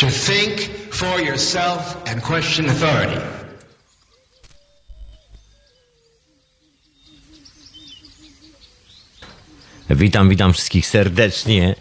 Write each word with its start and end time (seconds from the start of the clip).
to 0.00 0.06
think 0.06 0.60
for 0.90 1.20
yourself 1.20 1.96
and 2.06 2.22
question 2.22 2.70
authority. 2.70 3.20
Witam, 9.90 10.28
witam 10.28 10.52
wszystkich 10.52 10.86
serdecznie 10.86 11.74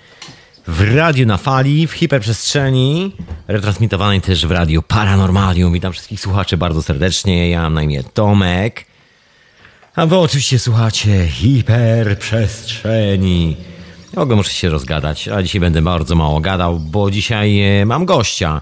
w 0.67 0.95
Radiu 0.95 1.25
na 1.25 1.37
Fali, 1.37 1.87
w 1.87 1.91
hiperprzestrzeni, 1.91 3.15
retransmitowanej 3.47 4.21
też 4.21 4.45
w 4.45 4.51
Radiu 4.51 4.81
Paranormalium. 4.81 5.73
Witam 5.73 5.93
wszystkich 5.93 6.21
słuchaczy 6.21 6.57
bardzo 6.57 6.83
serdecznie. 6.83 7.49
Ja 7.49 7.61
mam 7.61 7.73
na 7.73 7.83
imię 7.83 8.03
Tomek. 8.03 8.85
A 9.95 10.05
wy 10.05 10.17
oczywiście 10.17 10.59
słuchacie 10.59 11.27
hiperprzestrzeni. 11.27 13.57
Ogóle 14.15 14.35
muszę 14.35 14.51
się 14.51 14.69
rozgadać, 14.69 15.27
a 15.27 15.43
dzisiaj 15.43 15.61
będę 15.61 15.81
bardzo 15.81 16.15
mało 16.15 16.39
gadał, 16.39 16.79
bo 16.79 17.11
dzisiaj 17.11 17.79
e, 17.81 17.85
mam 17.85 18.05
gościa. 18.05 18.61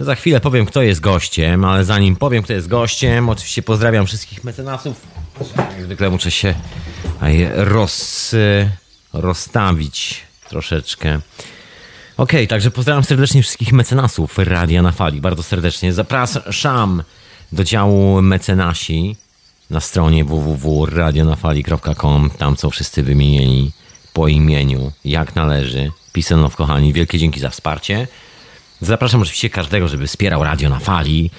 Za 0.00 0.14
chwilę 0.14 0.40
powiem, 0.40 0.66
kto 0.66 0.82
jest 0.82 1.00
gościem, 1.00 1.64
ale 1.64 1.84
zanim 1.84 2.16
powiem, 2.16 2.42
kto 2.42 2.52
jest 2.52 2.68
gościem, 2.68 3.28
oczywiście 3.28 3.62
pozdrawiam 3.62 4.06
wszystkich 4.06 4.44
mecenasów. 4.44 5.06
Jak 5.58 5.82
zwykle 5.82 6.10
muszę 6.10 6.30
się 6.30 6.54
roz, 7.54 8.34
e, 8.34 8.70
rozstawić 9.12 10.22
troszeczkę. 10.48 11.20
Okay, 12.16 12.46
także 12.46 12.70
pozdrawiam 12.70 13.04
serdecznie 13.04 13.42
wszystkich 13.42 13.72
mecenasów 13.72 14.38
Radia 14.38 14.82
na 14.82 14.92
Fali. 14.92 15.20
Bardzo 15.20 15.42
serdecznie 15.42 15.92
zapraszam 15.92 17.02
do 17.52 17.64
działu 17.64 18.22
mecenasi 18.22 19.16
na 19.70 19.80
stronie 19.80 20.24
www.radionafali.com. 20.24 22.30
Tam 22.38 22.56
są 22.56 22.70
wszyscy 22.70 23.02
wymienieni 23.02 23.72
po 24.16 24.28
imieniu, 24.28 24.92
jak 25.04 25.34
należy. 25.34 25.90
Pisanow, 26.12 26.56
kochani, 26.56 26.92
wielkie 26.92 27.18
dzięki 27.18 27.40
za 27.40 27.50
wsparcie. 27.50 28.08
Zapraszam 28.80 29.22
oczywiście 29.22 29.50
każdego, 29.50 29.88
żeby 29.88 30.06
wspierał 30.06 30.44
Radio 30.44 30.68
na 30.68 30.78
Fali. 30.78 31.30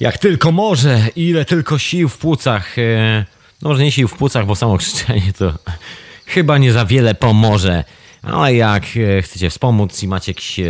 Jak 0.00 0.18
tylko 0.18 0.52
może, 0.52 1.00
ile 1.16 1.44
tylko 1.44 1.78
sił 1.78 2.08
w 2.08 2.18
płucach. 2.18 2.78
E, 2.78 3.24
no 3.62 3.68
może 3.68 3.82
nie 3.82 3.92
sił 3.92 4.08
w 4.08 4.14
płucach, 4.14 4.46
bo 4.46 4.56
samo 4.56 4.78
krzyczenie 4.78 5.32
to 5.38 5.52
chyba 6.34 6.58
nie 6.58 6.72
za 6.72 6.84
wiele 6.84 7.14
pomoże. 7.14 7.84
Ale 8.22 8.54
jak 8.54 8.84
e, 8.96 9.22
chcecie 9.22 9.50
wspomóc 9.50 10.02
i 10.02 10.08
macie 10.08 10.32
jakiś 10.32 10.60
e, 10.60 10.66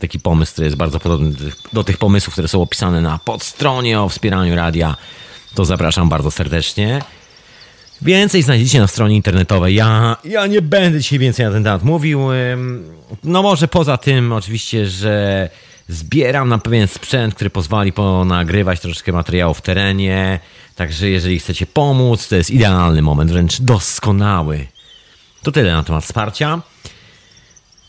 taki 0.00 0.20
pomysł, 0.20 0.52
który 0.52 0.64
jest 0.64 0.76
bardzo 0.76 1.00
podobny 1.00 1.32
do 1.72 1.84
tych 1.84 1.98
pomysłów, 1.98 2.32
które 2.32 2.48
są 2.48 2.62
opisane 2.62 3.00
na 3.00 3.18
podstronie 3.18 4.00
o 4.00 4.08
wspieraniu 4.08 4.56
radia, 4.56 4.96
to 5.54 5.64
zapraszam 5.64 6.08
bardzo 6.08 6.30
serdecznie. 6.30 7.00
Więcej 8.02 8.42
znajdziecie 8.42 8.80
na 8.80 8.86
stronie 8.86 9.16
internetowej. 9.16 9.74
Ja, 9.74 10.16
ja 10.24 10.46
nie 10.46 10.62
będę 10.62 10.98
dzisiaj 10.98 11.18
więcej 11.18 11.46
na 11.46 11.52
ten 11.52 11.64
temat 11.64 11.84
mówił. 11.84 12.20
No 13.24 13.42
może 13.42 13.68
poza 13.68 13.96
tym 13.96 14.32
oczywiście, 14.32 14.86
że 14.86 15.48
zbieram 15.88 16.48
na 16.48 16.58
pewien 16.58 16.88
sprzęt, 16.88 17.34
który 17.34 17.50
pozwoli 17.50 17.92
ponagrywać 17.92 18.80
troszeczkę 18.80 19.12
materiału 19.12 19.54
w 19.54 19.62
terenie. 19.62 20.40
Także 20.76 21.08
jeżeli 21.08 21.38
chcecie 21.38 21.66
pomóc, 21.66 22.28
to 22.28 22.36
jest 22.36 22.50
idealny 22.50 23.02
moment, 23.02 23.30
wręcz 23.30 23.60
doskonały. 23.60 24.66
To 25.42 25.52
tyle 25.52 25.72
na 25.72 25.82
temat 25.82 26.04
wsparcia. 26.04 26.60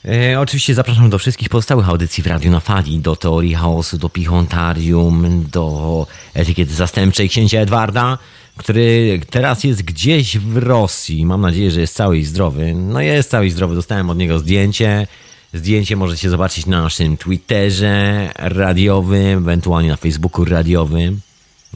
E, 0.05 0.39
oczywiście 0.39 0.73
zapraszam 0.73 1.09
do 1.09 1.19
wszystkich 1.19 1.49
pozostałych 1.49 1.89
audycji 1.89 2.23
w 2.23 2.27
Radiu 2.27 2.51
na 2.51 2.59
Fali, 2.59 2.99
do 2.99 3.15
Teorii 3.15 3.53
Chaosu, 3.53 3.97
do 3.97 4.09
Pichontarium, 4.09 5.45
do 5.51 6.07
Etykiety 6.33 6.73
Zastępczej 6.73 7.29
Księcia 7.29 7.59
Edwarda, 7.59 8.17
który 8.57 9.19
teraz 9.29 9.63
jest 9.63 9.83
gdzieś 9.83 10.37
w 10.37 10.57
Rosji. 10.57 11.25
Mam 11.25 11.41
nadzieję, 11.41 11.71
że 11.71 11.81
jest 11.81 11.95
cały 11.95 12.17
i 12.17 12.25
zdrowy. 12.25 12.73
No 12.75 13.01
jest 13.01 13.29
cały 13.29 13.45
i 13.45 13.49
zdrowy, 13.51 13.75
dostałem 13.75 14.09
od 14.09 14.17
niego 14.17 14.39
zdjęcie. 14.39 15.07
Zdjęcie 15.53 15.95
możecie 15.95 16.29
zobaczyć 16.29 16.65
na 16.65 16.81
naszym 16.81 17.17
Twitterze 17.17 18.29
radiowym, 18.35 19.37
ewentualnie 19.37 19.89
na 19.89 19.97
Facebooku 19.97 20.45
radiowym. 20.45 21.21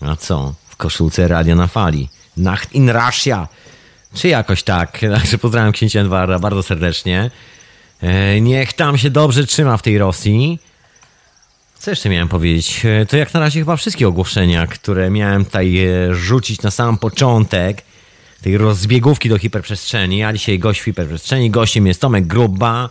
A 0.02 0.16
co? 0.16 0.54
W 0.70 0.76
koszulce 0.76 1.28
Radia 1.28 1.56
na 1.56 1.68
Fali. 1.68 2.10
Nacht 2.38 2.74
in 2.74 2.90
Russia. 2.90 3.48
Czy 4.14 4.28
jakoś 4.28 4.64
tak. 4.64 5.00
Także 5.16 5.38
pozdrawiam 5.38 5.72
księcia 5.72 6.00
Edwarda 6.00 6.40
bardzo 6.40 6.64
serdecznie. 6.64 7.32
E, 8.02 8.42
niech 8.42 8.74
tam 8.74 8.98
się 8.98 9.10
dobrze 9.10 9.46
trzyma 9.46 9.78
w 9.78 9.82
tej 9.82 9.98
Rosji. 9.98 10.60
Co 11.80 11.92
jeszcze 11.92 12.10
miałem 12.10 12.28
powiedzieć? 12.28 12.86
E, 12.86 13.06
to 13.06 13.18
jak 13.18 13.34
na 13.34 13.40
razie 13.40 13.60
chyba 13.60 13.78
wszystkie 13.78 14.08
ogłoszenia, 14.08 14.68
które 14.68 15.10
miałem 15.10 15.46
tutaj 15.46 15.86
e, 15.86 16.16
rzucić 16.16 16.62
na 16.62 16.72
sam 16.72 16.98
początek 16.98 17.82
tej 18.42 18.58
rozbiegówki 18.58 19.30
do 19.30 19.38
hiperprzestrzeni. 19.38 20.24
A 20.24 20.34
dzisiaj 20.34 20.60
gość 20.60 20.82
w 20.82 20.84
hiperprzestrzeni. 20.84 21.50
Gościem 21.50 21.88
jest 21.88 22.02
Tomek 22.02 22.28
Gruba, 22.28 22.90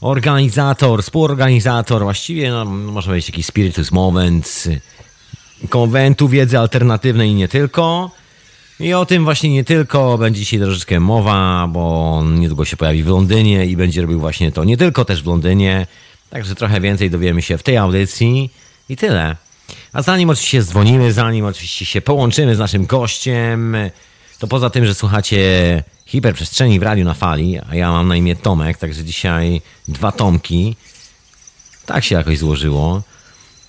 organizator, 0.00 1.02
współorganizator, 1.02 2.02
właściwie 2.02 2.50
no, 2.50 2.64
można 2.64 3.10
powiedzieć 3.10 3.28
jakiś 3.28 3.46
Spiritus 3.46 3.92
Moment, 3.92 4.64
konwentu 5.68 6.28
wiedzy 6.28 6.58
alternatywnej 6.58 7.30
i 7.30 7.34
nie 7.34 7.48
tylko. 7.48 8.10
I 8.80 8.94
o 8.94 9.06
tym 9.06 9.24
właśnie 9.24 9.50
nie 9.50 9.64
tylko 9.64 10.18
będzie 10.18 10.40
dzisiaj 10.40 10.60
troszeczkę 10.60 11.00
mowa, 11.00 11.68
bo 11.68 12.12
on 12.18 12.40
niedługo 12.40 12.64
się 12.64 12.76
pojawi 12.76 13.02
w 13.02 13.06
Londynie 13.06 13.66
i 13.66 13.76
będzie 13.76 14.02
robił 14.02 14.20
właśnie 14.20 14.52
to 14.52 14.64
nie 14.64 14.76
tylko 14.76 15.04
też 15.04 15.22
w 15.22 15.26
Londynie. 15.26 15.86
Także 16.30 16.54
trochę 16.54 16.80
więcej 16.80 17.10
dowiemy 17.10 17.42
się 17.42 17.58
w 17.58 17.62
tej 17.62 17.76
audycji 17.76 18.50
i 18.88 18.96
tyle. 18.96 19.36
A 19.92 20.02
zanim 20.02 20.30
oczywiście 20.30 20.62
dzwonimy, 20.62 21.12
zanim 21.12 21.44
oczywiście 21.44 21.84
się 21.84 22.00
połączymy 22.00 22.56
z 22.56 22.58
naszym 22.58 22.86
gościem, 22.86 23.76
to 24.38 24.46
poza 24.46 24.70
tym, 24.70 24.86
że 24.86 24.94
słuchacie 24.94 25.82
hiperprzestrzeni 26.06 26.80
w 26.80 26.82
radiu 26.82 27.04
na 27.04 27.14
fali, 27.14 27.58
a 27.70 27.74
ja 27.74 27.92
mam 27.92 28.08
na 28.08 28.16
imię 28.16 28.36
Tomek, 28.36 28.78
także 28.78 29.04
dzisiaj 29.04 29.62
dwa 29.88 30.12
Tomki. 30.12 30.76
Tak 31.86 32.04
się 32.04 32.14
jakoś 32.14 32.38
złożyło. 32.38 33.02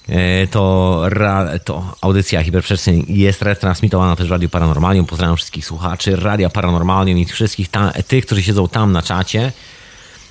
E, 0.09 0.47
to, 0.47 1.01
to 1.65 1.95
audycja 2.01 2.43
Hiperprzestrzeń 2.43 3.05
jest 3.07 3.41
retransmitowana 3.41 4.15
też 4.15 4.27
w 4.27 4.31
Radiu 4.31 4.49
Paranormalium. 4.49 5.05
Pozdrawiam 5.05 5.37
wszystkich 5.37 5.65
słuchaczy 5.65 6.15
Radia 6.15 6.49
Paranormalium 6.49 7.19
i 7.19 7.25
wszystkich 7.25 7.67
tych, 8.07 8.25
którzy 8.25 8.43
siedzą 8.43 8.67
tam 8.67 8.91
na 8.91 9.01
czacie. 9.01 9.51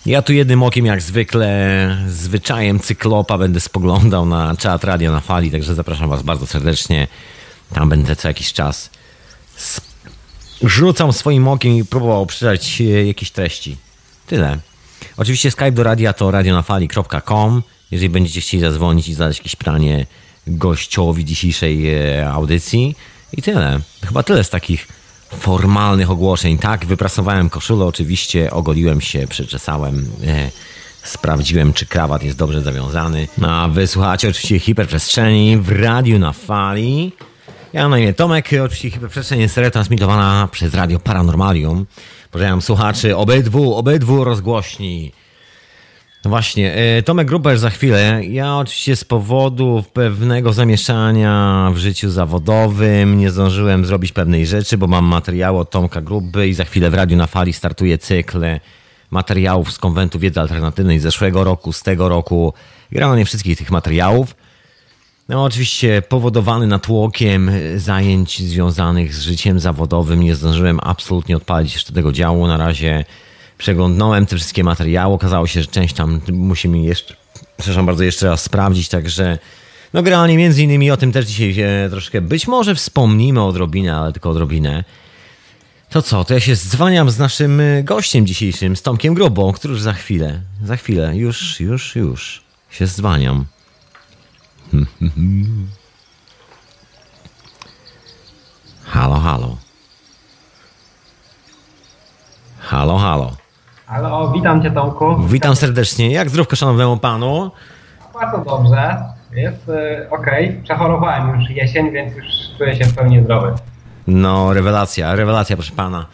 Ja 0.06 0.22
tu 0.22 0.32
jednym 0.32 0.62
okiem, 0.62 0.86
jak 0.86 1.02
zwykle, 1.02 1.96
zwyczajem 2.08 2.80
cyklopa 2.80 3.38
będę 3.38 3.60
spoglądał 3.60 4.26
na 4.26 4.56
czat 4.56 4.84
Radia 4.84 5.10
na 5.10 5.20
Fali, 5.20 5.50
także 5.50 5.74
zapraszam 5.74 6.08
Was 6.08 6.22
bardzo 6.22 6.46
serdecznie. 6.46 7.08
Tam 7.74 7.88
będę 7.88 8.16
co 8.16 8.28
jakiś 8.28 8.52
czas 8.52 8.90
rzucam 10.62 11.12
swoim 11.12 11.48
okiem 11.48 11.72
i 11.72 11.84
próbował 11.84 12.26
przeczytać 12.26 12.80
e, 12.80 12.84
jakieś 12.84 13.30
treści. 13.30 13.76
Tyle. 14.26 14.58
Oczywiście 15.16 15.50
Skype 15.50 15.72
do 15.72 15.82
radia 15.82 16.12
to 16.12 16.30
radionafali.com 16.30 17.62
jeżeli 17.90 18.10
będziecie 18.10 18.40
chcieli 18.40 18.60
zadzwonić 18.60 19.08
i 19.08 19.14
zadać 19.14 19.38
jakieś 19.38 19.56
pytanie 19.56 20.06
gościowi 20.46 21.24
dzisiejszej 21.24 21.94
e, 21.94 22.30
audycji. 22.30 22.96
I 23.32 23.42
tyle. 23.42 23.80
Chyba 24.04 24.22
tyle 24.22 24.44
z 24.44 24.50
takich 24.50 24.88
formalnych 25.38 26.10
ogłoszeń. 26.10 26.58
Tak, 26.58 26.86
wyprasowałem 26.86 27.50
koszulę, 27.50 27.84
oczywiście, 27.84 28.50
ogoliłem 28.50 29.00
się, 29.00 29.26
przeczesałem, 29.26 30.10
e, 30.26 30.50
sprawdziłem, 31.02 31.72
czy 31.72 31.86
krawat 31.86 32.22
jest 32.22 32.36
dobrze 32.36 32.62
zawiązany. 32.62 33.28
No, 33.38 33.52
a 33.52 33.68
wysłuchacie 33.68 34.28
oczywiście 34.28 34.58
hiperprzestrzeni 34.58 35.56
w 35.56 35.68
radiu 35.82 36.18
na 36.18 36.32
fali. 36.32 37.12
Ja 37.72 37.82
mam 37.82 37.90
na 37.90 37.98
imię 37.98 38.12
Tomek, 38.12 38.50
oczywiście 38.64 38.90
hiperprzestrzeń 38.90 39.40
jest 39.40 39.56
retransmitowana 39.56 40.48
przez 40.52 40.74
Radio 40.74 40.98
Paranormalium. 40.98 41.86
Pozdrawiam 42.30 42.62
słuchaczy 42.62 43.16
obydwu, 43.16 43.74
obydwu 43.74 44.24
rozgłośni 44.24 45.12
no 46.24 46.30
właśnie, 46.30 46.74
e, 46.74 47.02
Tomek 47.02 47.28
Gruber 47.28 47.58
za 47.58 47.70
chwilę. 47.70 48.20
Ja 48.24 48.56
oczywiście 48.56 48.96
z 48.96 49.04
powodu 49.04 49.84
pewnego 49.92 50.52
zamieszania 50.52 51.70
w 51.74 51.78
życiu 51.78 52.10
zawodowym 52.10 53.18
nie 53.18 53.30
zdążyłem 53.30 53.84
zrobić 53.84 54.12
pewnej 54.12 54.46
rzeczy, 54.46 54.78
bo 54.78 54.86
mam 54.86 55.04
materiały 55.04 55.58
od 55.58 55.70
Tomka 55.70 56.00
Gruby 56.00 56.48
i 56.48 56.54
za 56.54 56.64
chwilę 56.64 56.90
w 56.90 56.94
Radiu 56.94 57.16
na 57.16 57.26
Fali 57.26 57.52
startuje 57.52 57.98
cykl 57.98 58.44
materiałów 59.10 59.72
z 59.72 59.78
Konwentu 59.78 60.18
Wiedzy 60.18 60.40
Alternatywnej 60.40 60.98
z 60.98 61.02
zeszłego 61.02 61.44
roku, 61.44 61.72
z 61.72 61.82
tego 61.82 62.08
roku. 62.08 62.52
Grano 62.92 63.16
nie 63.16 63.24
wszystkich 63.24 63.58
tych 63.58 63.70
materiałów. 63.70 64.34
No 65.28 65.44
oczywiście 65.44 66.02
powodowany 66.02 66.66
natłokiem 66.66 67.50
zajęć 67.76 68.42
związanych 68.42 69.14
z 69.14 69.22
życiem 69.22 69.60
zawodowym 69.60 70.20
nie 70.20 70.34
zdążyłem 70.34 70.80
absolutnie 70.82 71.36
odpalić 71.36 71.74
jeszcze 71.74 71.92
tego 71.92 72.12
działu. 72.12 72.46
Na 72.46 72.56
razie 72.56 73.04
przeglądnąłem 73.60 74.26
te 74.26 74.36
wszystkie 74.36 74.64
materiały. 74.64 75.14
Okazało 75.14 75.46
się, 75.46 75.60
że 75.60 75.66
część 75.66 75.94
tam 75.94 76.20
musimy 76.32 76.78
jeszcze, 76.78 77.14
przepraszam 77.56 77.86
bardzo, 77.86 78.04
jeszcze 78.04 78.26
raz 78.26 78.42
sprawdzić, 78.42 78.88
także 78.88 79.38
no 79.92 80.02
generalnie 80.02 80.36
między 80.36 80.62
innymi 80.62 80.90
o 80.90 80.96
tym 80.96 81.12
też 81.12 81.26
dzisiaj 81.26 81.64
troszkę 81.90 82.20
być 82.20 82.46
może 82.46 82.74
wspomnimy 82.74 83.44
odrobinę, 83.44 83.96
ale 83.96 84.12
tylko 84.12 84.30
odrobinę. 84.30 84.84
To 85.90 86.02
co, 86.02 86.24
to 86.24 86.34
ja 86.34 86.40
się 86.40 86.56
dzwaniam 86.56 87.10
z 87.10 87.18
naszym 87.18 87.62
gościem 87.84 88.26
dzisiejszym, 88.26 88.76
z 88.76 88.82
Tomkiem 88.82 89.14
Grobą, 89.14 89.52
który 89.52 89.72
już 89.72 89.82
za 89.82 89.92
chwilę, 89.92 90.40
za 90.64 90.76
chwilę, 90.76 91.16
już, 91.16 91.60
już, 91.60 91.96
już 91.96 92.42
się 92.70 92.86
dzwaniam. 92.86 93.46
halo, 98.92 99.20
halo. 99.20 99.56
Halo, 102.58 102.98
halo. 102.98 103.39
Halo, 103.90 104.32
witam 104.32 104.62
cię 104.62 104.70
Tomku. 104.70 105.16
Witam 105.28 105.56
serdecznie. 105.56 106.10
Jak 106.10 106.30
zdrówko 106.30 106.56
szanownemu 106.56 106.96
panu? 106.96 107.50
bardzo 108.14 108.38
dobrze. 108.38 108.96
Jest 109.32 109.68
y, 109.68 110.10
ok. 110.10 110.26
Przechorowałem 110.64 111.40
już 111.40 111.50
jesień, 111.50 111.90
więc 111.92 112.16
już 112.16 112.26
czuję 112.58 112.76
się 112.76 112.84
w 112.84 112.94
pełni 112.94 113.22
zdrowy. 113.22 113.52
No, 114.06 114.52
rewelacja, 114.54 115.14
rewelacja, 115.14 115.56
proszę 115.56 115.72
pana. 115.76 116.06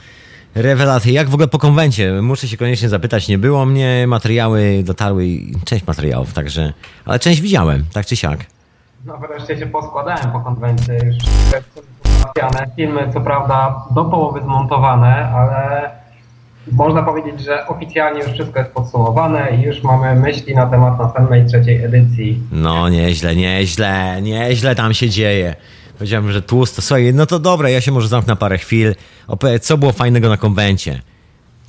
Rewelacja. 0.55 1.13
Jak 1.13 1.29
w 1.29 1.35
ogóle 1.35 1.49
po 1.49 1.59
konwencie? 1.59 2.23
Muszę 2.23 2.49
się 2.49 2.57
koniecznie 2.57 2.89
zapytać. 2.89 3.29
Nie 3.29 3.39
było 3.39 3.67
mnie, 3.67 4.05
materiały 4.07 4.83
dotarły, 4.85 5.27
część 5.65 5.87
materiałów, 5.87 6.33
także, 6.33 6.73
ale 7.05 7.19
część 7.19 7.41
widziałem, 7.41 7.85
tak 7.93 8.07
czy 8.07 8.17
siak. 8.17 8.39
No 9.05 9.19
wreszcie 9.19 9.59
się 9.59 9.67
poskładałem 9.67 10.33
po 10.33 10.41
konwencji. 10.41 10.95
Już. 10.95 11.17
Filmy 12.77 13.13
co 13.13 13.21
prawda 13.21 13.85
do 13.91 14.05
połowy 14.05 14.43
zmontowane, 14.43 15.29
ale 15.35 15.91
można 16.73 17.03
powiedzieć, 17.03 17.41
że 17.41 17.67
oficjalnie 17.67 18.21
już 18.21 18.33
wszystko 18.33 18.59
jest 18.59 18.71
podsumowane 18.73 19.57
i 19.57 19.63
już 19.63 19.83
mamy 19.83 20.21
myśli 20.21 20.55
na 20.55 20.67
temat 20.67 20.99
następnej 20.99 21.47
trzeciej 21.47 21.85
edycji. 21.85 22.41
No, 22.53 22.89
nieźle, 22.89 23.37
nieźle, 23.37 24.23
nieźle 24.23 24.75
tam 24.75 24.95
się 24.95 25.11
dzieje. 25.11 25.55
Powiedziałem, 25.99 26.33
że 26.33 26.43
tłusto. 26.43 26.83
Słuchaj, 26.83 27.15
no 27.15 27.27
to 27.27 27.39
dobra, 27.39 27.69
ja 27.69 27.81
się 27.81 27.93
może 27.93 28.09
zamknę 28.09 28.33
na 28.33 28.37
parę 28.37 28.59
chwil. 28.59 28.95
Opowiedz, 29.27 29.67
co 29.67 29.79
było 29.79 29.93
fajnego 29.93 30.29
na 30.29 30.37
konwencie? 30.37 31.03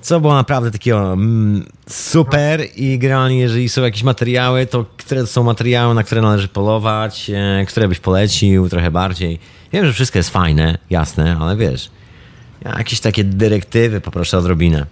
Co 0.02 0.20
było 0.20 0.34
naprawdę 0.34 0.72
takiego 0.72 1.14
mm, 1.14 1.66
super 1.90 2.62
i 2.76 3.00
generalnie, 3.00 3.40
jeżeli 3.40 3.70
są 3.70 3.82
jakieś 3.82 4.04
materiały, 4.04 4.66
to 4.66 4.86
które 4.98 5.22
to 5.22 5.28
są 5.28 5.44
materiały, 5.44 5.94
na 5.94 6.04
które 6.04 6.22
należy 6.22 6.48
polować, 6.48 7.32
e, 7.34 7.66
które 7.66 7.88
byś 7.88 8.00
polecił 8.00 8.70
trochę 8.70 8.92
bardziej? 8.92 9.40
Wiem, 9.74 9.86
że 9.86 9.94
wszystko 9.94 10.20
jest 10.20 10.30
fajne, 10.30 10.78
jasne, 10.90 11.38
ale 11.40 11.56
wiesz, 11.56 11.90
jakieś 12.66 13.02
takie 13.02 13.24
dyrektywy 13.24 14.02
poproszę 14.02 14.38
odrobinę. 14.38 14.86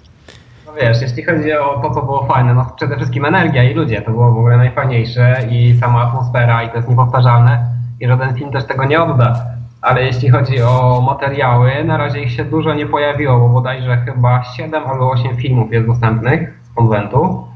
No 0.66 0.74
wiesz, 0.74 1.02
jeśli 1.02 1.24
chodzi 1.24 1.54
o 1.54 1.80
to, 1.82 1.94
co 1.94 2.02
było 2.02 2.26
fajne, 2.26 2.54
no 2.54 2.74
przede 2.78 2.96
wszystkim 2.96 3.26
energia 3.26 3.64
i 3.64 3.74
ludzie, 3.74 4.02
to 4.02 4.12
było 4.12 4.32
w 4.32 4.38
ogóle 4.38 4.58
najfajniejsze 4.58 5.48
i 5.52 5.78
sama 5.80 6.02
atmosfera 6.02 6.64
i 6.64 6.70
to 6.70 6.76
jest 6.76 6.90
niepowtarzalne 6.90 7.66
i 8.00 8.08
żaden 8.08 8.36
film 8.36 8.52
też 8.52 8.64
tego 8.64 8.86
nie 8.86 9.02
odda. 9.02 9.46
Ale 9.82 10.04
jeśli 10.04 10.30
chodzi 10.30 10.62
o 10.62 11.04
materiały, 11.06 11.84
na 11.84 11.98
razie 11.98 12.20
ich 12.24 12.32
się 12.32 12.46
dużo 12.46 12.74
nie 12.74 12.86
pojawiło, 12.86 13.40
bo 13.40 13.50
bodajże 13.50 13.98
chyba 13.98 14.44
7 14.44 14.84
albo 14.84 15.12
8 15.12 15.38
filmów 15.38 15.74
jest 15.74 15.88
dostępnych 15.88 16.60
z 16.64 16.76
konwentu. 16.76 17.48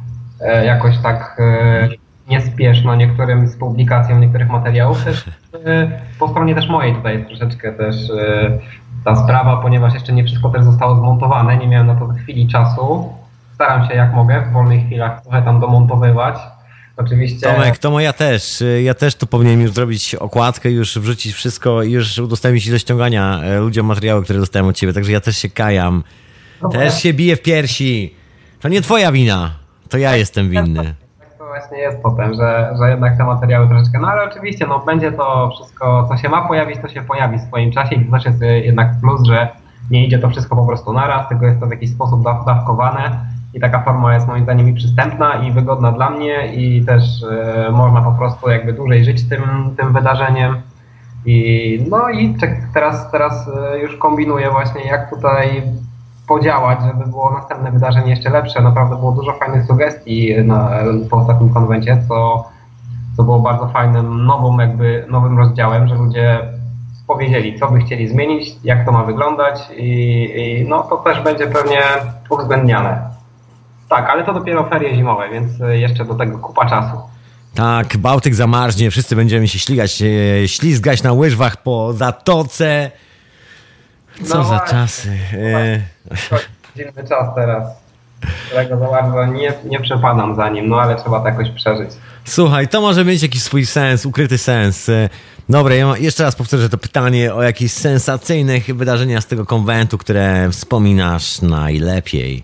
E, 0.41 0.65
jakoś 0.65 0.97
tak 0.97 1.37
e, 1.39 1.89
niespieszno 2.29 2.95
niektórym 2.95 3.47
z 3.47 3.55
publikacją 3.55 4.19
niektórych 4.19 4.49
materiałów. 4.49 5.03
Też 5.03 5.27
e, 5.65 6.01
po 6.19 6.27
stronie 6.27 6.55
też 6.55 6.69
mojej 6.69 6.95
tutaj 6.95 7.13
jest 7.13 7.27
troszeczkę 7.27 7.73
też 7.73 8.09
e, 8.09 8.59
ta 9.05 9.15
sprawa, 9.15 9.57
ponieważ 9.57 9.93
jeszcze 9.93 10.13
nie 10.13 10.23
wszystko 10.23 10.49
też 10.49 10.63
zostało 10.63 10.95
zmontowane, 10.95 11.57
nie 11.57 11.67
miałem 11.67 11.87
na 11.87 11.95
to 11.95 12.07
chwili 12.07 12.47
czasu. 12.47 13.13
Staram 13.55 13.87
się 13.87 13.93
jak 13.93 14.13
mogę 14.13 14.45
w 14.49 14.53
wolnych 14.53 14.85
chwilach 14.85 15.21
trochę 15.21 15.41
tam 15.41 15.59
domontowywać. 15.59 16.35
Oczywiście. 16.97 17.53
Tomek, 17.53 17.77
to 17.77 17.99
ja 17.99 18.13
też. 18.13 18.63
Ja 18.83 18.93
też 18.93 19.15
tu 19.15 19.27
powinienem 19.27 19.61
już 19.61 19.71
zrobić 19.71 20.15
okładkę, 20.15 20.71
już 20.71 20.99
wrzucić 20.99 21.33
wszystko 21.33 21.83
i 21.83 21.91
już 21.91 22.17
udostępnić 22.17 22.71
do 22.71 22.79
ściągania 22.79 23.41
e, 23.43 23.59
ludziom 23.59 23.85
materiały, 23.85 24.23
które 24.23 24.39
dostałem 24.39 24.67
od 24.67 24.75
ciebie. 24.75 24.93
Także 24.93 25.11
ja 25.11 25.19
też 25.19 25.37
się 25.37 25.49
kajam. 25.49 26.03
Dobra. 26.61 26.79
Też 26.79 27.01
się 27.01 27.13
biję 27.13 27.35
w 27.35 27.41
piersi. 27.41 28.15
To 28.59 28.67
nie 28.69 28.81
twoja 28.81 29.11
wina. 29.11 29.51
To 29.89 29.97
ja 29.97 30.15
jestem 30.15 30.49
winny. 30.49 30.95
Właśnie 31.49 31.77
jest 31.77 32.01
potem, 32.01 32.33
że, 32.33 32.75
że 32.79 32.89
jednak 32.89 33.17
te 33.17 33.23
materiały 33.23 33.67
troszeczkę, 33.67 33.99
no 33.99 34.07
ale 34.07 34.23
oczywiście, 34.23 34.67
no 34.67 34.79
będzie 34.79 35.11
to 35.11 35.49
wszystko, 35.55 36.05
co 36.09 36.17
się 36.17 36.29
ma 36.29 36.47
pojawić, 36.47 36.77
to 36.81 36.87
się 36.87 37.01
pojawi 37.01 37.37
w 37.37 37.41
swoim 37.41 37.71
czasie 37.71 37.95
i 37.95 38.05
to 38.05 38.11
też 38.11 38.25
jest 38.25 38.41
y, 38.41 38.59
jednak 38.59 38.91
plus, 39.01 39.23
że 39.23 39.47
nie 39.91 40.05
idzie 40.05 40.19
to 40.19 40.29
wszystko 40.29 40.55
po 40.55 40.65
prostu 40.65 40.93
naraz, 40.93 41.29
tylko 41.29 41.45
jest 41.45 41.59
to 41.59 41.67
w 41.67 41.71
jakiś 41.71 41.91
sposób 41.91 42.21
daw- 42.23 42.45
dawkowane 42.45 43.25
i 43.53 43.59
taka 43.59 43.83
forma 43.83 44.13
jest 44.13 44.27
moim 44.27 44.43
zdaniem 44.43 44.69
i 44.69 44.73
przystępna 44.73 45.33
i 45.33 45.51
wygodna 45.51 45.91
dla 45.91 46.09
mnie 46.09 46.53
i 46.53 46.85
też 46.85 47.23
y, 47.67 47.71
można 47.71 48.01
po 48.01 48.11
prostu 48.11 48.49
jakby 48.49 48.73
dłużej 48.73 49.05
żyć 49.05 49.29
tym, 49.29 49.41
tym 49.77 49.93
wydarzeniem. 49.93 50.55
I 51.25 51.85
no 51.89 52.09
i 52.09 52.35
teraz, 52.73 53.11
teraz 53.11 53.47
y, 53.47 53.79
już 53.79 53.95
kombinuję 53.97 54.49
właśnie 54.51 54.81
jak 54.81 55.09
tutaj 55.09 55.63
podziałać, 56.29 56.79
żeby 56.81 57.09
było 57.09 57.31
następne 57.31 57.71
wydarzenie 57.71 58.09
jeszcze 58.09 58.29
lepsze. 58.29 58.61
Naprawdę 58.61 58.95
było 58.95 59.11
dużo 59.11 59.33
fajnych 59.33 59.65
sugestii 59.65 60.35
na, 60.43 60.69
po 61.09 61.17
ostatnim 61.17 61.53
konwencie, 61.53 62.03
co, 62.07 62.49
co 63.17 63.23
było 63.23 63.39
bardzo 63.39 63.67
fajnym, 63.67 64.25
nową 64.25 64.59
jakby, 64.59 65.05
nowym 65.09 65.37
rozdziałem, 65.37 65.87
że 65.87 65.95
ludzie 65.95 66.39
powiedzieli, 67.07 67.59
co 67.59 67.71
by 67.71 67.79
chcieli 67.79 68.07
zmienić, 68.07 68.55
jak 68.63 68.85
to 68.85 68.91
ma 68.91 69.03
wyglądać 69.03 69.59
i, 69.77 69.89
i 70.35 70.69
no 70.69 70.83
to 70.83 70.97
też 70.97 71.21
będzie 71.21 71.47
pewnie 71.47 71.81
uwzględniane. 72.29 73.09
Tak, 73.89 74.09
ale 74.09 74.23
to 74.23 74.33
dopiero 74.33 74.63
ferie 74.63 74.95
zimowe, 74.95 75.29
więc 75.29 75.51
jeszcze 75.69 76.05
do 76.05 76.15
tego 76.15 76.37
kupa 76.37 76.69
czasu. 76.69 76.97
Tak, 77.55 77.97
Bałtyk 77.97 78.35
zamarznie, 78.35 78.91
wszyscy 78.91 79.15
będziemy 79.15 79.47
się 79.47 79.59
śligać, 79.59 80.01
e, 80.43 80.47
ślizgać 80.47 81.03
na 81.03 81.13
łyżwach 81.13 81.57
po 81.57 81.93
zatoce. 81.93 82.91
Co 84.23 84.37
No 84.37 84.43
za 84.43 84.49
właśnie. 84.49 84.77
czasy. 84.77 85.09
E, 85.33 85.79
To 86.29 86.35
Dziwny 86.75 87.03
czas 87.07 87.35
teraz, 87.35 87.63
którego 88.47 88.77
za 88.77 88.87
bardzo 88.87 89.25
nie, 89.25 89.53
nie 89.65 89.79
przepadam 89.79 90.35
za 90.35 90.49
nim, 90.49 90.69
no 90.69 90.81
ale 90.81 90.95
trzeba 90.95 91.19
to 91.19 91.27
jakoś 91.27 91.49
przeżyć. 91.51 91.89
Słuchaj, 92.25 92.67
to 92.67 92.81
może 92.81 93.05
mieć 93.05 93.23
jakiś 93.23 93.43
swój 93.43 93.65
sens, 93.65 94.05
ukryty 94.05 94.37
sens. 94.37 94.89
E, 94.89 95.09
Dobra, 95.49 95.75
ja 95.75 95.97
jeszcze 95.97 96.23
raz 96.23 96.35
powtórzę 96.35 96.69
to 96.69 96.77
pytanie 96.77 97.33
o 97.33 97.43
jakieś 97.43 97.71
sensacyjne 97.73 98.53
wydarzenia 98.59 99.21
z 99.21 99.27
tego 99.27 99.45
konwentu, 99.45 99.97
które 99.97 100.49
wspominasz 100.51 101.41
najlepiej. 101.41 102.43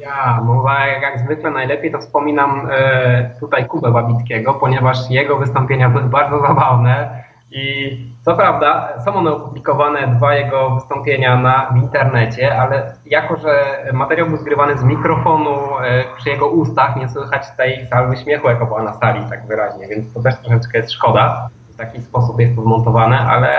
Ja, 0.00 0.42
no 0.46 0.64
jak, 0.86 1.02
jak 1.02 1.18
zwykle 1.24 1.50
najlepiej 1.50 1.92
to 1.92 1.98
wspominam 1.98 2.68
e, 2.70 3.30
tutaj 3.40 3.66
Kubę 3.66 3.92
Babickiego, 3.92 4.54
ponieważ 4.54 4.98
jego 5.10 5.36
wystąpienia 5.38 5.88
były 5.88 6.04
bardzo 6.04 6.40
zabawne 6.40 7.23
i 7.54 7.96
co 8.24 8.36
prawda 8.36 8.88
są 9.04 9.14
one 9.14 9.32
opublikowane, 9.32 10.08
dwa 10.08 10.34
jego 10.34 10.70
wystąpienia 10.70 11.36
na, 11.36 11.70
w 11.72 11.76
internecie, 11.76 12.60
ale 12.60 12.94
jako, 13.06 13.36
że 13.36 13.84
materiał 13.92 14.26
był 14.26 14.36
zgrywany 14.36 14.78
z 14.78 14.82
mikrofonu 14.82 15.78
e, 15.82 16.04
przy 16.16 16.30
jego 16.30 16.48
ustach, 16.48 16.96
nie 16.96 17.08
słychać 17.08 17.42
tej 17.56 17.86
salwy 17.86 18.16
śmiechu, 18.16 18.48
jaka 18.48 18.66
była 18.66 18.82
na 18.82 18.92
sali 18.94 19.24
tak 19.30 19.46
wyraźnie, 19.46 19.88
więc 19.88 20.12
to 20.14 20.22
też 20.22 20.34
troszeczkę 20.36 20.78
jest 20.78 20.92
szkoda. 20.92 21.48
W 21.74 21.76
taki 21.76 22.02
sposób 22.02 22.40
jest 22.40 22.56
to 22.56 22.62
zmontowane, 22.62 23.18
ale 23.18 23.54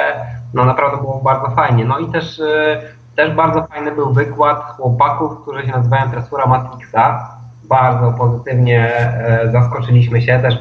no 0.54 0.66
naprawdę 0.66 0.98
było 0.98 1.22
bardzo 1.24 1.50
fajnie. 1.56 1.86
No 1.86 2.00
i 2.00 2.12
też 2.12 2.40
e, 2.40 2.82
też 3.16 3.32
bardzo 3.32 3.68
fajny 3.68 3.92
był 3.92 4.14
wykład 4.14 4.64
chłopaków, 4.64 5.42
którzy 5.42 5.66
się 5.66 5.72
nazywają 5.72 6.12
Tresura 6.12 6.46
Matrixa. 6.46 7.35
Bardzo 7.70 8.12
pozytywnie 8.12 8.96
e, 8.98 9.52
zaskoczyliśmy 9.52 10.22
się. 10.22 10.40
Też 10.40 10.58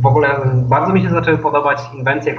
w 0.00 0.06
ogóle 0.06 0.28
bardzo 0.54 0.92
mi 0.92 1.02
się 1.02 1.08
zaczęły 1.08 1.38
podobać 1.38 1.78
inwencje, 1.94 2.34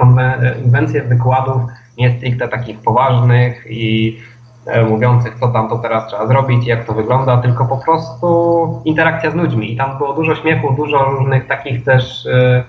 inwencje 0.65 1.03
wykładów, 1.03 1.61
nie 1.97 2.17
stricte 2.17 2.47
takich 2.47 2.79
poważnych 2.79 3.65
i 3.69 4.17
e, 4.65 4.83
mówiących, 4.83 5.35
co 5.39 5.47
tam 5.47 5.69
to 5.69 5.77
teraz 5.77 6.07
trzeba 6.07 6.27
zrobić, 6.27 6.67
jak 6.67 6.85
to 6.85 6.93
wygląda, 6.93 7.37
tylko 7.37 7.65
po 7.65 7.77
prostu 7.77 8.81
interakcja 8.85 9.31
z 9.31 9.35
ludźmi. 9.35 9.73
I 9.73 9.77
tam 9.77 9.97
było 9.97 10.13
dużo 10.13 10.35
śmiechu, 10.35 10.73
dużo 10.73 11.03
różnych 11.03 11.47
takich 11.47 11.83
też. 11.83 12.25
E, 12.25 12.63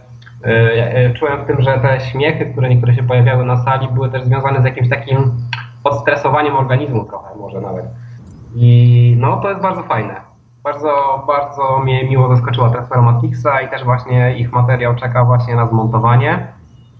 czułem 1.14 1.44
w 1.44 1.46
tym, 1.46 1.60
że 1.60 1.78
te 1.78 2.00
śmiechy, 2.00 2.46
które 2.46 2.68
niektóre 2.68 2.94
się 2.94 3.02
pojawiały 3.02 3.44
na 3.44 3.64
sali, 3.64 3.88
były 3.88 4.10
też 4.10 4.24
związane 4.24 4.62
z 4.62 4.64
jakimś 4.64 4.88
takim 4.88 5.32
odstresowaniem 5.84 6.56
organizmu 6.56 7.04
trochę 7.04 7.36
może 7.38 7.60
nawet. 7.60 7.84
I 8.56 9.16
no 9.18 9.36
to 9.36 9.48
jest 9.48 9.62
bardzo 9.62 9.82
fajne. 9.82 10.33
Bardzo, 10.64 11.24
bardzo 11.26 11.78
mnie 11.78 12.08
miło 12.08 12.36
zaskoczyła 12.36 12.70
Transfer 12.70 13.02
Matrixa 13.02 13.60
i 13.60 13.68
też 13.68 13.84
właśnie 13.84 14.38
ich 14.38 14.52
materiał 14.52 14.94
czeka 14.94 15.24
właśnie 15.24 15.56
na 15.56 15.66
zmontowanie. 15.66 16.48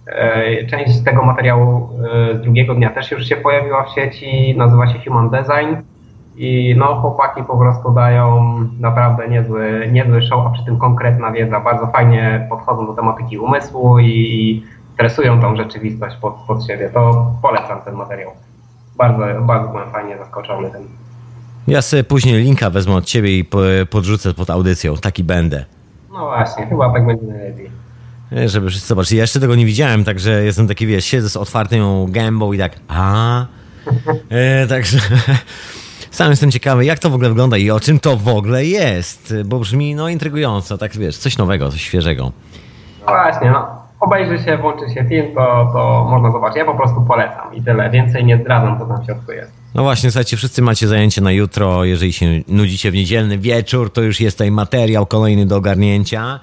E, 0.07 0.67
Część 0.67 1.05
tego 1.05 1.23
materiału 1.23 1.89
e, 2.33 2.37
z 2.37 2.41
drugiego 2.41 2.75
dnia 2.75 2.91
też 2.91 3.11
już 3.11 3.27
się 3.27 3.37
pojawiła 3.37 3.85
w 3.85 3.91
sieci, 3.91 4.55
nazywa 4.57 4.87
się 4.87 4.99
Human 5.05 5.31
Design 5.31 5.77
i 6.37 6.75
no 6.79 6.87
chłopaki 6.87 7.43
po 7.43 7.59
prostu 7.59 7.91
dają 7.91 8.55
naprawdę 8.81 9.29
niezły, 9.29 9.89
niezły 9.93 10.23
show, 10.23 10.47
a 10.47 10.51
przy 10.51 10.65
tym 10.65 10.79
konkretna 10.79 11.33
wiedza, 11.33 11.61
bardzo 11.61 11.87
fajnie 11.87 12.47
podchodzą 12.51 12.87
do 12.87 12.93
tematyki 12.93 13.39
umysłu 13.39 13.99
i, 13.99 14.09
i 14.09 14.65
tresują 14.97 15.41
tą 15.41 15.57
rzeczywistość 15.57 16.17
pod, 16.17 16.35
pod 16.35 16.67
siebie. 16.67 16.91
To 16.91 17.33
polecam 17.43 17.81
ten 17.83 17.95
materiał. 17.95 18.31
Bardzo, 18.97 19.43
bardzo 19.43 19.69
byłem 19.69 19.91
fajnie 19.91 20.19
zaskoczony 20.19 20.71
tym. 20.71 21.04
Ja 21.67 21.83
sobie 21.83 22.05
później 22.05 22.43
linka 22.43 22.71
wezmę 22.71 22.95
od 22.95 23.05
ciebie 23.05 23.39
i 23.39 23.45
po- 23.45 23.59
podrzucę 23.91 24.35
pod 24.35 24.51
audycją. 24.51 24.97
Taki 24.97 25.25
będę. 25.25 25.65
No 26.13 26.19
właśnie, 26.27 26.67
chyba 26.67 26.93
tak 26.93 27.07
będzie 27.07 27.27
najlepiej. 27.27 27.71
Żeby 28.47 28.71
wszyscy 28.71 28.89
zobaczyli. 28.89 29.19
Ja 29.19 29.23
jeszcze 29.23 29.41
tego 29.41 29.55
nie 29.55 29.67
widziałem, 29.67 30.05
także 30.05 30.45
jestem 30.45 30.69
taki, 30.69 30.87
wiesz, 30.87 31.05
siedzę 31.05 31.29
z 31.29 31.37
otwartą 31.37 32.07
gębą 32.11 32.53
i 32.53 32.59
tak, 32.59 32.73
a 32.89 33.47
e, 34.31 34.67
Także 34.67 34.99
sam 36.11 36.31
jestem 36.31 36.51
ciekawy, 36.51 36.85
jak 36.85 36.99
to 36.99 37.11
w 37.11 37.15
ogóle 37.15 37.29
wygląda 37.29 37.57
i 37.57 37.71
o 37.71 37.81
czym 37.81 38.01
to 38.01 38.17
w 38.17 38.29
ogóle 38.29 38.65
jest, 38.65 39.35
bo 39.45 39.59
brzmi, 39.59 39.95
no, 39.95 40.09
intrygująco, 40.09 40.79
tak, 40.79 40.97
wiesz, 40.97 41.19
coś 41.19 41.39
nowego, 41.39 41.71
coś 41.71 41.83
świeżego. 41.83 42.33
No 43.01 43.07
właśnie, 43.07 43.51
no. 43.51 43.67
Obejrzy 44.01 44.45
się, 44.45 44.59
włączy 44.59 44.95
się 44.95 45.05
film, 45.09 45.27
to, 45.35 45.71
to 45.73 46.07
można 46.11 46.31
zobaczyć. 46.33 46.57
Ja 46.59 46.65
po 46.65 46.75
prostu 46.75 47.01
polecam 47.09 47.55
i 47.55 47.63
tyle. 47.63 47.91
Więcej 47.91 48.25
nie 48.25 48.39
zdradzam, 48.39 48.79
co 48.79 48.87
tam 48.87 49.03
w 49.03 49.05
środku 49.05 49.33
jest. 49.33 49.53
No 49.75 49.83
właśnie, 49.83 50.11
słuchajcie, 50.11 50.37
wszyscy 50.37 50.63
macie 50.63 50.89
zajęcie 50.89 51.21
na 51.21 51.33
jutro. 51.33 51.85
Jeżeli 51.85 52.13
się 52.13 52.27
nudzicie 52.49 52.91
w 52.91 52.95
niedzielny 52.95 53.39
wieczór, 53.39 53.93
to 53.93 54.03
już 54.03 54.21
jest 54.21 54.37
tutaj 54.37 54.51
materiał 54.51 55.07
kolejny 55.07 55.47
do 55.47 55.57
ogarnięcia. 55.57 56.41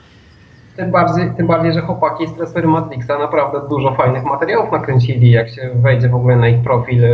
Tym 0.75 0.91
bardziej, 0.91 1.31
tym 1.37 1.47
bardziej, 1.47 1.73
że 1.73 1.81
chłopaki 1.81 2.27
z 2.27 2.33
Tresory 2.33 2.67
Matrixa 2.67 3.17
naprawdę 3.19 3.61
dużo 3.69 3.95
fajnych 3.95 4.23
materiałów 4.23 4.71
nakręcili. 4.71 5.31
Jak 5.31 5.49
się 5.49 5.69
wejdzie 5.75 6.09
w 6.09 6.15
ogóle 6.15 6.35
na 6.35 6.47
ich 6.47 6.63
profil 6.63 7.05
e, 7.05 7.07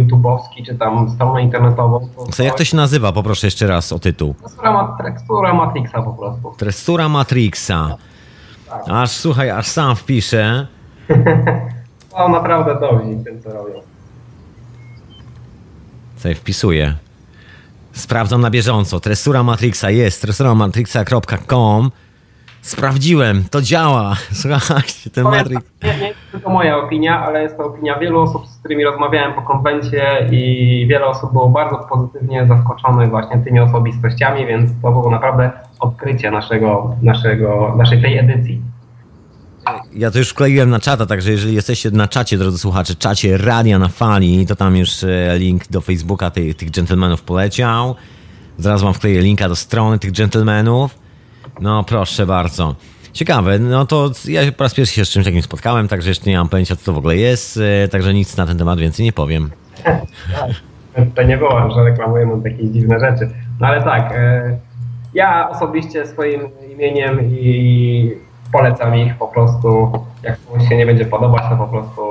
YouTube'owski, 0.00 0.66
czy 0.66 0.74
tam 0.74 1.10
stronę 1.10 1.42
internetową. 1.42 2.00
To 2.16 2.26
Co, 2.32 2.42
jak 2.42 2.54
to 2.54 2.64
się 2.64 2.76
nazywa? 2.76 3.12
Poproszę 3.12 3.46
jeszcze 3.46 3.66
raz 3.66 3.92
o 3.92 3.98
tytuł. 3.98 4.34
Tekstura 5.04 5.54
Matrixa 5.54 6.02
po 6.02 6.12
prostu. 6.12 6.54
Trestura 6.58 7.08
Matrixa. 7.08 7.96
Tak. 8.70 8.82
Aż, 8.90 9.10
słuchaj, 9.10 9.50
aż 9.50 9.66
sam 9.66 9.96
wpiszę. 9.96 10.66
To 12.16 12.28
naprawdę 12.28 12.80
dobrzy 12.80 13.24
tym, 13.24 13.42
co 13.42 13.52
robią. 13.52 13.93
Sobie 16.24 16.34
wpisuję. 16.34 16.94
Sprawdzam 17.92 18.40
na 18.40 18.50
bieżąco. 18.50 19.00
Tresura 19.00 19.42
Matrixa 19.42 19.90
jest. 19.90 20.22
tresuramatrixa.com 20.22 21.90
Sprawdziłem, 22.62 23.44
to 23.50 23.62
działa. 23.62 24.14
Słuchajcie, 24.42 25.10
ten 25.10 25.24
Matrix. 25.24 25.62
Nie, 25.82 25.98
nie 25.98 26.08
jest 26.08 26.18
tylko 26.32 26.50
moja 26.50 26.78
opinia, 26.78 27.26
ale 27.26 27.42
jest 27.42 27.56
to 27.56 27.64
opinia 27.64 27.98
wielu 27.98 28.20
osób, 28.20 28.46
z 28.46 28.58
którymi 28.58 28.84
rozmawiałem 28.84 29.34
po 29.34 29.42
konwencie 29.42 30.28
i 30.30 30.86
wiele 30.90 31.06
osób 31.06 31.32
było 31.32 31.48
bardzo 31.48 31.76
pozytywnie 31.76 32.46
zaskoczonych 32.46 33.10
właśnie 33.10 33.38
tymi 33.38 33.60
osobistościami, 33.60 34.46
więc 34.46 34.70
to 34.82 34.92
było 34.92 35.10
naprawdę 35.10 35.50
odkrycie 35.80 36.30
naszego, 36.30 36.96
naszego, 37.02 37.74
naszej 37.76 38.02
tej 38.02 38.18
edycji. 38.18 38.60
Ja 39.92 40.10
to 40.10 40.18
już 40.18 40.28
wkleiłem 40.28 40.70
na 40.70 40.80
czata, 40.80 41.06
także 41.06 41.30
jeżeli 41.30 41.54
jesteście 41.54 41.90
na 41.90 42.08
czacie, 42.08 42.38
drodzy 42.38 42.58
słuchacze, 42.58 42.94
czacie 42.94 43.38
Radia 43.38 43.78
na 43.78 43.88
Fali, 43.88 44.46
to 44.46 44.56
tam 44.56 44.76
już 44.76 45.04
e, 45.04 45.38
link 45.38 45.68
do 45.68 45.80
Facebooka 45.80 46.30
tych, 46.30 46.56
tych 46.56 46.70
gentlemanów 46.70 47.22
poleciał. 47.22 47.94
Zaraz 48.58 48.82
wam 48.82 48.94
wkleję 48.94 49.20
linka 49.20 49.48
do 49.48 49.56
strony 49.56 49.98
tych 49.98 50.12
gentlemanów. 50.12 50.98
No 51.60 51.84
proszę 51.84 52.26
bardzo. 52.26 52.74
Ciekawe, 53.12 53.58
no 53.58 53.86
to 53.86 54.10
ja 54.24 54.52
po 54.52 54.64
raz 54.64 54.74
pierwszy 54.74 54.94
się 54.94 55.04
z 55.04 55.08
czymś 55.08 55.24
takim 55.24 55.42
spotkałem, 55.42 55.88
także 55.88 56.08
jeszcze 56.08 56.30
nie 56.30 56.36
mam 56.36 56.48
pojęcia, 56.48 56.76
co 56.76 56.84
to 56.84 56.92
w 56.92 56.98
ogóle 56.98 57.16
jest, 57.16 57.60
e, 57.84 57.88
także 57.88 58.14
nic 58.14 58.36
na 58.36 58.46
ten 58.46 58.58
temat 58.58 58.78
więcej 58.78 59.04
nie 59.04 59.12
powiem. 59.12 59.50
To 61.14 61.22
nie 61.22 61.36
było, 61.38 61.70
że 61.70 61.84
reklamujemy 61.84 62.50
jakieś 62.50 62.66
dziwne 62.70 63.00
rzeczy. 63.00 63.30
No 63.60 63.66
ale 63.66 63.82
tak, 63.82 64.12
e, 64.12 64.58
ja 65.14 65.50
osobiście 65.50 66.06
swoim 66.06 66.40
imieniem 66.72 67.30
i 67.30 68.23
polecam 68.54 68.96
ich 68.96 69.14
po 69.18 69.28
prostu. 69.28 69.92
Jak 70.22 70.38
komuś 70.46 70.68
się 70.68 70.76
nie 70.76 70.86
będzie 70.86 71.04
podobać, 71.04 71.42
to 71.50 71.56
po 71.56 71.66
prostu 71.66 72.02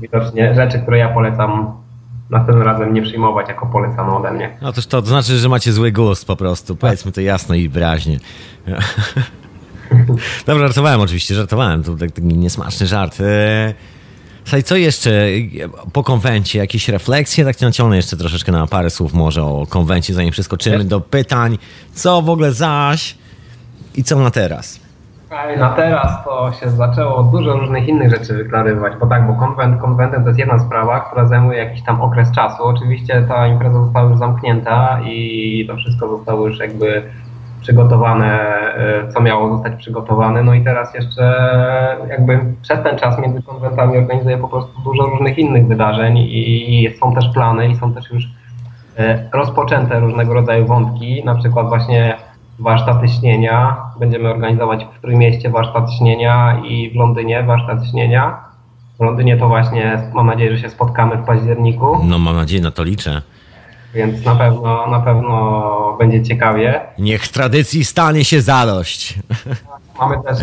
widocznie 0.00 0.54
rzeczy, 0.54 0.78
które 0.78 0.98
ja 0.98 1.08
polecam, 1.08 1.72
następnym 2.30 2.66
razem 2.66 2.94
nie 2.94 3.02
przyjmować 3.02 3.48
jako 3.48 3.66
polecane 3.66 4.16
ode 4.16 4.32
mnie. 4.32 4.56
No 4.62 4.72
toż 4.72 4.86
to, 4.86 5.02
znaczy, 5.02 5.38
że 5.38 5.48
macie 5.48 5.72
zły 5.72 5.92
gust 5.92 6.26
po 6.26 6.36
prostu, 6.36 6.76
powiedzmy 6.76 7.12
to 7.12 7.20
jasno 7.20 7.54
i 7.54 7.68
wyraźnie. 7.68 8.18
Dobrze, 10.46 10.66
żartowałem 10.66 11.00
oczywiście, 11.00 11.34
żartowałem, 11.34 11.82
to 11.82 11.94
tak- 11.94 12.10
taki 12.10 12.26
niesmaczny 12.26 12.86
żart. 12.86 13.20
Eee, 13.20 13.74
Słuchaj, 14.44 14.62
co 14.62 14.76
jeszcze 14.76 15.26
po 15.92 16.02
konwencie? 16.02 16.58
Jakieś 16.58 16.88
refleksje? 16.88 17.44
Tak 17.44 17.60
naciągnę 17.60 17.96
jeszcze 17.96 18.16
troszeczkę 18.16 18.52
na 18.52 18.66
parę 18.66 18.90
słów 18.90 19.14
może 19.14 19.44
o 19.44 19.66
konwencie, 19.68 20.14
zanim 20.14 20.30
przeskoczymy 20.30 20.84
do 20.84 21.00
pytań. 21.00 21.58
Co 21.94 22.22
w 22.22 22.30
ogóle 22.30 22.52
zaś 22.52 23.16
i 23.94 24.04
co 24.04 24.18
na 24.18 24.30
teraz? 24.30 24.85
Na 25.58 25.70
teraz 25.70 26.24
to 26.24 26.52
się 26.52 26.70
zaczęło 26.70 27.22
dużo 27.22 27.52
różnych 27.52 27.88
innych 27.88 28.10
rzeczy 28.10 28.34
wyklarywać, 28.34 28.92
bo 29.00 29.06
tak, 29.06 29.26
bo 29.26 29.34
konwent 29.34 29.80
konwentem 29.80 30.22
to 30.22 30.28
jest 30.28 30.38
jedna 30.38 30.58
sprawa, 30.58 31.00
która 31.00 31.24
zajmuje 31.24 31.58
jakiś 31.58 31.82
tam 31.82 32.00
okres 32.00 32.32
czasu. 32.32 32.64
Oczywiście 32.64 33.22
ta 33.28 33.46
impreza 33.46 33.84
została 33.84 34.10
już 34.10 34.18
zamknięta 34.18 35.00
i 35.04 35.64
to 35.68 35.76
wszystko 35.76 36.08
zostało 36.08 36.46
już 36.46 36.58
jakby 36.58 37.02
przygotowane, 37.60 38.40
e, 38.74 39.08
co 39.08 39.20
miało 39.20 39.56
zostać 39.56 39.76
przygotowane. 39.76 40.42
No 40.42 40.54
i 40.54 40.64
teraz 40.64 40.94
jeszcze 40.94 41.36
jakby 42.08 42.40
przez 42.62 42.82
ten 42.82 42.98
czas 42.98 43.18
między 43.18 43.42
konwentami 43.42 43.98
organizuję 43.98 44.38
po 44.38 44.48
prostu 44.48 44.82
dużo 44.82 45.02
różnych 45.02 45.38
innych 45.38 45.66
wydarzeń 45.66 46.18
i 46.18 46.88
są 47.00 47.14
też 47.14 47.28
plany 47.34 47.68
i 47.68 47.76
są 47.76 47.94
też 47.94 48.10
już 48.10 48.24
e, 48.98 49.28
rozpoczęte 49.32 50.00
różnego 50.00 50.34
rodzaju 50.34 50.66
wątki, 50.66 51.24
na 51.24 51.34
przykład 51.34 51.68
właśnie 51.68 52.16
warsztaty 52.58 53.08
śnienia. 53.08 53.76
Będziemy 54.00 54.28
organizować 54.30 54.86
w 54.98 55.00
Trójmieście 55.00 55.50
warsztat 55.50 55.92
śnienia 55.92 56.60
i 56.64 56.90
w 56.90 56.96
Londynie 56.96 57.42
warsztat 57.42 57.86
śnienia. 57.90 58.36
W 58.98 59.02
Londynie 59.02 59.36
to 59.36 59.48
właśnie 59.48 60.02
mam 60.14 60.26
nadzieję, 60.26 60.56
że 60.56 60.62
się 60.62 60.70
spotkamy 60.70 61.16
w 61.16 61.24
październiku, 61.24 61.98
No 62.04 62.18
mam 62.18 62.36
nadzieję, 62.36 62.62
na 62.62 62.70
to 62.70 62.82
liczę. 62.84 63.22
więc 63.94 64.24
na 64.24 64.34
pewno, 64.34 64.86
na 64.86 65.00
pewno 65.00 65.96
będzie 65.98 66.22
ciekawie. 66.22 66.80
Niech 66.98 67.28
tradycji 67.28 67.84
stanie 67.84 68.24
się 68.24 68.40
zadość. 68.40 69.18
Mamy 70.00 70.16
też, 70.22 70.38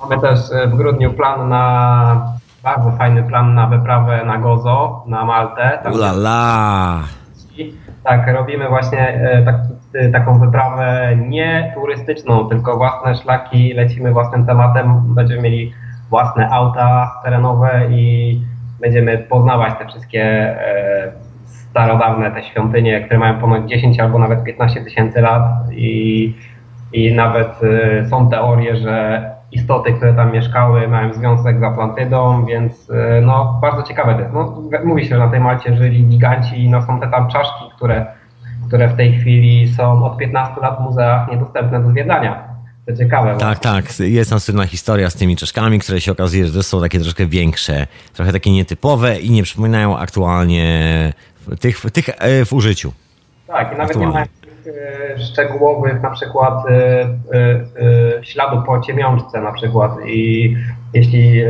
mamy 0.00 0.20
też 0.20 0.38
e, 0.52 0.66
w 0.66 0.74
grudniu 0.76 1.12
plan 1.12 1.48
na, 1.48 2.32
bardzo 2.62 2.90
fajny 2.92 3.22
plan 3.22 3.54
na 3.54 3.66
wyprawę 3.66 4.24
na 4.24 4.38
Gozo, 4.38 5.04
na 5.06 5.24
Maltę. 5.24 5.78
Tam 5.84 5.92
Ula 5.92 6.10
la. 6.12 7.00
Tak, 8.04 8.28
robimy 8.34 8.68
właśnie 8.68 8.98
e, 9.08 9.42
tak, 9.44 9.56
taką 10.12 10.38
wyprawę 10.38 11.16
nie 11.28 11.72
turystyczną, 11.74 12.48
tylko 12.48 12.76
własne 12.76 13.14
szlaki, 13.14 13.74
lecimy 13.74 14.12
własnym 14.12 14.46
tematem, 14.46 15.14
będziemy 15.14 15.42
mieli 15.42 15.72
własne 16.10 16.50
auta 16.50 17.12
terenowe 17.24 17.80
i 17.90 18.40
będziemy 18.80 19.18
poznawać 19.18 19.74
te 19.78 19.86
wszystkie 19.86 20.22
e, 20.22 21.12
starodawne 21.46 22.30
te 22.30 22.42
świątynie, 22.42 23.00
które 23.00 23.18
mają 23.18 23.38
ponad 23.38 23.66
10 23.66 24.00
albo 24.00 24.18
nawet 24.18 24.44
15 24.44 24.84
tysięcy 24.84 25.20
lat. 25.20 25.42
I, 25.72 26.34
i 26.92 27.14
nawet 27.14 27.60
e, 27.62 28.06
są 28.08 28.30
teorie, 28.30 28.76
że 28.76 29.30
istoty, 29.52 29.92
które 29.92 30.14
tam 30.14 30.32
mieszkały 30.32 30.88
mają 30.88 31.12
związek 31.12 31.60
z 31.60 31.62
Atlantydą, 31.62 32.44
więc 32.46 32.92
no 33.22 33.58
bardzo 33.62 33.82
ciekawe. 33.82 34.14
To 34.14 34.20
jest. 34.20 34.32
No, 34.32 34.62
mówi 34.84 35.04
się, 35.04 35.08
że 35.08 35.18
na 35.18 35.28
tej 35.28 35.40
Malcie 35.40 35.76
żyli 35.76 36.06
giganci 36.06 36.64
i 36.64 36.70
no, 36.70 36.82
są 36.82 37.00
te 37.00 37.08
tam 37.08 37.28
czaszki, 37.28 37.64
które, 37.76 38.06
które 38.68 38.88
w 38.88 38.96
tej 38.96 39.18
chwili 39.18 39.74
są 39.74 40.04
od 40.04 40.16
15 40.18 40.60
lat 40.60 40.78
w 40.78 40.80
muzeach 40.80 41.30
niedostępne 41.30 41.82
do 41.82 41.90
zwiedzania. 41.90 42.54
To 42.86 42.96
ciekawe. 42.96 43.36
Tak, 43.38 43.58
tak. 43.58 43.84
Jest 44.00 44.30
tam 44.30 44.40
słynna 44.40 44.66
historia 44.66 45.10
z 45.10 45.14
tymi 45.14 45.36
czaszkami, 45.36 45.78
które 45.78 46.00
się 46.00 46.12
okazuje, 46.12 46.46
że 46.46 46.62
są 46.62 46.80
takie 46.80 47.00
troszkę 47.00 47.26
większe, 47.26 47.86
trochę 48.12 48.32
takie 48.32 48.50
nietypowe 48.50 49.18
i 49.18 49.30
nie 49.30 49.42
przypominają 49.42 49.98
aktualnie 49.98 51.12
tych, 51.60 51.80
tych 51.92 52.08
e, 52.08 52.44
w 52.44 52.52
użyciu. 52.52 52.92
Tak, 53.46 53.68
i 53.74 53.76
nawet 53.76 53.96
Aktualnie. 53.96 54.18
nie 54.18 54.26
tych 54.64 54.74
e, 55.16 55.18
szczegółowych 55.18 56.02
na 56.02 56.10
przykład 56.10 56.64
e, 56.70 58.24
śladu 58.24 58.62
po 58.66 58.80
ciemiążce 58.80 59.40
na 59.40 59.52
przykład 59.52 59.92
i 60.06 60.56
jeśli 60.94 61.42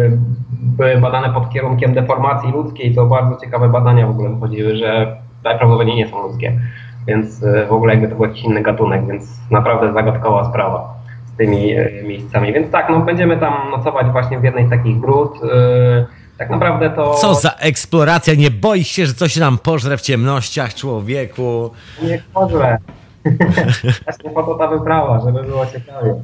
były 0.50 0.98
badane 0.98 1.32
pod 1.34 1.50
kierunkiem 1.50 1.94
deformacji 1.94 2.52
ludzkiej, 2.52 2.94
to 2.94 3.06
bardzo 3.06 3.40
ciekawe 3.40 3.68
badania 3.68 4.06
w 4.06 4.10
ogóle 4.10 4.30
wychodziły, 4.30 4.76
że 4.76 5.16
najprawdopodobniej 5.44 5.96
nie 5.96 6.08
są 6.08 6.22
ludzkie, 6.22 6.60
więc 7.06 7.42
e, 7.42 7.66
w 7.66 7.72
ogóle 7.72 7.92
jakby 7.94 8.08
to 8.08 8.14
był 8.14 8.24
jakiś 8.24 8.42
inny 8.44 8.62
gatunek, 8.62 9.06
więc 9.06 9.24
naprawdę 9.50 9.92
zagadkowa 9.92 10.44
sprawa 10.44 10.94
z 11.34 11.36
tymi 11.36 11.72
e, 11.72 11.90
miejscami. 12.02 12.52
Więc 12.52 12.70
tak, 12.70 12.90
no 12.90 13.00
będziemy 13.00 13.36
tam 13.36 13.70
nocować 13.70 14.06
właśnie 14.06 14.38
w 14.38 14.44
jednej 14.44 14.66
z 14.66 14.70
takich 14.70 15.00
gród. 15.00 15.38
e, 15.44 16.06
Tak 16.38 16.50
naprawdę 16.50 16.90
to... 16.90 17.14
Co 17.14 17.34
za 17.34 17.50
eksploracja? 17.50 18.34
Nie 18.34 18.50
boisz 18.50 18.88
się, 18.88 19.06
że 19.06 19.14
coś 19.14 19.36
nam 19.36 19.58
pożre 19.58 19.96
w 19.96 20.00
ciemnościach, 20.00 20.74
człowieku? 20.74 21.70
Nie 22.02 22.22
może. 22.34 22.78
Właśnie 24.04 24.30
po 24.34 24.42
to 24.42 24.54
ta 24.54 24.66
wyprawa, 24.68 25.20
żeby 25.20 25.42
było 25.42 25.66
ciekawie. 25.66 26.14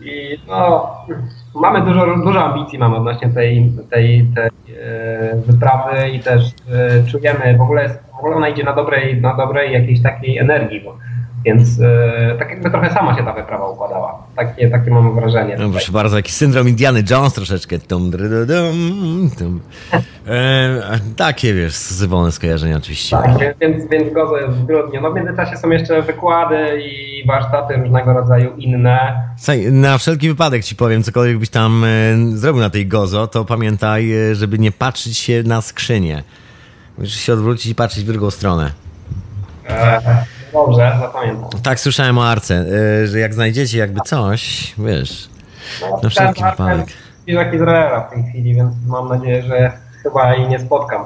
I 0.00 0.38
no, 0.48 0.90
mamy 1.54 1.82
dużo, 1.82 2.06
dużo 2.24 2.44
ambicji 2.44 2.78
mamy 2.78 2.96
odnośnie 2.96 3.28
tej, 3.28 3.72
tej, 3.90 4.26
tej 4.34 4.50
wyprawy 5.46 6.08
i 6.08 6.20
też 6.20 6.42
czujemy, 7.10 7.56
w 7.58 7.60
ogóle, 7.60 7.82
jest, 7.82 7.94
w 7.94 8.05
ogóle 8.05 8.05
ona 8.22 8.48
idzie 8.48 8.64
na 8.64 8.72
dobrej, 8.72 9.20
na 9.20 9.36
dobrej 9.36 9.72
jakiejś 9.72 10.02
takiej 10.02 10.38
energii, 10.38 10.80
bo, 10.80 10.96
więc 11.46 11.80
e, 11.80 12.36
tak 12.38 12.50
jakby 12.50 12.70
trochę 12.70 12.94
sama 12.94 13.16
się 13.16 13.24
ta 13.24 13.32
wyprawa 13.32 13.68
układała. 13.68 14.22
Takie, 14.36 14.70
takie 14.70 14.90
mamy 14.90 15.20
wrażenie. 15.20 15.56
No, 15.58 15.70
proszę 15.70 15.92
bardzo, 15.92 16.16
jakiś 16.16 16.34
syndrom 16.34 16.68
Indiany 16.68 17.02
Jones 17.10 17.34
troszeczkę. 17.34 17.78
Tum, 17.78 18.10
dru, 18.10 18.24
dum, 18.46 19.30
tum. 19.38 19.60
E, 20.28 20.98
takie, 21.16 21.54
wiesz, 21.54 21.72
zywolne 21.74 22.32
skojarzenia 22.32 22.76
oczywiście. 22.76 23.16
Tak, 23.16 23.38
więc, 23.38 23.56
więc, 23.60 23.90
więc 23.90 24.14
Gozo 24.14 24.36
jest 24.36 24.52
w 24.52 24.66
grudniu. 24.66 25.00
No 25.00 25.10
w 25.10 25.14
międzyczasie 25.14 25.56
są 25.56 25.70
jeszcze 25.70 26.02
wykłady 26.02 26.82
i 26.82 27.26
warsztaty 27.26 27.76
różnego 27.76 28.12
rodzaju 28.12 28.56
inne. 28.56 29.22
Słuchaj, 29.36 29.72
na 29.72 29.98
wszelki 29.98 30.28
wypadek 30.28 30.64
ci 30.64 30.76
powiem, 30.76 31.02
cokolwiek 31.02 31.38
byś 31.38 31.50
tam 31.50 31.84
e, 31.84 31.88
zrobił 32.36 32.62
na 32.62 32.70
tej 32.70 32.86
gozo, 32.86 33.26
to 33.26 33.44
pamiętaj, 33.44 34.12
e, 34.12 34.34
żeby 34.34 34.58
nie 34.58 34.72
patrzeć 34.72 35.18
się 35.18 35.42
na 35.42 35.60
skrzynię. 35.60 36.22
Musisz 36.98 37.20
się 37.20 37.32
odwrócić 37.32 37.66
i 37.66 37.74
patrzeć 37.74 38.04
w 38.04 38.06
drugą 38.06 38.30
stronę. 38.30 38.72
E, 39.68 40.24
dobrze, 40.52 40.96
zapamiętam. 41.00 41.60
Tak 41.62 41.80
słyszałem 41.80 42.18
o 42.18 42.28
Arce, 42.28 42.54
e, 42.54 43.06
że 43.06 43.18
jak 43.18 43.34
znajdziecie 43.34 43.78
jakby 43.78 44.00
coś, 44.00 44.74
wiesz, 44.78 45.28
No, 45.80 46.00
na 46.02 46.08
wszelki 46.08 46.44
wypadek. 46.44 46.86
Zbliża 47.22 47.52
Izraela 47.52 48.00
w 48.00 48.10
tej 48.10 48.24
chwili, 48.24 48.54
więc 48.54 48.72
mam 48.86 49.08
nadzieję, 49.08 49.42
że 49.42 49.72
chyba 50.02 50.34
jej 50.34 50.48
nie 50.48 50.58
spotkam. 50.60 51.02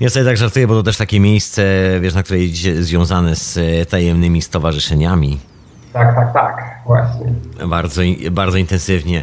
Ja 0.00 0.10
sobie 0.10 0.24
tak 0.24 0.36
żartuję, 0.36 0.66
bo 0.66 0.74
to 0.74 0.82
też 0.82 0.96
takie 0.96 1.20
miejsce, 1.20 1.62
wiesz, 2.00 2.14
na 2.14 2.22
które 2.22 2.38
idzie 2.38 2.82
związane 2.82 3.36
z 3.36 3.58
e, 3.58 3.86
tajemnymi 3.86 4.42
stowarzyszeniami. 4.42 5.40
Tak, 5.92 6.14
tak, 6.14 6.32
tak, 6.32 6.78
właśnie. 6.86 7.26
Bardzo, 7.68 8.02
bardzo 8.30 8.58
intensywnie. 8.58 9.22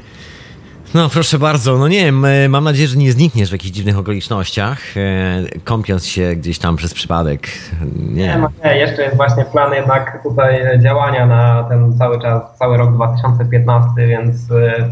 No 0.94 1.10
proszę 1.10 1.40
bardzo, 1.40 1.78
no 1.78 1.88
nie 1.88 2.06
wiem, 2.06 2.26
e, 2.26 2.50
mam 2.50 2.64
nadzieję, 2.64 2.88
że 2.88 2.98
nie 2.98 3.12
znikniesz 3.12 3.50
w 3.50 3.52
jakichś 3.52 3.72
dziwnych 3.72 3.98
okolicznościach, 3.98 4.98
e, 4.98 5.60
kąpiąc 5.64 6.06
się 6.06 6.36
gdzieś 6.36 6.60
tam 6.60 6.76
przez 6.76 6.94
przypadek. 6.94 7.48
Nie, 7.96 8.28
nie, 8.28 8.38
no 8.38 8.50
nie 8.66 8.78
jeszcze 8.78 9.04
jest 9.04 9.16
właśnie 9.16 9.46
plan 9.46 9.74
jednak 9.74 10.24
tutaj 10.24 10.80
działania 10.80 11.26
na 11.26 11.64
ten 11.64 11.98
cały 11.98 12.22
czas, 12.22 12.42
cały 12.60 12.78
rok 12.78 12.94
2015, 12.94 14.08
więc 14.08 14.52
e, 14.52 14.90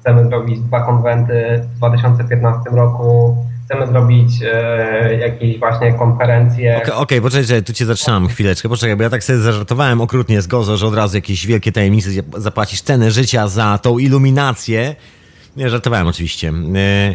chcemy 0.00 0.24
zrobić 0.24 0.60
dwa 0.60 0.80
konwenty 0.80 1.60
w 1.74 1.76
2015 1.76 2.70
roku, 2.70 3.36
chcemy 3.64 3.86
zrobić 3.86 4.30
e, 4.52 5.18
jakieś 5.18 5.58
właśnie 5.58 5.92
konferencje. 5.92 6.76
Okej, 6.76 6.86
okay, 6.86 6.96
okay, 6.96 7.20
poczekaj, 7.20 7.62
tu 7.62 7.72
cię 7.72 7.86
zatrzymam 7.86 8.28
chwileczkę, 8.28 8.68
poczekaj, 8.68 8.96
bo 8.96 9.02
ja 9.02 9.10
tak 9.10 9.24
sobie 9.24 9.38
zażartowałem 9.38 10.00
okrutnie 10.00 10.42
z 10.42 10.46
Gozo, 10.46 10.76
że 10.76 10.86
od 10.86 10.94
razu 10.94 11.16
jakieś 11.16 11.46
wielkie 11.46 11.72
tajemnice 11.72 12.10
zapłacisz 12.36 12.82
cenę 12.82 13.10
życia 13.10 13.48
za 13.48 13.78
tą 13.78 13.98
iluminację. 13.98 14.96
Nie, 15.58 15.70
żartowałem 15.70 16.06
oczywiście. 16.06 16.52
E, 16.76 17.14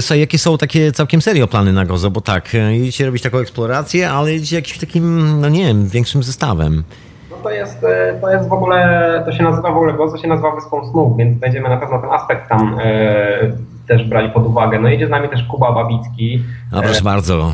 Słuchaj, 0.00 0.20
jakie 0.20 0.38
są 0.38 0.58
takie 0.58 0.92
całkiem 0.92 1.22
serio 1.22 1.46
plany 1.46 1.72
na 1.72 1.84
Gozo? 1.84 2.10
Bo 2.10 2.20
tak, 2.20 2.54
jedziecie 2.54 3.06
robić 3.06 3.22
taką 3.22 3.38
eksplorację, 3.38 4.10
ale 4.10 4.32
jedziecie 4.32 4.56
jakimś 4.56 4.78
takim, 4.78 5.40
no 5.40 5.48
nie 5.48 5.66
wiem, 5.66 5.88
większym 5.88 6.22
zestawem. 6.22 6.84
No 7.30 7.36
to 7.36 7.50
jest, 7.50 7.84
e, 7.84 8.18
to 8.20 8.30
jest 8.30 8.48
w 8.48 8.52
ogóle, 8.52 9.22
to 9.26 9.32
się 9.32 9.42
nazywa 9.42 9.72
w 9.72 9.76
ogóle 9.76 9.92
Gozo 9.92 10.18
się 10.18 10.28
nazywa 10.28 10.54
Wyspą 10.54 10.90
Snów, 10.90 11.16
więc 11.16 11.38
będziemy 11.38 11.68
na 11.68 11.76
pewno 11.76 11.98
ten 11.98 12.10
aspekt 12.10 12.48
tam 12.48 12.78
e, 12.82 13.52
też 13.88 14.04
brali 14.08 14.30
pod 14.30 14.46
uwagę. 14.46 14.78
No 14.78 14.88
idzie 14.88 15.06
z 15.06 15.10
nami 15.10 15.28
też 15.28 15.42
Kuba 15.42 15.72
Babicki. 15.72 16.44
A 16.72 16.82
proszę 16.82 17.00
e, 17.00 17.02
bardzo. 17.02 17.52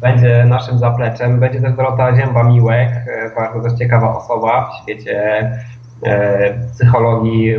Będzie 0.00 0.44
naszym 0.48 0.78
zapleczem. 0.78 1.40
Będzie 1.40 1.60
też 1.60 1.72
Dorota 1.76 2.12
Zięba-Miłek, 2.12 2.88
e, 3.06 3.34
bardzo 3.36 3.68
też 3.68 3.78
ciekawa 3.78 4.16
osoba 4.18 4.70
w 4.70 4.82
świecie 4.82 5.50
psychologii, 6.72 7.54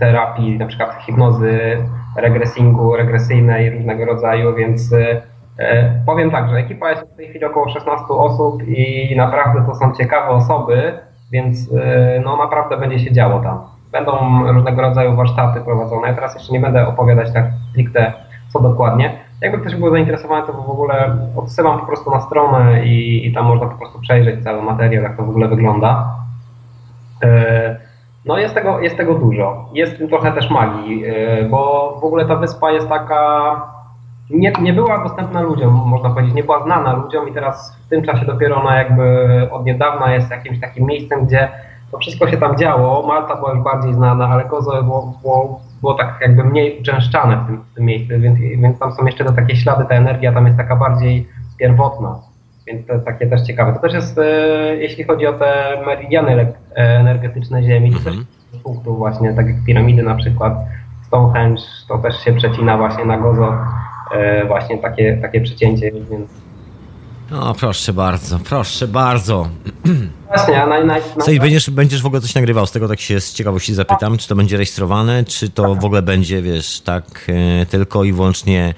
terapii, 0.00 0.58
na 0.58 0.66
przykład 0.66 0.94
hipnozy, 1.06 1.78
regresingu, 2.16 2.96
regresyjnej 2.96 3.70
różnego 3.70 4.04
rodzaju, 4.04 4.54
więc 4.54 4.92
e, 5.58 6.02
powiem 6.06 6.30
tak, 6.30 6.50
że 6.50 6.56
ekipa 6.56 6.90
jest 6.90 7.02
w 7.02 7.16
tej 7.16 7.28
chwili 7.28 7.44
około 7.44 7.68
16 7.68 8.04
osób 8.08 8.68
i 8.68 9.14
naprawdę 9.16 9.64
to 9.66 9.74
są 9.74 9.92
ciekawe 9.92 10.28
osoby, 10.28 10.92
więc 11.32 11.72
e, 11.72 12.20
no 12.24 12.36
naprawdę 12.36 12.76
będzie 12.76 12.98
się 12.98 13.12
działo 13.12 13.40
tam. 13.40 13.60
Będą 13.92 14.12
różnego 14.52 14.82
rodzaju 14.82 15.16
warsztaty 15.16 15.60
prowadzone. 15.60 16.08
Ja 16.08 16.14
teraz 16.14 16.34
jeszcze 16.34 16.52
nie 16.52 16.60
będę 16.60 16.88
opowiadać 16.88 17.32
tak 17.32 17.44
stricte 17.70 18.12
co 18.48 18.60
dokładnie. 18.60 19.18
Jakby 19.40 19.58
ktoś 19.58 19.76
był 19.76 19.90
zainteresowany, 19.90 20.46
to 20.46 20.52
w 20.52 20.70
ogóle 20.70 21.16
odsyłam 21.36 21.80
po 21.80 21.86
prostu 21.86 22.10
na 22.10 22.20
stronę 22.20 22.84
i, 22.86 23.26
i 23.26 23.32
tam 23.32 23.46
można 23.46 23.66
po 23.66 23.78
prostu 23.78 24.00
przejrzeć 24.00 24.44
cały 24.44 24.62
materiał, 24.62 25.02
jak 25.02 25.16
to 25.16 25.24
w 25.24 25.28
ogóle 25.28 25.48
wygląda. 25.48 26.14
E, 27.22 27.76
no 28.24 28.38
jest 28.38 28.54
tego, 28.54 28.80
jest 28.80 28.96
tego 28.96 29.14
dużo. 29.14 29.68
Jest 29.72 29.98
tym 29.98 30.08
trochę 30.08 30.32
też 30.32 30.50
magii, 30.50 31.04
e, 31.06 31.44
bo 31.48 31.92
w 32.00 32.04
ogóle 32.04 32.26
ta 32.26 32.36
wyspa 32.36 32.70
jest 32.70 32.88
taka, 32.88 33.62
nie, 34.30 34.52
nie 34.62 34.72
była 34.72 35.04
dostępna 35.04 35.40
ludziom, 35.40 35.82
można 35.86 36.10
powiedzieć, 36.10 36.34
nie 36.34 36.44
była 36.44 36.62
znana 36.62 36.92
ludziom 36.92 37.28
i 37.28 37.32
teraz 37.32 37.76
w 37.86 37.88
tym 37.88 38.02
czasie 38.02 38.26
dopiero 38.26 38.62
ona 38.62 38.76
jakby 38.76 39.48
od 39.50 39.64
niedawna 39.64 40.14
jest 40.14 40.30
jakimś 40.30 40.60
takim 40.60 40.86
miejscem, 40.86 41.26
gdzie 41.26 41.48
to 41.94 41.98
wszystko 41.98 42.28
się 42.28 42.36
tam 42.36 42.56
działo. 42.56 43.06
Malta 43.06 43.36
była 43.36 43.52
już 43.52 43.62
bardziej 43.62 43.94
znana, 43.94 44.28
ale 44.28 44.44
Kozo 44.44 44.82
było, 44.82 45.14
było, 45.22 45.60
było 45.80 45.94
tak 45.94 46.18
jakby 46.20 46.44
mniej 46.44 46.80
uczęszczane 46.80 47.36
w 47.36 47.46
tym, 47.46 47.64
w 47.72 47.74
tym 47.74 47.84
miejscu, 47.84 48.14
więc, 48.20 48.38
więc 48.38 48.78
tam 48.78 48.92
są 48.92 49.06
jeszcze 49.06 49.24
te 49.24 49.32
takie 49.32 49.56
ślady, 49.56 49.84
ta 49.88 49.94
energia 49.94 50.32
tam 50.32 50.46
jest 50.46 50.58
taka 50.58 50.76
bardziej 50.76 51.28
pierwotna. 51.58 52.18
Więc 52.66 52.86
to 52.86 52.98
takie 52.98 53.26
też 53.26 53.42
ciekawe. 53.42 53.72
To 53.72 53.78
też 53.78 53.92
jest, 53.92 54.18
e, 54.18 54.76
jeśli 54.76 55.04
chodzi 55.04 55.26
o 55.26 55.32
te 55.32 55.82
meridiany 55.86 56.32
e, 56.32 56.54
energetyczne 56.76 57.62
Ziemi, 57.62 57.92
to 57.92 57.98
też 57.98 58.06
mhm. 58.06 58.26
punktów 58.62 58.98
właśnie, 58.98 59.34
tak 59.34 59.46
jak 59.46 59.56
piramidy 59.66 60.02
na 60.02 60.14
przykład, 60.14 60.52
Stonehenge, 61.06 61.62
to 61.88 61.98
też 61.98 62.24
się 62.24 62.32
przecina 62.32 62.76
właśnie 62.76 63.04
na 63.04 63.18
Gozo, 63.18 63.56
e, 64.12 64.46
właśnie 64.46 64.78
takie, 64.78 65.18
takie 65.22 65.40
przecięcie, 65.40 65.92
więc... 66.10 66.30
O, 67.32 67.54
proszę 67.54 67.92
bardzo, 67.92 68.38
proszę 68.38 68.88
bardzo. 68.88 69.48
Właśnie, 70.34 70.62
a 70.62 70.66
naj, 70.66 70.86
naj, 70.86 71.00
i 71.34 71.40
będziesz, 71.40 71.70
będziesz 71.70 72.02
w 72.02 72.06
ogóle 72.06 72.20
coś 72.20 72.34
nagrywał 72.34 72.66
z 72.66 72.72
tego, 72.72 72.88
tak 72.88 73.00
się 73.00 73.20
z 73.20 73.34
ciekawości 73.34 73.74
zapytam, 73.74 74.18
czy 74.18 74.28
to 74.28 74.34
będzie 74.34 74.56
rejestrowane, 74.56 75.24
czy 75.24 75.50
to 75.50 75.74
w 75.74 75.84
ogóle 75.84 76.02
będzie, 76.02 76.42
wiesz, 76.42 76.80
tak 76.80 77.26
tylko 77.70 78.04
i 78.04 78.12
wyłącznie 78.12 78.74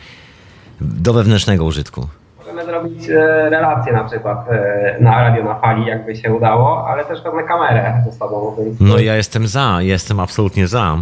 do 0.81 1.13
wewnętrznego 1.13 1.65
użytku? 1.65 2.09
Możemy 2.57 2.73
zrobić 2.73 3.09
e, 3.09 3.51
relacje 3.51 3.93
na 3.93 4.05
przykład 4.05 4.49
e, 4.49 4.97
na 5.01 5.23
radio 5.23 5.45
na 5.45 5.55
fali, 5.55 5.87
jakby 5.87 6.17
się 6.17 6.35
udało, 6.35 6.89
ale 6.89 7.05
też 7.05 7.21
pewne 7.21 7.43
kamerę 7.43 8.03
ze 8.07 8.13
sobą. 8.13 8.57
Więc... 8.59 8.81
No 8.81 8.99
ja 8.99 9.17
jestem 9.17 9.47
za, 9.47 9.77
jestem 9.81 10.21
absolutnie 10.21 10.67
za. 10.67 10.97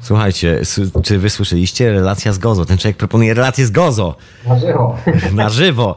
Słuchajcie, 0.00 0.60
czy 1.02 1.18
wy 1.18 1.30
słyszeliście? 1.30 1.92
Relacja 1.92 2.32
z 2.32 2.38
Gozo. 2.38 2.64
Ten 2.64 2.78
człowiek 2.78 2.96
proponuje 2.96 3.34
relację 3.34 3.66
z 3.66 3.70
Gozo. 3.70 4.14
Na 4.46 4.58
żywo. 4.58 4.96
Na 5.34 5.48
żywo. 5.48 5.96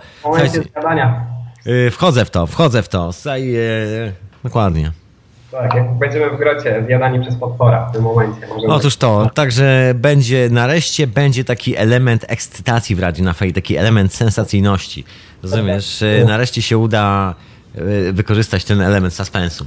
Zgadania. 0.71 1.25
Y, 1.67 1.91
wchodzę 1.91 2.25
w 2.25 2.29
to, 2.29 2.47
wchodzę 2.47 2.83
w 2.83 2.89
to. 2.89 3.13
Saj, 3.13 3.55
dokładnie. 4.43 4.91
Tak, 5.53 5.73
jak 5.73 5.93
będziemy 5.93 6.29
w 6.29 6.37
grocie 6.37 6.83
zjadani 6.87 7.21
przez 7.21 7.35
potwora 7.35 7.85
w 7.89 7.93
tym 7.93 8.01
momencie. 8.01 8.47
Otóż 8.67 8.97
to, 8.97 9.29
także 9.33 9.93
będzie, 9.95 10.49
nareszcie 10.49 11.07
będzie 11.07 11.43
taki 11.43 11.77
element 11.77 12.25
ekscytacji 12.27 12.95
w 12.95 12.99
Radiu 12.99 13.23
na 13.23 13.33
Fej, 13.33 13.53
taki 13.53 13.77
element 13.77 14.13
sensacyjności. 14.13 15.05
Rozumiesz? 15.43 16.03
Tak. 16.19 16.27
Nareszcie 16.27 16.61
się 16.61 16.77
uda 16.77 17.35
y, 17.77 18.13
wykorzystać 18.13 18.65
ten 18.65 18.81
element 18.81 19.13
suspensu 19.13 19.65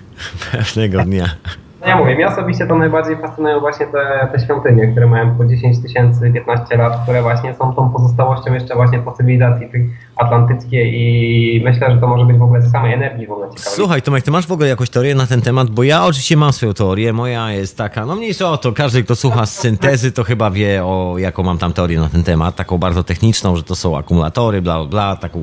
pewnego 0.52 1.04
dnia. 1.04 1.36
No 1.82 1.88
ja 1.88 1.96
mówię, 1.96 2.14
mnie 2.14 2.28
osobiście 2.28 2.66
to 2.66 2.74
najbardziej 2.74 3.16
fascynują 3.16 3.60
właśnie 3.60 3.86
te, 3.86 4.28
te 4.32 4.44
świątynie, 4.44 4.88
które 4.88 5.06
mają 5.06 5.36
po 5.36 5.44
10 5.44 5.78
tysięcy, 5.82 6.30
15 6.34 6.76
lat, 6.76 7.02
które 7.02 7.22
właśnie 7.22 7.54
są 7.54 7.74
tą 7.74 7.90
pozostałością 7.90 8.54
jeszcze 8.54 8.74
właśnie 8.74 8.98
po 8.98 9.12
cywilizacji 9.12 9.68
atlantyckiej 10.16 10.94
i 10.94 11.60
myślę, 11.64 11.90
że 11.94 12.00
to 12.00 12.06
może 12.06 12.26
być 12.26 12.38
w 12.38 12.42
ogóle 12.42 12.62
z 12.62 12.72
samej 12.72 12.92
energii 12.92 13.26
w 13.26 13.30
ogóle 13.30 13.48
ciekawe. 13.48 13.70
Słuchaj 13.70 14.02
Tomek, 14.02 14.24
ty 14.24 14.30
masz 14.30 14.46
w 14.46 14.52
ogóle 14.52 14.68
jakąś 14.68 14.90
teorię 14.90 15.14
na 15.14 15.26
ten 15.26 15.42
temat? 15.42 15.70
Bo 15.70 15.82
ja 15.82 16.04
oczywiście 16.04 16.36
mam 16.36 16.52
swoją 16.52 16.74
teorię, 16.74 17.12
moja 17.12 17.52
jest 17.52 17.76
taka, 17.76 18.06
no 18.06 18.16
mniejsza 18.16 18.50
o 18.50 18.56
to, 18.56 18.72
każdy 18.72 19.04
kto 19.04 19.16
słucha 19.16 19.46
z 19.46 19.58
syntezy 19.58 20.12
to 20.12 20.24
chyba 20.24 20.50
wie 20.50 20.84
o 20.84 21.14
jaką 21.18 21.42
mam 21.42 21.58
tam 21.58 21.72
teorię 21.72 22.00
na 22.00 22.08
ten 22.08 22.24
temat, 22.24 22.56
taką 22.56 22.78
bardzo 22.78 23.04
techniczną, 23.04 23.56
że 23.56 23.62
to 23.62 23.76
są 23.76 23.98
akumulatory, 23.98 24.62
bla 24.62 24.84
bla, 24.84 25.16
taką 25.16 25.42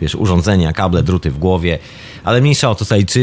wiesz, 0.00 0.14
urządzenia, 0.14 0.72
kable, 0.72 1.02
druty 1.02 1.30
w 1.30 1.38
głowie, 1.38 1.78
ale 2.24 2.40
mniejsza 2.40 2.70
o 2.70 2.74
to, 2.74 2.84
słuchaj, 2.84 3.04
czy, 3.04 3.20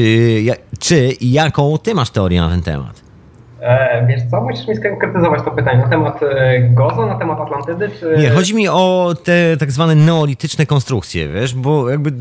czy 0.79 1.11
i 1.11 1.31
jaką 1.31 1.77
ty 1.77 1.95
masz 1.95 2.09
teorię 2.09 2.41
na 2.41 2.49
ten 2.49 2.61
temat? 2.61 3.07
E, 3.61 4.07
wiesz 4.07 4.21
co, 4.31 4.41
musisz 4.41 4.67
mi 4.67 4.75
skonkretyzować 4.75 5.41
to 5.45 5.51
pytanie. 5.51 5.77
Na 5.77 5.89
temat 5.89 6.23
e, 6.23 6.59
Gozo, 6.61 7.05
na 7.05 7.15
temat 7.19 7.39
Atlantydy? 7.39 7.89
Czy... 7.99 8.15
Nie, 8.17 8.29
chodzi 8.29 8.55
mi 8.55 8.67
o 8.67 9.13
te 9.23 9.57
tak 9.57 9.71
zwane 9.71 9.95
neolityczne 9.95 10.65
konstrukcje, 10.65 11.29
wiesz, 11.29 11.55
bo 11.55 11.89
jakby 11.89 12.11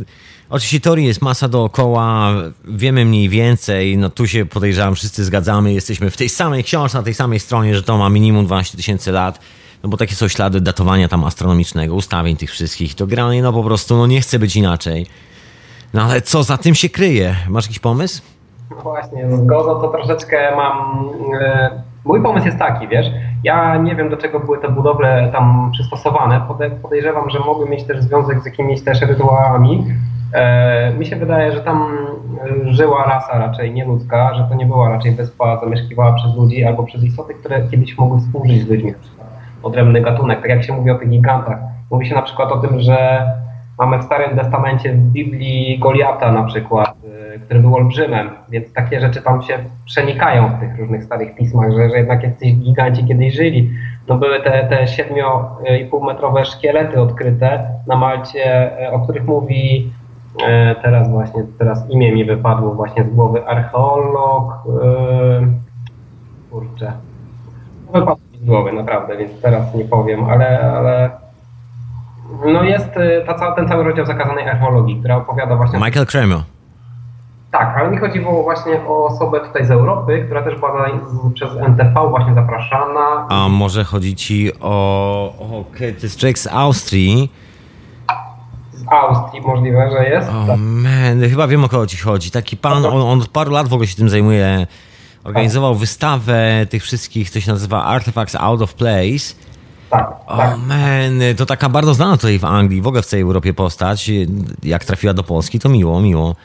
oczywiście 0.50 0.80
teorii 0.80 1.06
jest 1.06 1.22
masa 1.22 1.48
dookoła, 1.48 2.32
wiemy 2.64 3.04
mniej 3.04 3.28
więcej, 3.28 3.98
no 3.98 4.10
tu 4.10 4.26
się 4.26 4.46
podejrzewam, 4.46 4.94
wszyscy 4.94 5.24
zgadzamy, 5.24 5.72
jesteśmy 5.72 6.10
w 6.10 6.16
tej 6.16 6.28
samej 6.28 6.64
książce, 6.64 6.98
na 6.98 7.04
tej 7.04 7.14
samej 7.14 7.40
stronie, 7.40 7.74
że 7.74 7.82
to 7.82 7.98
ma 7.98 8.08
minimum 8.08 8.46
12 8.46 8.76
tysięcy 8.76 9.12
lat, 9.12 9.40
no 9.82 9.88
bo 9.88 9.96
takie 9.96 10.14
są 10.14 10.28
ślady 10.28 10.60
datowania 10.60 11.08
tam 11.08 11.24
astronomicznego, 11.24 11.94
ustawień 11.94 12.36
tych 12.36 12.50
wszystkich, 12.50 12.94
to 12.94 13.06
granie 13.06 13.42
no 13.42 13.52
po 13.52 13.62
prostu 13.64 13.96
no 13.96 14.06
nie 14.06 14.20
chce 14.20 14.38
być 14.38 14.56
inaczej. 14.56 15.06
No 15.94 16.02
ale 16.02 16.22
co 16.22 16.42
za 16.42 16.58
tym 16.58 16.74
się 16.74 16.88
kryje? 16.88 17.36
Masz 17.48 17.64
jakiś 17.64 17.78
pomysł? 17.78 18.22
No 18.70 18.76
właśnie, 18.82 19.30
z 19.30 19.46
Gozo 19.46 19.74
to 19.74 19.88
troszeczkę 19.88 20.56
mam... 20.56 21.08
E, 21.40 21.70
mój 22.04 22.22
pomysł 22.22 22.46
jest 22.46 22.58
taki, 22.58 22.88
wiesz, 22.88 23.06
ja 23.44 23.76
nie 23.76 23.96
wiem 23.96 24.10
do 24.10 24.16
czego 24.16 24.40
były 24.40 24.58
te 24.58 24.68
budowle 24.68 25.28
tam 25.32 25.70
przystosowane, 25.72 26.40
podejrzewam, 26.82 27.30
że 27.30 27.38
mogły 27.38 27.68
mieć 27.68 27.84
też 27.84 28.00
związek 28.00 28.42
z 28.42 28.46
jakimiś 28.46 28.84
też 28.84 29.00
rytuałami. 29.00 29.84
E, 30.32 30.92
mi 30.98 31.06
się 31.06 31.16
wydaje, 31.16 31.52
że 31.52 31.60
tam 31.60 31.98
żyła 32.64 33.04
rasa 33.04 33.38
raczej 33.38 33.74
nieludzka, 33.74 34.34
że 34.34 34.44
to 34.44 34.54
nie 34.54 34.66
była 34.66 34.88
raczej 34.88 35.12
wyspa 35.12 35.60
zamieszkiwała 35.60 36.12
przez 36.12 36.36
ludzi 36.36 36.64
albo 36.64 36.82
przez 36.82 37.04
istoty, 37.04 37.34
które 37.34 37.68
kiedyś 37.70 37.98
mogły 37.98 38.20
współżyć 38.20 38.62
z 38.62 38.68
ludźmi, 38.68 38.94
odrębny 39.62 40.00
gatunek, 40.00 40.40
tak 40.40 40.50
jak 40.50 40.62
się 40.62 40.72
mówi 40.72 40.90
o 40.90 40.98
tych 40.98 41.08
gigantach. 41.08 41.58
Mówi 41.90 42.06
się 42.06 42.14
na 42.14 42.22
przykład 42.22 42.52
o 42.52 42.58
tym, 42.58 42.80
że 42.80 43.26
mamy 43.78 43.98
w 43.98 44.02
Starym 44.02 44.38
Testamencie 44.38 44.92
w 44.92 44.96
Biblii 44.96 45.78
Goliata 45.78 46.32
na 46.32 46.42
przykład, 46.42 46.94
który 47.44 47.60
był 47.60 47.76
olbrzymem, 47.76 48.30
więc 48.48 48.72
takie 48.72 49.00
rzeczy 49.00 49.22
tam 49.22 49.42
się 49.42 49.58
przenikają 49.84 50.48
w 50.48 50.60
tych 50.60 50.78
różnych 50.78 51.04
starych 51.04 51.34
pismach, 51.34 51.72
że, 51.72 51.90
że 51.90 51.96
jednak 51.96 52.22
jacyś 52.22 52.54
giganci 52.54 53.06
kiedyś 53.06 53.34
żyli. 53.34 53.70
No 54.08 54.18
były 54.18 54.40
te, 54.40 54.50
te 54.50 54.84
7,5 54.84 56.06
metrowe 56.06 56.44
szkielety 56.44 57.00
odkryte 57.00 57.68
na 57.86 57.96
Malcie, 57.96 58.78
e, 58.82 58.92
o 58.92 59.00
których 59.00 59.24
mówi 59.24 59.90
teraz 60.82 61.10
właśnie, 61.10 61.42
teraz 61.58 61.90
imię 61.90 62.12
mi 62.12 62.24
wypadło 62.24 62.74
właśnie 62.74 63.04
z 63.04 63.14
głowy, 63.14 63.46
archeolog, 63.46 64.54
kurczę, 66.50 66.92
wypadło 67.86 68.16
mi 68.32 68.38
z 68.38 68.44
głowy 68.44 68.72
naprawdę, 68.72 69.16
więc 69.16 69.40
teraz 69.42 69.74
nie 69.74 69.84
powiem, 69.84 70.24
ale, 70.24 70.60
ale 70.60 71.10
No 72.52 72.62
jest 72.62 72.96
y, 72.96 73.24
ta, 73.26 73.52
ten 73.52 73.68
cały 73.68 73.84
rozdział 73.84 74.06
zakazanej 74.06 74.48
archeologii, 74.48 74.96
która 74.98 75.16
opowiada 75.16 75.56
właśnie... 75.56 75.78
Michael 75.78 76.06
Kramer. 76.06 76.38
Tak, 77.50 77.76
ale 77.78 77.90
mi 77.90 77.98
chodziło 77.98 78.42
właśnie 78.42 78.80
o 78.88 79.06
osobę 79.06 79.40
tutaj 79.40 79.66
z 79.66 79.70
Europy, 79.70 80.22
która 80.24 80.42
też 80.42 80.54
była 80.54 80.86
przez 81.34 81.50
NTV 81.56 82.08
właśnie 82.08 82.34
zapraszana. 82.34 83.26
A 83.28 83.48
może 83.48 83.84
chodzi 83.84 84.16
ci 84.16 84.52
o... 84.60 85.34
o 85.38 85.64
jest 86.02 86.18
człowiek 86.18 86.38
z 86.38 86.46
Austrii. 86.46 87.32
Z 88.72 88.84
Austrii 88.88 89.42
możliwe, 89.42 89.90
że 89.90 90.08
jest. 90.08 90.28
O 90.28 90.46
tak. 90.46 90.56
man, 90.58 91.30
chyba 91.30 91.46
wiem 91.46 91.64
o 91.64 91.68
kogo 91.68 91.86
ci 91.86 91.96
chodzi. 91.96 92.30
Taki 92.30 92.56
pan, 92.56 92.86
on, 92.86 93.02
on 93.02 93.20
od 93.20 93.28
paru 93.28 93.50
lat 93.52 93.68
w 93.68 93.72
ogóle 93.72 93.88
się 93.88 93.96
tym 93.96 94.08
zajmuje. 94.08 94.66
Organizował 95.24 95.74
wystawę 95.74 96.66
tych 96.70 96.82
wszystkich, 96.82 97.30
co 97.30 97.40
się 97.40 97.52
nazywa 97.52 97.84
Artifacts 97.84 98.34
Out 98.34 98.62
of 98.62 98.74
Place. 98.74 99.34
Tak, 99.90 100.10
o 100.26 100.36
tak. 100.36 100.58
man, 100.58 101.20
to 101.36 101.46
taka 101.46 101.68
bardzo 101.68 101.94
znana 101.94 102.16
tutaj 102.16 102.38
w 102.38 102.44
Anglii, 102.44 102.82
w 102.82 102.86
ogóle 102.86 103.02
w 103.02 103.06
całej 103.06 103.22
Europie 103.22 103.54
postać. 103.54 104.10
Jak 104.62 104.84
trafiła 104.84 105.14
do 105.14 105.22
Polski, 105.22 105.58
to 105.58 105.68
miło, 105.68 106.00
miło. 106.00 106.36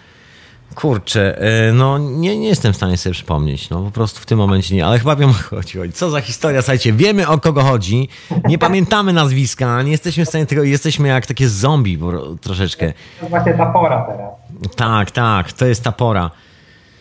Kurczę, 0.76 1.42
e, 1.42 1.74
no 1.74 1.98
nie, 1.98 2.38
nie 2.38 2.48
jestem 2.48 2.74
w 2.74 2.76
stanie 2.76 2.98
sobie 2.98 3.14
przypomnieć, 3.14 3.70
no 3.70 3.84
po 3.84 3.92
prostu 3.92 4.20
w 4.20 4.26
tym 4.26 4.38
momencie 4.38 4.76
nie, 4.76 4.86
ale 4.86 5.00
chyba 5.00 5.16
wiem 5.16 5.30
o 5.30 5.34
co 5.34 5.56
chodzi. 5.56 5.94
Co 5.94 6.10
za 6.10 6.22
historia, 6.22 6.62
słuchajcie, 6.62 6.94
wiemy 6.94 7.28
o 7.28 7.38
kogo 7.38 7.62
chodzi, 7.62 8.10
nie 8.48 8.58
pamiętamy 8.58 9.14
nazwiska, 9.14 9.82
nie 9.82 9.92
jesteśmy 9.92 10.26
w 10.26 10.30
stanie 10.30 10.46
tego, 10.46 10.64
jesteśmy 10.64 11.08
jak 11.08 11.26
takie 11.26 11.50
zombie 11.50 12.00
troszeczkę. 12.42 12.94
To 12.94 12.94
jest 13.20 13.30
właśnie 13.30 13.54
ta 13.54 13.66
pora 13.66 14.02
teraz. 14.02 14.32
Tak, 14.76 15.12
tak, 15.12 15.52
to 15.52 15.66
jest 15.66 15.84
ta 15.84 15.92
pora. 15.92 16.32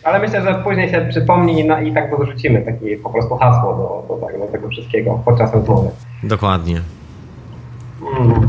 Ale 0.03 0.19
myślę, 0.19 0.41
że 0.41 0.55
później 0.63 0.89
się 0.89 1.05
przypomni 1.09 1.59
i, 1.59 1.65
na, 1.65 1.81
i 1.81 1.93
tak 1.93 2.17
dorzucimy 2.17 2.61
takie 2.61 2.97
po 2.97 3.09
prostu 3.09 3.35
hasło 3.35 3.73
do, 3.73 4.15
do, 4.15 4.39
do 4.39 4.51
tego 4.51 4.69
wszystkiego 4.69 5.21
podczas 5.25 5.53
rozmowy. 5.53 5.89
Dokładnie. 6.23 6.81
Mm. 8.19 8.47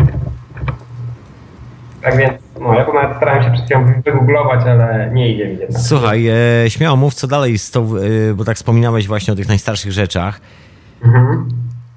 Tak 2.03 2.17
więc, 2.17 2.33
no, 2.61 2.75
ja 2.75 2.85
to 2.85 2.93
nawet 2.93 3.17
starałem 3.17 3.43
się 3.43 3.51
przed 3.51 3.65
chwilą 3.65 3.85
wygooglować, 4.05 4.67
ale 4.67 5.11
nie 5.13 5.29
idzie 5.29 5.49
mi 5.49 5.59
jednak. 5.59 5.83
Słuchaj, 5.83 6.29
e, 6.29 6.71
śmiało 6.71 6.97
mów, 6.97 7.15
co 7.15 7.27
dalej 7.27 7.59
z 7.59 7.71
tą, 7.71 7.83
e, 7.97 8.35
bo 8.35 8.45
tak 8.45 8.57
wspominałeś 8.57 9.09
właśnie 9.09 9.33
o 9.33 9.37
tych 9.37 9.49
najstarszych 9.49 9.93
rzeczach. 9.93 10.41
Mhm. 11.05 11.49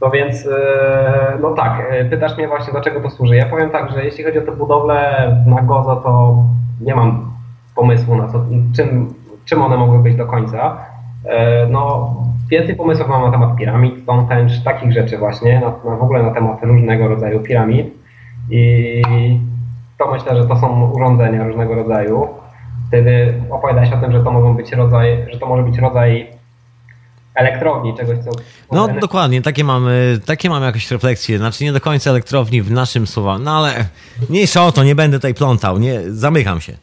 No 0.01 0.09
więc, 0.09 0.45
e, 0.45 1.37
no 1.41 1.53
tak, 1.53 1.87
e, 1.89 2.05
pytasz 2.05 2.37
mnie 2.37 2.47
właśnie, 2.47 2.73
do 2.73 2.81
czego 2.81 3.01
to 3.01 3.09
służy. 3.09 3.35
Ja 3.35 3.45
powiem 3.45 3.69
tak, 3.69 3.91
że 3.91 4.05
jeśli 4.05 4.23
chodzi 4.23 4.39
o 4.39 4.41
te 4.41 4.51
budowle 4.51 5.27
na 5.47 5.61
Gozo, 5.61 5.95
to 5.95 6.43
nie 6.81 6.95
mam 6.95 7.31
pomysłu 7.75 8.15
na 8.15 8.27
to, 8.27 8.45
czym, 8.75 9.13
czym 9.45 9.61
one 9.61 9.77
mogły 9.77 9.99
być 9.99 10.15
do 10.15 10.25
końca. 10.25 10.77
E, 11.25 11.67
no, 11.67 12.13
więcej 12.49 12.75
pomysłów 12.75 13.07
mam 13.07 13.21
na 13.21 13.31
temat 13.31 13.55
piramid, 13.55 14.01
Stonehenge, 14.03 14.53
takich 14.63 14.91
rzeczy 14.91 15.17
właśnie, 15.17 15.59
na, 15.59 15.91
na 15.91 15.97
w 15.97 16.03
ogóle 16.03 16.23
na 16.23 16.33
temat 16.33 16.63
różnego 16.63 17.07
rodzaju 17.07 17.39
piramid. 17.39 17.87
I 18.49 19.01
to 19.97 20.11
myślę, 20.11 20.35
że 20.35 20.47
to 20.47 20.55
są 20.55 20.91
urządzenia 20.91 21.43
różnego 21.43 21.75
rodzaju. 21.75 22.27
Wtedy 22.87 23.33
opowiadałeś 23.49 23.91
o 23.91 23.97
tym, 23.97 24.11
że 24.11 24.23
to 24.23 24.31
mogą 24.31 24.55
być 24.55 24.71
rodzaj, 24.71 25.25
że 25.33 25.39
to 25.39 25.45
może 25.45 25.63
być 25.63 25.77
rodzaj 25.77 26.27
elektrowni, 27.35 27.97
czegoś 27.97 28.17
co... 28.17 28.31
No 28.71 28.87
dokładnie, 28.87 29.41
takie 29.41 29.63
mamy, 29.63 30.19
takie 30.25 30.49
mamy 30.49 30.65
jakieś 30.65 30.91
refleksje, 30.91 31.37
znaczy 31.37 31.63
nie 31.63 31.73
do 31.73 31.81
końca 31.81 32.09
elektrowni 32.09 32.61
w 32.61 32.71
naszym 32.71 33.07
słowa, 33.07 33.39
no 33.39 33.57
ale 33.57 33.85
mniejsza 34.29 34.65
o 34.65 34.71
to, 34.71 34.83
nie 34.83 34.95
będę 34.95 35.17
tutaj 35.17 35.33
plątał, 35.33 35.77
nie, 35.77 36.01
zamykam 36.07 36.61
się. 36.61 36.73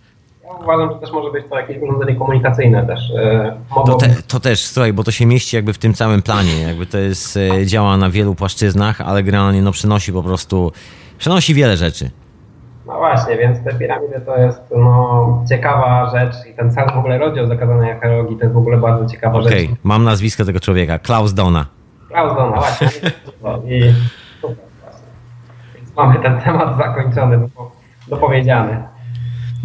Uważam, 0.63 0.93
że 0.93 0.99
też 0.99 1.13
może 1.13 1.31
być 1.31 1.45
to 1.51 1.57
jakieś 1.57 1.83
urządzenie 1.83 2.15
komunikacyjne 2.17 2.87
też. 2.87 3.11
E, 3.11 3.57
to, 3.87 3.95
te, 3.95 4.09
to, 4.29 4.41
też, 4.41 4.61
słuchaj, 4.67 4.93
bo 4.93 5.05
to 5.05 5.11
się 5.11 5.27
mieści 5.27 5.57
jakby 5.57 5.73
w 5.73 5.79
tym 5.79 5.95
całym 5.95 6.23
planie, 6.23 6.61
jakby 6.61 6.87
to 6.87 6.99
jest, 6.99 7.37
e, 7.37 7.67
działa 7.67 7.97
na 7.97 8.11
wielu 8.11 8.35
płaszczyznach, 8.35 9.01
ale 9.01 9.23
generalnie 9.23 9.63
no 9.63 9.73
przynosi 9.73 10.13
po 10.13 10.23
prostu, 10.23 10.73
przynosi 11.19 11.55
wiele 11.55 11.77
rzeczy. 11.77 12.11
No 12.87 12.99
właśnie, 12.99 13.37
więc 13.37 13.65
te 13.65 13.75
piramidy 13.75 14.21
to 14.27 14.37
jest 14.37 14.61
no, 14.77 15.45
ciekawa 15.49 16.11
rzecz 16.11 16.47
i 16.51 16.55
ten 16.55 16.73
cały 16.73 16.93
w 16.93 16.97
ogóle 16.97 17.19
rozdział 17.19 17.47
zakazanej 17.47 17.91
archeologii 17.93 18.37
to 18.37 18.43
jest 18.43 18.55
w 18.55 18.59
ogóle 18.59 18.77
bardzo 18.77 19.07
ciekawa 19.07 19.39
okay. 19.39 19.51
rzecz. 19.51 19.53
Okej, 19.53 19.77
mam 19.83 20.05
nazwisko 20.05 20.45
tego 20.45 20.61
człowieka, 20.61 20.99
Klaus 20.99 21.35
Dona. 21.35 21.67
Klaus 22.09 22.37
Dona, 22.37 22.57
właśnie. 22.57 22.89
I 23.67 23.95
super, 24.41 24.57
właśnie. 24.83 25.07
Więc 25.75 25.97
mamy 25.97 26.19
ten 26.19 26.41
temat 26.41 26.77
zakończony, 26.77 27.49
dopowiedziany. 28.09 28.92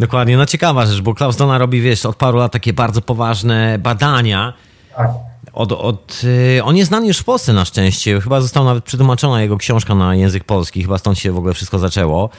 Dokładnie, 0.00 0.36
no 0.36 0.46
ciekawa 0.46 0.86
rzecz, 0.86 1.02
bo 1.02 1.14
Klaus 1.14 1.36
Dona 1.36 1.58
robi, 1.58 1.80
wiesz, 1.80 2.06
od 2.06 2.16
paru 2.16 2.38
lat 2.38 2.52
takie 2.52 2.72
bardzo 2.72 3.00
poważne 3.00 3.78
badania. 3.78 4.52
Tak. 4.96 5.10
Od, 5.52 5.72
od, 5.72 6.22
y, 6.58 6.64
on 6.64 6.76
jest 6.76 6.88
znany 6.88 7.06
już 7.06 7.18
w 7.18 7.24
Polsce 7.24 7.52
na 7.52 7.64
szczęście. 7.64 8.20
Chyba 8.20 8.40
została 8.40 8.66
nawet 8.66 8.84
przetłumaczona 8.84 9.42
jego 9.42 9.56
książka 9.56 9.94
na 9.94 10.14
język 10.14 10.44
polski. 10.44 10.82
Chyba 10.82 10.98
stąd 10.98 11.18
się 11.18 11.32
w 11.32 11.38
ogóle 11.38 11.54
wszystko 11.54 11.78
zaczęło 11.78 12.30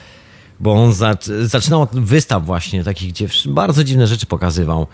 bo 0.60 0.72
on 0.72 0.92
zaczynał 1.42 1.82
od 1.82 1.90
wystaw 1.90 2.42
właśnie 2.42 2.84
takich, 2.84 3.10
gdzie 3.10 3.26
bardzo 3.48 3.84
dziwne 3.84 4.06
rzeczy 4.06 4.26
pokazywał. 4.26 4.86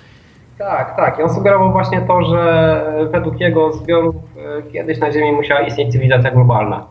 Tak, 0.59 0.97
tak. 0.97 1.19
I 1.19 1.23
on 1.23 1.35
sugerował 1.35 1.73
właśnie 1.73 2.01
to, 2.01 2.23
że 2.23 2.83
według 3.13 3.41
jego 3.41 3.73
zbiorów 3.73 4.15
e, 4.17 4.73
kiedyś 4.73 4.99
na 4.99 5.13
Ziemi 5.13 5.33
musiała 5.33 5.61
istnieć 5.61 5.93
cywilizacja 5.93 6.31
globalna. 6.31 6.87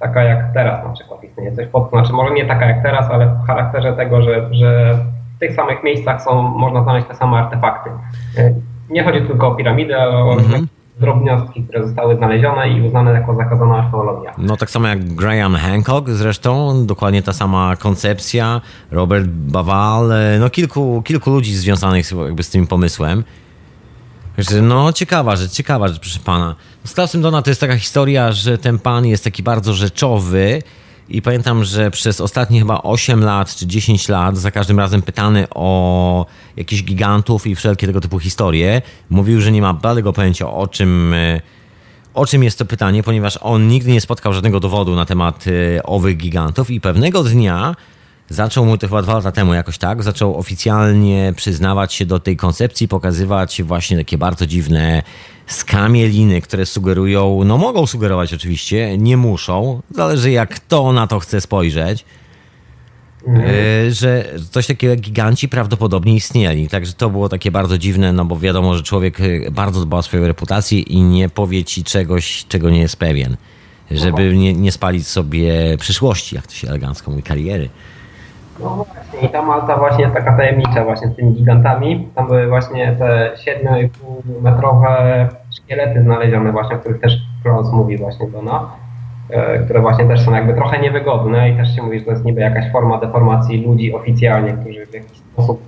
Taka 0.00 0.22
jak 0.22 0.52
teraz 0.54 0.84
na 0.84 0.92
przykład 0.92 1.24
istnieje 1.24 1.52
coś 1.52 1.66
pod, 1.66 1.90
znaczy 1.90 2.12
może 2.12 2.34
nie 2.34 2.46
taka 2.46 2.66
jak 2.66 2.82
teraz, 2.82 3.10
ale 3.10 3.26
w 3.26 3.46
charakterze 3.46 3.92
tego, 3.92 4.22
że, 4.22 4.48
że 4.50 4.98
w 5.36 5.38
tych 5.38 5.54
samych 5.54 5.82
miejscach 5.84 6.22
są, 6.22 6.42
można 6.42 6.82
znaleźć 6.82 7.08
te 7.08 7.14
same 7.14 7.36
artefakty. 7.36 7.90
E, 8.38 8.54
nie 8.90 9.04
chodzi 9.04 9.26
tylko 9.26 9.48
o 9.48 9.54
piramidy, 9.54 9.96
ale 9.96 10.16
o 10.16 10.32
mhm 10.32 10.66
drobnostki, 11.00 11.62
które 11.62 11.86
zostały 11.86 12.16
znalezione 12.16 12.68
i 12.70 12.86
uznane 12.86 13.12
jako 13.12 13.34
zakazana 13.34 13.76
archeologia. 13.76 14.34
No 14.38 14.56
tak 14.56 14.70
samo 14.70 14.88
jak 14.88 15.14
Graham 15.14 15.54
Hancock 15.54 16.10
zresztą, 16.10 16.86
dokładnie 16.86 17.22
ta 17.22 17.32
sama 17.32 17.76
koncepcja, 17.76 18.60
Robert 18.90 19.26
Bawal, 19.26 20.12
e, 20.12 20.38
no 20.38 20.50
kilku, 20.50 21.02
kilku 21.04 21.30
ludzi 21.30 21.54
związanych 21.54 22.12
jakby 22.12 22.42
z 22.42 22.50
tym 22.50 22.66
pomysłem. 22.66 23.24
No 24.62 24.92
ciekawa 24.92 25.36
rzecz, 25.36 25.52
ciekawa 25.52 25.88
rzecz, 25.88 26.00
proszę 26.00 26.20
pana. 26.24 26.54
Z 26.84 26.94
Klausem 26.94 27.22
Dona 27.22 27.42
to 27.42 27.50
jest 27.50 27.60
taka 27.60 27.76
historia, 27.76 28.32
że 28.32 28.58
ten 28.58 28.78
pan 28.78 29.06
jest 29.06 29.24
taki 29.24 29.42
bardzo 29.42 29.74
rzeczowy, 29.74 30.62
i 31.08 31.22
pamiętam, 31.22 31.64
że 31.64 31.90
przez 31.90 32.20
ostatnie 32.20 32.58
chyba 32.58 32.82
8 32.82 33.24
lat 33.24 33.54
czy 33.54 33.66
10 33.66 34.08
lat, 34.08 34.38
za 34.38 34.50
każdym 34.50 34.78
razem 34.78 35.02
pytany 35.02 35.46
o 35.54 36.26
jakichś 36.56 36.82
gigantów 36.82 37.46
i 37.46 37.54
wszelkie 37.54 37.86
tego 37.86 38.00
typu 38.00 38.18
historie, 38.18 38.82
mówił, 39.10 39.40
że 39.40 39.52
nie 39.52 39.62
ma 39.62 39.74
bladego 39.74 40.12
pojęcia 40.12 40.50
o 40.50 40.66
czym, 40.66 41.14
o 42.14 42.26
czym 42.26 42.42
jest 42.44 42.58
to 42.58 42.64
pytanie, 42.64 43.02
ponieważ 43.02 43.38
on 43.42 43.68
nigdy 43.68 43.92
nie 43.92 44.00
spotkał 44.00 44.32
żadnego 44.32 44.60
dowodu 44.60 44.94
na 44.94 45.06
temat 45.06 45.44
e, 45.76 45.82
owych 45.82 46.16
gigantów 46.16 46.70
i 46.70 46.80
pewnego 46.80 47.24
dnia 47.24 47.74
zaczął 48.28 48.64
mu 48.66 48.78
to 48.78 48.86
chyba 48.88 49.02
dwa 49.02 49.14
lata 49.14 49.32
temu 49.32 49.54
jakoś 49.54 49.78
tak, 49.78 50.02
zaczął 50.02 50.38
oficjalnie 50.38 51.32
przyznawać 51.36 51.94
się 51.94 52.06
do 52.06 52.20
tej 52.20 52.36
koncepcji, 52.36 52.88
pokazywać 52.88 53.62
właśnie 53.62 53.96
takie 53.96 54.18
bardzo 54.18 54.46
dziwne 54.46 55.02
skamieliny, 55.46 56.40
które 56.40 56.66
sugerują, 56.66 57.44
no 57.44 57.58
mogą 57.58 57.86
sugerować 57.86 58.34
oczywiście, 58.34 58.98
nie 58.98 59.16
muszą, 59.16 59.82
zależy 59.90 60.30
jak 60.30 60.54
kto 60.54 60.92
na 60.92 61.06
to 61.06 61.18
chce 61.18 61.40
spojrzeć, 61.40 62.04
mhm. 63.26 63.50
E, 63.50 63.90
że 63.90 64.34
coś 64.50 64.66
takiego 64.66 64.90
jak 64.90 65.00
giganci 65.00 65.48
prawdopodobnie 65.48 66.14
istnieli. 66.14 66.68
Także 66.68 66.92
to 66.92 67.10
było 67.10 67.28
takie 67.28 67.50
bardzo 67.50 67.78
dziwne, 67.78 68.12
no 68.12 68.24
bo 68.24 68.38
wiadomo, 68.38 68.76
że 68.76 68.82
człowiek 68.82 69.20
e, 69.20 69.50
bardzo 69.50 69.86
dba 69.86 69.96
o 69.96 70.02
swoją 70.02 70.26
reputację 70.26 70.80
i 70.80 71.02
nie 71.02 71.28
powie 71.28 71.64
ci 71.64 71.84
czegoś, 71.84 72.44
czego 72.48 72.70
nie 72.70 72.80
jest 72.80 72.96
pewien. 72.96 73.36
Żeby 73.90 74.36
nie, 74.36 74.54
nie 74.54 74.72
spalić 74.72 75.06
sobie 75.06 75.76
przyszłości, 75.78 76.34
jak 76.34 76.46
to 76.46 76.54
się 76.54 76.68
elegancko 76.68 77.10
mówi, 77.10 77.22
kariery. 77.22 77.68
No 78.60 78.70
właśnie, 78.70 79.28
i 79.28 79.32
ta 79.32 79.42
Malta 79.42 79.76
właśnie 79.76 80.08
taka 80.08 80.36
tajemnicza 80.36 80.84
właśnie 80.84 81.08
z 81.08 81.16
tymi 81.16 81.32
gigantami. 81.32 82.08
Tam 82.14 82.26
były 82.26 82.48
właśnie 82.48 82.96
te 82.98 83.32
7,5 83.64 83.88
metrowe 84.42 85.28
szkielety 85.56 86.02
znalezione 86.02 86.52
właśnie, 86.52 86.76
o 86.76 86.78
których 86.78 87.00
też 87.00 87.18
Klaus 87.42 87.72
mówi 87.72 87.98
właśnie 87.98 88.26
Dona, 88.26 88.70
e, 89.30 89.58
które 89.58 89.80
właśnie 89.80 90.04
też 90.04 90.20
są 90.20 90.34
jakby 90.34 90.54
trochę 90.54 90.78
niewygodne 90.78 91.50
i 91.50 91.56
też 91.56 91.76
się 91.76 91.82
mówi, 91.82 91.98
że 91.98 92.04
to 92.04 92.10
jest 92.10 92.24
niby 92.24 92.40
jakaś 92.40 92.72
forma 92.72 92.98
deformacji 92.98 93.66
ludzi 93.66 93.94
oficjalnie, 93.94 94.52
którzy 94.52 94.86
w 94.86 94.94
jakiś 94.94 95.18
sposób 95.18 95.62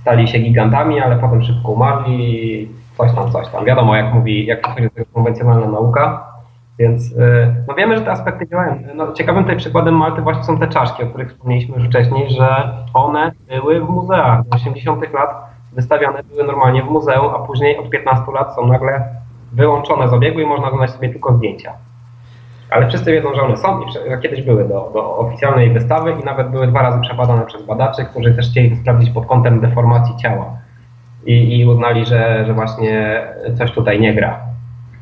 stali 0.00 0.28
się 0.28 0.38
gigantami, 0.38 1.00
ale 1.00 1.16
potem 1.16 1.42
szybko 1.42 1.72
umarli, 1.72 2.68
coś 2.98 3.14
tam, 3.14 3.32
coś 3.32 3.48
tam. 3.48 3.64
Wiadomo, 3.64 3.96
jak 3.96 4.14
mówi, 4.14 4.46
jak 4.46 4.60
to 4.60 4.70
jest 4.80 5.12
konwencjonalna 5.12 5.66
nauka, 5.66 6.33
więc 6.78 7.12
y, 7.12 7.54
no 7.68 7.74
wiemy, 7.74 7.96
że 7.96 8.02
te 8.02 8.10
aspekty 8.10 8.46
działają. 8.46 8.78
No, 8.94 9.12
ciekawym 9.12 9.42
tutaj 9.42 9.56
przykładem 9.56 9.94
Malty 9.94 10.22
właśnie 10.22 10.44
są 10.44 10.58
te 10.58 10.68
czaszki, 10.68 11.02
o 11.02 11.06
których 11.06 11.30
wspomnieliśmy 11.30 11.76
już 11.76 11.86
wcześniej, 11.86 12.30
że 12.30 12.74
one 12.94 13.32
były 13.48 13.80
w 13.80 13.88
muzeach. 13.88 14.44
W 14.44 14.54
80 14.54 15.12
lat 15.12 15.30
wystawiane 15.72 16.22
były 16.22 16.44
normalnie 16.44 16.82
w 16.82 16.90
muzeum, 16.90 17.34
a 17.34 17.38
później 17.38 17.78
od 17.78 17.90
15 17.90 18.32
lat 18.32 18.54
są 18.54 18.66
nagle 18.66 19.04
wyłączone 19.52 20.08
z 20.08 20.12
obiegu 20.12 20.40
i 20.40 20.46
można 20.46 20.66
oglądać 20.66 20.90
sobie 20.90 21.08
tylko 21.08 21.34
zdjęcia. 21.34 21.72
Ale 22.70 22.88
wszyscy 22.88 23.12
wiedzą, 23.12 23.34
że 23.34 23.42
one 23.42 23.56
są 23.56 23.80
i 23.82 24.22
kiedyś 24.22 24.42
były 24.42 24.68
do, 24.68 24.90
do 24.94 25.18
oficjalnej 25.18 25.70
wystawy 25.70 26.12
i 26.22 26.24
nawet 26.24 26.50
były 26.50 26.66
dwa 26.66 26.82
razy 26.82 27.00
przebadane 27.00 27.46
przez 27.46 27.66
badaczy, 27.66 28.04
którzy 28.04 28.34
też 28.34 28.50
chcieli 28.50 28.70
to 28.70 28.76
sprawdzić 28.76 29.10
pod 29.10 29.26
kątem 29.26 29.60
deformacji 29.60 30.16
ciała. 30.16 30.56
I, 31.26 31.58
i 31.60 31.66
uznali, 31.66 32.06
że, 32.06 32.44
że 32.46 32.54
właśnie 32.54 33.22
coś 33.58 33.72
tutaj 33.72 34.00
nie 34.00 34.14
gra. 34.14 34.53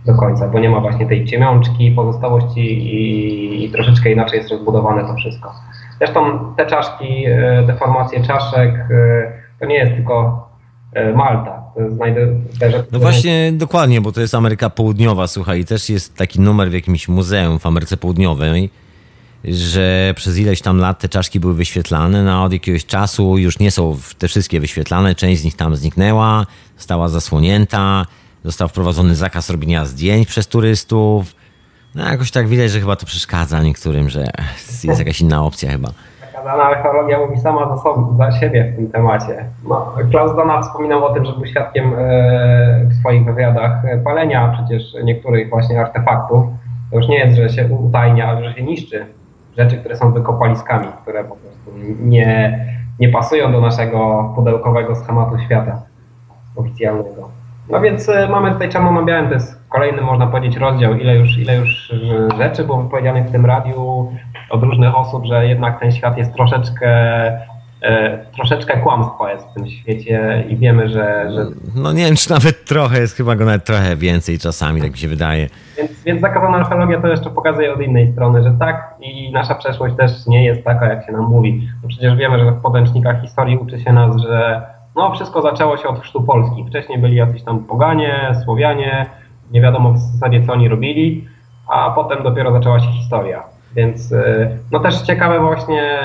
Do 0.07 0.15
końca, 0.15 0.49
bo 0.49 0.59
nie 0.59 0.71
ma 0.71 0.81
właśnie 0.81 1.07
tej 1.07 1.25
ciemiączki, 1.25 1.91
pozostałości 1.91 2.61
i, 2.61 3.65
i 3.65 3.71
troszeczkę 3.71 4.13
inaczej 4.13 4.39
jest 4.39 4.51
rozbudowane 4.51 5.03
to 5.03 5.15
wszystko. 5.15 5.53
Zresztą 5.99 6.39
te 6.57 6.67
czaszki, 6.67 7.25
deformacje 7.67 8.23
czaszek, 8.23 8.75
e, 8.75 9.33
to 9.61 9.67
nie 9.67 9.75
jest 9.75 9.95
tylko 9.95 10.49
e, 10.93 11.13
Malta. 11.13 11.63
Znajdę 11.89 12.27
no 12.93 12.99
właśnie, 12.99 13.53
dokładnie, 13.53 14.01
bo 14.01 14.13
to 14.13 14.21
jest 14.21 14.35
Ameryka 14.35 14.71
Południowa, 14.71 15.27
słuchaj, 15.27 15.61
i 15.61 15.65
też 15.65 15.91
jest 15.91 16.17
taki 16.17 16.41
numer 16.41 16.71
w 16.71 16.73
jakimś 16.73 17.09
muzeum 17.09 17.59
w 17.59 17.67
Ameryce 17.67 17.97
Południowej, 17.97 18.71
że 19.45 20.13
przez 20.17 20.39
ileś 20.39 20.63
tam 20.63 20.79
lat 20.79 20.99
te 20.99 21.09
czaszki 21.09 21.41
były 21.41 21.55
wyświetlane, 21.55 22.25
no 22.25 22.33
a 22.33 22.45
od 22.45 22.53
jakiegoś 22.53 22.87
czasu 22.87 23.39
już 23.39 23.59
nie 23.59 23.71
są 23.71 23.97
te 24.19 24.29
wszystkie 24.29 24.61
wyświetlane, 24.61 25.15
część 25.15 25.41
z 25.41 25.45
nich 25.45 25.57
tam 25.57 25.77
zniknęła, 25.77 26.47
została 26.77 27.09
zasłonięta, 27.09 28.07
został 28.45 28.69
wprowadzony 28.69 29.15
zakaz 29.15 29.51
robienia 29.51 29.85
zdjęć 29.85 30.29
przez 30.29 30.49
turystów. 30.49 31.35
No 31.95 32.11
jakoś 32.11 32.31
tak 32.31 32.49
widać, 32.49 32.71
że 32.71 32.81
chyba 32.81 32.97
to 32.97 33.07
przeszkadza 33.07 33.63
niektórym, 33.63 34.09
że 34.09 34.25
jest 34.85 34.99
jakaś 34.99 35.21
inna 35.21 35.45
opcja 35.45 35.71
chyba. 35.71 35.89
Dana 36.45 36.63
archeologia 36.63 37.19
mówi 37.19 37.41
sama 37.41 37.77
za, 37.77 37.83
sobie, 37.83 38.17
za 38.17 38.41
siebie 38.41 38.73
w 38.73 38.77
tym 38.77 38.91
temacie. 38.91 39.45
No, 39.69 39.95
Klaus 40.11 40.37
Dana 40.37 40.63
wspominał 40.63 41.05
o 41.05 41.15
tym, 41.15 41.25
że 41.25 41.33
był 41.33 41.47
świadkiem 41.47 41.95
e, 41.99 42.85
w 42.85 42.95
swoich 42.95 43.25
wywiadach 43.25 43.83
palenia 44.05 44.57
przecież 44.59 44.95
niektórych 45.05 45.51
właśnie 45.51 45.81
artefaktów. 45.81 46.47
To 46.91 46.97
już 46.97 47.09
nie 47.09 47.19
jest, 47.19 47.37
że 47.37 47.49
się 47.49 47.67
utajnia, 47.67 48.29
ale 48.29 48.45
że 48.45 48.55
się 48.55 48.63
niszczy 48.63 49.07
rzeczy, 49.57 49.77
które 49.77 49.97
są 49.97 50.13
wykopaliskami, 50.13 50.89
które 51.03 51.25
po 51.25 51.37
prostu 51.37 51.71
nie, 52.01 52.67
nie 52.99 53.09
pasują 53.09 53.53
do 53.53 53.61
naszego 53.61 54.33
pudełkowego 54.35 54.97
schematu 54.97 55.39
świata 55.39 55.83
oficjalnego. 56.57 57.42
No 57.73 57.81
więc 57.81 58.09
e, 58.09 58.29
mamy 58.29 58.53
tutaj 58.53 58.69
czemu 58.69 58.89
omawiałem, 58.89 59.29
to 59.29 59.35
jest 59.35 59.69
kolejny 59.69 60.03
można 60.03 60.27
powiedzieć 60.27 60.57
rozdział, 60.57 60.95
ile 60.95 61.17
już, 61.17 61.39
ile 61.39 61.57
już 61.57 61.93
e, 61.93 62.37
rzeczy 62.37 62.65
było 62.65 62.83
wypowiedzianych 62.83 63.27
w 63.27 63.33
tym 63.33 63.47
radiu 63.47 64.09
od 64.51 64.63
różnych 64.63 64.97
osób, 64.97 65.25
że 65.25 65.47
jednak 65.47 65.81
ten 65.81 65.93
świat 65.93 66.19
jest 66.19 66.35
troszeczkę 66.35 66.89
e, 67.83 68.19
troszeczkę 68.35 68.81
kłamstwa 68.81 69.33
jest 69.33 69.47
w 69.47 69.55
tym 69.55 69.69
świecie 69.69 70.45
i 70.49 70.57
wiemy, 70.57 70.89
że, 70.89 71.31
że... 71.35 71.47
No 71.75 71.93
nie 71.93 72.05
wiem, 72.05 72.17
czy 72.17 72.31
nawet 72.31 72.65
trochę, 72.65 73.01
jest 73.01 73.17
chyba 73.17 73.37
go 73.37 73.45
nawet 73.45 73.65
trochę 73.65 73.97
więcej 73.97 74.39
czasami, 74.39 74.81
tak 74.81 74.91
mi 74.91 74.99
się 74.99 75.09
wydaje. 75.09 75.49
Więc, 75.79 76.05
więc 76.05 76.21
zakazana 76.21 76.59
archeologia 76.59 77.01
to 77.01 77.09
jeszcze 77.09 77.31
pokazuje 77.31 77.75
od 77.75 77.81
innej 77.81 78.13
strony, 78.13 78.43
że 78.43 78.55
tak 78.59 78.95
i 79.01 79.33
nasza 79.33 79.55
przeszłość 79.55 79.97
też 79.97 80.27
nie 80.27 80.45
jest 80.45 80.65
taka, 80.65 80.87
jak 80.87 81.07
się 81.07 81.13
nam 81.13 81.25
mówi. 81.25 81.69
No 81.83 81.89
przecież 81.89 82.17
wiemy, 82.17 82.39
że 82.39 82.51
w 82.51 82.63
podręcznikach 82.63 83.23
historii 83.23 83.59
uczy 83.59 83.81
się 83.81 83.93
nas, 83.93 84.17
że 84.17 84.63
no 84.97 85.11
wszystko 85.15 85.43
zaczęło 85.43 85.77
się 85.77 85.89
od 85.89 86.01
chrztu 86.01 86.23
Polski. 86.23 86.65
Wcześniej 86.69 86.99
byli 86.99 87.17
jacyś 87.17 87.43
tam 87.43 87.65
poganie, 87.65 88.35
Słowianie, 88.45 89.07
nie 89.53 89.61
wiadomo 89.61 89.93
w 89.93 89.99
zasadzie 89.99 90.47
co 90.47 90.53
oni 90.53 90.69
robili, 90.69 91.29
a 91.69 91.91
potem 91.91 92.23
dopiero 92.23 92.53
zaczęła 92.53 92.81
się 92.81 92.93
historia. 92.93 93.43
Więc 93.75 94.13
y, 94.13 94.59
no 94.71 94.81
też 94.81 95.01
ciekawe 95.01 95.41
właśnie 95.41 95.99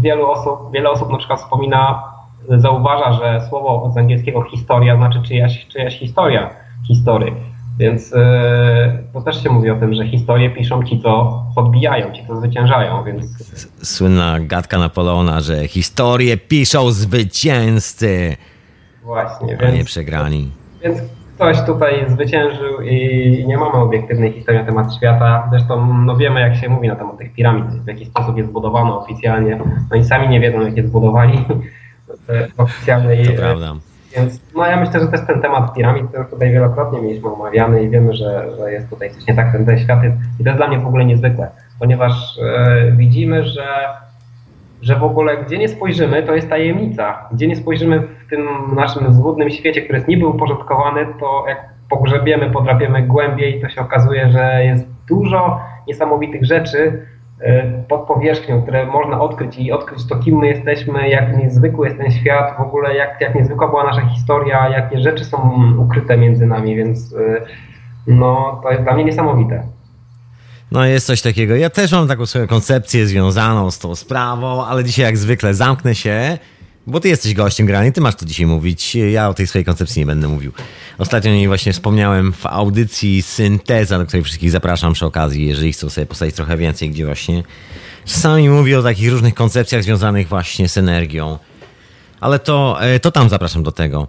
wielu 0.00 0.30
osób, 0.30 0.72
wiele 0.72 0.90
osób 0.90 1.10
na 1.10 1.18
przykład 1.18 1.40
wspomina, 1.40 2.02
zauważa, 2.48 3.12
że 3.12 3.40
słowo 3.48 3.90
z 3.90 3.96
angielskiego 3.96 4.42
historia 4.42 4.96
znaczy 4.96 5.22
czyjaś, 5.22 5.66
czyjaś 5.66 5.98
historia, 5.98 6.50
history. 6.86 7.32
Więc 7.78 8.12
e, 8.14 8.98
to 9.12 9.20
też 9.20 9.42
się 9.42 9.50
mówi 9.50 9.70
o 9.70 9.76
tym, 9.76 9.94
że 9.94 10.08
historię 10.08 10.50
piszą 10.50 10.84
ci, 10.84 11.00
co 11.00 11.42
podbijają, 11.54 12.12
ci, 12.12 12.26
co 12.26 12.36
zwyciężają, 12.36 13.04
więc... 13.04 13.26
Słynna 13.82 14.40
gadka 14.40 14.78
Napoleona, 14.78 15.40
że 15.40 15.68
historię 15.68 16.36
piszą 16.36 16.90
zwycięzcy, 16.90 18.36
Właśnie, 19.02 19.56
a 19.60 19.62
więc, 19.62 19.78
nie 19.78 19.84
przegrani. 19.84 20.50
Więc 20.82 20.98
ktoś 21.34 21.62
tutaj 21.66 22.04
zwyciężył 22.08 22.80
i 22.80 23.44
nie 23.46 23.58
mamy 23.58 23.74
obiektywnej 23.74 24.32
historii 24.32 24.60
na 24.60 24.66
temat 24.66 24.94
świata. 24.94 25.48
Zresztą 25.50 25.94
no 26.04 26.16
wiemy, 26.16 26.40
jak 26.40 26.56
się 26.56 26.68
mówi 26.68 26.88
na 26.88 26.96
temat 26.96 27.18
tych 27.18 27.34
piramid, 27.34 27.64
w 27.64 27.86
jaki 27.86 28.06
sposób 28.06 28.36
je 28.36 28.44
zbudowano 28.44 29.00
oficjalnie. 29.00 29.60
No 29.90 29.96
i 29.96 30.04
sami 30.04 30.28
nie 30.28 30.40
wiedzą, 30.40 30.60
jak 30.60 30.76
je 30.76 30.86
zbudowali 30.86 31.44
oficjalnej... 32.56 33.26
To 33.26 33.32
prawda 33.32 33.74
więc 34.16 34.40
no 34.54 34.66
ja 34.66 34.80
myślę, 34.80 35.00
że 35.00 35.08
też 35.08 35.20
ten 35.26 35.40
temat 35.40 35.74
piramid 35.74 36.12
to 36.12 36.24
tutaj 36.24 36.50
wielokrotnie 36.50 37.02
mieliśmy 37.02 37.32
omawiany 37.32 37.82
i 37.82 37.90
wiemy, 37.90 38.14
że, 38.14 38.56
że 38.56 38.72
jest 38.72 38.90
tutaj 38.90 39.10
coś 39.10 39.26
nie 39.26 39.34
tak, 39.34 39.52
ten, 39.52 39.66
ten 39.66 39.78
świat 39.78 40.02
jest 40.02 40.16
i 40.40 40.44
to 40.44 40.50
jest 40.50 40.58
dla 40.58 40.68
mnie 40.68 40.78
w 40.78 40.86
ogóle 40.86 41.04
niezwykłe, 41.04 41.48
ponieważ 41.78 42.38
e, 42.38 42.92
widzimy, 42.96 43.44
że, 43.44 43.66
że 44.82 44.96
w 44.96 45.02
ogóle 45.02 45.36
gdzie 45.36 45.58
nie 45.58 45.68
spojrzymy, 45.68 46.22
to 46.22 46.34
jest 46.34 46.48
tajemnica. 46.48 47.28
Gdzie 47.32 47.46
nie 47.46 47.56
spojrzymy 47.56 48.00
w 48.00 48.30
tym 48.30 48.46
naszym 48.74 49.12
złudnym 49.12 49.50
świecie, 49.50 49.82
który 49.82 49.96
jest 49.96 50.08
niby 50.08 50.26
uporządkowany, 50.26 51.06
to 51.20 51.44
jak 51.48 51.72
pogrzebiemy, 51.90 52.50
podrapiemy 52.50 53.02
głębiej, 53.02 53.60
to 53.60 53.68
się 53.68 53.80
okazuje, 53.80 54.30
że 54.30 54.64
jest 54.64 54.86
dużo 55.08 55.60
niesamowitych 55.88 56.44
rzeczy, 56.44 57.06
pod 57.88 58.00
powierzchnią, 58.00 58.62
które 58.62 58.86
można 58.86 59.20
odkryć 59.20 59.58
i 59.58 59.72
odkryć 59.72 60.06
to, 60.06 60.16
kim 60.16 60.38
my 60.38 60.46
jesteśmy, 60.46 61.08
jak 61.08 61.38
niezwykły 61.38 61.86
jest 61.86 61.98
ten 61.98 62.12
świat, 62.12 62.56
w 62.56 62.60
ogóle 62.60 62.94
jak, 62.94 63.20
jak 63.20 63.34
niezwykła 63.34 63.68
była 63.68 63.84
nasza 63.84 64.08
historia, 64.08 64.68
jakie 64.68 65.00
rzeczy 65.00 65.24
są 65.24 65.62
ukryte 65.78 66.16
między 66.16 66.46
nami, 66.46 66.76
więc 66.76 67.14
e, 67.14 67.40
no, 68.06 68.60
to 68.62 68.70
jest 68.70 68.82
dla 68.82 68.94
mnie 68.94 69.04
niesamowite. 69.04 69.62
No 70.72 70.84
jest 70.84 71.06
coś 71.06 71.22
takiego. 71.22 71.56
Ja 71.56 71.70
też 71.70 71.92
mam 71.92 72.08
taką 72.08 72.26
swoją 72.26 72.46
koncepcję 72.46 73.06
związaną 73.06 73.70
z 73.70 73.78
tą 73.78 73.94
sprawą, 73.94 74.64
ale 74.64 74.84
dzisiaj 74.84 75.04
jak 75.04 75.16
zwykle 75.16 75.54
zamknę 75.54 75.94
się 75.94 76.38
bo 76.86 77.00
ty 77.00 77.08
jesteś 77.08 77.34
gościem 77.34 77.66
grany, 77.66 77.92
ty 77.92 78.00
masz 78.00 78.14
to 78.14 78.26
dzisiaj 78.26 78.46
mówić. 78.46 78.94
Ja 78.94 79.28
o 79.28 79.34
tej 79.34 79.46
swojej 79.46 79.64
koncepcji 79.64 80.00
nie 80.00 80.06
będę 80.06 80.28
mówił. 80.28 80.52
Ostatnio 80.98 81.30
niej 81.30 81.48
właśnie 81.48 81.72
wspomniałem 81.72 82.32
w 82.32 82.46
audycji 82.46 83.22
Synteza, 83.22 83.98
do 83.98 84.06
której 84.06 84.24
wszystkich 84.24 84.50
zapraszam 84.50 84.92
przy 84.92 85.06
okazji, 85.06 85.46
jeżeli 85.46 85.72
chcą 85.72 85.90
sobie 85.90 86.06
postawić 86.06 86.34
trochę 86.34 86.56
więcej, 86.56 86.90
gdzie 86.90 87.06
właśnie 87.06 87.42
czasami 88.04 88.48
mówię 88.48 88.78
o 88.78 88.82
takich 88.82 89.10
różnych 89.10 89.34
koncepcjach 89.34 89.82
związanych 89.82 90.28
właśnie 90.28 90.68
z 90.68 90.78
energią. 90.78 91.38
Ale 92.20 92.38
to, 92.38 92.78
e, 92.80 93.00
to 93.00 93.10
tam 93.10 93.28
zapraszam 93.28 93.62
do 93.62 93.72
tego. 93.72 94.08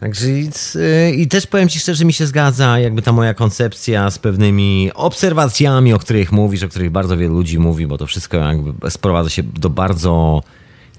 Także 0.00 0.26
e, 0.26 1.10
i 1.10 1.28
też 1.28 1.46
powiem 1.46 1.68
Ci 1.68 1.80
szczerze, 1.80 2.04
mi 2.04 2.12
się 2.12 2.26
zgadza 2.26 2.78
jakby 2.78 3.02
ta 3.02 3.12
moja 3.12 3.34
koncepcja 3.34 4.10
z 4.10 4.18
pewnymi 4.18 4.90
obserwacjami, 4.94 5.92
o 5.92 5.98
których 5.98 6.32
mówisz, 6.32 6.62
o 6.62 6.68
których 6.68 6.90
bardzo 6.90 7.16
wielu 7.16 7.34
ludzi 7.34 7.58
mówi, 7.58 7.86
bo 7.86 7.98
to 7.98 8.06
wszystko 8.06 8.36
jakby 8.36 8.90
sprowadza 8.90 9.30
się 9.30 9.42
do 9.42 9.70
bardzo 9.70 10.42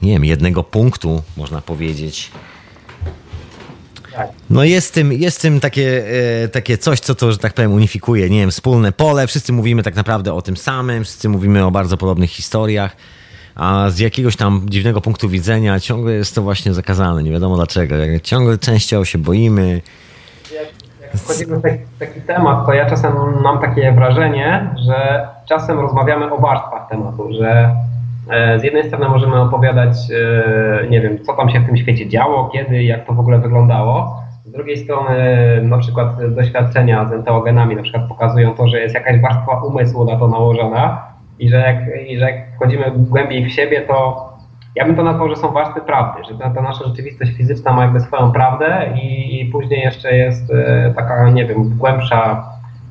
nie 0.01 0.11
wiem, 0.11 0.25
jednego 0.25 0.63
punktu, 0.63 1.23
można 1.37 1.61
powiedzieć. 1.61 2.31
No 4.49 4.63
jest 4.63 4.93
tym, 4.93 5.13
jest 5.13 5.41
tym 5.41 5.59
takie, 5.59 6.03
e, 6.43 6.47
takie 6.47 6.77
coś, 6.77 6.99
co 6.99 7.15
to, 7.15 7.31
że 7.31 7.37
tak 7.37 7.53
powiem, 7.53 7.73
unifikuje, 7.73 8.29
nie 8.29 8.39
wiem, 8.39 8.51
wspólne 8.51 8.91
pole. 8.91 9.27
Wszyscy 9.27 9.53
mówimy 9.53 9.83
tak 9.83 9.95
naprawdę 9.95 10.33
o 10.33 10.41
tym 10.41 10.57
samym, 10.57 11.03
wszyscy 11.03 11.29
mówimy 11.29 11.65
o 11.65 11.71
bardzo 11.71 11.97
podobnych 11.97 12.29
historiach, 12.29 12.95
a 13.55 13.89
z 13.89 13.99
jakiegoś 13.99 14.35
tam 14.35 14.61
dziwnego 14.69 15.01
punktu 15.01 15.29
widzenia 15.29 15.79
ciągle 15.79 16.13
jest 16.13 16.35
to 16.35 16.41
właśnie 16.41 16.73
zakazane. 16.73 17.23
Nie 17.23 17.31
wiadomo 17.31 17.55
dlaczego. 17.55 17.95
Ciągle 18.23 18.57
częścią 18.57 19.03
się 19.03 19.17
boimy. 19.17 19.81
Jak, 20.55 20.67
jak 21.01 21.11
wchodzimy 21.21 21.57
w 21.57 21.61
taki, 21.61 21.83
taki 21.99 22.21
temat, 22.21 22.65
to 22.65 22.73
ja 22.73 22.89
czasem 22.89 23.13
mam 23.41 23.59
takie 23.59 23.91
wrażenie, 23.91 24.75
że 24.87 25.27
czasem 25.45 25.79
rozmawiamy 25.79 26.31
o 26.33 26.37
warstwach 26.37 26.89
tematu, 26.89 27.29
że 27.39 27.75
z 28.57 28.63
jednej 28.63 28.83
strony 28.83 29.09
możemy 29.09 29.41
opowiadać, 29.41 29.97
e, 30.11 30.87
nie 30.89 31.01
wiem, 31.01 31.19
co 31.23 31.33
tam 31.33 31.49
się 31.49 31.59
w 31.59 31.65
tym 31.65 31.77
świecie 31.77 32.09
działo, 32.09 32.49
kiedy, 32.53 32.83
jak 32.83 33.05
to 33.05 33.13
w 33.13 33.19
ogóle 33.19 33.39
wyglądało. 33.39 34.23
Z 34.45 34.51
drugiej 34.51 34.77
strony 34.77 35.15
na 35.63 35.77
przykład 35.77 36.33
doświadczenia 36.35 37.05
z 37.05 37.11
enteogenami 37.11 37.75
na 37.75 37.83
przykład 37.83 38.07
pokazują 38.07 38.53
to, 38.53 38.67
że 38.67 38.79
jest 38.79 38.95
jakaś 38.95 39.21
warstwa 39.21 39.63
umysłu 39.63 40.05
na 40.05 40.15
to 40.15 40.27
nałożona 40.27 41.03
i 41.39 41.49
że 41.49 41.57
jak, 41.57 42.09
i 42.09 42.17
że 42.17 42.25
jak 42.25 42.55
wchodzimy 42.55 42.91
głębiej 42.95 43.45
w 43.45 43.51
siebie, 43.51 43.81
to 43.81 44.29
ja 44.75 44.85
bym 44.85 44.95
to 44.95 45.03
nazwał, 45.03 45.29
że 45.29 45.35
są 45.35 45.51
warstwy 45.51 45.81
prawdy, 45.81 46.23
że 46.29 46.37
ta, 46.37 46.49
ta 46.49 46.61
nasza 46.61 46.85
rzeczywistość 46.85 47.31
fizyczna 47.37 47.73
ma 47.73 47.83
jakby 47.83 47.99
swoją 47.99 48.31
prawdę 48.31 48.93
i, 48.95 49.41
i 49.41 49.45
później 49.45 49.81
jeszcze 49.81 50.15
jest 50.15 50.51
e, 50.51 50.93
taka, 50.95 51.29
nie 51.29 51.45
wiem, 51.45 51.77
głębsza 51.77 52.43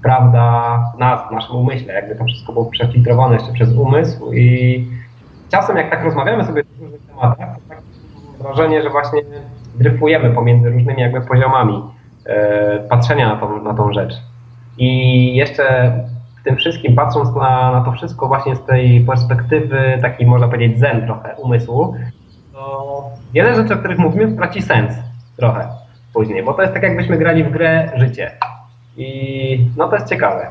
prawda 0.02 0.78
nas, 0.98 1.28
w 1.28 1.30
naszym 1.30 1.56
umyśle, 1.56 1.94
jakby 1.94 2.16
to 2.16 2.24
wszystko 2.24 2.52
było 2.52 2.66
przefiltrowane 2.66 3.34
jeszcze 3.34 3.52
przez 3.52 3.72
umysł 3.72 4.32
i 4.32 4.84
czasem 5.48 5.76
jak 5.76 5.90
tak 5.90 6.04
rozmawiamy 6.04 6.44
sobie 6.44 6.62
o 6.62 6.82
różnych 6.82 7.06
tematach, 7.06 7.54
to 7.54 7.60
tak 7.68 7.78
wrażenie, 8.40 8.82
że 8.82 8.90
właśnie 8.90 9.22
dryfujemy 9.74 10.30
pomiędzy 10.30 10.70
różnymi 10.70 11.00
jakby 11.00 11.20
poziomami 11.20 11.82
e, 12.26 12.78
patrzenia 12.78 13.28
na 13.28 13.36
tą, 13.36 13.62
na 13.62 13.74
tą 13.74 13.92
rzecz. 13.92 14.14
I 14.78 15.34
jeszcze 15.36 15.92
w 16.40 16.44
tym 16.44 16.56
wszystkim, 16.56 16.94
patrząc 16.94 17.34
na, 17.34 17.72
na 17.72 17.80
to 17.84 17.92
wszystko 17.92 18.28
właśnie 18.28 18.56
z 18.56 18.64
tej 18.64 19.00
perspektywy 19.00 19.98
takiej, 20.02 20.26
można 20.26 20.48
powiedzieć, 20.48 20.78
zen 20.78 21.06
trochę 21.06 21.36
umysłu, 21.36 21.94
to 22.52 23.02
wiele 23.32 23.54
rzeczy, 23.54 23.74
o 23.74 23.76
których 23.76 23.98
mówimy, 23.98 24.36
traci 24.36 24.62
sens 24.62 24.92
trochę 25.36 25.68
później, 26.12 26.44
bo 26.44 26.54
to 26.54 26.62
jest 26.62 26.74
tak, 26.74 26.82
jakbyśmy 26.82 27.18
grali 27.18 27.44
w 27.44 27.50
grę 27.50 27.92
życie. 27.96 28.30
I 28.96 29.66
no 29.76 29.88
to 29.88 29.96
jest 29.96 30.08
ciekawe. 30.08 30.50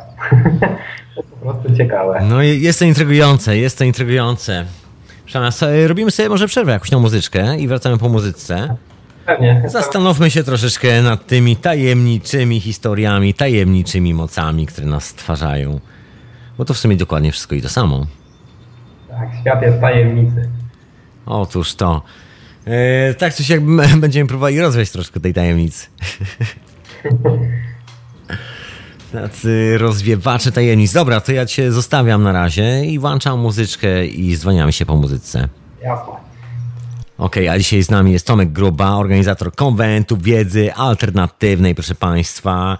to 1.15 1.21
jest 1.21 1.29
po 1.29 1.37
prostu 1.37 1.75
ciekawe. 1.75 2.21
No 2.29 2.41
jest 2.41 2.79
to 2.79 2.85
intrygujące, 2.85 3.57
jest 3.57 3.77
to 3.77 3.83
intrygujące. 3.83 4.65
Szana, 5.27 5.49
robimy 5.87 6.11
sobie 6.11 6.29
może 6.29 6.47
przerwę, 6.47 6.71
jakąś 6.71 6.89
tą 6.89 6.99
muzyczkę 6.99 7.57
i 7.57 7.67
wracamy 7.67 7.97
po 7.97 8.09
muzyce. 8.09 8.75
Pewnie. 9.25 9.63
Zastanówmy 9.65 10.31
się 10.31 10.43
troszeczkę 10.43 11.01
nad 11.01 11.27
tymi 11.27 11.55
tajemniczymi 11.55 12.59
historiami, 12.59 13.33
tajemniczymi 13.33 14.13
mocami, 14.13 14.67
które 14.67 14.87
nas 14.87 15.05
stwarzają. 15.05 15.79
Bo 16.57 16.65
to 16.65 16.73
w 16.73 16.77
sumie 16.77 16.97
dokładnie 16.97 17.31
wszystko 17.31 17.55
i 17.55 17.61
to 17.61 17.69
samo. 17.69 18.05
Tak, 19.09 19.29
świat 19.41 19.61
jest 19.61 19.81
tajemnicy. 19.81 20.49
Otóż 21.25 21.75
to. 21.75 22.01
E, 22.65 23.13
tak 23.13 23.33
coś 23.33 23.49
jak 23.49 23.61
będziemy 23.99 24.27
próbowali 24.27 24.59
rozwiać 24.59 24.91
troszkę 24.91 25.19
tej 25.19 25.33
tajemnicy. 25.33 25.87
Tacy 29.11 29.77
rozwiewacze 29.77 30.51
tajemnic. 30.51 30.93
Dobra, 30.93 31.21
to 31.21 31.31
ja 31.31 31.45
cię 31.45 31.71
zostawiam 31.71 32.23
na 32.23 32.31
razie 32.31 32.85
i 32.85 32.99
włączam 32.99 33.39
muzyczkę 33.39 34.05
i 34.05 34.35
zwaniamy 34.35 34.73
się 34.73 34.85
po 34.85 34.95
muzyce. 34.95 35.49
Jasne. 35.83 36.13
Okej, 37.17 37.47
okay, 37.47 37.51
a 37.51 37.57
dzisiaj 37.57 37.83
z 37.83 37.89
nami 37.89 38.11
jest 38.11 38.27
Tomek 38.27 38.51
Gruba, 38.51 38.95
organizator 38.95 39.55
konwentu 39.55 40.17
wiedzy 40.17 40.73
alternatywnej, 40.73 41.75
proszę 41.75 41.95
Państwa. 41.95 42.77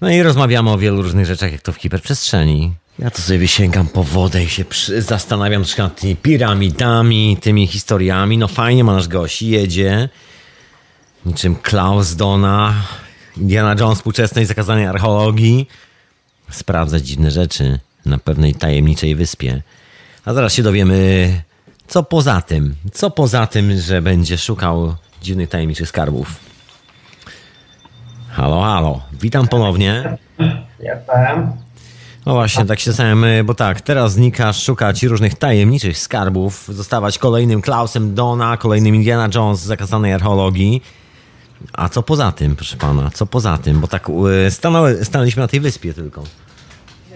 No 0.00 0.10
i 0.10 0.22
rozmawiamy 0.22 0.70
o 0.70 0.78
wielu 0.78 1.02
różnych 1.02 1.26
rzeczach, 1.26 1.52
jak 1.52 1.62
to 1.62 1.72
w 1.72 1.76
hiperprzestrzeni. 1.76 2.74
Ja 2.98 3.10
to 3.10 3.22
sobie 3.22 3.38
wysięgam 3.38 3.86
po 3.86 4.04
wodę 4.04 4.44
i 4.44 4.48
się 4.48 4.64
przy... 4.64 5.02
zastanawiam 5.02 5.64
nad 5.78 6.00
tymi 6.00 6.16
piramidami, 6.16 7.38
tymi 7.40 7.66
historiami. 7.66 8.38
No 8.38 8.48
fajnie 8.48 8.84
ma 8.84 8.94
nasz 8.94 9.08
gość, 9.08 9.42
jedzie 9.42 10.08
niczym 11.26 11.54
Klaus 11.54 12.14
Dona, 12.14 12.74
Indiana 13.36 13.74
Jones 13.80 13.98
współczesnej 13.98 14.46
zakazanej 14.46 14.86
archeologii. 14.86 15.68
Sprawdzać 16.50 17.02
dziwne 17.02 17.30
rzeczy 17.30 17.78
na 18.06 18.18
pewnej 18.18 18.54
tajemniczej 18.54 19.14
wyspie. 19.14 19.62
A 20.24 20.32
zaraz 20.34 20.52
się 20.52 20.62
dowiemy, 20.62 21.42
co 21.86 22.02
poza 22.02 22.40
tym, 22.40 22.74
co 22.92 23.10
poza 23.10 23.46
tym, 23.46 23.80
że 23.80 24.02
będzie 24.02 24.38
szukał 24.38 24.94
dziwnych 25.22 25.48
tajemniczych 25.48 25.88
skarbów. 25.88 26.36
Halo, 28.30 28.60
halo, 28.62 29.00
witam 29.12 29.48
ponownie. 29.48 30.18
Jestem. 30.80 31.52
No 32.26 32.32
właśnie, 32.32 32.64
tak 32.64 32.80
się 32.80 32.90
zastanawiam, 32.90 33.46
bo 33.46 33.54
tak, 33.54 33.80
teraz 33.80 34.12
znikasz 34.12 34.62
szukać 34.62 35.02
różnych 35.02 35.34
tajemniczych 35.34 35.98
skarbów, 35.98 36.68
zostawać 36.68 37.18
kolejnym 37.18 37.62
Klausem 37.62 38.14
Dona, 38.14 38.56
kolejnym 38.56 38.94
Indiana 38.94 39.28
Jones 39.34 39.60
z 39.60 39.66
zakazanej 39.66 40.12
archeologii. 40.12 40.82
A 41.72 41.88
co 41.88 42.02
poza 42.02 42.32
tym, 42.32 42.56
proszę 42.56 42.76
pana, 42.76 43.10
co 43.10 43.26
poza 43.26 43.58
tym? 43.58 43.80
Bo 43.80 43.86
tak 43.86 44.08
stanęły, 44.50 45.04
stanęliśmy 45.04 45.42
na 45.42 45.48
tej 45.48 45.60
wyspie 45.60 45.94
tylko. 45.94 46.22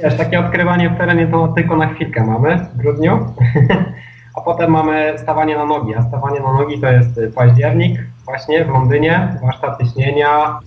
Wiesz, 0.03 0.17
takie 0.17 0.41
odkrywanie 0.41 0.91
w 0.91 0.99
terenie 0.99 1.27
to 1.27 1.49
tylko 1.49 1.77
na 1.77 1.95
chwilkę 1.95 2.25
mamy 2.25 2.67
w 2.75 2.77
grudniu, 2.77 3.35
a 4.37 4.41
potem 4.41 4.71
mamy 4.71 5.15
stawanie 5.23 5.57
na 5.57 5.67
nogi, 5.67 5.95
a 5.95 6.03
stawanie 6.03 6.41
na 6.41 6.53
nogi 6.53 6.81
to 6.81 6.87
jest 6.87 7.21
październik 7.35 8.01
właśnie 8.25 8.65
w 8.65 8.69
Londynie, 8.69 9.39
warsztaty 9.43 9.85
śnienia, 9.87 10.61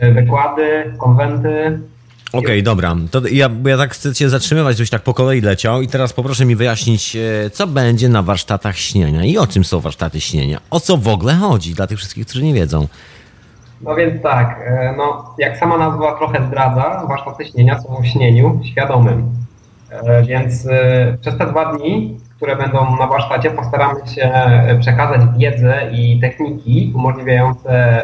wykłady, 0.00 0.94
konwenty, 0.98 1.80
Okej, 2.28 2.40
okay, 2.40 2.62
dobra. 2.62 2.96
To 3.10 3.28
ja, 3.28 3.50
ja 3.64 3.76
tak 3.76 3.94
chcę 3.94 4.14
cię 4.14 4.28
zatrzymywać, 4.28 4.76
żebyś 4.76 4.90
tak 4.90 5.02
po 5.02 5.14
kolei 5.14 5.40
leciał 5.40 5.82
i 5.82 5.88
teraz 5.88 6.12
poproszę 6.12 6.44
mi 6.44 6.56
wyjaśnić, 6.56 7.16
e, 7.16 7.50
co 7.50 7.66
będzie 7.66 8.08
na 8.08 8.22
warsztatach 8.22 8.78
śnienia 8.78 9.24
i 9.24 9.38
o 9.38 9.46
czym 9.46 9.64
są 9.64 9.80
warsztaty 9.80 10.20
śnienia. 10.20 10.60
O 10.70 10.80
co 10.80 10.96
w 10.96 11.08
ogóle 11.08 11.34
chodzi 11.34 11.74
dla 11.74 11.86
tych 11.86 11.98
wszystkich, 11.98 12.26
którzy 12.26 12.44
nie 12.44 12.54
wiedzą. 12.54 12.88
No 13.86 13.94
więc 13.94 14.22
tak, 14.22 14.60
e, 14.66 14.94
no, 14.96 15.34
jak 15.38 15.56
sama 15.56 15.78
nazwa 15.78 16.12
trochę 16.12 16.46
zdradza, 16.46 17.06
warsztaty 17.08 17.44
śnienia 17.44 17.80
są 17.80 17.96
o 17.96 18.04
śnieniu 18.04 18.60
świadomym. 18.64 19.30
E, 19.90 20.22
więc 20.22 20.68
przez 21.20 21.38
te 21.38 21.46
dwa 21.46 21.72
dni, 21.72 22.20
które 22.36 22.56
będą 22.56 22.96
na 22.96 23.06
warsztacie, 23.06 23.50
postaramy 23.50 24.06
się 24.06 24.30
przekazać 24.80 25.20
wiedzę 25.38 25.90
i 25.92 26.20
techniki 26.20 26.92
umożliwiające 26.94 28.02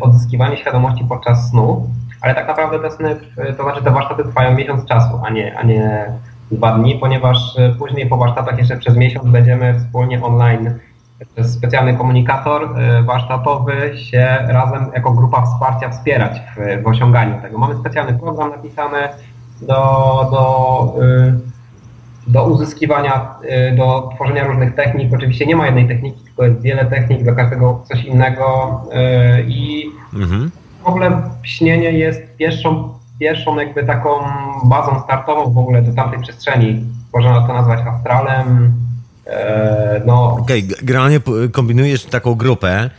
odzyskiwanie 0.00 0.56
świadomości 0.56 1.04
podczas 1.08 1.50
snu 1.50 1.86
ale 2.20 2.34
tak 2.34 2.48
naprawdę 2.48 2.78
te 2.78 2.90
sny, 2.90 3.16
to 3.56 3.62
znaczy 3.62 3.82
te 3.82 3.90
warsztaty 3.90 4.24
trwają 4.24 4.54
miesiąc 4.54 4.84
czasu, 4.84 5.20
a 5.24 5.30
nie, 5.30 5.58
a 5.58 5.62
nie 5.62 6.06
dwa 6.50 6.78
dni, 6.78 6.94
ponieważ 6.94 7.58
e, 7.58 7.74
później 7.78 8.06
po 8.06 8.16
warsztatach 8.16 8.58
jeszcze 8.58 8.76
przez 8.76 8.96
miesiąc 8.96 9.28
będziemy 9.28 9.80
wspólnie 9.80 10.22
online 10.22 10.78
przez 11.34 11.52
specjalny 11.52 11.96
komunikator 11.96 12.78
e, 12.78 13.02
warsztatowy 13.02 13.98
się 13.98 14.38
razem 14.48 14.86
jako 14.94 15.12
grupa 15.12 15.46
wsparcia 15.46 15.90
wspierać 15.90 16.40
w, 16.56 16.82
w 16.82 16.86
osiąganiu 16.86 17.42
tego. 17.42 17.58
Mamy 17.58 17.74
specjalny 17.76 18.18
program 18.18 18.50
napisany 18.50 18.98
do, 19.60 19.74
do, 20.30 20.94
e, 21.04 21.32
do 22.26 22.44
uzyskiwania, 22.44 23.34
do 23.76 24.10
tworzenia 24.14 24.46
różnych 24.46 24.74
technik. 24.74 25.14
Oczywiście 25.14 25.46
nie 25.46 25.56
ma 25.56 25.66
jednej 25.66 25.88
techniki, 25.88 26.24
tylko 26.24 26.44
jest 26.44 26.60
wiele 26.60 26.86
technik, 26.86 27.22
dla 27.22 27.32
każdego 27.32 27.84
coś 27.88 28.04
innego 28.04 28.80
i 29.46 29.90
mhm 30.14 30.50
w 30.82 30.86
ogóle 30.86 31.22
śnienie 31.42 31.92
jest 31.92 32.36
pierwszą, 32.36 32.94
pierwszą 33.18 33.56
jakby 33.56 33.84
taką 33.84 34.10
bazą 34.64 35.02
startową 35.04 35.52
w 35.52 35.58
ogóle 35.58 35.82
do 35.82 35.92
tamtej 35.92 36.20
przestrzeni. 36.20 36.84
Można 37.14 37.46
to 37.46 37.52
nazwać 37.52 37.80
astralem. 37.86 38.72
E, 39.28 40.02
no. 40.06 40.36
Okej, 40.40 40.64
okay, 40.64 40.76
generalnie 40.82 41.20
kombinujesz 41.52 42.04
taką 42.04 42.34
grupę, 42.34 42.90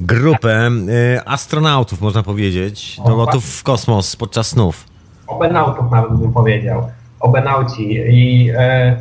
grupę 0.00 0.70
e, 1.16 1.28
astronautów, 1.28 2.00
można 2.00 2.22
powiedzieć, 2.22 3.00
do 3.06 3.16
lotów 3.16 3.44
w 3.44 3.62
kosmos 3.62 4.16
podczas 4.16 4.46
snów. 4.46 4.84
Obenautów 5.26 5.90
nawet 5.90 6.12
bym 6.12 6.32
powiedział. 6.32 6.90
Obenauci. 7.20 7.92
I 7.92 8.50
e, 8.56 8.96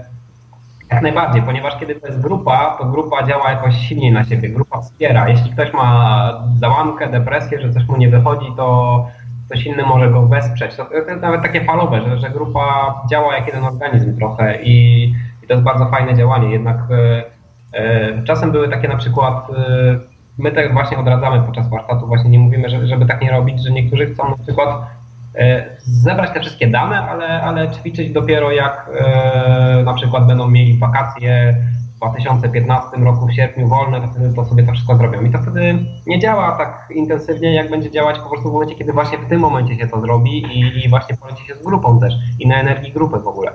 jak 0.91 1.01
najbardziej, 1.01 1.41
ponieważ 1.41 1.79
kiedy 1.79 1.95
to 1.95 2.07
jest 2.07 2.19
grupa, 2.19 2.77
to 2.79 2.85
grupa 2.85 3.27
działa 3.27 3.51
jakoś 3.51 3.75
silniej 3.75 4.11
na 4.11 4.25
siebie, 4.25 4.49
grupa 4.49 4.81
wspiera. 4.81 5.29
Jeśli 5.29 5.51
ktoś 5.51 5.73
ma 5.73 6.33
załamkę, 6.59 7.09
depresję, 7.09 7.61
że 7.61 7.73
coś 7.73 7.87
mu 7.87 7.97
nie 7.97 8.09
wychodzi, 8.09 8.47
to 8.57 9.07
ktoś 9.45 9.65
inny 9.65 9.83
może 9.83 10.09
go 10.09 10.27
wesprzeć. 10.27 10.75
To, 10.75 10.85
to 10.85 10.93
jest 10.93 11.21
nawet 11.21 11.41
takie 11.41 11.65
falowe, 11.65 12.01
że, 12.01 12.19
że 12.19 12.29
grupa 12.29 12.95
działa 13.09 13.35
jak 13.35 13.47
jeden 13.47 13.63
organizm 13.63 14.17
trochę 14.17 14.63
i 14.63 15.13
to 15.51 15.55
jest 15.55 15.65
bardzo 15.65 15.85
fajne 15.85 16.15
działanie. 16.15 16.51
Jednak 16.51 16.77
e, 16.91 17.23
e, 17.73 18.23
czasem 18.23 18.51
były 18.51 18.69
takie 18.69 18.87
na 18.87 18.97
przykład, 18.97 19.47
e, 19.49 19.99
my 20.37 20.51
tak 20.51 20.73
właśnie 20.73 20.97
odradzamy 20.97 21.41
podczas 21.41 21.69
warsztatu, 21.69 22.07
właśnie 22.07 22.29
nie 22.29 22.39
mówimy, 22.39 22.69
że, 22.69 22.87
żeby 22.87 23.05
tak 23.05 23.21
nie 23.21 23.31
robić, 23.31 23.63
że 23.63 23.71
niektórzy 23.71 24.13
chcą 24.13 24.29
na 24.29 24.43
przykład 24.43 24.69
zebrać 25.83 26.33
te 26.33 26.39
wszystkie 26.39 26.67
dane, 26.67 27.09
ale, 27.09 27.41
ale 27.41 27.71
ćwiczyć 27.71 28.11
dopiero 28.11 28.51
jak 28.51 28.89
na 29.85 29.93
przykład 29.93 30.27
będą 30.27 30.47
mieli 30.47 30.77
wakacje 30.77 31.55
w 31.95 31.97
2015 31.97 32.97
roku 32.97 33.27
w 33.27 33.33
sierpniu 33.33 33.67
wolne, 33.67 34.01
to 34.01 34.07
wtedy 34.07 34.33
to 34.33 34.45
sobie 34.45 34.63
to 34.63 34.71
wszystko 34.71 34.95
zrobią. 34.95 35.21
I 35.21 35.31
to 35.31 35.41
wtedy 35.41 35.85
nie 36.07 36.19
działa 36.19 36.51
tak 36.51 36.87
intensywnie, 36.95 37.53
jak 37.53 37.69
będzie 37.69 37.91
działać 37.91 38.19
po 38.19 38.29
prostu 38.29 38.49
w 38.49 38.53
momencie, 38.53 38.75
kiedy 38.75 38.93
właśnie 38.93 39.17
w 39.17 39.29
tym 39.29 39.39
momencie 39.39 39.75
się 39.75 39.87
to 39.87 40.01
zrobi 40.01 40.43
i, 40.43 40.85
i 40.85 40.89
właśnie 40.89 41.17
poleci 41.17 41.45
się 41.45 41.55
z 41.55 41.63
grupą 41.63 41.99
też 41.99 42.13
i 42.39 42.47
na 42.47 42.55
energii 42.55 42.93
grupy 42.93 43.19
w 43.19 43.27
ogóle. 43.27 43.51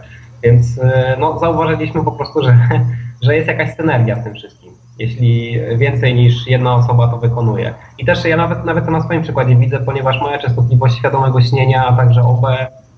Więc 0.51 0.79
e, 0.79 1.17
no, 1.21 1.39
zauważyliśmy 1.39 2.05
po 2.05 2.13
prostu, 2.13 2.43
że, 2.43 2.59
że 3.25 3.37
jest 3.37 3.49
jakaś 3.49 3.75
synergia 3.77 4.17
w 4.17 4.25
tym 4.25 4.35
wszystkim 4.35 4.77
jeśli 4.99 5.61
więcej 5.77 6.15
niż 6.15 6.47
jedna 6.47 6.75
osoba 6.75 7.09
to 7.09 7.19
wykonuje. 7.19 7.75
I 7.99 8.05
też 8.05 8.25
ja 8.25 8.37
nawet, 8.37 8.65
nawet 8.65 8.85
to 8.85 8.91
na 8.91 9.03
swoim 9.03 9.23
przykładzie 9.23 9.57
widzę, 9.57 9.79
ponieważ 9.79 10.21
moja 10.21 10.39
częstotliwość 10.39 10.99
świadomego 10.99 11.41
śnienia, 11.41 11.87
a 11.87 11.97
także 11.97 12.23
OB 12.23 12.47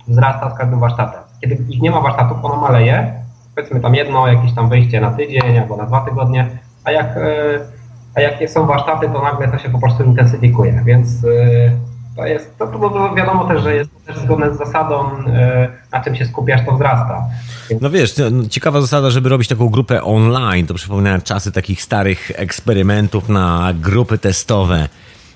wzrasta 0.08 0.50
z 0.50 0.58
każdym 0.58 0.80
warsztatem. 0.80 1.20
Kiedy 1.40 1.54
ich 1.68 1.82
nie 1.82 1.90
ma 1.90 2.00
warsztatów, 2.00 2.44
ona 2.44 2.56
maleje, 2.56 3.12
powiedzmy 3.54 3.80
tam 3.80 3.94
jedno, 3.94 4.28
jakieś 4.28 4.54
tam 4.54 4.68
wyjście 4.68 5.00
na 5.00 5.10
tydzień 5.10 5.58
albo 5.58 5.76
na 5.76 5.86
dwa 5.86 6.00
tygodnie, 6.00 6.46
a 6.84 6.92
jak, 6.92 7.16
e, 7.16 7.60
a 8.14 8.20
jak 8.20 8.50
są 8.50 8.66
warsztaty, 8.66 9.08
to 9.08 9.22
nagle 9.22 9.48
to 9.48 9.58
się 9.58 9.70
po 9.70 9.78
prostu 9.78 10.04
intensyfikuje, 10.04 10.82
więc 10.84 11.24
e, 11.24 11.28
to 12.18 12.26
jest, 12.26 12.58
to, 12.58 12.66
to 12.66 13.14
wiadomo 13.14 13.48
też, 13.48 13.62
że 13.62 13.74
jest 13.74 13.90
też 14.06 14.18
zgodne 14.18 14.54
z 14.54 14.58
zasadą, 14.58 15.10
e, 15.26 15.68
na 15.92 16.00
czym 16.00 16.16
się 16.16 16.26
skupiasz, 16.26 16.66
to 16.66 16.72
wzrasta. 16.72 17.24
No 17.80 17.90
wiesz, 17.90 18.14
no, 18.30 18.48
ciekawa 18.48 18.80
zasada, 18.80 19.10
żeby 19.10 19.28
robić 19.28 19.48
taką 19.48 19.68
grupę 19.68 20.02
online, 20.02 20.66
to 20.66 20.74
przypominałem 20.74 21.22
czasy 21.22 21.52
takich 21.52 21.82
starych 21.82 22.30
eksperymentów 22.34 23.28
na 23.28 23.72
grupy 23.74 24.18
testowe 24.18 24.88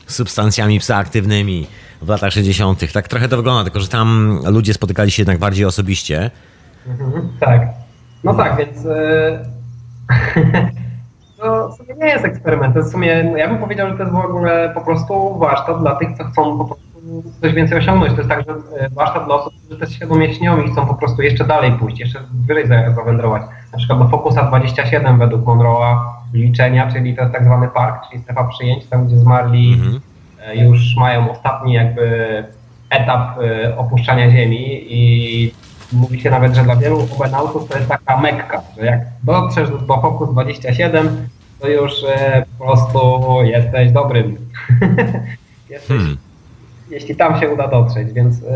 z 0.06 0.14
substancjami 0.14 0.78
psychoaktywnymi 0.78 1.66
w 2.02 2.08
latach 2.08 2.32
60. 2.32 2.92
Tak 2.92 3.08
trochę 3.08 3.28
to 3.28 3.36
wygląda, 3.36 3.64
tylko 3.64 3.80
że 3.80 3.88
tam 3.88 4.38
ludzie 4.46 4.74
spotykali 4.74 5.10
się 5.10 5.22
jednak 5.22 5.38
bardziej 5.38 5.64
osobiście. 5.64 6.30
Mhm, 6.86 7.28
tak. 7.40 7.68
No 8.24 8.34
tak, 8.34 8.56
więc 8.56 8.86
e, 8.86 9.44
to 11.42 11.68
w 11.68 11.76
sumie 11.76 11.94
nie 11.94 12.06
jest 12.06 12.24
eksperyment. 12.24 12.74
To 12.74 12.82
w 12.82 12.88
sumie, 12.88 13.32
ja 13.36 13.48
bym 13.48 13.58
powiedział, 13.58 13.88
że 13.88 13.96
to 13.96 14.02
jest 14.02 14.14
w 14.14 14.18
ogóle 14.18 14.72
po 14.74 14.80
prostu 14.80 15.38
warsztat 15.38 15.80
dla 15.80 15.94
tych, 15.94 16.08
co 16.18 16.24
chcą 16.24 16.58
po 16.58 16.64
prostu 16.64 16.92
coś 17.40 17.52
więcej 17.52 17.78
osiągnąć. 17.78 18.12
To 18.12 18.18
jest 18.18 18.30
tak, 18.30 18.44
że 18.46 18.52
e, 18.52 18.88
warsztat 18.90 19.24
dla 19.24 19.34
osób, 19.34 19.54
którzy 19.64 19.80
też 19.80 19.94
świadomie 19.94 20.34
śnią 20.34 20.62
i 20.62 20.70
chcą 20.70 20.86
po 20.86 20.94
prostu 20.94 21.22
jeszcze 21.22 21.44
dalej 21.44 21.72
pójść, 21.72 22.00
jeszcze 22.00 22.20
wyżej 22.46 22.66
zawędrować. 22.96 23.42
Na 23.72 23.78
przykład 23.78 23.98
do 23.98 24.08
Focusa 24.08 24.42
27 24.42 25.18
według 25.18 25.42
Monroe'a 25.42 25.98
liczenia, 26.34 26.92
czyli 26.92 27.16
to 27.16 27.22
jest 27.22 27.34
tak 27.34 27.44
zwany 27.44 27.68
park, 27.68 28.10
czyli 28.10 28.22
strefa 28.22 28.44
przyjęć, 28.44 28.86
tam 28.86 29.06
gdzie 29.06 29.16
zmarli 29.16 29.72
mhm. 29.72 30.00
E, 30.46 30.56
już 30.56 30.96
mają 30.96 31.30
ostatni 31.30 31.72
jakby 31.72 32.44
etap 32.90 33.38
e, 33.38 33.76
opuszczania 33.78 34.30
Ziemi 34.30 34.84
i 34.94 35.52
mówi 35.92 36.20
się 36.20 36.30
nawet, 36.30 36.54
że 36.54 36.62
dla 36.62 36.76
wielu 36.76 37.08
obenautów 37.16 37.68
to 37.68 37.78
jest 37.78 37.88
taka 37.88 38.20
mekka, 38.20 38.62
że 38.76 38.86
jak 38.86 39.00
dotrzesz 39.22 39.68
do 39.70 40.00
Focus 40.00 40.28
27, 40.32 41.28
to 41.60 41.68
już 41.68 41.92
po 42.58 42.64
prostu 42.64 42.98
jesteś 43.42 43.92
dobrym 43.92 44.36
hmm. 45.88 46.16
Jeśli 46.90 47.16
tam 47.16 47.40
się 47.40 47.50
uda 47.50 47.68
dotrzeć, 47.68 48.12
więc. 48.12 48.40
Yy, 48.40 48.48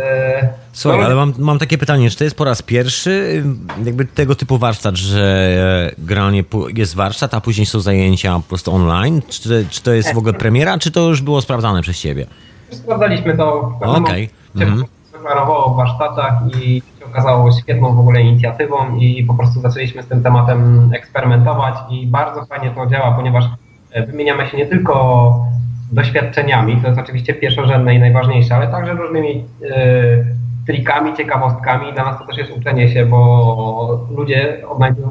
Słuchaj, 0.73 1.03
ale 1.03 1.15
mam, 1.15 1.33
mam 1.39 1.59
takie 1.59 1.79
pytanie, 1.79 2.11
czy 2.11 2.17
to 2.17 2.25
jest 2.25 2.37
po 2.37 2.45
raz 2.45 2.63
pierwszy 2.63 3.45
jakby 3.85 4.05
tego 4.05 4.35
typu 4.35 4.59
warsztat, 4.59 4.97
że 4.97 5.93
granie 5.99 6.45
jest 6.75 6.95
warsztat, 6.95 7.35
a 7.35 7.41
później 7.41 7.67
są 7.67 7.81
zajęcia 7.81 8.35
po 8.37 8.43
prostu 8.49 8.75
online? 8.75 9.23
Czy, 9.29 9.67
czy 9.71 9.83
to 9.83 9.93
jest 9.93 10.15
w 10.15 10.19
ogóle 10.19 10.35
premiera, 10.35 10.79
czy 10.79 10.91
to 10.91 11.09
już 11.09 11.23
było 11.23 11.43
sprawdzane 11.43 11.83
przez 11.83 12.01
ciebie? 12.01 12.27
Sprawdzaliśmy 12.71 13.37
to 13.37 13.73
w 13.81 13.83
Okej. 13.83 14.31
Okay. 14.55 14.67
Mhm. 14.67 14.85
Deklarowało 15.13 15.75
w 15.75 15.77
warsztatach 15.77 16.35
i 16.61 16.83
się 16.96 16.96
okazało 17.17 17.53
świetną 17.53 17.95
w 17.95 18.01
ogóle 18.01 18.21
inicjatywą 18.21 18.97
i 18.97 19.25
po 19.25 19.35
prostu 19.35 19.61
zaczęliśmy 19.61 20.03
z 20.03 20.07
tym 20.07 20.23
tematem 20.23 20.91
eksperymentować 20.95 21.75
i 21.91 22.07
bardzo 22.07 22.45
fajnie 22.45 22.71
to 22.71 22.87
działa, 22.87 23.13
ponieważ 23.13 23.45
e, 23.93 24.07
wymieniamy 24.07 24.47
się 24.47 24.57
nie 24.57 24.67
tylko 24.67 25.47
doświadczeniami, 25.93 26.77
to 26.77 26.89
jest 26.89 27.01
oczywiście 27.01 27.35
pierwszorzędne 27.35 27.95
i 27.95 27.99
najważniejsze, 27.99 28.55
ale 28.57 28.69
także 28.69 28.93
różnymi 28.93 29.45
y, 29.63 29.67
trikami, 30.67 31.15
ciekawostkami. 31.17 31.93
Dla 31.93 32.05
nas 32.05 32.19
to 32.19 32.27
też 32.27 32.37
jest 32.37 32.57
uczenie 32.57 32.89
się, 32.89 33.07
bo 33.07 34.07
ludzie 34.17 34.63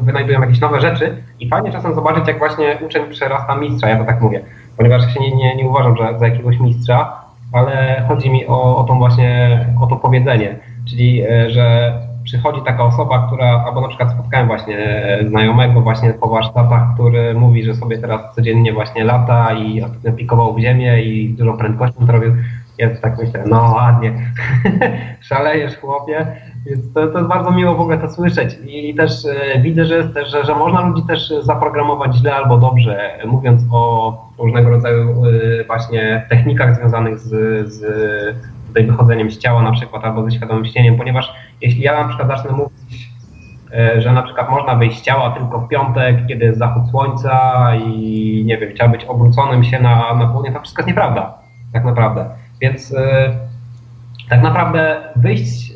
wynajdują 0.01 0.41
jakieś 0.41 0.59
nowe 0.59 0.81
rzeczy 0.81 1.17
i 1.39 1.49
fajnie 1.49 1.71
czasem 1.71 1.95
zobaczyć, 1.95 2.27
jak 2.27 2.39
właśnie 2.39 2.77
uczeń 2.85 3.09
przerasta 3.09 3.55
mistrza, 3.55 3.89
ja 3.89 3.97
to 3.97 4.05
tak 4.05 4.21
mówię, 4.21 4.41
ponieważ 4.77 5.13
się 5.13 5.19
nie, 5.19 5.35
nie, 5.35 5.55
nie 5.55 5.69
uważam 5.69 5.97
że 5.97 6.19
za 6.19 6.27
jakiegoś 6.27 6.59
mistrza, 6.59 7.13
ale 7.51 8.05
chodzi 8.07 8.29
mi 8.29 8.47
o, 8.47 8.77
o 8.77 8.83
tą 8.83 8.97
właśnie, 8.97 9.59
o 9.81 9.87
to 9.87 9.95
powiedzenie, 9.95 10.55
czyli 10.89 11.21
e, 11.21 11.49
że 11.49 11.93
przychodzi 12.25 12.61
taka 12.65 12.83
osoba, 12.83 13.27
która, 13.27 13.63
albo 13.65 13.81
na 13.81 13.87
przykład 13.87 14.11
spotkałem 14.11 14.47
właśnie 14.47 14.77
znajomego 15.27 15.81
właśnie 15.81 16.13
po 16.13 16.29
warsztatach, 16.29 16.93
który 16.93 17.33
mówi, 17.33 17.63
że 17.63 17.75
sobie 17.75 17.97
teraz 17.97 18.35
codziennie 18.35 18.73
właśnie 18.73 19.03
lata 19.03 19.53
i 19.53 19.81
ostatnio 19.81 20.13
pikował 20.13 20.53
w 20.53 20.59
ziemię 20.59 21.03
i 21.03 21.29
dużą 21.29 21.57
prędkością 21.57 22.05
to 22.07 22.11
robił. 22.11 22.31
Ja 22.77 22.89
tak 22.95 23.17
myślę, 23.17 23.43
no 23.47 23.73
ładnie, 23.75 24.13
szalejesz 25.29 25.77
chłopie, 25.77 26.27
więc 26.65 26.93
to, 26.93 27.07
to 27.07 27.17
jest 27.17 27.29
bardzo 27.29 27.51
miło 27.51 27.75
w 27.75 27.81
ogóle 27.81 27.97
to 27.97 28.09
słyszeć. 28.09 28.57
I 28.67 28.95
też 28.95 29.11
e, 29.25 29.61
widzę, 29.61 29.85
że, 29.85 30.09
też, 30.09 30.31
że, 30.31 30.45
że 30.45 30.55
można 30.55 30.87
ludzi 30.87 31.03
też 31.07 31.33
zaprogramować 31.41 32.15
źle 32.15 32.35
albo 32.35 32.57
dobrze, 32.57 33.19
mówiąc 33.25 33.61
o 33.71 34.13
różnego 34.37 34.69
rodzaju 34.69 35.25
e, 35.25 35.63
właśnie 35.63 36.25
technikach 36.29 36.75
związanych 36.75 37.19
z, 37.19 37.29
z 37.73 37.85
tutaj 38.75 38.87
wychodzeniem 38.87 39.31
z 39.31 39.37
ciała 39.37 39.61
na 39.61 39.71
przykład 39.71 40.03
albo 40.03 40.23
ze 40.23 40.31
świadomym 40.31 40.65
śnieniem, 40.65 40.97
ponieważ 40.97 41.33
jeśli 41.61 41.81
ja 41.81 42.01
na 42.01 42.07
przykład 42.07 42.27
zacznę 42.27 42.51
mówić, 42.51 43.09
e, 43.73 44.01
że 44.01 44.13
na 44.13 44.23
przykład 44.23 44.49
można 44.49 44.75
wyjść 44.75 44.99
z 44.99 45.01
ciała 45.01 45.31
tylko 45.31 45.59
w 45.59 45.67
piątek, 45.67 46.27
kiedy 46.27 46.45
jest 46.45 46.59
zachód 46.59 46.83
słońca 46.91 47.71
i 47.75 48.43
nie 48.45 48.57
wiem, 48.57 48.73
trzeba 48.75 48.89
być 48.89 49.05
obróconym 49.05 49.63
się 49.63 49.79
na, 49.79 50.13
na 50.13 50.27
południe, 50.27 50.51
to 50.51 50.59
wszystko 50.59 50.81
jest 50.81 50.87
nieprawda, 50.87 51.33
tak 51.73 51.85
naprawdę. 51.85 52.29
Więc 52.61 52.93
e, 52.93 53.33
tak 54.29 54.41
naprawdę 54.41 55.01
wyjść, 55.15 55.73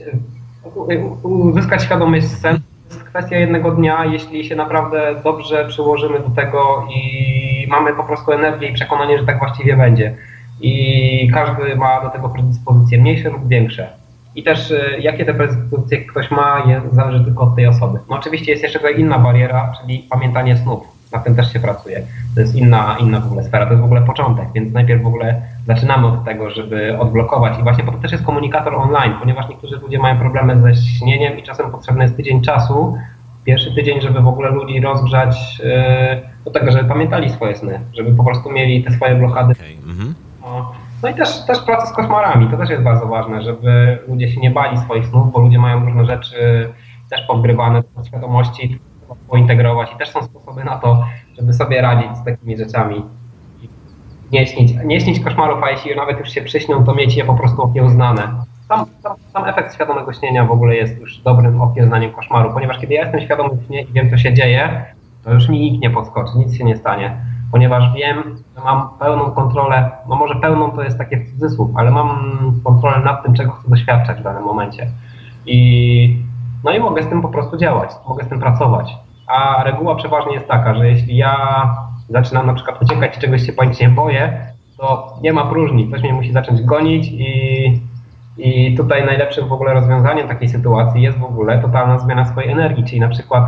uzyskać 1.23 1.83
świadomość 1.83 2.27
sen 2.27 2.59
jest 2.89 3.03
kwestia 3.03 3.37
jednego 3.37 3.71
dnia, 3.71 4.05
jeśli 4.05 4.45
się 4.45 4.55
naprawdę 4.55 5.15
dobrze 5.23 5.65
przyłożymy 5.67 6.19
do 6.19 6.29
tego 6.29 6.87
i 6.95 7.67
mamy 7.69 7.93
po 7.93 8.03
prostu 8.03 8.31
energię 8.31 8.67
i 8.67 8.73
przekonanie, 8.73 9.19
że 9.19 9.25
tak 9.25 9.39
właściwie 9.39 9.77
będzie 9.77 10.15
i 10.61 11.31
każdy 11.33 11.75
ma 11.75 12.01
do 12.01 12.09
tego 12.09 12.29
predyspozycje 12.29 12.97
mniejsze 12.97 13.29
lub 13.29 13.47
większe. 13.47 13.87
I 14.35 14.43
też 14.43 14.71
y, 14.71 14.97
jakie 14.99 15.25
te 15.25 15.33
predyspozycje 15.33 16.05
ktoś 16.05 16.31
ma, 16.31 16.63
zależy 16.91 17.25
tylko 17.25 17.43
od 17.43 17.55
tej 17.55 17.67
osoby. 17.67 17.99
No 18.09 18.15
oczywiście 18.15 18.51
jest 18.51 18.63
jeszcze 18.63 18.91
inna 18.91 19.19
bariera, 19.19 19.73
czyli 19.81 20.05
pamiętanie 20.09 20.57
snów. 20.57 20.99
Na 21.13 21.19
tym 21.19 21.35
też 21.35 21.53
się 21.53 21.59
pracuje. 21.59 22.01
To 22.35 22.41
jest 22.41 22.55
inna, 22.55 22.97
inna 22.99 23.19
w 23.19 23.25
ogóle 23.25 23.43
sfera, 23.43 23.65
to 23.65 23.71
jest 23.71 23.81
w 23.81 23.85
ogóle 23.85 24.01
początek, 24.01 24.45
więc 24.55 24.73
najpierw 24.73 25.03
w 25.03 25.07
ogóle 25.07 25.41
zaczynamy 25.67 26.07
od 26.07 26.25
tego, 26.25 26.49
żeby 26.49 26.97
odblokować. 26.97 27.59
I 27.59 27.63
właśnie 27.63 27.83
po 27.83 27.91
to 27.91 27.97
też 27.97 28.11
jest 28.11 28.23
komunikator 28.23 28.75
online, 28.75 29.13
ponieważ 29.19 29.49
niektórzy 29.49 29.75
ludzie 29.75 29.99
mają 29.99 30.17
problemy 30.19 30.61
ze 30.61 30.75
śnieniem 30.75 31.39
i 31.39 31.43
czasem 31.43 31.71
potrzebny 31.71 32.03
jest 32.03 32.15
tydzień 32.15 32.41
czasu, 32.41 32.97
pierwszy 33.45 33.75
tydzień, 33.75 34.01
żeby 34.01 34.21
w 34.21 34.27
ogóle 34.27 34.49
ludzi 34.49 34.79
rozgrzać 34.79 35.59
yy, 35.59 35.65
do 36.45 36.51
tego, 36.51 36.71
żeby 36.71 36.89
pamiętali 36.89 37.29
swoje 37.29 37.57
sny, 37.57 37.79
żeby 37.93 38.11
po 38.11 38.23
prostu 38.23 38.51
mieli 38.51 38.83
te 38.83 38.91
swoje 38.91 39.15
blokady. 39.15 39.53
Okay. 39.53 39.91
Mhm. 39.91 40.15
No, 40.41 40.71
no 41.03 41.09
i 41.09 41.13
też, 41.13 41.45
też 41.45 41.59
praca 41.61 41.85
z 41.85 41.93
koszmarami, 41.93 42.47
to 42.47 42.57
też 42.57 42.69
jest 42.69 42.83
bardzo 42.83 43.07
ważne, 43.07 43.41
żeby 43.41 43.99
ludzie 44.07 44.29
się 44.31 44.41
nie 44.41 44.51
bali 44.51 44.77
swoich 44.77 45.05
snów, 45.05 45.31
bo 45.31 45.39
ludzie 45.39 45.59
mają 45.59 45.85
różne 45.85 46.05
rzeczy 46.05 46.69
też 47.09 47.21
podgrywane 47.21 47.83
do 47.97 48.03
świadomości, 48.03 48.79
pointegrować 49.29 49.93
i 49.95 49.97
też 49.97 50.09
są 50.09 50.23
sposoby 50.23 50.63
na 50.63 50.77
to, 50.77 51.05
żeby 51.37 51.53
sobie 51.53 51.81
radzić 51.81 52.17
z 52.17 52.23
takimi 52.23 52.57
rzeczami. 52.57 53.05
Nie 54.31 54.47
śnić, 54.47 54.73
nie 54.85 55.01
śnić 55.01 55.19
koszmarów, 55.19 55.63
a 55.63 55.71
jeśli 55.71 55.95
nawet 55.95 56.19
już 56.19 56.29
się 56.29 56.41
przyśnią, 56.41 56.83
to 56.83 56.95
mieć 56.95 57.15
je 57.15 57.25
po 57.25 57.33
prostu 57.33 57.61
okiełznane. 57.61 58.21
Sam, 58.67 58.85
sam, 59.03 59.15
sam 59.33 59.45
efekt 59.45 59.73
świadomego 59.75 60.13
śnienia 60.13 60.45
w 60.45 60.51
ogóle 60.51 60.75
jest 60.75 60.99
już 60.99 61.17
dobrym 61.17 61.61
okiełznaniem 61.61 62.11
koszmaru, 62.11 62.53
ponieważ 62.53 62.79
kiedy 62.79 62.93
ja 62.93 63.01
jestem 63.01 63.21
świadomy 63.21 63.49
śnie 63.67 63.81
i 63.81 63.93
wiem, 63.93 64.09
co 64.09 64.17
się 64.17 64.33
dzieje, 64.33 64.85
to 65.23 65.33
już 65.33 65.49
mi 65.49 65.59
nikt 65.59 65.81
nie 65.81 65.89
podskoczy, 65.89 66.31
nic 66.37 66.57
się 66.57 66.63
nie 66.63 66.77
stanie 66.77 67.17
ponieważ 67.51 67.93
wiem, 67.93 68.23
że 68.55 68.63
mam 68.63 68.89
pełną 68.99 69.31
kontrolę, 69.31 69.91
no 70.09 70.15
może 70.15 70.35
pełną 70.35 70.71
to 70.71 70.83
jest 70.83 70.97
takie 70.97 71.25
cudzysłów, 71.25 71.69
ale 71.75 71.91
mam 71.91 72.31
kontrolę 72.63 72.99
nad 72.99 73.23
tym, 73.23 73.33
czego 73.33 73.51
chcę 73.51 73.69
doświadczać 73.69 74.19
w 74.19 74.23
danym 74.23 74.43
momencie. 74.43 74.91
I, 75.45 76.23
no 76.63 76.71
i 76.71 76.79
mogę 76.79 77.03
z 77.03 77.07
tym 77.07 77.21
po 77.21 77.29
prostu 77.29 77.57
działać, 77.57 77.91
mogę 78.07 78.23
z 78.23 78.27
tym 78.27 78.39
pracować. 78.39 78.97
A 79.27 79.63
reguła 79.63 79.95
przeważnie 79.95 80.33
jest 80.33 80.47
taka, 80.47 80.75
że 80.75 80.89
jeśli 80.89 81.17
ja 81.17 81.35
zaczynam 82.09 82.47
na 82.47 82.53
przykład 82.53 82.81
uciekać 82.81 83.17
i 83.17 83.19
czegoś 83.19 83.45
się 83.45 83.53
panicznie 83.53 83.89
boję, 83.89 84.45
to 84.77 85.17
nie 85.21 85.33
ma 85.33 85.45
próżni, 85.45 85.87
ktoś 85.87 86.01
mnie 86.01 86.13
musi 86.13 86.31
zacząć 86.31 86.61
gonić 86.61 87.07
i, 87.07 87.81
i 88.37 88.75
tutaj 88.77 89.05
najlepszym 89.05 89.47
w 89.47 89.53
ogóle 89.53 89.73
rozwiązaniem 89.73 90.27
takiej 90.27 90.49
sytuacji 90.49 91.01
jest 91.01 91.17
w 91.17 91.23
ogóle 91.23 91.61
totalna 91.61 91.99
zmiana 91.99 92.25
swojej 92.25 92.51
energii, 92.51 92.83
czyli 92.83 92.99
na 92.99 93.09
przykład 93.09 93.43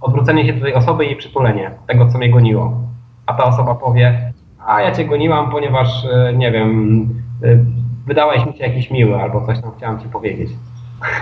odwrócenie 0.00 0.46
się 0.46 0.52
do 0.52 0.64
tej 0.64 0.74
osoby 0.74 1.04
i 1.04 1.08
jej 1.08 1.16
przytulenie, 1.16 1.70
tego 1.86 2.08
co 2.08 2.18
mnie 2.18 2.30
goniło 2.30 2.83
a 3.26 3.34
ta 3.34 3.44
osoba 3.44 3.74
powie, 3.74 4.32
a 4.66 4.80
ja 4.80 4.92
cię 4.92 5.04
goniłam, 5.04 5.50
ponieważ, 5.50 6.04
e, 6.04 6.32
nie 6.36 6.52
wiem, 6.52 7.08
e, 7.42 7.64
wydałeś 8.06 8.46
mi 8.46 8.52
się 8.52 8.64
jakiś 8.64 8.90
miły, 8.90 9.22
albo 9.22 9.46
coś 9.46 9.60
tam 9.60 9.72
chciałam 9.76 10.00
ci 10.00 10.08
powiedzieć. 10.08 10.50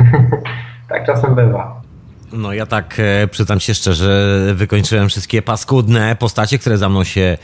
tak 0.89 1.07
czasem 1.07 1.35
bywa. 1.35 1.83
No 2.33 2.53
ja 2.53 2.67
tak 2.67 2.97
e, 2.99 3.29
przyznam 3.29 3.61
się 3.61 3.75
szczerze, 3.75 4.39
wykończyłem 4.55 5.09
wszystkie 5.09 5.43
paskudne 5.43 6.17
postacie, 6.17 6.59
które 6.59 6.79
za 6.79 6.89
mną 6.89 7.05
się, 7.05 7.39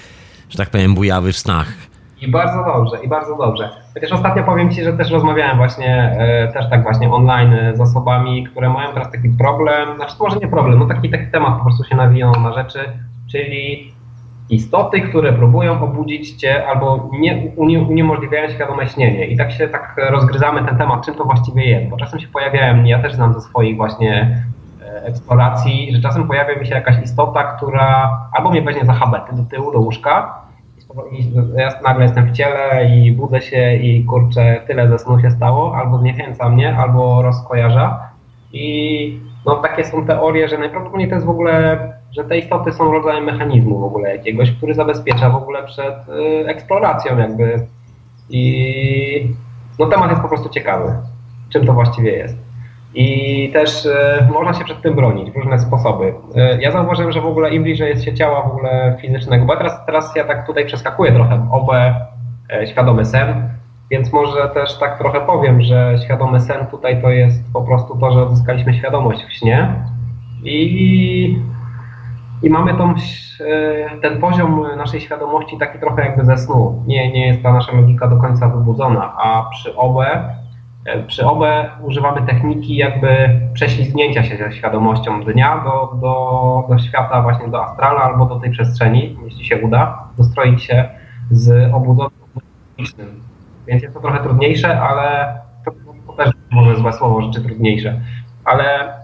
że 0.50 0.58
tak 0.58 0.70
powiem, 0.70 0.94
bujały 0.94 1.32
w 1.32 1.38
snach. 1.38 1.72
I 2.20 2.30
bardzo 2.30 2.64
dobrze, 2.64 3.04
i 3.04 3.08
bardzo 3.08 3.36
dobrze. 3.36 3.70
Chociaż 3.94 4.12
ostatnio 4.12 4.42
powiem 4.42 4.70
Ci, 4.70 4.84
że 4.84 4.92
też 4.92 5.10
rozmawiałem 5.10 5.56
właśnie, 5.56 6.16
e, 6.18 6.52
też 6.52 6.70
tak 6.70 6.82
właśnie 6.82 7.10
online 7.10 7.54
z 7.74 7.80
osobami, 7.80 8.46
które 8.46 8.70
mają 8.70 8.92
teraz 8.92 9.12
taki 9.12 9.28
problem, 9.28 9.96
znaczy 9.96 10.14
może 10.20 10.36
nie 10.36 10.48
problem, 10.48 10.78
no 10.78 10.86
taki, 10.86 11.10
taki 11.10 11.30
temat 11.32 11.58
po 11.58 11.64
prostu 11.64 11.84
się 11.84 11.96
nawijał 11.96 12.32
na 12.32 12.52
rzeczy, 12.52 12.78
czyli 13.30 13.92
istoty, 14.50 15.00
które 15.00 15.32
próbują 15.32 15.82
obudzić 15.82 16.32
cię 16.32 16.66
albo 16.66 17.10
nie, 17.12 17.50
uniemożliwiają 17.56 18.48
świadome 18.48 18.88
śnienie. 18.88 19.26
I 19.26 19.36
tak 19.36 19.52
się 19.52 19.68
tak 19.68 19.94
rozgryzamy 20.10 20.64
ten 20.64 20.78
temat, 20.78 21.06
czym 21.06 21.14
to 21.14 21.24
właściwie 21.24 21.64
jest. 21.64 21.88
Bo 21.88 21.96
czasem 21.96 22.20
się 22.20 22.28
pojawiają, 22.28 22.84
ja 22.84 23.02
też 23.02 23.14
znam 23.14 23.34
ze 23.34 23.40
swoich 23.40 23.76
właśnie 23.76 24.42
e, 24.82 25.04
eksploracji, 25.04 25.94
że 25.94 26.02
czasem 26.02 26.28
pojawia 26.28 26.60
mi 26.60 26.66
się 26.66 26.74
jakaś 26.74 27.02
istota, 27.02 27.44
która 27.44 28.20
albo 28.32 28.50
mnie 28.50 28.62
weźmie 28.62 28.84
za 28.84 28.92
habety 28.92 29.36
do 29.36 29.42
tyłu, 29.42 29.72
do 29.72 29.78
łóżka 29.78 30.48
i 31.12 31.32
ja 31.56 31.70
nagle 31.82 32.04
jestem 32.04 32.26
w 32.26 32.32
ciele 32.32 32.90
i 32.96 33.12
budzę 33.12 33.40
się 33.40 33.76
i 33.76 34.04
kurczę, 34.04 34.60
tyle 34.66 34.88
ze 34.88 34.98
snu 34.98 35.20
się 35.20 35.30
stało, 35.30 35.76
albo 35.76 35.98
zniechęca 35.98 36.48
mnie, 36.48 36.76
albo 36.76 37.22
rozkojarza. 37.22 38.08
I 38.52 39.20
no 39.46 39.54
takie 39.56 39.84
są 39.84 40.06
teorie, 40.06 40.48
że 40.48 40.58
najprawdopodobniej 40.58 41.08
to 41.08 41.14
jest 41.14 41.26
w 41.26 41.30
ogóle 41.30 41.78
że 42.12 42.24
te 42.24 42.38
istoty 42.38 42.72
są 42.72 42.92
rodzajem 42.92 43.24
mechanizmu 43.24 43.78
w 43.78 43.84
ogóle 43.84 44.16
jakiegoś, 44.16 44.52
który 44.52 44.74
zabezpiecza 44.74 45.30
w 45.30 45.36
ogóle 45.36 45.64
przed 45.66 46.08
y, 46.08 46.48
eksploracją 46.48 47.18
jakby. 47.18 47.66
I 48.30 49.34
no 49.78 49.86
temat 49.86 50.10
jest 50.10 50.22
po 50.22 50.28
prostu 50.28 50.48
ciekawy, 50.48 50.92
czym 51.48 51.66
to 51.66 51.72
właściwie 51.72 52.12
jest. 52.12 52.36
I 52.94 53.50
też 53.52 53.86
y, 53.86 53.94
można 54.32 54.54
się 54.54 54.64
przed 54.64 54.82
tym 54.82 54.94
bronić 54.94 55.30
w 55.30 55.36
różne 55.36 55.58
sposoby. 55.58 56.04
Y, 56.06 56.14
ja 56.60 56.70
zauważyłem, 56.70 57.12
że 57.12 57.20
w 57.20 57.26
ogóle 57.26 57.54
im 57.54 57.62
bliżej 57.62 57.90
jest 57.90 58.04
się 58.04 58.14
ciała 58.14 58.42
w 58.42 58.46
ogóle 58.46 58.96
fizycznego, 59.00 59.44
bo 59.44 59.56
teraz, 59.56 59.86
teraz 59.86 60.16
ja 60.16 60.24
tak 60.24 60.46
tutaj 60.46 60.66
przeskakuję 60.66 61.12
trochę 61.12 61.48
obę 61.52 61.94
e, 62.52 62.66
świadomy 62.66 63.04
sen, 63.04 63.48
więc 63.90 64.12
może 64.12 64.48
też 64.48 64.78
tak 64.78 64.98
trochę 64.98 65.20
powiem, 65.20 65.62
że 65.62 65.96
świadomy 66.04 66.40
sen 66.40 66.66
tutaj 66.66 67.02
to 67.02 67.10
jest 67.10 67.52
po 67.52 67.62
prostu 67.62 67.98
to, 67.98 68.12
że 68.12 68.22
odzyskaliśmy 68.22 68.74
świadomość 68.74 69.24
w 69.24 69.32
śnie 69.32 69.74
i 70.44 71.38
i 72.42 72.50
mamy 72.50 72.74
tą, 72.74 72.90
e, 72.90 72.94
ten 74.02 74.20
poziom 74.20 74.66
naszej 74.76 75.00
świadomości 75.00 75.58
taki 75.58 75.78
trochę 75.78 76.04
jakby 76.04 76.24
ze 76.24 76.38
snu. 76.38 76.82
Nie, 76.86 77.12
nie 77.12 77.26
jest 77.26 77.42
ta 77.42 77.52
nasza 77.52 77.72
logika 77.72 78.08
do 78.08 78.16
końca 78.16 78.48
wybudzona, 78.48 79.14
a 79.16 79.50
przy 79.50 79.76
OBE, 79.76 80.34
przy 81.06 81.26
OBE 81.26 81.70
używamy 81.82 82.26
techniki 82.26 82.76
jakby 82.76 83.40
prześlizgnięcia 83.54 84.24
się 84.24 84.36
ze 84.36 84.52
świadomością 84.52 85.24
dnia 85.24 85.64
do, 85.64 85.98
do, 86.00 86.64
do 86.68 86.78
świata 86.78 87.22
właśnie 87.22 87.48
do 87.48 87.64
astrala 87.64 88.00
albo 88.00 88.26
do 88.26 88.40
tej 88.40 88.50
przestrzeni, 88.50 89.16
jeśli 89.24 89.44
się 89.44 89.60
uda, 89.60 90.08
dostroić 90.18 90.62
się 90.62 90.88
z 91.30 91.70
biologicznym. 91.72 93.20
Więc 93.66 93.82
jest 93.82 93.94
to 93.94 94.00
trochę 94.00 94.22
trudniejsze, 94.22 94.80
ale 94.80 95.34
to, 95.64 95.70
to 96.06 96.12
też 96.12 96.30
może 96.50 96.76
złe 96.76 96.92
słowo, 96.92 97.22
rzeczy 97.22 97.42
trudniejsze. 97.42 98.00
Ale 98.44 98.94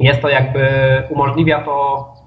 jest 0.00 0.22
to 0.22 0.28
jakby, 0.28 0.68
umożliwia 1.10 1.62
to 1.62 2.19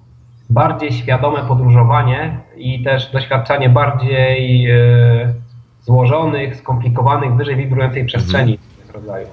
bardziej 0.53 0.91
świadome 0.91 1.39
podróżowanie 1.47 2.37
i 2.57 2.83
też 2.83 3.11
doświadczanie 3.11 3.69
bardziej 3.69 4.71
e, 4.71 5.33
złożonych, 5.81 6.55
skomplikowanych, 6.55 7.35
wyżej 7.35 7.55
wibrującej 7.55 8.05
przestrzeni 8.05 8.59
mhm. 8.83 9.01
rodzaju. 9.01 9.27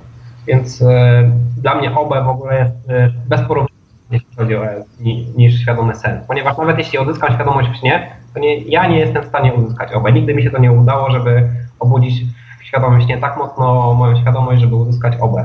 Więc 0.47 0.83
e, 0.83 1.31
dla 1.57 1.75
mnie 1.75 1.95
OB 1.95 2.15
w 2.25 2.29
ogóle 2.29 2.59
jest 2.59 2.91
e, 2.91 3.13
bez 3.29 3.41
porównania, 3.41 3.81
jeśli 4.11 4.37
chodzi 4.37 4.57
o 4.57 4.65
niż 5.37 5.61
świadomy 5.61 5.95
sen. 5.95 6.21
Ponieważ 6.29 6.59
nawet 6.59 6.79
jeśli 6.79 6.99
odzyskam 6.99 7.35
świadomość 7.35 7.69
w 7.69 7.77
śnie, 7.77 8.11
to 8.35 8.41
nie, 8.41 8.59
ja 8.59 8.87
nie 8.87 8.99
jestem 8.99 9.23
w 9.23 9.27
stanie 9.27 9.55
uzyskać 9.55 9.93
OB. 9.93 10.13
Nigdy 10.13 10.35
mi 10.35 10.43
się 10.43 10.51
to 10.51 10.59
nie 10.59 10.73
udało, 10.73 11.11
żeby 11.11 11.49
obudzić 11.81 12.25
w 12.61 12.65
świadomym 12.65 13.03
śnie 13.03 13.19
tak 13.19 13.37
mocno 13.37 13.95
moją 13.95 14.21
świadomość, 14.21 14.61
żeby 14.61 14.75
uzyskać 14.75 15.15
OB. 15.21 15.37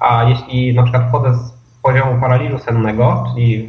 A 0.00 0.24
jeśli 0.24 0.74
na 0.74 0.82
przykład 0.82 1.08
wchodzę 1.08 1.34
z 1.34 1.61
poziomu 1.82 2.20
paraliżu 2.20 2.58
sennego, 2.58 3.24
czyli 3.34 3.68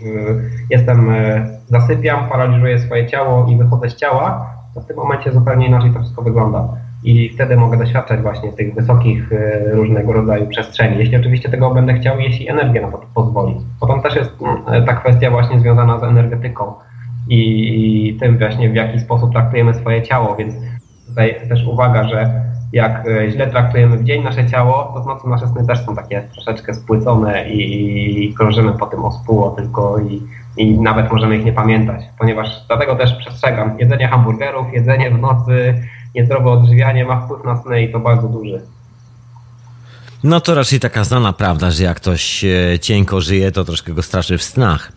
jestem, 0.70 1.09
e, 1.09 1.47
zasypiam, 1.68 2.30
paraliżuję 2.30 2.80
swoje 2.80 3.07
ciało 3.07 3.47
i 3.47 3.57
wychodzę 3.57 3.89
z 3.89 3.95
ciała, 3.95 4.53
to 4.74 4.82
w 4.82 4.86
tym 4.86 4.97
momencie 4.97 5.32
zupełnie 5.32 5.68
inaczej 5.68 5.91
to 5.91 5.99
wszystko 5.99 6.22
wygląda. 6.22 6.68
I 7.03 7.30
wtedy 7.30 7.57
mogę 7.57 7.78
doświadczać 7.78 8.22
właśnie 8.22 8.53
tych 8.53 8.76
wysokich 8.76 9.34
e, 9.34 9.72
różnego 9.72 10.14
rodzaju 10.14 10.47
przestrzeni. 10.47 10.97
Jeśli 10.97 11.16
oczywiście 11.16 11.49
tego 11.49 11.72
będę 11.72 11.93
chciał, 11.93 12.20
jeśli 12.20 12.49
energia 12.49 12.82
na 12.82 12.91
to 12.91 13.01
pozwoli. 13.14 13.55
Potem 13.80 14.01
też 14.01 14.16
jest 14.16 14.32
mm, 14.41 14.86
ta 14.86 14.93
kwestia 14.93 15.32
właśnie 15.32 15.59
związana 15.59 15.99
z 15.99 16.03
energetyką 16.03 16.74
i 17.30 18.18
tym 18.20 18.38
właśnie 18.38 18.70
w 18.70 18.76
jaki 18.76 18.99
sposób 18.99 19.32
traktujemy 19.32 19.74
swoje 19.74 20.01
ciało, 20.01 20.36
więc 20.36 20.55
tutaj 21.07 21.36
też 21.49 21.68
uwaga, 21.68 22.03
że 22.03 22.43
jak 22.74 23.07
e, 23.07 23.32
źle 23.32 23.47
traktujemy 23.47 23.97
w 23.97 24.03
dzień 24.03 24.24
nasze 24.24 24.49
ciało, 24.49 24.91
to 24.93 25.03
w 25.03 25.05
nocy 25.05 25.28
nasze 25.28 25.47
sny 25.47 25.67
też 25.67 25.86
są 25.86 25.95
takie 25.95 26.28
troszeczkę 26.34 26.74
spłycone 26.74 27.49
i, 27.49 28.26
i 28.26 28.34
krążymy 28.34 28.71
po 28.71 28.86
tym 28.86 29.05
ospóło 29.05 29.49
tylko 29.49 29.99
i, 29.99 30.21
i 30.57 30.80
nawet 30.80 31.11
możemy 31.11 31.38
ich 31.38 31.45
nie 31.45 31.53
pamiętać, 31.53 32.01
ponieważ 32.19 32.47
dlatego 32.67 32.95
też 32.95 33.13
przestrzegam. 33.13 33.80
Jedzenie 33.80 34.07
hamburgerów, 34.07 34.74
jedzenie 34.74 35.11
w 35.11 35.19
nocy, 35.19 35.82
niezdrowe 36.15 36.49
odżywianie 36.49 37.05
ma 37.05 37.21
wpływ 37.21 37.43
na 37.45 37.61
sny 37.61 37.84
i 37.84 37.91
to 37.91 37.99
bardzo 37.99 38.28
duży. 38.28 38.61
No 40.24 40.41
to 40.41 40.55
raczej 40.55 40.80
taka 40.80 41.03
znana 41.03 41.34
prawda, 41.34 41.71
że 41.71 41.84
jak 41.84 41.97
ktoś 41.97 42.43
e, 42.43 42.80
cienko 42.80 43.21
żyje, 43.21 43.51
to 43.51 43.63
troszkę 43.63 43.93
go 43.93 44.01
straszy 44.01 44.38
w 44.38 44.43
snach. 44.43 44.91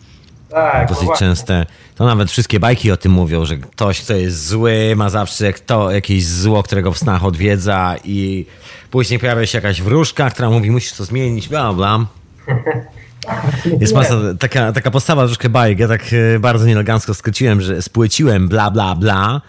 Tak, 0.49 0.89
dosyć 0.89 1.09
częste. 1.19 1.65
To 1.95 2.05
nawet 2.05 2.31
wszystkie 2.31 2.59
bajki 2.59 2.91
o 2.91 2.97
tym 2.97 3.11
mówią, 3.11 3.45
że 3.45 3.57
ktoś, 3.57 4.01
kto 4.01 4.13
jest 4.13 4.47
zły, 4.47 4.93
ma 4.95 5.09
zawsze 5.09 5.53
kto, 5.53 5.91
jakieś 5.91 6.25
zło, 6.25 6.63
którego 6.63 6.91
w 6.91 6.97
snach 6.97 7.25
odwiedza 7.25 7.95
i 8.03 8.45
później 8.91 9.19
pojawia 9.19 9.45
się 9.45 9.57
jakaś 9.57 9.81
wróżka, 9.81 10.29
która 10.29 10.49
mówi, 10.49 10.71
musisz 10.71 10.93
to 10.93 11.05
zmienić, 11.05 11.47
bla, 11.49 11.73
bla. 11.73 12.05
Jest 13.81 13.93
masa, 13.93 14.15
taka, 14.39 14.73
taka 14.73 14.91
postawa 14.91 15.25
troszkę 15.25 15.49
bajek. 15.49 15.79
Ja 15.79 15.87
tak 15.87 16.01
e, 16.35 16.39
bardzo 16.39 16.65
nieelegancko 16.65 17.13
skróciłem, 17.13 17.61
że 17.61 17.81
spłyciłem 17.81 18.47
bla, 18.47 18.71
bla, 18.71 18.95
bla. 18.95 19.41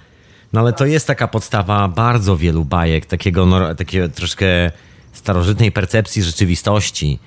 No 0.52 0.60
ale 0.60 0.72
to 0.72 0.86
jest 0.86 1.06
taka 1.06 1.28
podstawa 1.28 1.88
bardzo 1.88 2.36
wielu 2.36 2.64
bajek, 2.64 3.06
takiego, 3.06 3.46
no, 3.46 3.74
takiego 3.74 4.08
troszkę 4.08 4.46
starożytnej 5.12 5.72
percepcji 5.72 6.22
rzeczywistości 6.22 7.18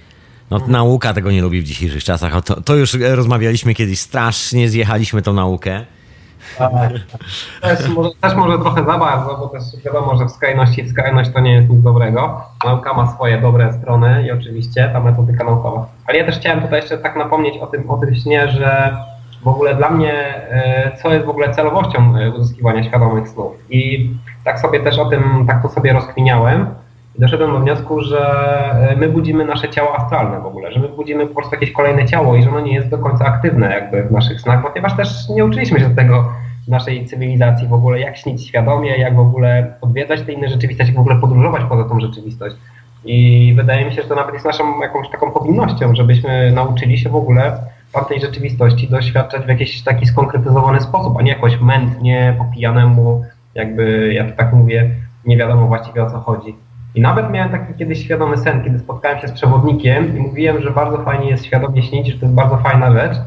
no, 0.51 0.59
nauka 0.67 1.13
tego 1.13 1.31
nie 1.31 1.41
lubi 1.41 1.61
w 1.61 1.63
dzisiejszych 1.63 2.03
czasach. 2.03 2.43
To, 2.43 2.61
to 2.61 2.75
już 2.75 2.93
rozmawialiśmy 2.93 3.73
kiedyś, 3.73 3.99
strasznie 3.99 4.69
zjechaliśmy 4.69 5.21
tą 5.21 5.33
naukę. 5.33 5.85
Tak. 6.57 6.91
Też 7.61 7.89
może, 7.89 8.09
też 8.21 8.35
może 8.35 8.59
trochę 8.59 8.85
za 8.85 8.97
bardzo, 8.97 9.37
bo 9.37 9.47
też 9.47 9.63
wiadomo, 9.85 10.15
że 10.15 10.25
w 10.25 10.31
skrajności 10.31 10.83
w 10.83 10.89
skrajność 10.89 11.29
to 11.33 11.39
nie 11.39 11.53
jest 11.53 11.69
nic 11.69 11.81
dobrego. 11.83 12.41
Nauka 12.65 12.93
ma 12.93 13.13
swoje 13.13 13.41
dobre 13.41 13.73
strony 13.73 14.23
i 14.27 14.31
oczywiście 14.31 14.89
ta 14.93 14.99
metodyka 14.99 15.43
naukowa. 15.43 15.85
Ale 16.07 16.17
ja 16.17 16.25
też 16.25 16.39
chciałem 16.39 16.61
tutaj 16.61 16.79
jeszcze 16.79 16.97
tak 16.97 17.15
napomnieć 17.15 17.57
o 17.57 17.67
tym, 17.67 17.89
o 17.89 17.97
tym 17.97 18.15
śnie, 18.15 18.51
że 18.51 18.97
w 19.43 19.47
ogóle 19.47 19.75
dla 19.75 19.89
mnie, 19.89 20.13
e, 20.13 20.97
co 21.03 21.13
jest 21.13 21.25
w 21.25 21.29
ogóle 21.29 21.55
celowością 21.55 22.17
e, 22.17 22.31
uzyskiwania 22.31 22.83
świadomych 22.83 23.29
snów. 23.29 23.51
I 23.69 24.09
tak 24.43 24.59
sobie 24.59 24.79
też 24.79 24.99
o 24.99 25.05
tym, 25.05 25.45
tak 25.47 25.61
to 25.61 25.69
sobie 25.69 25.93
rozkminiałem, 25.93 26.67
doszedłem 27.21 27.51
do 27.51 27.59
wniosku, 27.59 28.01
że 28.01 28.19
e, 28.89 28.95
my 28.95 29.09
budzimy 29.09 29.45
nasze 29.45 29.69
ciało 29.69 29.95
astralne 29.97 30.39
w 30.39 30.45
ogóle, 30.45 30.71
że 30.71 30.79
my 30.79 30.89
budzimy 30.89 31.27
po 31.27 31.35
prostu 31.35 31.55
jakieś 31.55 31.71
kolejne 31.71 32.05
ciało 32.05 32.35
i 32.35 32.43
że 32.43 32.49
ono 32.49 32.59
nie 32.59 32.73
jest 32.73 32.89
do 32.89 32.97
końca 32.97 33.25
aktywne 33.25 33.69
jakby 33.69 34.03
w 34.03 34.11
naszych 34.11 34.41
snach, 34.41 34.63
ponieważ 34.63 34.97
też 34.97 35.29
nie 35.29 35.45
uczyliśmy 35.45 35.79
się 35.79 35.95
tego 35.95 36.33
w 36.65 36.67
naszej 36.67 37.05
cywilizacji 37.05 37.67
w 37.67 37.73
ogóle, 37.73 37.99
jak 37.99 38.17
śnić 38.17 38.47
świadomie, 38.47 38.97
jak 38.97 39.15
w 39.15 39.19
ogóle 39.19 39.73
odwiedzać 39.81 40.21
te 40.21 40.31
inne 40.31 40.49
rzeczywistości, 40.49 40.93
w 40.93 40.99
ogóle 40.99 41.15
podróżować 41.15 41.61
poza 41.69 41.83
tą 41.83 41.99
rzeczywistość. 41.99 42.55
I 43.05 43.53
wydaje 43.57 43.85
mi 43.85 43.93
się, 43.93 44.01
że 44.01 44.07
to 44.07 44.15
nawet 44.15 44.33
jest 44.33 44.45
naszą 44.45 44.81
jakąś 44.81 45.09
taką 45.09 45.31
powinnością, 45.31 45.95
żebyśmy 45.95 46.51
nauczyli 46.51 46.97
się 46.97 47.09
w 47.09 47.15
ogóle 47.15 47.59
tamtej 47.93 48.21
rzeczywistości 48.21 48.87
doświadczać 48.87 49.45
w 49.45 49.49
jakiś 49.49 49.83
taki 49.83 50.05
skonkretyzowany 50.05 50.81
sposób, 50.81 51.17
a 51.17 51.21
nie 51.21 51.31
jakoś 51.31 51.59
mętnie, 51.59 52.35
po 52.37 52.45
pijanemu, 52.55 53.23
jakby, 53.55 54.13
ja 54.13 54.25
to 54.25 54.37
tak 54.37 54.53
mówię, 54.53 54.89
nie 55.25 55.37
wiadomo 55.37 55.67
właściwie 55.67 56.03
o 56.03 56.11
co 56.11 56.19
chodzi. 56.19 56.55
I 56.95 57.01
nawet 57.01 57.31
miałem 57.31 57.51
taki 57.51 57.73
kiedyś 57.73 58.03
świadomy 58.03 58.37
sen, 58.37 58.63
kiedy 58.63 58.79
spotkałem 58.79 59.19
się 59.19 59.27
z 59.27 59.31
przewodnikiem 59.31 60.17
i 60.17 60.19
mówiłem, 60.19 60.61
że 60.61 60.71
bardzo 60.71 61.03
fajnie 61.03 61.29
jest 61.29 61.45
świadomie 61.45 61.83
śnić, 61.83 62.07
że 62.07 62.19
to 62.19 62.25
jest 62.25 62.35
bardzo 62.35 62.57
fajna 62.57 62.91
rzecz. 62.91 63.17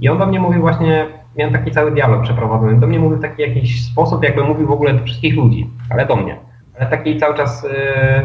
I 0.00 0.08
on 0.08 0.18
do 0.18 0.26
mnie 0.26 0.40
mówił 0.40 0.60
właśnie, 0.60 1.06
miałem 1.36 1.52
taki 1.52 1.70
cały 1.70 1.90
dialog 1.90 2.22
przeprowadzony, 2.22 2.80
do 2.80 2.86
mnie 2.86 2.98
mówił 2.98 3.18
taki 3.18 3.42
jakiś 3.42 3.84
sposób, 3.84 4.24
jakby 4.24 4.44
mówił 4.44 4.66
w 4.66 4.70
ogóle 4.70 4.94
do 4.94 5.04
wszystkich 5.04 5.36
ludzi, 5.36 5.70
ale 5.90 6.06
do 6.06 6.16
mnie. 6.16 6.36
Ale 6.78 6.90
taki 6.90 7.20
cały 7.20 7.36
czas 7.36 7.64
y, 7.64 7.68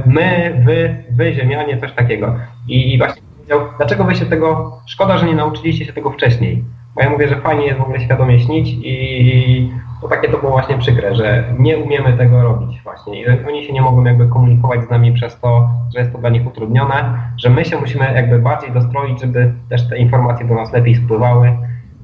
my, 0.05 0.61
wy, 0.65 0.95
wy, 1.11 1.33
ziemianie, 1.33 1.77
coś 1.77 1.91
takiego. 1.91 2.35
I, 2.67 2.93
i 2.93 2.97
właśnie 2.97 3.21
powiedział, 3.35 3.59
dlaczego 3.77 4.03
wy 4.03 4.15
się 4.15 4.25
tego, 4.25 4.79
szkoda, 4.87 5.17
że 5.17 5.25
nie 5.25 5.35
nauczyliście 5.35 5.85
się 5.85 5.93
tego 5.93 6.11
wcześniej. 6.11 6.63
Bo 6.95 7.01
ja 7.01 7.09
mówię, 7.09 7.27
że 7.27 7.41
fajnie 7.41 7.65
jest 7.65 7.79
w 7.79 7.81
ogóle 7.81 7.99
świadomie 7.99 8.39
śnić 8.39 8.69
i 8.83 9.71
to 10.03 10.09
takie 10.09 10.29
to 10.29 10.37
było 10.37 10.51
właśnie 10.51 10.77
przykre, 10.77 11.15
że 11.15 11.43
nie 11.59 11.77
umiemy 11.77 12.13
tego 12.17 12.43
robić 12.43 12.81
właśnie. 12.83 13.21
I 13.21 13.25
oni 13.47 13.65
się 13.65 13.73
nie 13.73 13.81
mogą 13.81 14.03
jakby 14.03 14.27
komunikować 14.27 14.83
z 14.83 14.89
nami 14.89 15.13
przez 15.13 15.39
to, 15.39 15.69
że 15.93 15.99
jest 15.99 16.11
to 16.11 16.17
dla 16.17 16.29
nich 16.29 16.47
utrudnione, 16.47 17.19
że 17.37 17.49
my 17.49 17.65
się 17.65 17.77
musimy 17.77 18.13
jakby 18.15 18.39
bardziej 18.39 18.71
dostroić, 18.71 19.21
żeby 19.21 19.53
też 19.69 19.89
te 19.89 19.97
informacje 19.97 20.47
do 20.47 20.55
nas 20.55 20.73
lepiej 20.73 20.95
spływały. 20.95 21.57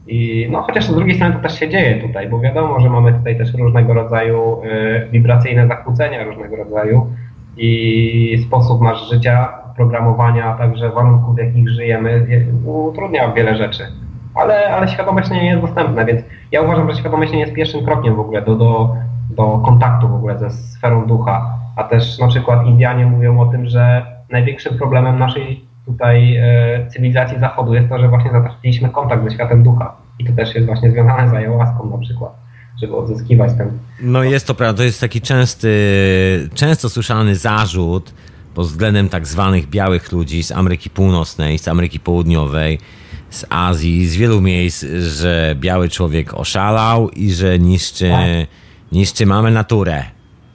I 0.07 0.47
no 0.51 0.61
chociaż 0.61 0.85
z 0.85 0.95
drugiej 0.95 1.15
strony 1.15 1.35
to 1.35 1.41
też 1.41 1.59
się 1.59 1.69
dzieje 1.69 2.01
tutaj, 2.01 2.29
bo 2.29 2.39
wiadomo, 2.39 2.79
że 2.79 2.89
mamy 2.89 3.13
tutaj 3.13 3.37
też 3.37 3.53
różnego 3.53 3.93
rodzaju 3.93 4.61
y, 4.63 5.07
wibracyjne 5.11 5.67
zakłócenia 5.67 6.23
różnego 6.23 6.55
rodzaju 6.55 7.07
i 7.57 8.43
sposób 8.47 8.81
nasz 8.81 9.09
życia, 9.09 9.49
programowania, 9.75 10.45
a 10.45 10.57
także 10.57 10.89
warunków, 10.89 11.35
w 11.35 11.37
jakich 11.37 11.69
żyjemy, 11.69 12.27
utrudnia 12.65 13.31
wiele 13.31 13.55
rzeczy. 13.55 13.83
Ale, 14.35 14.69
ale 14.69 14.87
świadomość 14.87 15.29
nie 15.29 15.45
jest 15.45 15.61
dostępna, 15.61 16.05
więc 16.05 16.21
ja 16.51 16.61
uważam, 16.61 16.91
że 16.91 16.99
świadomość 16.99 17.31
nie 17.31 17.39
jest 17.39 17.53
pierwszym 17.53 17.85
krokiem 17.85 18.15
w 18.15 18.19
ogóle 18.19 18.41
do, 18.41 18.55
do, 18.55 18.95
do 19.29 19.61
kontaktu 19.65 20.07
w 20.07 20.13
ogóle 20.13 20.39
ze 20.39 20.51
sferą 20.51 21.07
ducha, 21.07 21.57
a 21.75 21.83
też 21.83 22.19
na 22.19 22.27
przykład 22.27 22.65
Indianie 22.65 23.05
mówią 23.05 23.39
o 23.39 23.45
tym, 23.45 23.67
że 23.67 24.05
największym 24.29 24.77
problemem 24.77 25.19
naszej 25.19 25.65
tutaj 25.85 26.35
e, 26.35 26.87
cywilizacji 26.89 27.39
zachodu 27.39 27.73
jest 27.73 27.89
to, 27.89 27.99
że 27.99 28.07
właśnie 28.07 28.31
zatraciliśmy 28.31 28.89
kontakt 28.89 29.23
ze 29.23 29.31
światem 29.31 29.63
ducha. 29.63 29.93
I 30.19 30.25
to 30.25 30.33
też 30.33 30.55
jest 30.55 30.67
właśnie 30.67 30.91
związane 30.91 31.29
z 31.29 31.33
ayahuaską 31.33 31.89
na 31.89 31.97
przykład 31.97 32.49
żeby 32.81 32.95
odzyskiwać 32.95 33.51
ten... 33.57 33.71
No 34.01 34.23
jest 34.23 34.47
to 34.47 34.55
prawda, 34.55 34.77
to 34.77 34.83
jest 34.83 35.01
taki 35.01 35.21
częsty, 35.21 35.69
często 36.53 36.89
słyszany 36.89 37.35
zarzut 37.35 38.13
pod 38.55 38.65
względem 38.65 39.09
tak 39.09 39.27
zwanych 39.27 39.69
białych 39.69 40.11
ludzi 40.11 40.43
z 40.43 40.51
Ameryki 40.51 40.89
Północnej, 40.89 41.59
z 41.59 41.67
Ameryki 41.67 41.99
Południowej, 41.99 42.79
z 43.29 43.45
Azji, 43.49 44.07
z 44.07 44.15
wielu 44.15 44.41
miejsc, 44.41 44.85
że 44.99 45.55
biały 45.55 45.89
człowiek 45.89 46.33
oszalał 46.33 47.09
i 47.09 47.31
że 47.31 47.59
niszczy, 47.59 48.09
tak. 48.09 48.27
niszczy 48.91 49.25
mamy 49.25 49.51
naturę. 49.51 50.03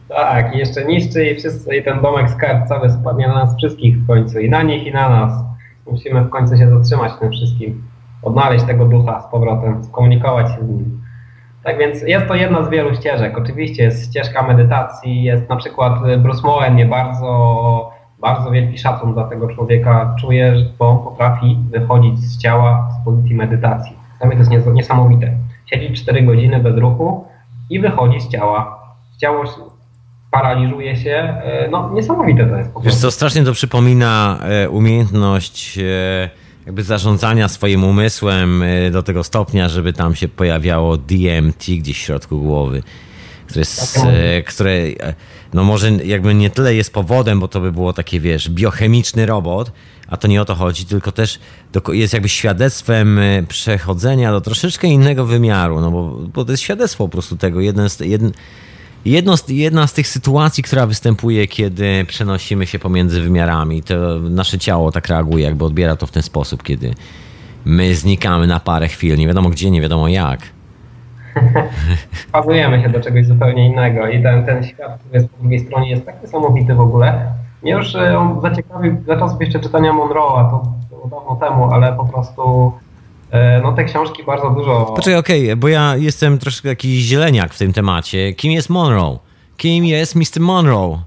Tak, 0.09 0.57
jeszcze 0.57 0.85
niszczy 0.85 1.27
i, 1.27 1.37
wszyscy, 1.37 1.77
i 1.77 1.85
ten 1.85 2.03
domek 2.03 2.29
cały 2.69 2.91
spadnie 2.91 3.29
na 3.29 3.35
nas 3.35 3.57
wszystkich 3.57 3.99
w 3.99 4.07
końcu. 4.07 4.39
I 4.39 4.51
na 4.51 4.63
nich, 4.63 4.87
i 4.87 4.93
na 4.93 5.09
nas. 5.09 5.45
Musimy 5.87 6.21
w 6.21 6.31
końcu 6.31 6.57
się 6.57 6.71
zatrzymać 6.71 7.13
tym 7.21 7.31
wszystkim. 7.31 7.83
Odnaleźć 8.23 8.65
tego 8.65 8.85
ducha 8.85 9.23
z 9.23 9.31
powrotem, 9.31 9.85
skomunikować 9.85 10.49
się 10.49 10.65
z 10.65 10.69
nim. 10.69 11.03
Tak 11.65 11.79
więc 11.79 12.03
jest 12.03 12.27
to 12.27 12.35
jedna 12.35 12.65
z 12.65 12.71
wielu 12.71 12.95
ścieżek. 12.95 13.39
Oczywiście 13.39 13.83
jest 13.83 14.11
ścieżka 14.11 14.43
medytacji, 14.43 15.23
jest 15.23 15.49
na 15.49 15.57
przykład 15.57 15.93
Bruce 16.19 16.43
Moen 16.43 16.77
nie 16.77 16.87
bardzo 16.87 17.93
bardzo 18.25 18.51
wielki 18.51 18.79
szacun 18.79 19.15
dla 19.15 19.25
tego 19.25 19.49
człowieka. 19.49 20.17
Czuję, 20.21 20.57
że 20.59 20.65
on 20.79 20.99
potrafi 20.99 21.59
wychodzić 21.71 22.19
z 22.19 22.39
ciała 22.39 22.89
z 23.01 23.05
pozycji 23.05 23.35
medytacji. 23.35 23.93
Dla 24.19 24.29
mnie 24.29 24.45
to 24.45 24.53
jest 24.53 24.67
niesamowite. 24.67 25.37
Siedzi 25.67 25.93
4 25.95 26.23
godziny 26.23 26.61
bez 26.61 26.77
ruchu 26.77 27.25
i 27.71 27.81
wychodzi 27.81 28.21
z 28.21 28.29
ciała. 28.29 28.79
Ciało 29.19 29.45
paraliżuje 30.31 30.97
się. 30.97 31.11
E, 31.11 31.69
no 31.71 31.91
niesamowite 31.95 32.47
to 32.47 32.57
jest. 32.57 32.73
Po 32.73 32.81
Wiesz 32.81 32.95
co, 32.95 33.11
strasznie 33.11 33.45
to 33.45 33.53
przypomina 33.53 34.39
e, 34.43 34.71
umiejętność 34.71 35.79
e, 35.79 36.31
jakby 36.67 36.83
zarządzania 36.83 37.49
swoim 37.49 37.85
umysłem 37.85 38.65
do 38.93 39.03
tego 39.03 39.25
stopnia, 39.25 39.69
żeby 39.69 39.93
tam 39.93 40.15
się 40.15 40.29
pojawiało 40.29 40.97
DMT 40.97 41.65
gdzieś 41.79 41.97
w 41.97 42.01
środku 42.01 42.39
głowy. 42.39 42.83
Które, 43.47 43.61
jest, 43.61 43.99
e, 43.99 44.43
które 44.43 44.71
e, 44.73 45.15
no 45.55 45.65
może 45.65 45.91
jakby 45.91 46.35
nie 46.35 46.51
tyle 46.51 46.75
jest 46.75 46.93
powodem, 46.93 47.41
bo 47.41 47.49
to 47.49 47.61
by 47.61 47.73
było 47.73 47.93
takie, 47.93 48.21
wiesz, 48.21 48.51
biochemiczny 48.51 49.27
robot, 49.27 49.73
a 50.09 50.17
to 50.17 50.29
nie 50.29 50.43
o 50.43 50.45
to 50.45 50.55
chodzi, 50.55 50.85
tylko 50.85 51.13
też 51.13 51.39
jest 51.93 52.13
jakby 52.13 52.29
świadectwem 52.29 53.19
e, 53.19 53.43
przechodzenia 53.43 54.33
do 54.33 54.41
troszeczkę 54.41 54.89
innego 54.89 55.27
wymiaru, 55.27 55.81
no 55.81 55.91
bo, 55.91 56.19
bo 56.35 56.45
to 56.45 56.51
jest 56.51 56.63
świadectwo 56.63 57.05
po 57.05 57.13
prostu 57.13 57.37
tego. 57.37 57.61
Jeden 57.61 57.91
z, 57.91 57.99
jedno 59.05 59.37
z, 59.37 59.49
jedna 59.49 59.87
z 59.87 59.93
tych 59.93 60.09
sytuacji, 60.09 60.63
która 60.63 60.87
występuje, 60.87 61.49
kiedy 61.49 62.05
przenosimy 62.09 62.67
się 62.67 62.79
pomiędzy 62.79 63.21
wymiarami, 63.21 63.83
to 63.83 64.21
nasze 64.21 64.59
ciało 64.59 64.93
tak 64.93 65.09
reaguje, 65.09 65.45
jakby 65.45 65.65
odbiera 65.65 65.97
to 65.97 66.07
w 66.07 66.11
ten 66.11 66.23
sposób, 66.23 66.63
kiedy 66.63 66.95
my 67.65 67.95
znikamy 67.95 68.47
na 68.47 68.61
parę 68.61 68.89
chwil, 68.89 69.17
nie 69.17 69.27
wiadomo 69.27 69.51
gdzie, 69.51 69.71
nie 69.71 69.81
wiadomo 69.81 70.09
jak. 70.09 70.54
Fazujemy 72.33 72.83
się 72.83 72.89
do 72.89 73.01
czegoś 73.01 73.27
zupełnie 73.27 73.67
innego 73.67 74.09
i 74.09 74.23
ten, 74.23 74.47
ten 74.47 74.65
świat, 74.65 74.99
który 75.01 75.15
jest 75.15 75.31
po 75.31 75.41
drugiej 75.41 75.61
stronie 75.61 75.91
jest 75.91 76.07
tak 76.07 76.23
niesamowity 76.23 76.75
w 76.75 76.81
ogóle. 76.81 77.33
Mnie 77.63 77.73
już 77.73 77.95
e, 77.95 78.19
on 78.19 78.41
zaciekawił 78.41 78.97
za 79.07 79.17
czasów 79.17 79.41
jeszcze 79.41 79.61
czytania 79.61 79.93
Monroe'a, 79.93 80.51
to 80.51 80.73
było 80.91 81.09
dawno 81.09 81.37
temu, 81.37 81.73
ale 81.73 81.93
po 81.93 82.05
prostu 82.05 82.73
e, 83.31 83.61
no 83.63 83.73
te 83.73 83.85
książki 83.85 84.25
bardzo 84.25 84.51
dużo... 84.51 84.93
Poczekaj, 84.97 85.19
okej, 85.19 85.45
okay, 85.45 85.57
bo 85.57 85.69
ja 85.69 85.97
jestem 85.97 86.39
troszkę 86.39 86.69
jakiś 86.69 87.05
zieleniak 87.05 87.55
w 87.55 87.59
tym 87.59 87.73
temacie. 87.73 88.33
Kim 88.33 88.53
jest 88.53 88.71
Monroe? 88.71 89.19
Kim 89.57 89.85
jest 89.85 90.17
Mr. 90.17 90.41
Monroe? 90.41 90.99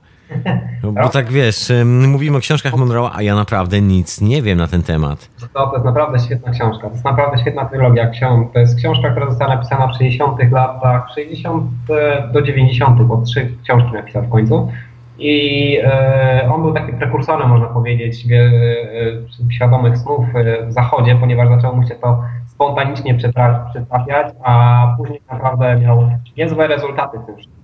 No, 0.83 0.91
bo 0.91 1.09
tak 1.09 1.29
wiesz, 1.31 1.71
mówimy 2.07 2.37
o 2.37 2.39
książkach 2.39 2.75
Monroe, 2.77 3.09
a 3.13 3.21
ja 3.21 3.35
naprawdę 3.35 3.81
nic 3.81 4.21
nie 4.21 4.41
wiem 4.41 4.57
na 4.57 4.67
ten 4.67 4.83
temat. 4.83 5.29
To, 5.53 5.67
to 5.67 5.73
jest 5.73 5.85
naprawdę 5.85 6.19
świetna 6.19 6.51
książka. 6.51 6.87
To 6.87 6.93
jest 6.93 7.05
naprawdę 7.05 7.37
świetna 7.37 7.65
trylogia. 7.65 8.11
To 8.53 8.59
jest 8.59 8.77
książka, 8.77 9.09
która 9.09 9.29
została 9.29 9.55
napisana 9.55 9.87
w 9.87 9.97
60 9.97 10.51
latach, 10.51 11.09
60 11.15 11.63
e, 11.89 12.29
do 12.33 12.41
90, 12.41 13.01
bo 13.01 13.21
trzy 13.21 13.51
książki 13.63 13.93
napisał 13.93 14.23
w 14.23 14.29
końcu. 14.29 14.71
I 15.19 15.77
e, 15.83 16.49
on 16.53 16.61
był 16.61 16.73
takim 16.73 16.97
prekursorem, 16.97 17.49
można 17.49 17.67
powiedzieć, 17.67 18.25
e, 18.31 19.53
świadomych 19.53 19.97
snów 19.97 20.25
w 20.67 20.73
zachodzie, 20.73 21.15
ponieważ 21.15 21.49
zaczęło 21.49 21.75
mu 21.75 21.87
się 21.87 21.95
to 21.95 22.23
spontanicznie 22.47 23.15
przytrafiać, 23.15 24.33
a 24.43 24.95
później 24.97 25.21
naprawdę 25.31 25.79
miał 25.79 26.11
niezłe 26.37 26.67
rezultaty 26.67 27.19
w 27.19 27.25
tym 27.25 27.35
wszystkim. 27.35 27.63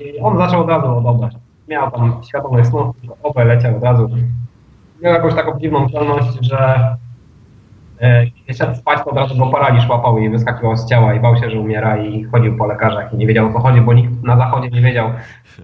I 0.00 0.20
on 0.20 0.38
zaczął 0.38 0.60
od 0.60 0.68
razu 0.68 0.96
odobrać 0.96 1.41
miał 1.68 1.90
tam 1.90 2.20
świadomych 2.28 2.66
snów, 2.66 2.96
obaj 3.22 3.46
leciał 3.46 3.76
od 3.76 3.82
razu. 3.82 4.10
Miał 5.02 5.12
jakąś 5.12 5.34
taką 5.34 5.58
dziwną 5.60 5.88
zdolność, 5.88 6.28
że 6.40 6.96
e, 8.00 8.26
kiedy 8.26 8.58
szedł 8.58 8.74
spać, 8.74 8.98
to 9.04 9.10
od 9.10 9.16
razu 9.16 9.36
go 9.36 9.46
paraliż 9.46 9.88
łapał 9.88 10.18
i 10.18 10.30
wyskakiwał 10.30 10.76
z 10.76 10.86
ciała 10.86 11.14
i 11.14 11.20
bał 11.20 11.36
się, 11.36 11.50
że 11.50 11.60
umiera 11.60 11.96
i 11.96 12.24
chodził 12.24 12.56
po 12.56 12.66
lekarzach 12.66 13.14
i 13.14 13.16
nie 13.16 13.26
wiedział 13.26 13.46
o 13.46 13.52
co 13.52 13.58
chodzi, 13.58 13.80
bo 13.80 13.92
nikt 13.94 14.22
na 14.22 14.36
zachodzie 14.36 14.68
nie 14.68 14.80
wiedział, 14.80 15.10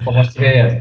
co 0.05 0.13
właściwie 0.13 0.57
jest. 0.57 0.77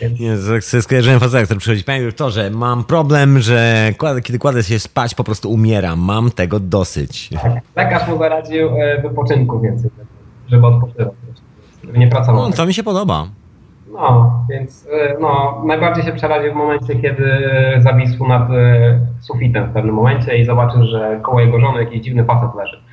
Więc... 0.00 0.20
Nie, 0.20 0.82
skojarzyłem 0.82 1.20
faceta, 1.20 1.44
który 1.44 1.60
przychodzi, 1.60 1.84
panie 1.84 2.04
doktorze, 2.06 2.50
mam 2.50 2.84
problem, 2.84 3.40
że 3.40 3.90
kiedy 4.22 4.38
kładę 4.38 4.62
się 4.62 4.78
spać, 4.78 5.14
po 5.14 5.24
prostu 5.24 5.50
umieram, 5.52 5.98
mam 5.98 6.30
tego 6.30 6.60
dosyć. 6.60 7.28
Tak, 7.28 7.52
lekarz 7.76 8.08
mu 8.08 8.18
zaradził 8.18 8.68
e, 8.68 9.02
wypoczynku 9.02 9.60
więcej, 9.60 9.90
żeby 10.48 10.66
odpoczywał, 10.66 11.14
żeby 11.84 11.98
nie 11.98 12.06
pracował. 12.06 12.48
No, 12.48 12.56
to 12.56 12.66
mi 12.66 12.74
się 12.74 12.82
podoba. 12.82 13.26
No, 13.92 14.32
więc 14.50 14.86
y, 14.86 15.16
no, 15.20 15.62
najbardziej 15.66 16.04
się 16.04 16.12
przeraził 16.12 16.52
w 16.52 16.56
momencie, 16.56 16.96
kiedy 16.96 17.40
zawisł 17.78 18.26
nad 18.26 18.50
y, 18.50 18.54
sufitem 19.20 19.66
w 19.66 19.72
pewnym 19.72 19.94
momencie 19.94 20.38
i 20.38 20.44
zobaczył, 20.44 20.84
że 20.84 21.20
koło 21.22 21.40
jego 21.40 21.60
żony 21.60 21.84
jakiś 21.84 22.00
dziwny 22.00 22.24
facet 22.24 22.54
leży. 22.54 22.80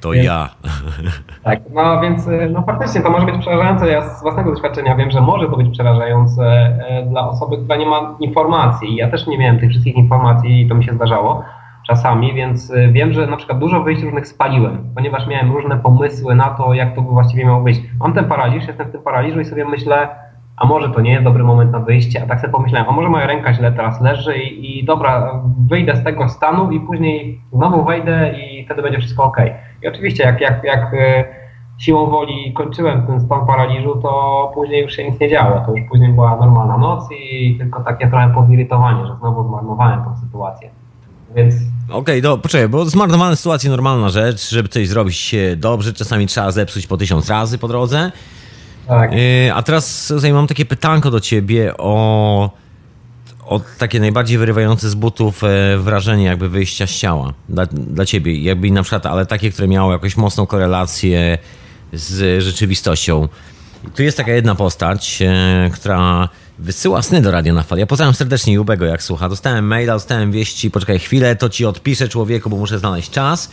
To 0.00 0.10
więc, 0.10 0.26
ja. 0.26 0.48
Tak, 1.44 1.60
no 1.74 2.00
więc 2.00 2.26
y, 2.26 2.48
no 2.52 2.62
faktycznie 2.62 3.00
to 3.00 3.10
może 3.10 3.26
być 3.26 3.36
przerażające. 3.38 3.88
Ja 3.88 4.02
z 4.08 4.22
własnego 4.22 4.50
doświadczenia 4.54 4.96
wiem, 4.96 5.10
że 5.10 5.20
może 5.20 5.48
to 5.48 5.56
być 5.56 5.72
przerażające 5.72 6.78
dla 7.10 7.28
osoby, 7.28 7.56
która 7.56 7.76
nie 7.76 7.86
ma 7.86 8.16
informacji. 8.20 8.96
Ja 8.96 9.10
też 9.10 9.26
nie 9.26 9.38
miałem 9.38 9.58
tych 9.58 9.70
wszystkich 9.70 9.96
informacji 9.96 10.62
i 10.62 10.68
to 10.68 10.74
mi 10.74 10.84
się 10.84 10.94
zdarzało 10.94 11.44
czasami, 11.86 12.34
więc 12.34 12.70
y, 12.70 12.88
wiem, 12.92 13.12
że 13.12 13.26
na 13.26 13.36
przykład 13.36 13.58
dużo 13.58 13.82
wyjść 13.82 14.02
różnych 14.02 14.28
spaliłem, 14.28 14.90
ponieważ 14.94 15.26
miałem 15.26 15.52
różne 15.52 15.76
pomysły 15.76 16.34
na 16.34 16.50
to, 16.50 16.74
jak 16.74 16.94
to 16.94 17.02
by 17.02 17.10
właściwie 17.10 17.44
miało 17.44 17.60
wyjść. 17.60 17.80
Mam 18.00 18.12
ten 18.12 18.24
paraliż, 18.24 18.66
jestem 18.66 18.88
w 18.88 18.92
tym 18.92 19.02
paraliżu 19.02 19.40
i 19.40 19.44
sobie 19.44 19.64
myślę, 19.64 20.08
a 20.56 20.66
może 20.66 20.88
to 20.88 21.00
nie 21.00 21.10
jest 21.10 21.24
dobry 21.24 21.44
moment 21.44 21.72
na 21.72 21.80
wyjście, 21.80 22.22
a 22.22 22.26
tak 22.26 22.40
sobie 22.40 22.52
pomyślałem, 22.52 22.88
a 22.88 22.92
może 22.92 23.08
moja 23.08 23.26
ręka 23.26 23.54
źle 23.54 23.72
teraz 23.72 24.00
leży 24.00 24.38
i, 24.38 24.78
i 24.80 24.84
dobra, 24.84 25.40
wyjdę 25.68 25.96
z 25.96 26.04
tego 26.04 26.28
stanu 26.28 26.70
i 26.70 26.80
później 26.80 27.40
znowu 27.52 27.84
wejdę 27.84 28.34
i 28.38 28.64
wtedy 28.64 28.82
będzie 28.82 28.98
wszystko 28.98 29.24
ok. 29.24 29.36
I 29.82 29.88
oczywiście 29.88 30.24
jak, 30.24 30.40
jak, 30.40 30.64
jak 30.64 30.94
y, 30.94 31.24
siłą 31.78 32.06
woli 32.06 32.52
kończyłem 32.52 33.06
ten 33.06 33.20
stan 33.20 33.46
paraliżu, 33.46 33.96
to 34.02 34.50
później 34.54 34.82
już 34.82 34.92
się 34.92 35.10
nic 35.10 35.20
nie 35.20 35.28
działo. 35.28 35.62
To 35.66 35.74
już 35.74 35.88
później 35.88 36.12
była 36.12 36.36
normalna 36.36 36.78
noc 36.78 37.08
i 37.12 37.56
tylko 37.58 37.80
takie 37.84 38.08
trochę 38.08 38.28
podzirytowanie, 38.34 39.06
że 39.06 39.16
znowu 39.16 39.48
zmarnowałem 39.48 40.04
tą 40.04 40.16
sytuację. 40.16 40.70
Więc 41.36 41.54
Okej, 41.88 42.26
okay, 42.26 42.42
poczekaj, 42.42 42.68
bo 42.68 42.84
zmarnowane 42.84 43.36
sytuacje 43.36 43.70
normalna 43.70 44.08
rzecz, 44.08 44.50
żeby 44.50 44.68
coś 44.68 44.88
zrobić 44.88 45.34
dobrze, 45.56 45.92
czasami 45.92 46.26
trzeba 46.26 46.50
zepsuć 46.50 46.86
po 46.86 46.96
tysiąc 46.96 47.28
razy 47.30 47.58
po 47.58 47.68
drodze. 47.68 48.12
Tak. 48.88 49.12
Yy, 49.12 49.54
a 49.54 49.62
teraz 49.62 50.06
tutaj 50.08 50.32
mam 50.32 50.46
takie 50.46 50.64
pytanko 50.64 51.10
do 51.10 51.20
ciebie 51.20 51.76
o, 51.78 52.50
o 53.44 53.60
takie 53.78 54.00
najbardziej 54.00 54.38
wyrywające 54.38 54.90
z 54.90 54.94
butów 54.94 55.44
e, 55.44 55.78
wrażenie 55.78 56.24
jakby 56.24 56.48
wyjścia 56.48 56.86
z 56.86 56.90
ciała 56.90 57.32
dla, 57.48 57.66
dla 57.66 58.06
ciebie, 58.06 58.42
jakby 58.42 58.70
na 58.70 58.82
przykład, 58.82 59.06
ale 59.06 59.26
takie, 59.26 59.50
które 59.50 59.68
miało 59.68 59.92
jakąś 59.92 60.16
mocną 60.16 60.46
korelację 60.46 61.38
z 61.92 62.42
rzeczywistością. 62.42 63.28
Tu 63.94 64.02
jest 64.02 64.16
taka 64.16 64.32
jedna 64.32 64.54
postać, 64.54 65.22
e, 65.22 65.70
która 65.74 66.28
Wysyła 66.58 67.02
sny 67.02 67.22
do 67.22 67.30
Radia 67.30 67.52
na 67.52 67.62
Fali. 67.62 67.80
Ja 67.80 67.86
pozdrawiam 67.86 68.14
serdecznie 68.14 68.52
Jubego, 68.52 68.84
jak 68.84 69.02
słucha. 69.02 69.28
Dostałem 69.28 69.66
maila, 69.66 69.92
dostałem 69.92 70.32
wieści, 70.32 70.70
poczekaj 70.70 70.98
chwilę, 70.98 71.36
to 71.36 71.48
ci 71.48 71.66
odpiszę 71.66 72.08
człowieku, 72.08 72.50
bo 72.50 72.56
muszę 72.56 72.78
znaleźć 72.78 73.10
czas. 73.10 73.50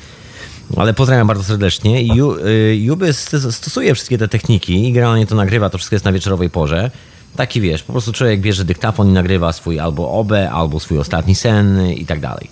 Ale 0.78 0.93
pozdrawiam 0.93 1.28
bardzo 1.28 1.43
serdecznie. 1.43 2.01
I 2.01 2.12
y, 2.45 2.76
Juby 2.76 3.14
stosuje 3.51 3.95
wszystkie 3.95 4.18
te 4.18 4.28
techniki 4.28 4.88
i 4.89 4.93
generalnie 4.93 5.28
to 5.28 5.36
nagrywa, 5.36 5.70
to 5.70 5.78
wszystko 5.78 5.95
jest 5.95 6.06
na 6.06 6.12
wieczorowej 6.12 6.49
porze. 6.49 6.91
Taki 7.36 7.62
wiesz, 7.62 7.84
po 7.84 7.91
prostu 7.91 8.14
człowiek 8.14 8.41
bierze 8.41 8.66
dyktafon 8.66 9.10
i 9.10 9.12
nagrywa 9.12 9.54
swój 9.54 9.80
albo 9.80 10.12
obę, 10.12 10.51
albo 10.51 10.80
swój 10.80 10.99
ostatni 10.99 11.36
sen 11.36 11.88
i 11.91 12.06
tak 12.06 12.20
dalej. 12.20 12.49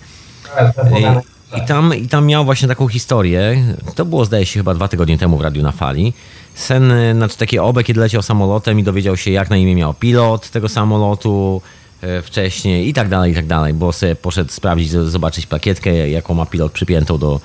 I, 0.98 1.58
i, 1.58 1.66
tam, 1.66 1.94
I 1.94 2.08
tam 2.08 2.26
miał 2.26 2.44
właśnie 2.44 2.68
taką 2.68 2.88
historię. 2.88 3.64
To 3.94 4.04
było, 4.04 4.24
zdaje 4.24 4.46
się, 4.46 4.60
chyba 4.60 4.74
dwa 4.74 4.88
tygodnie 4.88 5.18
temu 5.18 5.38
w 5.38 5.40
Radiu 5.40 5.62
na 5.62 5.72
Fali 5.72 6.12
sen, 6.54 6.92
znaczy 7.14 7.38
takie 7.38 7.62
obę, 7.62 7.84
kiedy 7.84 8.00
leciał 8.00 8.22
samolotem 8.22 8.78
i 8.78 8.82
dowiedział 8.82 9.16
się, 9.16 9.30
jak 9.30 9.50
na 9.50 9.56
imię 9.56 9.74
miał 9.74 9.94
pilot 9.94 10.50
tego 10.50 10.68
samolotu 10.68 11.62
e, 12.00 12.22
wcześniej 12.22 12.88
i 12.88 12.92
tak 12.94 13.08
dalej, 13.08 13.32
i 13.32 13.34
tak 13.34 13.46
dalej, 13.46 13.74
bo 13.74 13.92
sobie 13.92 14.16
poszedł 14.16 14.52
sprawdzić, 14.52 14.90
zobaczyć 14.90 15.46
plakietkę, 15.46 16.10
jaką 16.10 16.34
ma 16.34 16.46
pilot 16.46 16.72
przypiętą 16.72 17.18
do 17.18 17.40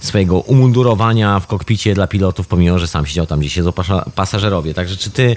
swojego 0.00 0.40
umundurowania 0.40 1.40
w 1.40 1.46
kokpicie 1.46 1.94
dla 1.94 2.06
pilotów, 2.06 2.46
pomimo, 2.46 2.78
że 2.78 2.88
sam 2.88 3.06
siedział 3.06 3.26
tam, 3.26 3.40
gdzie 3.40 3.50
siedzą 3.50 3.72
pasażerowie. 4.14 4.74
Także 4.74 4.96
czy 4.96 5.10
ty 5.10 5.36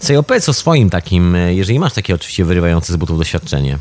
sobie 0.00 0.18
opowiedz 0.18 0.48
o 0.48 0.52
swoim 0.52 0.90
takim, 0.90 1.34
e, 1.34 1.54
jeżeli 1.54 1.78
masz 1.78 1.92
takie 1.92 2.14
oczywiście 2.14 2.44
wyrywające 2.44 2.92
z 2.92 2.96
butów 2.96 3.18
doświadczenie? 3.18 3.78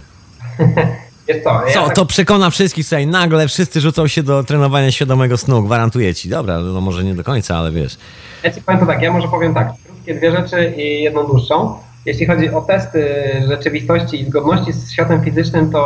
co, 1.44 1.68
ja 1.68 1.74
Co, 1.74 1.86
tak... 1.86 1.96
to 1.96 2.06
przekona 2.06 2.50
wszystkich 2.50 2.86
tutaj, 2.86 3.08
nagle 3.08 3.48
wszyscy 3.48 3.82
rzucą 3.82 4.08
się 4.08 4.24
do 4.24 4.44
trenowania 4.44 4.92
świadomego 4.92 5.38
snu, 5.38 5.64
gwarantuję 5.64 6.16
ci. 6.16 6.30
Dobra, 6.30 6.60
no 6.60 6.82
może 6.82 7.04
nie 7.04 7.16
do 7.16 7.24
końca, 7.24 7.58
ale 7.58 7.72
wiesz. 7.72 7.98
Ja 8.44 8.52
ci 8.52 8.62
powiem 8.62 8.80
to 8.80 8.86
tak, 8.86 9.02
ja 9.02 9.14
może 9.14 9.28
powiem 9.28 9.54
tak, 9.54 9.74
krótkie 9.86 10.16
dwie 10.16 10.32
rzeczy 10.32 10.74
i 10.78 11.04
jedną 11.04 11.28
dłuższą. 11.28 11.78
Jeśli 12.06 12.26
chodzi 12.26 12.50
o 12.50 12.62
testy 12.62 13.16
rzeczywistości 13.48 14.22
i 14.22 14.26
zgodności 14.26 14.74
z 14.74 14.92
światem 14.92 15.24
fizycznym, 15.24 15.72
to, 15.72 15.82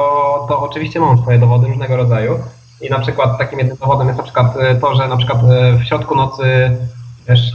to 0.50 0.60
oczywiście 0.60 1.00
mam 1.00 1.18
swoje 1.18 1.40
dowody 1.40 1.68
różnego 1.68 1.98
rodzaju. 1.98 2.40
I 2.82 2.90
na 2.90 3.00
przykład 3.00 3.38
takim 3.38 3.60
jednym 3.60 3.78
dowodem 3.78 4.08
jest 4.08 4.18
na 4.18 4.24
przykład 4.24 4.54
to, 4.82 4.96
że 4.96 5.08
na 5.08 5.18
przykład 5.18 5.38
w 5.80 5.84
środku 5.88 6.16
nocy 6.16 6.44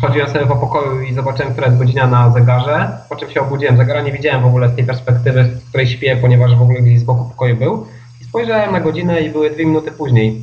chodziłem 0.00 0.28
sobie 0.28 0.46
po 0.46 0.56
pokoju 0.56 1.00
i 1.00 1.14
zobaczyłem, 1.14 1.52
która 1.52 1.66
jest 1.66 1.78
godzina 1.78 2.06
na 2.06 2.30
zegarze, 2.30 2.88
po 3.08 3.16
czym 3.16 3.30
się 3.30 3.40
obudziłem. 3.40 3.76
Zegara 3.76 4.02
nie 4.02 4.12
widziałem 4.12 4.42
w 4.42 4.46
ogóle 4.46 4.68
z 4.68 4.74
tej 4.74 4.84
perspektywy, 4.84 5.44
z 5.44 5.68
której 5.68 5.86
śpię, 5.86 6.16
ponieważ 6.16 6.56
w 6.56 6.62
ogóle 6.62 6.80
gdzieś 6.80 7.00
z 7.00 7.04
boku 7.04 7.24
pokoju 7.24 7.56
był. 7.56 7.86
I 8.20 8.24
spojrzałem 8.24 8.72
na 8.72 8.80
godzinę 8.80 9.20
i 9.20 9.30
były 9.30 9.50
dwie 9.50 9.66
minuty 9.66 9.92
później 9.92 10.42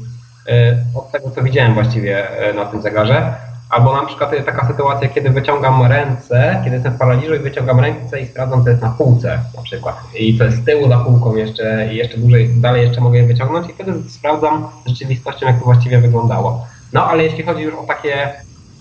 od 0.95 1.11
tego, 1.11 1.32
co 1.32 1.43
widziałem 1.43 1.73
właściwie 1.73 2.27
na 2.55 2.65
tym 2.65 2.82
zegarze. 2.82 3.34
Albo 3.69 3.93
na 3.93 4.05
przykład 4.05 4.32
taka 4.45 4.67
sytuacja, 4.67 5.09
kiedy 5.09 5.29
wyciągam 5.29 5.86
ręce, 5.86 6.61
kiedy 6.63 6.75
jestem 6.75 6.93
w 6.93 6.97
paraliżu 6.97 7.36
i 7.36 7.39
wyciągam 7.39 7.79
ręce 7.79 8.21
i 8.21 8.27
sprawdzam, 8.27 8.63
co 8.63 8.69
jest 8.69 8.82
na 8.82 8.89
półce 8.89 9.39
na 9.57 9.61
przykład. 9.61 9.95
I 10.19 10.38
co 10.38 10.43
jest 10.43 10.57
z 10.57 10.65
tyłu 10.65 10.89
za 10.89 10.97
półką 10.97 11.36
jeszcze 11.36 11.93
i 11.93 11.95
jeszcze 11.95 12.17
dłużej, 12.17 12.49
dalej 12.49 12.82
jeszcze 12.82 13.01
mogę 13.01 13.17
je 13.17 13.27
wyciągnąć 13.27 13.69
i 13.69 13.73
wtedy 13.73 13.93
sprawdzam 14.09 14.67
rzeczywistością, 14.88 15.45
jak 15.45 15.59
to 15.59 15.65
właściwie 15.65 15.99
wyglądało. 15.99 16.65
No 16.93 17.05
ale 17.05 17.23
jeśli 17.23 17.43
chodzi 17.43 17.61
już 17.61 17.75
o 17.75 17.84
takie 17.84 18.29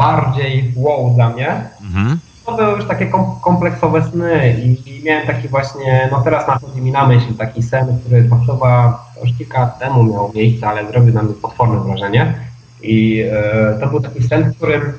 bardziej 0.01 0.73
wow 0.77 1.15
dla 1.15 1.31
mnie, 1.31 1.65
mhm. 1.83 2.19
to 2.47 2.57
były 2.57 2.77
już 2.77 2.85
takie 2.89 3.11
kompleksowe 3.41 4.11
sny 4.11 4.57
i, 4.65 4.91
i, 4.91 5.05
miałem 5.05 5.27
taki 5.27 5.49
właśnie, 5.49 6.09
no 6.13 6.21
teraz 6.23 6.49
nachodzi 6.49 6.81
mi 6.81 6.93
na 6.93 7.07
myśl 7.07 7.35
taki 7.39 7.63
sen, 7.63 7.99
który 8.01 8.25
to 8.25 8.37
chyba 8.37 9.05
już 9.25 9.39
kilka 9.39 9.61
lat 9.61 9.79
temu 9.79 10.03
miał 10.03 10.33
miejsce, 10.35 10.69
ale 10.69 10.91
zrobił 10.91 11.15
na 11.15 11.23
mnie 11.23 11.35
potworne 11.35 11.81
wrażenie. 11.81 12.35
I 12.83 13.25
e, 13.33 13.79
to 13.81 13.87
był 13.87 14.01
taki 14.01 14.23
sen, 14.23 14.53
w 14.53 14.57
którym 14.57 14.93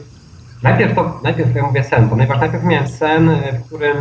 najpierw 0.64 0.96
to, 0.96 1.20
najpierw 1.24 1.56
ja 1.56 1.64
mówię 1.64 1.84
sen, 1.84 2.10
ponieważ 2.10 2.40
najpierw 2.40 2.64
miałem 2.64 2.88
sen, 2.88 3.30
e, 3.30 3.54
w 3.54 3.66
którym 3.66 3.98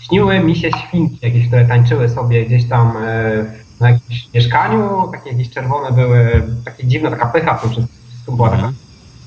śniły 0.00 0.40
mi 0.40 0.56
się 0.56 0.70
świnki 0.70 1.18
jakieś, 1.22 1.46
które 1.46 1.64
tańczyły 1.64 2.08
sobie 2.08 2.46
gdzieś 2.46 2.68
tam 2.68 2.96
e, 2.96 3.44
na 3.80 3.90
jakimś 3.90 4.28
mieszkaniu, 4.34 5.08
takie 5.12 5.30
jakieś 5.30 5.50
czerwone 5.50 5.92
były, 5.92 6.42
takie 6.64 6.86
dziwne, 6.86 7.10
taka 7.10 7.26
pycha 7.26 7.54
to 7.54 7.68
wszystko 7.68 8.32
była 8.32 8.50
taka, 8.50 8.72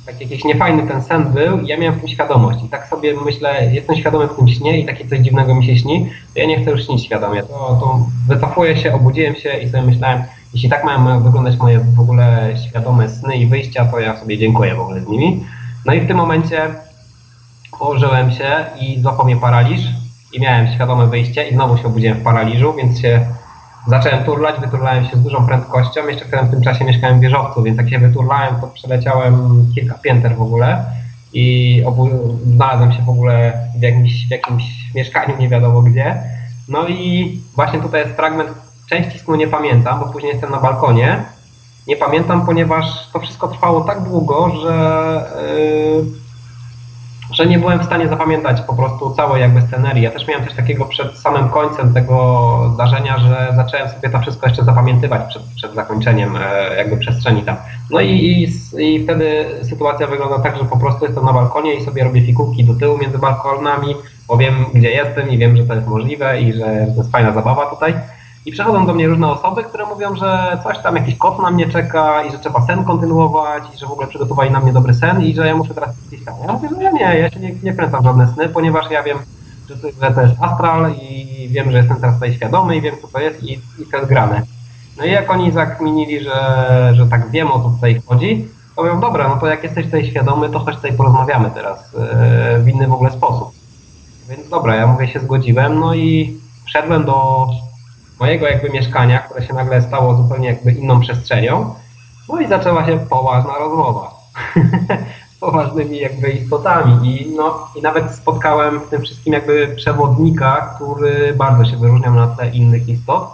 Taki 0.05 0.23
jakiś 0.23 0.43
niefajny 0.43 0.87
ten 0.87 1.03
sen 1.03 1.23
był 1.23 1.59
i 1.59 1.67
ja 1.67 1.77
miałem 1.77 1.95
w 1.95 1.99
tym 1.99 2.09
świadomość 2.09 2.63
i 2.65 2.69
tak 2.69 2.87
sobie 2.87 3.13
myślę, 3.25 3.73
jestem 3.73 3.95
świadomy 3.95 4.27
w 4.27 4.35
tym 4.35 4.47
śnie 4.47 4.79
i 4.79 4.85
takie 4.85 5.07
coś 5.07 5.19
dziwnego 5.19 5.55
mi 5.55 5.65
się 5.65 5.77
śni, 5.77 6.09
to 6.33 6.39
ja 6.39 6.45
nie 6.45 6.61
chcę 6.61 6.71
już 6.71 6.85
śnić 6.85 7.05
świadomie, 7.05 7.43
to, 7.43 7.47
to 7.47 7.99
wycofuję 8.27 8.77
się, 8.77 8.93
obudziłem 8.93 9.35
się 9.35 9.57
i 9.57 9.69
sobie 9.69 9.83
myślałem, 9.83 10.23
jeśli 10.53 10.69
tak 10.69 10.83
mają 10.83 11.23
wyglądać 11.23 11.57
moje 11.57 11.79
w 11.79 11.99
ogóle 11.99 12.53
świadome 12.69 13.09
sny 13.09 13.37
i 13.37 13.47
wyjścia, 13.47 13.85
to 13.85 13.99
ja 13.99 14.17
sobie 14.17 14.37
dziękuję 14.37 14.75
w 14.75 14.79
ogóle 14.79 15.01
z 15.01 15.07
nimi. 15.07 15.43
No 15.85 15.93
i 15.93 16.01
w 16.01 16.07
tym 16.07 16.17
momencie 16.17 16.61
położyłem 17.79 18.31
się 18.31 18.65
i 18.79 19.01
złapał 19.01 19.25
mnie 19.25 19.37
paraliż 19.37 19.81
i 20.33 20.39
miałem 20.39 20.67
świadome 20.73 21.07
wyjście 21.07 21.49
i 21.49 21.53
znowu 21.53 21.77
się 21.77 21.85
obudziłem 21.85 22.17
w 22.17 22.23
paraliżu, 22.23 22.73
więc 22.73 22.99
się 22.99 23.25
zacząłem 23.87 24.23
turlać, 24.23 24.59
wyturlałem 24.59 25.05
się 25.05 25.17
z 25.17 25.23
dużą 25.23 25.45
prędkością. 25.47 26.07
Jeszcze 26.07 26.25
w 26.25 26.51
tym 26.51 26.61
czasie 26.61 26.85
mieszkałem 26.85 27.17
w 27.17 27.21
wieżowcu, 27.21 27.63
więc 27.63 27.77
jak 27.77 27.89
się 27.89 27.99
wyturlałem, 27.99 28.55
to 28.61 28.67
przeleciałem 28.67 29.65
kilka 29.75 29.95
pięter 29.95 30.35
w 30.35 30.41
ogóle 30.41 30.85
i 31.33 31.83
obu- 31.85 32.37
znalazłem 32.55 32.91
się 32.91 33.01
w 33.01 33.09
ogóle 33.09 33.53
w 33.79 33.81
jakimś, 33.81 34.27
w 34.27 34.31
jakimś 34.31 34.63
mieszkaniu, 34.95 35.37
nie 35.37 35.49
wiadomo 35.49 35.81
gdzie. 35.81 36.15
No 36.67 36.87
i 36.87 37.39
właśnie 37.55 37.79
tutaj 37.79 38.01
jest 38.01 38.15
fragment, 38.15 38.49
części 38.89 39.19
snu 39.19 39.35
nie 39.35 39.47
pamiętam, 39.47 39.99
bo 39.99 40.05
później 40.05 40.31
jestem 40.31 40.51
na 40.51 40.59
balkonie. 40.59 41.23
Nie 41.87 41.97
pamiętam, 41.97 42.45
ponieważ 42.45 43.09
to 43.13 43.19
wszystko 43.19 43.47
trwało 43.47 43.81
tak 43.81 44.03
długo, 44.03 44.49
że, 44.61 45.25
yy, 45.51 46.24
że 47.35 47.45
nie 47.45 47.59
byłem 47.59 47.79
w 47.79 47.85
stanie 47.85 48.07
zapamiętać 48.07 48.61
po 48.61 48.73
prostu 48.73 49.15
całej 49.15 49.41
jakby 49.41 49.61
scenerii. 49.61 50.03
Ja 50.03 50.11
też 50.11 50.27
miałem 50.27 50.45
coś 50.45 50.55
takiego 50.55 50.85
przed 50.85 51.17
samym 51.17 51.49
końcem 51.49 51.93
tego 51.93 52.71
zdarzenia, 52.73 53.17
że 53.17 53.53
zacząłem 53.55 53.89
sobie 53.89 54.09
to 54.09 54.19
wszystko 54.19 54.47
jeszcze 54.47 54.63
zapamiętywać 54.63 55.21
przed, 55.29 55.43
przed 55.55 55.75
zakończeniem 55.75 56.35
e, 56.35 56.75
jakby 56.77 56.97
przestrzeni 56.97 57.41
tam. 57.41 57.55
No 57.91 58.01
i, 58.01 58.09
i, 58.09 58.47
i 58.83 59.03
wtedy 59.03 59.45
sytuacja 59.63 60.07
wygląda 60.07 60.39
tak, 60.39 60.57
że 60.57 60.65
po 60.65 60.77
prostu 60.77 61.05
jestem 61.05 61.25
na 61.25 61.33
balkonie 61.33 61.73
i 61.73 61.85
sobie 61.85 62.03
robię 62.03 62.21
fikułki 62.21 62.63
do 62.63 62.73
tyłu 62.73 62.97
między 62.97 63.17
balkonami, 63.17 63.95
bo 64.27 64.37
wiem 64.37 64.65
gdzie 64.73 64.91
jestem 64.91 65.29
i 65.29 65.37
wiem, 65.37 65.57
że 65.57 65.63
to 65.63 65.73
jest 65.73 65.87
możliwe 65.87 66.41
i 66.41 66.53
że 66.53 66.87
to 66.95 66.97
jest 66.97 67.11
fajna 67.11 67.31
zabawa 67.31 67.65
tutaj. 67.65 67.93
I 68.45 68.51
przychodzą 68.51 68.85
do 68.85 68.93
mnie 68.93 69.07
różne 69.07 69.27
osoby, 69.27 69.63
które 69.63 69.85
mówią, 69.85 70.15
że 70.15 70.59
coś 70.63 70.79
tam, 70.79 70.95
jakiś 70.95 71.17
kot 71.17 71.39
na 71.39 71.51
mnie 71.51 71.69
czeka 71.69 72.23
i 72.23 72.31
że 72.31 72.39
trzeba 72.39 72.61
sen 72.61 72.83
kontynuować 72.83 73.63
i 73.75 73.77
że 73.77 73.87
w 73.87 73.91
ogóle 73.91 74.07
przygotowali 74.07 74.51
na 74.51 74.59
mnie 74.59 74.73
dobry 74.73 74.93
sen 74.93 75.21
i 75.21 75.35
że 75.35 75.47
ja 75.47 75.55
muszę 75.55 75.73
teraz 75.73 75.89
tam. 76.25 76.35
Ja 76.47 76.53
mówię, 76.53 76.69
że 76.69 76.83
ja 76.83 76.91
nie, 76.91 77.19
ja 77.19 77.29
się 77.29 77.39
nie, 77.39 77.55
nie 77.63 77.73
kręcam 77.73 78.01
w 78.01 78.05
żadne 78.05 78.27
sny, 78.27 78.49
ponieważ 78.49 78.91
ja 78.91 79.03
wiem, 79.03 79.17
że 79.69 79.75
to, 80.11 80.21
jest 80.21 80.35
astral 80.41 80.93
i 81.01 81.49
wiem, 81.51 81.71
że 81.71 81.77
jestem 81.77 81.97
teraz 81.97 82.15
tutaj 82.15 82.33
świadomy 82.33 82.77
i 82.77 82.81
wiem, 82.81 82.95
co 83.01 83.07
to 83.07 83.19
jest 83.19 83.43
i, 83.43 83.53
i 83.53 83.85
to 83.91 83.97
jest 83.97 84.09
grane. 84.09 84.41
No 84.97 85.05
i 85.05 85.11
jak 85.11 85.31
oni 85.31 85.51
zakminili, 85.51 86.23
że, 86.23 86.91
że 86.93 87.07
tak 87.07 87.29
wiem, 87.31 87.51
o 87.51 87.63
co 87.63 87.69
tutaj 87.69 88.01
chodzi, 88.05 88.47
to 88.75 88.83
mówią, 88.83 88.99
dobra, 88.99 89.27
no 89.27 89.37
to 89.37 89.47
jak 89.47 89.63
jesteś 89.63 89.85
tutaj 89.85 90.05
świadomy, 90.05 90.49
to 90.49 90.59
chodź 90.59 90.75
tutaj 90.75 90.93
porozmawiamy 90.93 91.51
teraz 91.51 91.95
e, 91.95 92.59
w 92.59 92.67
inny 92.67 92.87
w 92.87 92.93
ogóle 92.93 93.11
sposób. 93.11 93.51
Więc 94.29 94.49
dobra, 94.49 94.75
ja 94.75 94.87
mówię, 94.87 95.07
się 95.07 95.19
zgodziłem, 95.19 95.79
no 95.79 95.93
i 95.93 96.37
wszedłem 96.65 97.05
do 97.05 97.47
mojego 98.19 98.47
jakby 98.47 98.69
mieszkania, 98.69 99.19
które 99.19 99.47
się 99.47 99.53
nagle 99.53 99.81
stało 99.81 100.15
zupełnie 100.15 100.47
jakby 100.47 100.71
inną 100.71 100.99
przestrzenią. 100.99 101.75
No 102.29 102.39
i 102.39 102.47
zaczęła 102.47 102.85
się 102.85 102.99
poważna 103.09 103.57
rozmowa 103.59 104.11
z 105.35 105.39
poważnymi 105.39 105.97
jakby 105.97 106.29
istotami 106.29 107.07
i 107.07 107.35
no 107.35 107.67
i 107.75 107.81
nawet 107.81 108.11
spotkałem 108.11 108.79
w 108.79 108.89
tym 108.89 109.01
wszystkim 109.01 109.33
jakby 109.33 109.67
przewodnika, 109.75 110.73
który 110.75 111.33
bardzo 111.33 111.65
się 111.65 111.77
wyróżniał 111.77 112.13
na 112.13 112.27
tle 112.27 112.49
innych 112.49 112.89
istot 112.89 113.27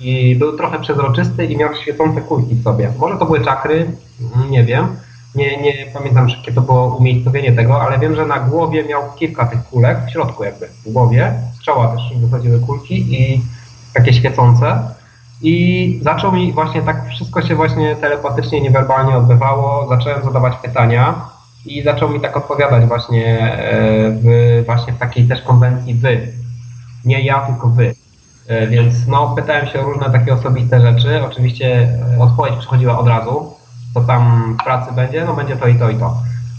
i 0.00 0.36
był 0.36 0.56
trochę 0.56 0.80
przezroczysty 0.80 1.46
i 1.46 1.56
miał 1.56 1.74
świecące 1.74 2.20
kulki 2.20 2.54
w 2.54 2.62
sobie. 2.62 2.92
Może 2.98 3.18
to 3.18 3.26
były 3.26 3.44
czakry, 3.44 3.90
nie 4.50 4.64
wiem. 4.64 4.96
Nie, 5.34 5.56
nie 5.56 5.86
pamiętam, 5.94 6.28
jakie 6.28 6.52
to 6.52 6.60
było 6.60 6.96
umiejscowienie 6.96 7.52
tego, 7.52 7.82
ale 7.82 7.98
wiem, 7.98 8.16
że 8.16 8.26
na 8.26 8.38
głowie 8.38 8.84
miał 8.84 9.02
kilka 9.16 9.46
tych 9.46 9.64
kulek, 9.64 9.98
w 10.06 10.10
środku 10.10 10.44
jakby, 10.44 10.68
w 10.86 10.92
głowie. 10.92 11.34
Z 11.60 11.64
czoła 11.64 11.88
też 11.88 12.18
wychodziły 12.18 12.60
kulki 12.60 13.14
i 13.14 13.42
takie 13.94 14.12
świecące. 14.12 14.78
I 15.42 15.98
zaczął 16.02 16.32
mi 16.32 16.52
właśnie 16.52 16.82
tak 16.82 17.08
wszystko 17.08 17.42
się 17.42 17.54
właśnie 17.54 17.96
telepatycznie, 17.96 18.60
niewerbalnie 18.60 19.16
odbywało. 19.16 19.88
Zacząłem 19.88 20.24
zadawać 20.24 20.56
pytania 20.56 21.14
i 21.66 21.82
zaczął 21.82 22.08
mi 22.08 22.20
tak 22.20 22.36
odpowiadać 22.36 22.84
właśnie 22.84 23.38
e, 23.38 24.10
w, 24.10 24.62
właśnie 24.66 24.92
w 24.92 24.98
takiej 24.98 25.28
też 25.28 25.42
konwencji 25.42 25.94
wy. 25.94 26.28
Nie 27.04 27.20
ja, 27.20 27.40
tylko 27.40 27.68
wy. 27.68 27.94
E, 28.48 28.66
Więc 28.66 29.06
no, 29.06 29.34
pytałem 29.36 29.66
się 29.66 29.80
o 29.80 29.84
różne 29.84 30.10
takie 30.10 30.34
osobiste 30.34 30.80
rzeczy. 30.80 31.24
Oczywiście 31.24 31.88
e, 32.16 32.22
odpowiedź 32.22 32.56
przychodziła 32.56 32.98
od 32.98 33.08
razu. 33.08 33.54
Co 33.94 34.00
tam 34.00 34.54
w 34.60 34.64
pracy 34.64 34.92
będzie? 34.92 35.24
No 35.24 35.34
będzie 35.34 35.56
to 35.56 35.68
i 35.68 35.74
to 35.74 35.90
i 35.90 35.96
to. 35.96 36.16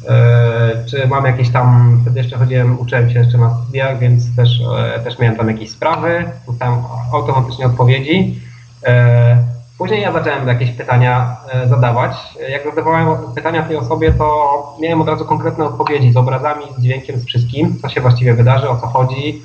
E, 0.10 0.86
Czy 0.89 1.08
mam 1.08 1.26
jakieś 1.26 1.49
tam, 1.49 1.99
wtedy 2.01 2.20
jeszcze 2.20 2.38
chodziłem, 2.38 2.80
uczyłem 2.80 3.10
się 3.10 3.20
jeszcze 3.20 3.38
na 3.38 3.58
studiach, 3.64 3.99
więc 3.99 4.36
też, 4.36 4.62
e, 4.95 4.99
też 4.99 5.20
miałem 5.20 5.38
tam 5.38 5.47
jakieś 5.47 5.72
sprawy, 5.72 6.24
dostałem 6.47 6.80
automatycznie 7.14 7.66
odpowiedzi. 7.66 8.41
E, 8.86 9.56
Później 9.78 10.01
ja 10.01 10.12
zacząłem 10.12 10.47
jakieś 10.47 10.72
pytania 10.72 11.38
zadawać. 11.66 12.12
Jak 12.49 12.64
zadawałem 12.76 13.08
pytania 13.36 13.64
tej 13.64 13.78
osobie, 13.78 14.12
to 14.14 14.78
miałem 14.82 15.01
od 15.01 15.08
razu 15.08 15.26
konkretne 15.26 15.66
odpowiedzi 15.66 16.12
z 16.12 16.18
obrazami, 16.18 16.64
z 16.78 16.82
dźwiękiem, 16.82 17.20
z 17.20 17.26
wszystkim, 17.26 17.80
co 17.82 17.89
się 17.89 18.01
właściwie 18.01 18.34
wydarzy, 18.34 18.70
o 18.70 18.78
co 18.78 18.88
chodzi. 18.88 19.41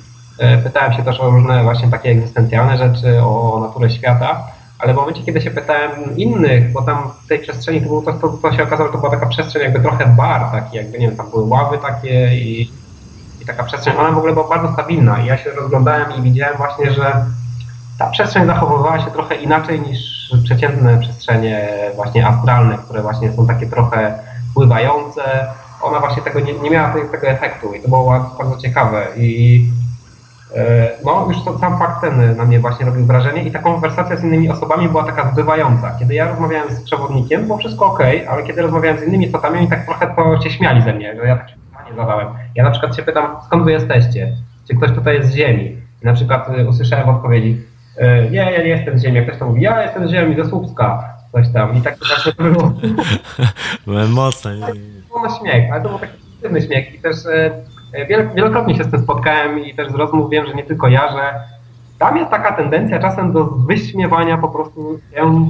Pytałem 0.63 0.93
się 0.93 1.03
też 1.03 1.19
o 1.19 1.29
różne 1.29 1.63
właśnie 1.63 1.87
takie 1.89 2.09
egzystencjalne 2.09 2.77
rzeczy, 2.77 3.23
o 3.23 3.59
naturę 3.67 3.89
świata, 3.89 4.47
ale 4.81 4.93
w 4.93 4.95
momencie, 4.95 5.23
kiedy 5.23 5.41
się 5.41 5.51
pytałem 5.51 6.17
innych, 6.17 6.71
bo 6.71 6.81
tam 6.81 7.11
w 7.25 7.27
tej 7.27 7.39
przestrzeni 7.39 7.81
to, 7.81 7.87
było, 7.87 8.01
to, 8.01 8.13
to, 8.13 8.27
to 8.29 8.53
się 8.53 8.63
okazało, 8.63 8.89
że 8.89 8.93
to 8.93 8.99
była 8.99 9.11
taka 9.11 9.25
przestrzeń 9.25 9.61
jakby 9.61 9.79
trochę 9.79 10.05
bar, 10.05 10.51
taki 10.51 10.77
jakby, 10.77 10.99
nie 10.99 11.07
wiem, 11.07 11.17
tam 11.17 11.29
były 11.29 11.43
ławy 11.43 11.77
takie 11.77 12.35
i, 12.35 12.71
i 13.41 13.45
taka 13.45 13.63
przestrzeń, 13.63 13.93
ona 13.99 14.11
w 14.11 14.17
ogóle 14.17 14.33
była 14.33 14.47
bardzo 14.47 14.73
stabilna 14.73 15.19
i 15.19 15.25
ja 15.25 15.37
się 15.37 15.51
rozglądałem 15.51 16.05
i 16.19 16.21
widziałem 16.21 16.57
właśnie, 16.57 16.91
że 16.91 17.25
ta 17.99 18.07
przestrzeń 18.07 18.45
zachowywała 18.45 18.99
się 18.99 19.11
trochę 19.11 19.35
inaczej 19.35 19.81
niż 19.81 20.31
przeciętne 20.43 20.99
przestrzenie 20.99 21.69
właśnie 21.95 22.27
astralne, 22.27 22.77
które 22.77 23.01
właśnie 23.01 23.31
są 23.33 23.47
takie 23.47 23.67
trochę 23.67 24.19
pływające. 24.53 25.47
Ona 25.81 25.99
właśnie 25.99 26.23
tego 26.23 26.39
nie, 26.39 26.53
nie 26.53 26.69
miała 26.69 26.93
tego, 26.93 27.27
efektu 27.27 27.73
i 27.73 27.81
to 27.81 27.87
było 27.87 28.31
bardzo 28.37 28.57
ciekawe 28.57 29.07
i 29.17 29.65
no 31.05 31.27
już 31.29 31.43
to 31.43 31.59
sam 31.59 31.79
fakt 31.79 32.01
ten 32.01 32.37
na 32.37 32.45
mnie 32.45 32.59
właśnie 32.59 32.85
robił 32.85 33.05
wrażenie 33.05 33.43
i 33.43 33.51
ta 33.51 33.59
konwersacja 33.59 34.15
z 34.17 34.23
innymi 34.23 34.49
osobami 34.49 34.89
była 34.89 35.03
taka 35.03 35.31
zbywająca. 35.31 35.95
Kiedy 35.99 36.13
ja 36.13 36.27
rozmawiałem 36.27 36.75
z 36.75 36.83
przewodnikiem, 36.83 37.45
było 37.45 37.57
wszystko 37.57 37.85
ok, 37.85 37.99
ale 38.29 38.43
kiedy 38.43 38.61
rozmawiałem 38.61 38.99
z 38.99 39.03
innymi 39.03 39.25
istotami, 39.25 39.57
oni 39.57 39.67
tak 39.67 39.85
trochę 39.85 40.15
to 40.15 40.41
się 40.41 40.49
śmiali 40.49 40.81
ze 40.81 40.93
mnie, 40.93 41.15
że 41.15 41.27
ja 41.27 41.35
takie 41.37 41.53
pytanie 41.71 41.95
zadałem. 41.95 42.27
Ja 42.55 42.63
na 42.63 42.71
przykład 42.71 42.95
się 42.95 43.03
pytam, 43.03 43.25
skąd 43.45 43.63
wy 43.63 43.71
jesteście? 43.71 44.37
Czy 44.67 44.75
ktoś 44.75 44.91
tutaj 44.91 45.15
jest 45.15 45.29
z 45.29 45.35
Ziemi? 45.35 45.77
I 46.03 46.05
na 46.05 46.13
przykład 46.13 46.49
y, 46.59 46.69
usłyszałem 46.69 47.05
w 47.05 47.09
odpowiedzi, 47.09 47.61
nie, 48.31 48.37
ja 48.37 48.63
nie 48.63 48.67
jestem 48.69 48.99
z 48.99 49.03
Ziemi. 49.03 49.15
Jak 49.15 49.25
ktoś 49.25 49.39
to 49.39 49.45
mówi, 49.45 49.61
ja 49.61 49.83
jestem 49.83 50.07
z 50.07 50.11
Ziemi, 50.11 50.35
ze 50.35 50.49
Słupska, 50.49 51.03
coś 51.31 51.49
tam. 51.53 51.77
I 51.77 51.81
tak 51.81 51.97
to 51.97 52.05
właśnie 52.05 52.33
było, 52.37 52.71
Byłem 53.87 54.11
mocno. 54.11 54.51
było 55.07 55.27
na 55.27 55.39
śmiech, 55.39 55.71
ale 55.71 55.81
to 55.81 55.89
był 55.89 55.99
taki 55.99 56.17
pozytywny 56.17 56.61
śmiech 56.61 56.95
i 56.95 56.99
też 56.99 57.25
e, 57.25 57.51
wielokrotnie 58.35 58.75
się 58.75 58.83
z 58.83 58.91
tym 58.91 58.99
spotkałem 58.99 59.65
i 59.65 59.75
też 59.75 59.91
z 59.91 59.95
rozmów 59.95 60.29
wiem, 60.29 60.45
że 60.45 60.53
nie 60.53 60.63
tylko 60.63 60.87
ja, 60.87 61.11
że 61.11 61.33
tam 61.99 62.17
jest 62.17 62.31
taka 62.31 62.51
tendencja 62.51 62.99
czasem 62.99 63.31
do 63.33 63.45
wyśmiewania 63.45 64.37
po 64.37 64.49
prostu 64.49 64.99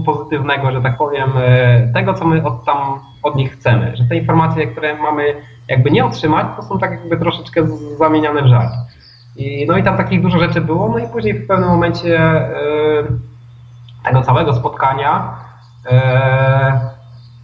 pozytywnego, 0.05 0.71
że 0.71 0.81
tak 0.81 0.97
powiem, 0.97 1.29
e, 1.37 1.93
tego, 1.93 2.13
co 2.13 2.25
my 2.25 2.43
od, 2.43 2.65
tam 2.65 2.99
od 3.23 3.35
nich 3.35 3.53
chcemy. 3.53 3.97
Że 3.97 4.03
te 4.03 4.15
informacje, 4.15 4.67
które 4.67 4.95
mamy 4.95 5.35
jakby 5.67 5.91
nie 5.91 6.05
otrzymać, 6.05 6.47
to 6.55 6.63
są 6.63 6.79
tak 6.79 6.91
jakby 6.91 7.17
troszeczkę 7.17 7.67
zamieniane 7.97 8.41
w 8.41 8.47
żart. 8.47 8.73
I, 9.35 9.65
no 9.67 9.77
i 9.77 9.83
tam 9.83 9.97
takich 9.97 10.21
dużo 10.21 10.39
rzeczy 10.39 10.61
było, 10.61 10.89
no 10.89 10.97
i 10.97 11.07
później 11.07 11.33
w 11.33 11.47
pewnym 11.47 11.69
momencie 11.69 12.19
e, 12.19 12.49
tego 14.03 14.21
całego 14.21 14.53
spotkania 14.53 15.33
e, 15.91 16.90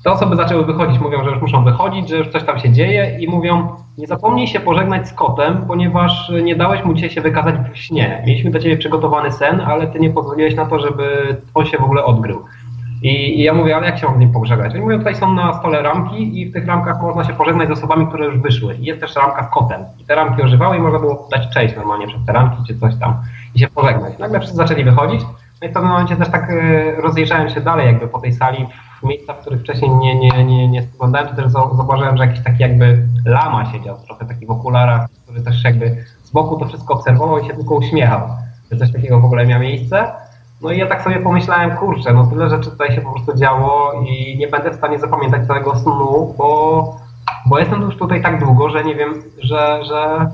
te 0.08 0.12
osoby 0.12 0.36
zaczęły 0.36 0.66
wychodzić, 0.66 1.00
mówią, 1.00 1.24
że 1.24 1.30
już 1.30 1.42
muszą 1.42 1.64
wychodzić, 1.64 2.10
że 2.10 2.18
już 2.18 2.28
coś 2.28 2.44
tam 2.44 2.60
się 2.60 2.72
dzieje 2.72 3.18
i 3.20 3.28
mówią, 3.28 3.68
nie 3.98 4.08
zapomnij 4.08 4.48
się 4.48 4.60
pożegnać 4.60 5.08
z 5.08 5.14
kotem, 5.14 5.66
ponieważ 5.68 6.32
nie 6.44 6.56
dałeś 6.56 6.84
mu 6.84 6.94
dzisiaj 6.94 7.10
się 7.10 7.22
wykazać 7.22 7.56
w 7.74 7.78
śnie. 7.78 8.24
Mieliśmy 8.28 8.52
dla 8.52 8.60
ciebie 8.60 8.78
przygotowany 8.78 9.32
sen, 9.32 9.62
ale 9.62 9.88
ty 9.88 10.00
nie 10.00 10.10
pozwoliłeś 10.10 10.56
na 10.56 10.66
to, 10.66 10.80
żeby 10.80 11.38
on 11.54 11.66
się 11.66 11.78
w 11.78 11.84
ogóle 11.84 12.06
odgrył. 12.06 12.42
I, 13.02 13.40
I 13.40 13.44
ja 13.44 13.54
mówię, 13.54 13.76
ale 13.76 13.86
jak 13.86 14.00
się 14.00 14.06
mam 14.06 14.16
z 14.16 14.20
nim 14.20 14.32
pożegnać? 14.32 14.74
Oni 14.74 14.82
mówią, 14.82 14.98
tutaj 14.98 15.16
są 15.16 15.34
na 15.34 15.54
stole 15.54 15.82
ramki 15.82 16.42
i 16.42 16.50
w 16.50 16.54
tych 16.54 16.68
ramkach 16.68 17.02
można 17.02 17.24
się 17.24 17.34
pożegnać 17.34 17.68
z 17.68 17.72
osobami, 17.72 18.08
które 18.08 18.26
już 18.26 18.38
wyszły. 18.38 18.76
I 18.76 18.86
jest 18.86 19.02
też 19.02 19.16
ramka 19.16 19.44
z 19.44 19.54
kotem. 19.54 19.82
I 20.00 20.06
te 20.06 20.16
ramki 20.16 20.42
ożywały 20.42 20.78
i 20.78 20.80
można 20.80 21.00
było 21.00 21.28
dać 21.32 21.50
cześć 21.54 21.76
normalnie 21.76 22.08
przez 22.08 22.26
te 22.26 22.34
ramki 22.34 22.58
czy 22.68 22.80
coś 22.80 22.96
tam 23.00 23.14
i 23.56 23.60
się 23.60 23.68
pożegnać. 23.68 24.20
Nagle 24.20 24.40
wszyscy 24.40 24.58
zaczęli 24.58 24.84
wychodzić. 24.84 25.22
No 25.62 25.68
i 25.68 25.72
w 25.72 25.74
pewnym 25.74 25.92
momencie 25.92 26.16
też 26.16 26.30
tak 26.30 26.50
e, 26.50 27.02
rozjeżdżałem 27.02 27.50
się 27.50 27.62
dalej 27.62 27.86
jakby 27.86 28.08
po 28.08 28.20
tej 28.20 28.34
sali 28.34 28.68
w 29.00 29.04
miejscach, 29.04 29.38
w 29.38 29.42
których 29.42 29.62
wcześniej 29.62 29.92
nie, 29.92 30.16
nie, 30.16 30.46
nie, 30.46 30.68
nie 30.68 30.84
spoglądałem, 30.84 31.28
to 31.28 31.36
też 31.36 31.52
zauważyłem, 31.52 32.18
że 32.18 32.26
jakiś 32.26 32.44
taki 32.44 32.62
jakby 32.62 33.08
lama 33.26 33.72
siedział 33.72 33.98
trochę 33.98 34.26
taki 34.26 34.46
w 34.46 34.52
okularach, 34.52 35.10
który 35.24 35.42
też 35.42 35.64
jakby 35.64 36.06
z 36.24 36.32
boku 36.32 36.60
to 36.60 36.66
wszystko 36.66 36.94
obserwował 36.94 37.40
i 37.40 37.48
się 37.48 37.54
tylko 37.54 37.76
uśmiechał, 37.76 38.22
że 38.72 38.78
coś 38.78 38.92
takiego 38.92 39.20
w 39.20 39.26
ogóle 39.26 39.46
miało 39.46 39.62
miejsce. 39.62 40.12
No 40.62 40.72
i 40.72 40.78
ja 40.78 40.88
tak 40.88 41.02
sobie 41.02 41.20
pomyślałem, 41.20 41.78
kurczę, 41.78 42.14
no 42.14 42.28
tyle 42.28 42.50
rzeczy 42.50 42.70
tutaj 42.70 42.96
się 42.96 43.02
po 43.02 43.12
prostu 43.12 43.38
działo 43.38 43.94
i 43.94 44.38
nie 44.38 44.48
będę 44.48 44.72
w 44.72 44.76
stanie 44.76 45.00
zapamiętać 45.00 45.48
całego 45.48 45.76
snu, 45.76 46.34
bo, 46.38 46.96
bo 47.46 47.60
jestem 47.60 47.82
już 47.82 47.98
tutaj 47.98 48.22
tak 48.22 48.40
długo, 48.40 48.70
że 48.70 48.84
nie 48.84 48.96
wiem, 48.96 49.24
że, 49.42 49.80
że 49.86 50.30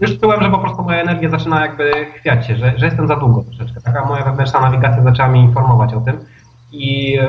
już 0.00 0.18
czułem, 0.18 0.42
że 0.42 0.50
po 0.50 0.58
prostu 0.58 0.82
moja 0.82 1.02
energia 1.02 1.28
zaczyna 1.28 1.60
jakby 1.60 1.92
chwiać 2.20 2.46
się, 2.46 2.56
że, 2.56 2.72
że 2.76 2.86
jestem 2.86 3.08
za 3.08 3.16
długo 3.16 3.42
troszeczkę. 3.42 3.80
Taka 3.80 4.04
moja 4.04 4.24
wewnętrzna 4.24 4.60
nawigacja 4.60 5.02
zaczęła 5.02 5.28
mi 5.28 5.40
informować 5.40 5.94
o 5.94 6.00
tym. 6.00 6.18
I 6.72 7.12
yy, 7.12 7.22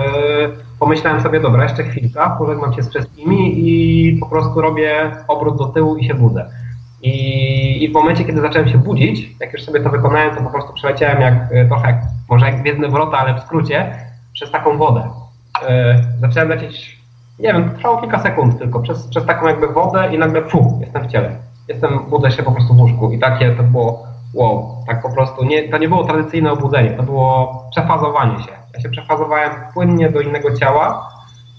pomyślałem 0.79 1.21
sobie, 1.21 1.39
dobra, 1.39 1.63
jeszcze 1.63 1.83
chwilka, 1.83 2.35
pożegnam 2.39 2.73
się 2.73 2.83
z 2.83 2.89
wszystkimi 2.89 3.53
i 3.55 4.17
po 4.17 4.25
prostu 4.25 4.61
robię 4.61 5.11
obrót 5.27 5.57
do 5.57 5.65
tyłu 5.65 5.95
i 5.95 6.05
się 6.05 6.13
budzę. 6.13 6.49
I, 7.01 7.83
I, 7.83 7.89
w 7.89 7.93
momencie, 7.93 8.25
kiedy 8.25 8.41
zacząłem 8.41 8.69
się 8.69 8.77
budzić, 8.77 9.29
jak 9.39 9.53
już 9.53 9.63
sobie 9.63 9.79
to 9.79 9.89
wykonałem, 9.89 10.35
to 10.35 10.41
po 10.41 10.49
prostu 10.49 10.73
przeleciałem 10.73 11.21
jak 11.21 11.33
e, 11.51 11.65
trochę, 11.65 11.87
jak, 11.87 12.01
może 12.29 12.45
jak 12.45 12.61
Gwiezdne 12.61 12.89
Wrota, 12.89 13.17
ale 13.17 13.35
w 13.35 13.39
skrócie, 13.39 13.95
przez 14.33 14.51
taką 14.51 14.77
wodę. 14.77 15.09
Yy, 15.61 15.67
zacząłem 16.19 16.49
lecieć, 16.49 16.97
nie 17.39 17.53
wiem, 17.53 17.71
trwało 17.75 18.01
kilka 18.01 18.19
sekund 18.19 18.59
tylko, 18.59 18.79
przez, 18.79 19.07
przez 19.07 19.25
taką 19.25 19.47
jakby 19.47 19.67
wodę 19.67 20.15
i 20.15 20.17
nagle 20.17 20.41
fu, 20.41 20.79
jestem 20.81 21.03
w 21.03 21.07
ciele. 21.07 21.35
Jestem, 21.67 21.99
budzę 22.09 22.31
się 22.31 22.43
po 22.43 22.51
prostu 22.51 22.73
w 22.73 22.79
łóżku 22.79 23.11
i 23.11 23.19
takie 23.19 23.51
to 23.51 23.63
było 23.63 24.07
wow, 24.33 24.83
tak 24.87 25.01
po 25.01 25.13
prostu, 25.13 25.45
nie, 25.45 25.69
to 25.69 25.77
nie 25.77 25.89
było 25.89 26.03
tradycyjne 26.03 26.51
obudzenie, 26.51 26.91
to 26.91 27.03
było 27.03 27.63
przefazowanie 27.71 28.43
się. 28.43 28.62
Ja 28.73 28.81
się 28.81 28.89
przefazowałem 28.89 29.51
płynnie 29.73 30.09
do 30.09 30.21
innego 30.21 30.57
ciała 30.57 31.09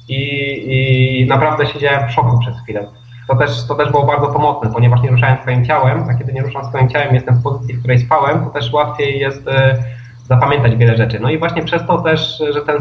i, 0.08 0.20
i 0.66 1.26
naprawdę 1.26 1.66
siedziałem 1.66 2.08
w 2.08 2.12
szoku 2.12 2.38
przez 2.38 2.60
chwilę 2.60 2.86
to 3.28 3.36
też, 3.36 3.66
to 3.66 3.74
też 3.74 3.90
było 3.90 4.06
bardzo 4.06 4.26
pomocne, 4.26 4.72
ponieważ 4.72 5.02
nie 5.02 5.10
ruszałem 5.10 5.36
swoim 5.42 5.64
ciałem, 5.64 6.04
a 6.10 6.14
kiedy 6.14 6.32
nie 6.32 6.42
ruszam 6.42 6.64
swoim 6.64 6.88
ciałem, 6.88 7.14
jestem 7.14 7.34
w 7.34 7.42
pozycji, 7.42 7.74
w 7.74 7.78
której 7.78 7.98
spałem, 7.98 8.44
to 8.44 8.50
też 8.50 8.72
łatwiej 8.72 9.18
jest 9.18 9.48
e, 9.48 9.84
zapamiętać 10.28 10.76
wiele 10.76 10.96
rzeczy. 10.96 11.20
No 11.20 11.30
i 11.30 11.38
właśnie 11.38 11.62
przez 11.64 11.86
to 11.86 11.98
też, 11.98 12.42
że, 12.50 12.60
ten, 12.60 12.76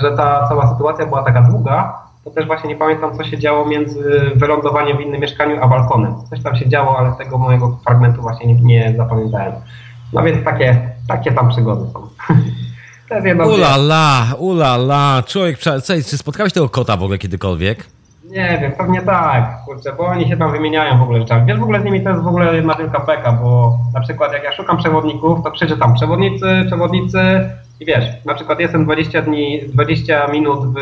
że 0.00 0.16
ta 0.16 0.48
cała 0.48 0.72
sytuacja 0.72 1.06
była 1.06 1.22
taka 1.22 1.42
długa, 1.42 1.98
to 2.24 2.30
też 2.30 2.46
właśnie 2.46 2.68
nie 2.68 2.76
pamiętam, 2.76 3.16
co 3.16 3.24
się 3.24 3.38
działo 3.38 3.66
między 3.66 4.32
wylądowaniem 4.36 4.96
w 4.96 5.00
innym 5.00 5.20
mieszkaniu 5.20 5.62
a 5.62 5.68
balkonem. 5.68 6.14
Coś 6.30 6.42
tam 6.42 6.56
się 6.56 6.68
działo, 6.68 6.98
ale 6.98 7.12
tego 7.12 7.38
mojego 7.38 7.78
fragmentu 7.84 8.22
właśnie 8.22 8.54
nie, 8.54 8.60
nie 8.60 8.94
zapamiętałem. 8.96 9.52
No 10.12 10.22
więc 10.22 10.44
takie, 10.44 10.90
takie 11.08 11.32
tam 11.32 11.48
przygody 11.48 11.90
są. 11.92 12.08
Ula 13.54 13.76
la, 13.76 14.26
ula 14.38 14.74
la. 14.74 15.22
Człowiek, 15.26 15.58
czy 15.86 16.18
spotkałeś 16.18 16.52
tego 16.52 16.68
kota 16.68 16.96
w 16.96 17.02
ogóle 17.02 17.18
kiedykolwiek? 17.18 17.86
Nie 18.24 18.58
wiem, 18.60 18.72
pewnie 18.72 19.02
tak, 19.02 19.64
kurczę, 19.64 19.92
bo 19.92 20.06
oni 20.06 20.28
się 20.28 20.36
tam 20.36 20.52
wymieniają 20.52 20.98
w 20.98 21.02
ogóle 21.02 21.20
rzeczami. 21.20 21.46
Wiesz, 21.46 21.58
w 21.58 21.62
ogóle 21.62 21.80
z 21.80 21.84
nimi 21.84 22.04
to 22.04 22.10
jest 22.10 22.22
w 22.22 22.26
ogóle 22.26 22.56
jedna 22.56 22.74
wielka 22.74 23.00
beka, 23.00 23.32
bo 23.32 23.78
na 23.94 24.00
przykład 24.00 24.32
jak 24.32 24.44
ja 24.44 24.52
szukam 24.52 24.76
przewodników, 24.76 25.44
to 25.44 25.50
krzyczę 25.50 25.76
tam 25.76 25.94
przewodnicy, 25.94 26.46
przewodnicy 26.66 27.50
i 27.80 27.84
wiesz, 27.84 28.04
na 28.24 28.34
przykład 28.34 28.60
jestem 28.60 28.84
20 28.84 29.22
dni, 29.22 29.60
20 29.68 30.26
minut 30.26 30.60
w, 30.66 30.74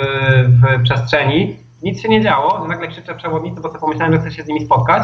w 0.48 0.82
przestrzeni, 0.82 1.56
nic 1.82 2.00
się 2.02 2.08
nie 2.08 2.22
działo, 2.22 2.66
nagle 2.68 2.88
krzyczę 2.88 3.14
przewodnicy, 3.14 3.60
bo 3.60 3.68
sobie 3.68 3.80
pomyślałem, 3.80 4.14
że 4.14 4.20
chcę 4.20 4.32
się 4.32 4.42
z 4.42 4.46
nimi 4.46 4.64
spotkać 4.64 5.02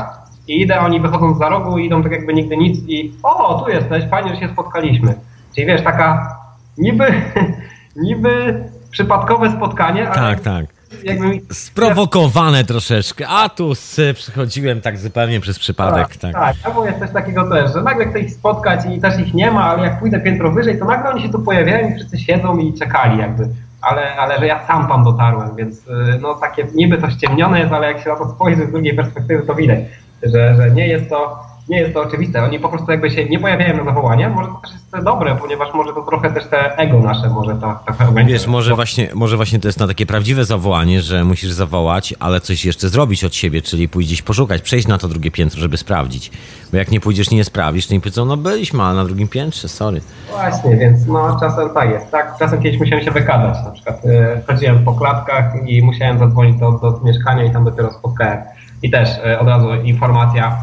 i 0.48 0.60
idę, 0.60 0.80
oni 0.80 1.00
wychodzą 1.00 1.34
za 1.34 1.48
rogu 1.48 1.78
i 1.78 1.86
idą 1.86 2.02
tak 2.02 2.12
jakby 2.12 2.34
nigdy 2.34 2.56
nic 2.56 2.78
i 2.88 3.12
o, 3.22 3.62
tu 3.64 3.70
jesteś, 3.70 4.04
fajnie, 4.10 4.34
że 4.34 4.40
się 4.40 4.48
spotkaliśmy. 4.48 5.14
Czyli 5.54 5.66
wiesz, 5.66 5.82
taka 5.82 6.36
niby, 6.80 7.12
niby 8.06 8.64
przypadkowe 8.90 9.50
spotkanie, 9.50 10.10
ale... 10.10 10.14
Tak, 10.14 10.40
tak 10.40 10.80
jakby... 11.04 11.40
Sprowokowane 11.52 12.64
troszeczkę, 12.64 13.28
a 13.28 13.48
tu 13.48 13.72
przychodziłem 14.14 14.80
tak 14.80 14.98
zupełnie 14.98 15.40
przez 15.40 15.58
przypadek. 15.58 16.08
Tak, 16.08 16.16
tak. 16.16 16.32
tak. 16.32 16.56
albo 16.64 16.86
jest 16.86 16.98
coś 16.98 17.10
takiego 17.10 17.50
też, 17.50 17.72
że 17.72 17.82
nagle 17.82 18.06
chcę 18.06 18.20
ich 18.20 18.32
spotkać 18.32 18.80
i 18.96 19.00
też 19.00 19.18
ich 19.18 19.34
nie 19.34 19.50
ma, 19.50 19.64
ale 19.64 19.82
jak 19.82 19.98
pójdę 19.98 20.20
piętro 20.20 20.52
wyżej, 20.52 20.78
to 20.78 20.84
nagle 20.84 21.10
oni 21.10 21.22
się 21.22 21.28
tu 21.28 21.38
pojawiają 21.38 21.90
i 21.90 21.94
wszyscy 21.94 22.18
siedzą 22.18 22.58
i 22.58 22.74
czekali 22.74 23.18
jakby. 23.18 23.48
Ale, 23.80 24.16
ale 24.16 24.38
że 24.38 24.46
ja 24.46 24.66
sam 24.66 24.88
tam 24.88 25.04
dotarłem, 25.04 25.56
więc 25.56 25.78
y, 25.78 26.18
no 26.20 26.34
takie 26.34 26.66
niby 26.74 26.98
to 26.98 27.10
ściemnione 27.10 27.60
jest, 27.60 27.72
ale 27.72 27.86
jak 27.86 28.00
się 28.00 28.10
na 28.10 28.16
to 28.16 28.28
spojrzy 28.28 28.66
z 28.66 28.70
drugiej 28.70 28.96
perspektywy, 28.96 29.46
to 29.46 29.54
widać, 29.54 29.78
że, 30.22 30.54
że 30.56 30.70
nie 30.70 30.88
jest 30.88 31.08
to 31.08 31.49
nie 31.70 31.80
jest 31.80 31.94
to 31.94 32.00
oczywiste. 32.00 32.44
Oni 32.44 32.60
po 32.60 32.68
prostu 32.68 32.90
jakby 32.90 33.10
się 33.10 33.24
nie 33.24 33.38
pojawiają 33.38 33.76
na 33.76 33.84
zawołanie. 33.84 34.28
Może 34.28 34.48
to 34.48 34.54
też 34.54 34.70
jest 34.72 35.04
dobre, 35.04 35.36
ponieważ 35.36 35.74
może 35.74 35.92
to 35.92 36.02
trochę 36.02 36.30
też 36.30 36.46
te 36.46 36.76
ego 36.76 37.00
nasze 37.00 37.28
może 37.28 37.54
to 37.54 37.78
trochę 37.84 38.24
Wiesz, 38.24 38.46
może 38.46 38.74
właśnie, 38.74 39.08
może 39.14 39.36
właśnie 39.36 39.60
to 39.60 39.68
jest 39.68 39.80
na 39.80 39.86
takie 39.86 40.06
prawdziwe 40.06 40.44
zawołanie, 40.44 41.02
że 41.02 41.24
musisz 41.24 41.50
zawołać, 41.50 42.14
ale 42.20 42.40
coś 42.40 42.64
jeszcze 42.64 42.88
zrobić 42.88 43.24
od 43.24 43.34
siebie, 43.34 43.62
czyli 43.62 43.88
pójść 43.88 44.22
poszukać, 44.22 44.62
przejść 44.62 44.88
na 44.88 44.98
to 44.98 45.08
drugie 45.08 45.30
piętro, 45.30 45.60
żeby 45.60 45.76
sprawdzić. 45.76 46.30
Bo 46.72 46.76
jak 46.76 46.90
nie 46.90 47.00
pójdziesz, 47.00 47.30
nie 47.30 47.44
sprawdzisz, 47.44 47.86
to 47.86 47.94
nie 47.94 48.00
powiedzą, 48.00 48.24
no 48.24 48.36
byliśmy, 48.36 48.82
ale 48.82 48.94
na 48.94 49.04
drugim 49.04 49.28
piętrze, 49.28 49.68
sorry. 49.68 50.00
Właśnie, 50.30 50.76
więc 50.76 51.06
no 51.06 51.40
czasem 51.40 51.70
tak 51.74 51.90
jest. 51.90 52.10
Tak, 52.10 52.38
czasem 52.38 52.62
kiedyś 52.62 52.80
musiałem 52.80 53.04
się 53.04 53.10
wykazać. 53.10 53.64
Na 53.64 53.70
przykład 53.70 54.04
yy, 54.04 54.42
chodziłem 54.46 54.84
po 54.84 54.92
klatkach 54.92 55.44
i 55.66 55.82
musiałem 55.82 56.18
zadzwonić 56.18 56.60
do, 56.60 56.72
do 56.72 57.00
mieszkania 57.04 57.44
i 57.44 57.50
tam 57.50 57.64
dopiero 57.64 57.92
spotkałem. 57.92 58.38
I 58.82 58.90
też 58.90 59.08
yy, 59.24 59.38
od 59.38 59.48
razu 59.48 59.74
informacja, 59.74 60.56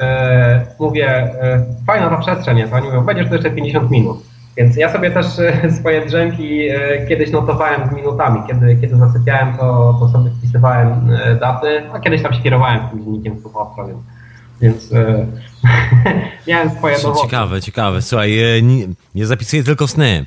e, 0.00 0.66
mówię, 0.78 1.08
e, 1.08 1.64
fajna 1.86 2.10
ta 2.10 2.16
przestrzeń 2.16 2.58
jest, 2.58 2.72
oni 2.72 2.86
mówią, 2.86 3.04
będziesz 3.04 3.28
tu 3.28 3.34
jeszcze 3.34 3.50
50 3.50 3.90
minut. 3.90 4.18
Więc 4.56 4.76
ja 4.76 4.92
sobie 4.92 5.10
też 5.10 5.26
e, 5.38 5.70
swoje 5.80 6.06
drzemki 6.06 6.68
kiedyś 7.08 7.30
notowałem 7.30 7.88
z 7.90 7.92
minutami. 7.92 8.40
Kiedy, 8.46 8.76
kiedy 8.80 8.96
zasypiałem, 8.96 9.56
to, 9.56 9.96
to 10.00 10.08
sobie 10.08 10.30
wpisywałem 10.30 11.10
daty, 11.40 11.82
a 11.92 12.00
kiedyś 12.00 12.22
tam 12.22 12.34
się 12.34 12.42
kierowałem 12.42 12.88
tym 12.88 13.04
dziennikiem 13.04 13.40
słuchawca, 13.40 13.82
więc, 13.86 14.00
więc 14.60 14.90
miałem 16.48 16.70
swoje 16.70 16.96
dowody. 16.96 17.20
Ciekawe, 17.20 17.62
ciekawe. 17.62 18.02
Słuchaj, 18.02 18.62
nie, 18.62 18.86
nie 19.14 19.26
zapisuję 19.26 19.64
tylko 19.64 19.88
sny. 19.88 20.26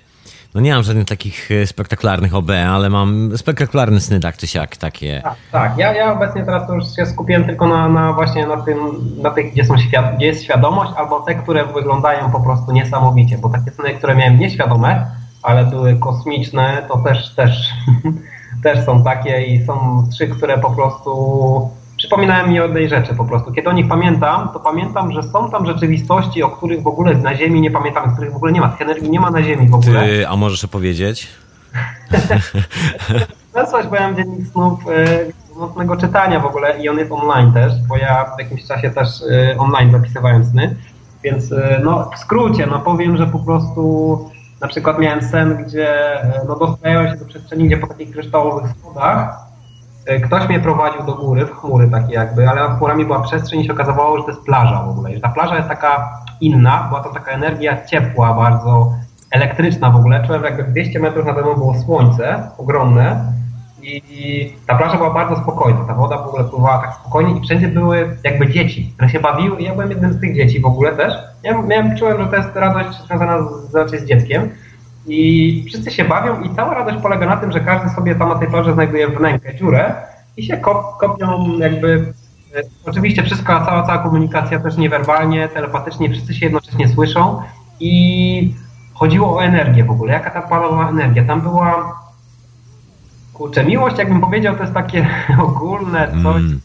No 0.56 0.62
nie 0.62 0.74
mam 0.74 0.84
żadnych 0.84 1.06
takich 1.06 1.52
e, 1.52 1.68
spektakularnych 1.68 2.36
OB, 2.36 2.50
ale 2.70 2.90
mam 2.90 3.38
spektakularne 3.38 4.00
sny, 4.00 4.20
tak 4.20 4.38
czy 4.38 4.48
siak, 4.48 4.78
takie. 4.78 5.22
Tak, 5.24 5.36
tak. 5.52 5.78
Ja, 5.78 5.94
ja 5.94 6.14
obecnie 6.14 6.46
teraz 6.46 6.70
już 6.70 6.96
się 6.96 7.06
skupiłem 7.06 7.46
tylko 7.46 7.68
na, 7.68 7.90
na 7.90 8.14
właśnie 8.14 8.48
na 8.48 8.58
tym, 8.58 8.78
na 9.22 9.30
tych, 9.32 9.52
gdzie, 9.52 9.66
są 9.66 9.78
świad 9.78 10.16
gdzie 10.16 10.26
jest 10.26 10.44
świadomość, 10.44 10.92
albo 10.98 11.20
te, 11.20 11.36
które 11.36 11.66
wyglądają 11.66 12.32
po 12.32 12.40
prostu 12.40 12.72
niesamowicie, 12.72 13.38
bo 13.38 13.50
takie 13.50 13.72
sny, 13.72 13.94
które 13.94 14.16
miałem 14.16 14.40
nieświadome, 14.40 15.06
ale 15.42 15.66
były 15.66 15.96
kosmiczne, 15.96 16.86
to 16.88 16.98
też, 16.98 17.36
też, 17.36 17.70
też 18.64 18.86
są 18.86 19.04
takie 19.04 19.44
i 19.44 19.66
są 19.66 20.04
trzy, 20.12 20.28
które 20.28 20.58
po 20.58 20.72
prostu 20.72 21.70
przypominałem 22.04 22.50
mi 22.50 22.60
o 22.60 22.64
jednej 22.64 22.90
rzeczy 22.90 23.16
po 23.16 23.26
prostu. 23.26 23.52
Kiedy 23.52 23.70
o 23.70 23.74
nich 23.74 23.88
pamiętam, 23.88 24.50
to 24.54 24.60
pamiętam, 24.60 25.12
że 25.12 25.24
są 25.24 25.52
tam 25.52 25.66
rzeczywistości, 25.66 26.44
o 26.44 26.50
których 26.50 26.82
w 26.82 26.88
ogóle 26.88 27.14
na 27.14 27.36
Ziemi 27.36 27.62
nie 27.62 27.72
pamiętam, 27.72 28.14
których 28.14 28.34
w 28.34 28.36
ogóle 28.36 28.52
nie 28.52 28.62
ma. 28.62 28.70
Tych 28.70 28.82
energii 28.82 29.10
nie 29.10 29.20
ma 29.20 29.32
na 29.32 29.44
Ziemi 29.44 29.70
w 29.70 29.74
ogóle. 29.74 30.06
Ty, 30.06 30.28
a 30.28 30.36
możesz 30.36 30.64
opowiedzieć? 30.64 31.28
Wysłać, 33.56 33.88
bo 33.88 33.96
ja 33.96 34.02
mam 34.02 34.16
dziennik 34.16 34.48
snów 34.48 34.80
e, 34.88 35.60
nocnego 35.60 35.98
czytania 35.98 36.40
w 36.40 36.46
ogóle 36.46 36.80
i 36.80 36.90
on 36.90 36.98
jest 36.98 37.12
online 37.12 37.54
też, 37.54 37.74
bo 37.88 37.98
ja 37.98 38.26
w 38.36 38.40
jakimś 38.40 38.66
czasie 38.66 38.90
też 38.90 39.08
e, 39.32 39.58
online 39.58 39.92
zapisywałem 39.92 40.46
sny. 40.46 40.76
Więc 41.24 41.52
e, 41.52 41.82
no, 41.84 42.10
w 42.16 42.20
skrócie, 42.20 42.68
no 42.68 42.80
powiem, 42.80 43.18
że 43.18 43.28
po 43.28 43.40
prostu 43.40 44.30
na 44.62 44.68
przykład 44.68 45.00
miałem 45.00 45.22
sen, 45.22 45.64
gdzie 45.64 46.20
no, 46.48 46.56
dostałem 46.56 47.08
się 47.08 47.16
do 47.16 47.26
przestrzeni, 47.26 47.66
gdzie 47.66 47.78
po 47.78 47.88
takich 47.88 48.12
kryształowych 48.12 48.72
schodach 48.80 49.43
ktoś 50.26 50.50
mnie 50.50 50.60
prowadził 50.60 51.04
do 51.04 51.16
góry, 51.16 51.46
w 51.46 51.52
chmury 51.52 51.90
takie 51.90 52.14
jakby, 52.14 52.50
ale 52.50 52.62
nad 52.62 52.78
chmurami 52.78 53.06
była 53.06 53.20
przestrzeń 53.20 53.60
i 53.60 53.66
się 53.66 53.74
okazywało, 53.74 54.18
że 54.18 54.24
to 54.24 54.30
jest 54.30 54.44
plaża 54.44 54.84
w 54.84 54.90
ogóle. 54.90 55.12
I 55.12 55.16
że 55.16 55.22
ta 55.22 55.30
plaża 55.30 55.56
jest 55.56 55.68
taka 55.68 56.20
inna, 56.42 56.86
była 56.90 57.04
to 57.04 57.10
taka 57.10 57.32
energia 57.32 57.86
ciepła, 57.86 58.34
bardzo 58.34 58.94
elektryczna 59.32 59.90
w 59.90 59.96
ogóle. 59.96 60.28
Czułem, 60.28 60.44
jakby 60.44 60.64
200 60.64 61.00
metrów 61.00 61.26
nade 61.26 61.42
mną 61.42 61.54
było 61.54 61.76
słońce, 61.76 62.50
ogromne 62.58 63.34
i 63.84 64.54
ta 64.68 64.76
plaża 64.76 64.98
była 64.98 65.14
bardzo 65.14 65.36
spokojna. 65.36 65.86
Ta 65.88 65.94
woda 65.94 66.18
w 66.18 66.28
ogóle 66.28 66.44
pływała 66.44 66.78
tak 66.78 66.94
spokojnie 66.94 67.40
i 67.40 67.42
wszędzie 67.42 67.68
były 67.68 68.18
jakby 68.24 68.52
dzieci, 68.52 68.92
które 68.94 69.10
się 69.10 69.20
bawiły 69.20 69.60
i 69.60 69.64
ja 69.64 69.72
byłem 69.72 69.90
jednym 69.90 70.14
z 70.14 70.20
tych 70.20 70.36
dzieci 70.36 70.60
w 70.60 70.66
ogóle 70.66 70.92
też. 70.92 71.14
Ja 71.44 71.62
miałem, 71.62 71.98
czułem, 71.98 72.18
że 72.24 72.28
to 72.28 72.36
jest 72.36 72.56
radość 72.56 73.04
związana 73.08 73.38
z, 73.70 73.76
raczej 73.76 74.00
z 74.00 74.06
dzieckiem. 74.06 74.50
I 75.08 75.66
wszyscy 75.68 75.92
się 75.92 76.06
bawią 76.06 76.42
i 76.42 76.56
cała 76.56 76.74
radość 76.74 76.98
polega 77.02 77.26
na 77.26 77.38
tym, 77.38 77.52
że 77.52 77.60
każdy 77.60 77.90
sobie 77.90 78.16
tam 78.16 78.30
na 78.30 78.36
tej 78.36 78.48
plaży 78.48 78.74
znajduje 78.74 79.08
wnękę, 79.08 79.56
dziurę 79.56 79.96
i 80.38 80.44
się 80.44 80.58
kop, 80.58 80.98
kopią 80.98 81.58
jakby 81.58 82.14
e, 82.56 82.62
Oczywiście 82.86 83.24
wszystko, 83.24 83.66
cała, 83.66 83.84
cała 83.84 83.98
komunikacja 83.98 84.60
też 84.60 84.78
niewerbalnie, 84.78 85.48
telepatycznie, 85.48 86.10
wszyscy 86.10 86.34
się 86.34 86.46
jednocześnie 86.46 86.88
słyszą 86.88 87.42
i 87.80 88.54
chodziło 88.94 89.36
o 89.36 89.44
energię 89.44 89.84
w 89.84 89.92
ogóle, 89.92 90.14
jaka 90.14 90.30
ta 90.30 90.42
palowa 90.42 90.90
energia. 90.90 91.24
Tam 91.24 91.42
była, 91.42 92.00
kurczę, 93.34 93.66
miłość, 93.66 93.98
jakbym 93.98 94.22
powiedział, 94.22 94.56
to 94.56 94.62
jest 94.62 94.74
takie 94.74 95.08
ogólne 95.48 96.08
coś, 96.08 96.42
mm. 96.42 96.62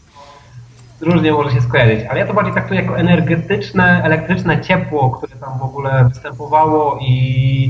różnie 1.01 1.31
może 1.31 1.51
się 1.51 1.61
skojarzyć, 1.61 2.05
ale 2.09 2.19
ja 2.19 2.27
to 2.27 2.33
bardziej 2.33 2.53
traktuję 2.53 2.81
jako 2.81 2.97
energetyczne, 2.97 4.03
elektryczne 4.03 4.61
ciepło, 4.61 5.09
które 5.09 5.35
tam 5.35 5.59
w 5.59 5.63
ogóle 5.63 6.09
występowało 6.09 6.99
i 7.01 7.68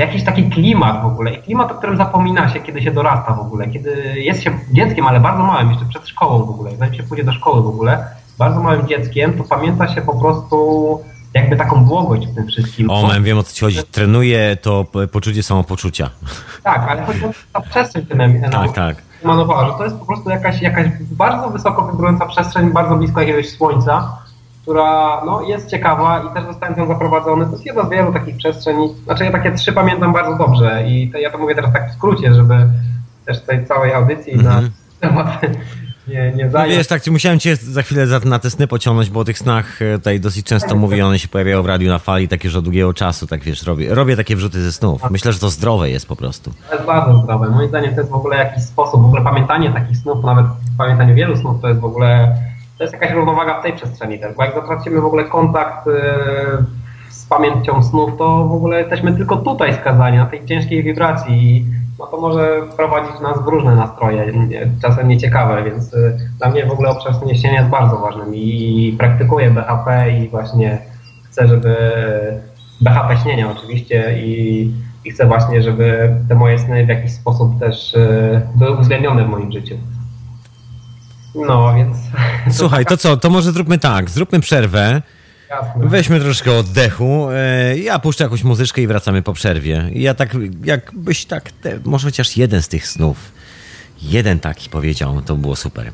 jakiś 0.00 0.24
taki 0.24 0.50
klimat 0.50 1.02
w 1.02 1.06
ogóle. 1.06 1.34
I 1.34 1.42
klimat, 1.42 1.72
o 1.72 1.74
którym 1.74 1.96
zapomina 1.96 2.48
się, 2.48 2.60
kiedy 2.60 2.82
się 2.82 2.90
dorasta 2.90 3.34
w 3.34 3.40
ogóle, 3.40 3.68
kiedy 3.68 4.14
jest 4.16 4.42
się 4.42 4.58
dzieckiem, 4.72 5.06
ale 5.06 5.20
bardzo 5.20 5.42
małym, 5.42 5.70
jeszcze 5.70 5.86
przed 5.86 6.08
szkołą 6.08 6.44
w 6.44 6.50
ogóle, 6.50 6.76
zanim 6.76 6.94
się 6.94 7.02
pójdzie 7.02 7.24
do 7.24 7.32
szkoły 7.32 7.62
w 7.62 7.66
ogóle, 7.66 8.06
bardzo 8.38 8.60
małym 8.60 8.86
dzieckiem, 8.86 9.38
to 9.38 9.44
pamięta 9.44 9.94
się 9.94 10.02
po 10.02 10.20
prostu 10.20 11.00
jakby 11.34 11.56
taką 11.56 11.84
błogość 11.84 12.26
w 12.26 12.34
tym 12.34 12.46
wszystkim. 12.46 12.90
O, 12.90 13.10
wiem 13.20 13.38
o 13.38 13.42
co 13.42 13.54
ci 13.54 13.60
chodzi. 13.60 13.82
Trenuje 13.90 14.56
to 14.62 14.86
poczucie 15.12 15.42
samopoczucia. 15.42 16.10
Tak, 16.62 16.86
ale 16.88 17.06
chodzi 17.06 17.24
o 17.24 17.30
ta 17.52 17.60
przestrzeń, 17.60 18.06
którą 18.06 18.40
tak, 18.50 18.72
tak. 18.72 18.96
emanowała, 19.24 19.66
że 19.66 19.72
to 19.72 19.84
jest 19.84 19.96
po 19.96 20.06
prostu 20.06 20.30
jakaś, 20.30 20.62
jakaś 20.62 20.86
bardzo 21.00 21.50
wysoko 21.50 21.82
wybrująca 21.82 22.26
przestrzeń, 22.26 22.70
bardzo 22.72 22.96
blisko 22.96 23.20
jakiegoś 23.20 23.50
słońca, 23.50 24.18
która 24.70 25.22
no, 25.26 25.42
jest 25.42 25.70
ciekawa 25.70 26.22
i 26.30 26.34
też 26.34 26.44
zostałem 26.44 26.74
tam 26.74 26.88
zaprowadzony. 26.88 27.46
To 27.46 27.52
jest 27.52 27.66
jedna 27.66 27.86
z 27.86 27.90
wielu 27.90 28.12
takich 28.12 28.36
przestrzeni. 28.36 28.94
Znaczy 29.04 29.24
ja 29.24 29.32
takie 29.32 29.52
trzy 29.52 29.72
pamiętam 29.72 30.12
bardzo 30.12 30.36
dobrze 30.36 30.84
i 30.88 31.10
to, 31.10 31.18
ja 31.18 31.30
to 31.30 31.38
mówię 31.38 31.54
teraz 31.54 31.72
tak 31.72 31.90
w 31.90 31.94
skrócie, 31.94 32.34
żeby 32.34 32.54
też 33.26 33.40
tej 33.40 33.66
całej 33.66 33.92
audycji 33.92 34.32
mm 34.32 34.46
-hmm. 34.46 34.48
na 34.48 34.54
mhm. 34.54 34.72
temat 35.00 35.40
nie, 36.08 36.32
nie 36.36 36.50
zająć. 36.50 36.70
No 36.70 36.76
wiesz, 36.78 36.86
tak, 36.86 37.06
musiałem 37.06 37.38
cię 37.38 37.56
za 37.56 37.82
chwilę 37.82 38.06
za, 38.06 38.18
na 38.18 38.38
te 38.38 38.50
sny 38.50 38.66
pociągnąć, 38.66 39.10
bo 39.10 39.20
o 39.20 39.24
tych 39.24 39.38
snach 39.38 39.82
e, 39.82 39.98
tutaj 39.98 40.20
dosyć 40.20 40.46
często 40.46 40.68
tak, 40.68 40.78
mówię, 40.78 41.06
one 41.06 41.18
się 41.18 41.28
pojawiają 41.28 41.62
w 41.62 41.66
radiu 41.66 41.88
na 41.88 41.98
fali, 41.98 42.28
takie 42.28 42.48
już 42.48 42.56
od 42.56 42.64
długiego 42.64 42.94
czasu, 42.94 43.26
tak 43.26 43.42
wiesz, 43.42 43.62
robię, 43.62 43.94
robię 43.94 44.16
takie 44.16 44.36
wrzuty 44.36 44.62
ze 44.62 44.72
snów. 44.72 45.02
Myślę, 45.10 45.32
że 45.32 45.38
to 45.38 45.50
zdrowe 45.50 45.90
jest 45.90 46.08
po 46.08 46.16
prostu. 46.16 46.52
To 46.68 46.74
jest 46.74 46.86
bardzo 46.86 47.22
zdrowe. 47.22 47.50
Moim 47.50 47.68
zdaniem 47.68 47.94
to 47.94 48.00
jest 48.00 48.10
w 48.10 48.14
ogóle 48.14 48.36
jakiś 48.36 48.64
sposób, 48.64 49.02
w 49.02 49.04
ogóle 49.04 49.22
pamiętanie 49.22 49.70
takich 49.70 49.96
snów, 49.96 50.24
nawet 50.24 50.46
pamiętanie 50.78 51.14
wielu 51.14 51.36
snów, 51.36 51.60
to 51.62 51.68
jest 51.68 51.80
w 51.80 51.84
ogóle 51.84 52.36
to 52.80 52.84
jest 52.84 52.94
jakaś 52.94 53.12
równowaga 53.12 53.60
w 53.60 53.62
tej 53.62 53.72
przestrzeni 53.72 54.18
też, 54.18 54.36
bo 54.36 54.44
jak 54.44 54.54
zatracimy 54.54 55.00
w 55.00 55.04
ogóle 55.04 55.24
kontakt 55.24 55.86
y, 55.86 55.90
z 57.10 57.26
pamięcią 57.26 57.82
snów, 57.82 58.10
to 58.18 58.44
w 58.44 58.52
ogóle 58.52 58.78
jesteśmy 58.78 59.16
tylko 59.16 59.36
tutaj 59.36 59.74
skazani, 59.74 60.16
na 60.16 60.26
tej 60.26 60.46
ciężkiej 60.46 60.82
wibracji 60.82 61.66
no 61.98 62.06
to 62.06 62.20
może 62.20 62.62
prowadzić 62.76 63.20
nas 63.20 63.44
w 63.44 63.48
różne 63.48 63.76
nastroje, 63.76 64.32
czasem 64.82 65.08
nieciekawe, 65.08 65.64
więc 65.64 65.94
y, 65.94 66.18
dla 66.38 66.50
mnie 66.50 66.66
w 66.66 66.70
ogóle 66.70 66.90
obszar 66.90 67.14
śnienia 67.40 67.58
jest 67.58 67.70
bardzo 67.70 67.96
ważny 67.96 68.36
i 68.36 68.96
praktykuję 68.98 69.50
BHP 69.50 70.10
i 70.10 70.28
właśnie 70.28 70.78
chcę, 71.30 71.48
żeby 71.48 71.76
BHP 72.80 73.16
śnienia 73.16 73.50
oczywiście 73.50 74.18
i, 74.18 74.70
i 75.04 75.10
chcę 75.10 75.26
właśnie, 75.26 75.62
żeby 75.62 76.14
te 76.28 76.34
moje 76.34 76.58
sny 76.58 76.86
w 76.86 76.88
jakiś 76.88 77.12
sposób 77.12 77.58
też 77.58 77.96
były 78.54 78.70
uwzględnione 78.70 79.24
w 79.24 79.28
moim 79.28 79.52
życiu. 79.52 79.74
No, 81.34 81.74
więc... 81.74 81.96
Słuchaj, 82.58 82.86
to 82.86 82.96
co, 82.96 83.16
to 83.16 83.30
może 83.30 83.52
zróbmy 83.52 83.78
tak, 83.78 84.10
zróbmy 84.10 84.40
przerwę. 84.40 85.02
Jasne. 85.50 85.86
Weźmy 85.88 86.20
troszkę 86.20 86.52
oddechu. 86.52 87.28
E, 87.30 87.78
ja 87.78 87.98
puszczę 87.98 88.24
jakąś 88.24 88.44
muzyczkę 88.44 88.82
i 88.82 88.86
wracamy 88.86 89.22
po 89.22 89.32
przerwie. 89.32 89.90
Ja 89.92 90.14
tak, 90.14 90.36
jakbyś 90.64 91.24
tak, 91.24 91.52
te, 91.52 91.78
może 91.84 92.08
chociaż 92.08 92.36
jeden 92.36 92.62
z 92.62 92.68
tych 92.68 92.86
snów, 92.86 93.32
jeden 94.02 94.40
taki 94.40 94.70
powiedział, 94.70 95.22
to 95.22 95.36
było 95.36 95.56
super. 95.56 95.92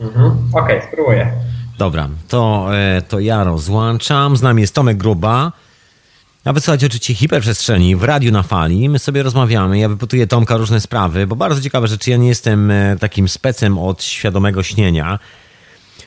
Mhm. 0.00 0.36
Okej, 0.52 0.78
okay, 0.78 0.88
spróbuję. 0.92 1.32
Dobra, 1.78 2.08
to, 2.28 2.68
e, 2.76 3.02
to 3.02 3.20
ja 3.20 3.44
rozłączam. 3.44 4.36
Z 4.36 4.42
nami 4.42 4.60
jest 4.60 4.74
Tomek 4.74 4.96
Gruba. 4.96 5.52
A 6.44 6.52
wysłuchajcie 6.52 6.86
oczywiście 6.86 7.14
hiperprzestrzeni 7.14 7.96
w 7.96 8.02
radiu 8.02 8.32
na 8.32 8.42
fali. 8.42 8.88
My 8.88 8.98
sobie 8.98 9.22
rozmawiamy, 9.22 9.78
ja 9.78 9.88
wypytuję 9.88 10.26
Tomka 10.26 10.56
różne 10.56 10.80
sprawy, 10.80 11.26
bo 11.26 11.36
bardzo 11.36 11.60
ciekawe 11.60 11.88
rzeczy. 11.88 12.10
Ja 12.10 12.16
nie 12.16 12.28
jestem 12.28 12.70
e, 12.70 12.96
takim 13.00 13.28
specem 13.28 13.78
od 13.78 14.02
świadomego 14.02 14.62
śnienia. 14.62 15.18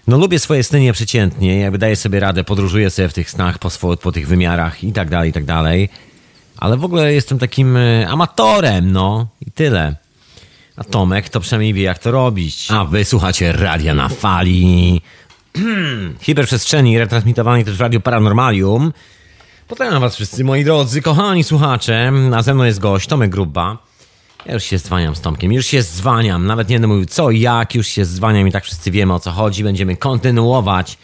No 0.08 0.18
lubię 0.18 0.40
swoje 0.40 0.64
sny 0.64 0.80
nieprzeciętnie, 0.80 1.60
jakby 1.60 1.78
daję 1.78 1.96
sobie 1.96 2.20
radę, 2.20 2.44
podróżuję 2.44 2.90
sobie 2.90 3.10
w 3.10 3.14
tych 3.14 3.30
snach 3.30 3.60
po, 3.60 3.70
swo- 3.70 3.98
po 3.98 4.12
tych 4.12 4.28
wymiarach 4.28 4.84
i 4.84 4.92
tak 4.92 5.10
dalej, 5.10 5.30
i 5.30 5.34
tak 5.34 5.46
dalej. 5.46 5.90
Ale 6.58 6.78
w 6.78 6.84
ogóle 6.86 7.14
jestem 7.14 7.40
takim 7.40 7.78
e, 7.78 8.08
amatorem, 8.08 8.92
no 8.92 9.28
i 9.48 9.52
tyle. 9.52 9.96
A 10.76 10.84
Tomek 10.84 11.30
to 11.30 11.40
przynajmniej 11.40 11.74
wie, 11.74 11.84
jak 11.84 12.00
to 12.00 12.12
robić. 12.12 12.68
A 12.72 12.86
wy 12.86 13.06
słuchacie 13.06 13.52
radia 13.52 13.94
na 13.94 14.10
fali. 14.10 15.02
Hiperprzestrzeni 16.22 17.00
retransmitowanej 17.00 17.66
też 17.66 17.78
w 17.78 17.82
Radio 17.82 18.00
Paranormalium. 18.00 18.94
Pozdrawiam 19.68 20.02
was 20.02 20.16
wszyscy, 20.16 20.44
moi 20.44 20.64
drodzy, 20.64 21.02
kochani 21.02 21.44
słuchacze. 21.44 22.12
A 22.36 22.42
ze 22.42 22.54
mną 22.54 22.64
jest 22.64 22.80
gość, 22.80 23.08
Tomek 23.08 23.32
Gruba. 23.32 23.78
Ja 24.46 24.54
już 24.54 24.64
się 24.64 24.78
zwaniam 24.78 25.16
z 25.16 25.22
Tomkiem, 25.22 25.54
już 25.54 25.66
się 25.66 25.82
zwaniam. 25.82 26.46
Nawet 26.46 26.70
nie 26.70 26.76
będę 26.76 26.88
mówił 26.88 27.06
co, 27.06 27.32
jak, 27.32 27.76
już 27.76 27.88
się 27.88 28.06
zwaniam 28.06 28.48
i 28.48 28.52
tak 28.52 28.64
wszyscy 28.64 28.92
wiemy 28.92 29.14
o 29.14 29.20
co 29.20 29.32
chodzi. 29.32 29.64
Będziemy 29.64 29.98
kontynuować 29.98 30.98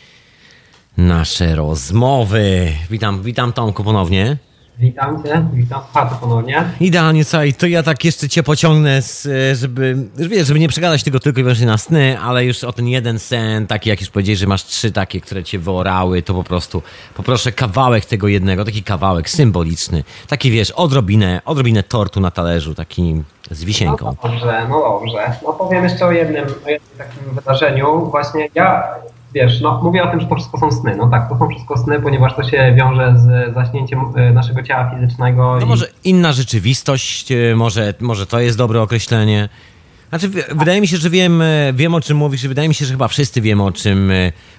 nasze 0.98 1.56
rozmowy. 1.56 2.74
Witam, 2.90 3.24
witam 3.24 3.54
Tomku 3.54 3.84
ponownie. 3.84 4.38
Witam 4.80 5.24
cię, 5.24 5.46
witam 5.54 5.82
Paty 5.94 6.16
ponownie. 6.22 6.64
Idealnie, 6.80 7.24
słuchaj, 7.24 7.54
to 7.54 7.68
ja 7.68 7.84
tak 7.84 8.06
jeszcze 8.06 8.30
cię 8.30 8.44
pociągnę, 8.44 9.02
z, 9.02 9.28
żeby, 9.60 9.96
wiesz, 10.16 10.48
żeby 10.48 10.60
nie 10.60 10.70
przegadać 10.70 11.04
tego 11.04 11.20
tylko 11.20 11.40
i 11.40 11.44
wyłącznie 11.44 11.66
na 11.66 11.78
sny, 11.78 12.20
ale 12.20 12.46
już 12.46 12.64
o 12.64 12.74
ten 12.74 12.88
jeden 12.88 13.20
sen, 13.20 13.68
taki 13.68 13.90
jak 13.90 14.02
już 14.02 14.10
powiedziałeś, 14.10 14.40
że 14.40 14.48
masz 14.48 14.64
trzy 14.64 14.92
takie, 14.92 15.22
które 15.22 15.44
cię 15.44 15.60
wyorały, 15.60 16.22
to 16.22 16.34
po 16.34 16.44
prostu 16.44 16.82
poproszę 17.16 17.52
kawałek 17.52 18.06
tego 18.06 18.28
jednego, 18.28 18.66
taki 18.66 18.84
kawałek 18.84 19.30
symboliczny, 19.30 20.04
taki 20.28 20.52
wiesz, 20.52 20.72
odrobinę, 20.72 21.42
odrobinę 21.46 21.84
tortu 21.84 22.20
na 22.20 22.32
talerzu, 22.32 22.76
taki 22.76 23.24
z 23.52 23.64
wisienką. 23.64 24.06
No 24.06 24.30
dobrze, 24.30 24.68
no 24.70 24.80
dobrze. 24.80 25.34
No 25.44 25.54
powiem 25.54 25.84
jeszcze 25.84 26.06
o 26.06 26.12
jednym, 26.12 26.46
o 26.66 26.70
jednym 26.70 26.98
takim 26.98 27.36
wydarzeniu. 27.36 28.06
Właśnie 28.06 28.50
ja 28.56 28.84
wiesz, 29.34 29.62
no 29.62 29.82
mówię 29.84 30.04
o 30.04 30.08
tym, 30.08 30.20
że 30.20 30.28
to 30.28 30.36
wszystko 30.36 30.60
są 30.60 30.72
sny. 30.72 30.96
No 30.96 31.08
tak, 31.08 31.30
to 31.30 31.38
są 31.38 31.50
wszystko 31.50 31.78
sny, 31.78 32.02
ponieważ 32.02 32.36
to 32.36 32.44
się 32.44 32.74
wiąże 32.78 33.14
z 33.18 33.54
zaśnięciem 33.54 34.00
e, 34.16 34.34
naszego 34.34 34.64
ciała 34.64 34.92
fizycznego. 34.96 35.56
No 35.60 35.66
i... 35.66 35.70
może 35.70 35.88
inna 36.04 36.34
rzeczywistość, 36.34 37.32
e, 37.32 37.56
może, 37.56 37.94
może 38.00 38.26
to 38.26 38.40
jest 38.40 38.58
dobre 38.58 38.82
określenie. 38.82 39.50
Znaczy, 40.10 40.30
wydaje 40.52 40.82
mi 40.82 40.88
się, 40.88 40.98
że 40.98 41.10
wiem, 41.10 41.42
e, 41.42 41.74
wiem 41.74 41.96
o 41.96 42.02
czym 42.02 42.18
mówisz, 42.18 42.48
wydaje 42.48 42.68
mi 42.68 42.76
się, 42.76 42.86
że 42.86 42.92
chyba 42.92 43.08
wszyscy 43.08 43.42
wiemy 43.42 43.64
o 43.64 43.72
czym 43.72 44.12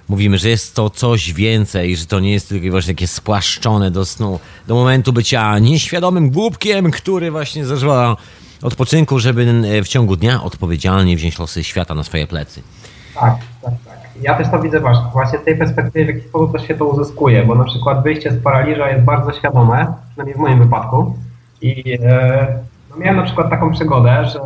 mówimy, 0.09 0.37
że 0.37 0.49
jest 0.49 0.75
to 0.75 0.89
coś 0.89 1.33
więcej, 1.33 1.97
że 1.97 2.05
to 2.05 2.19
nie 2.19 2.31
jest 2.31 2.49
tylko 2.49 2.71
właśnie 2.71 2.93
takie 2.93 3.07
spłaszczone 3.07 3.91
do 3.91 4.05
snu, 4.05 4.39
do 4.67 4.75
momentu 4.75 5.13
bycia 5.13 5.59
nieświadomym 5.59 6.29
głupkiem, 6.29 6.91
który 6.91 7.31
właśnie 7.31 7.65
zażywa 7.65 8.17
odpoczynku, 8.61 9.19
żeby 9.19 9.61
w 9.83 9.87
ciągu 9.87 10.15
dnia 10.15 10.43
odpowiedzialnie 10.43 11.15
wziąć 11.15 11.39
losy 11.39 11.63
świata 11.63 11.95
na 11.95 12.03
swoje 12.03 12.27
plecy. 12.27 12.61
Tak, 13.13 13.35
tak, 13.61 13.73
tak 13.85 13.90
ja 14.21 14.33
też 14.33 14.49
to 14.49 14.59
widzę 14.59 14.79
właśnie 15.13 15.39
z 15.39 15.43
tej 15.43 15.57
perspektywy, 15.57 16.05
w 16.05 16.15
jaki 16.15 16.27
sposób 16.27 16.51
też 16.51 16.67
się 16.67 16.75
to 16.75 16.85
uzyskuje, 16.85 17.45
bo 17.45 17.55
na 17.55 17.63
przykład 17.63 18.03
wyjście 18.03 18.31
z 18.31 18.43
paraliża 18.43 18.89
jest 18.89 19.03
bardzo 19.03 19.33
świadome, 19.33 19.93
przynajmniej 20.09 20.35
w 20.35 20.39
moim 20.39 20.59
wypadku. 20.59 21.15
I 21.61 21.97
e, 22.03 22.47
no 22.89 22.97
miałem 22.97 23.17
na 23.17 23.23
przykład 23.23 23.49
taką 23.49 23.71
przygodę, 23.71 24.25
że 24.25 24.39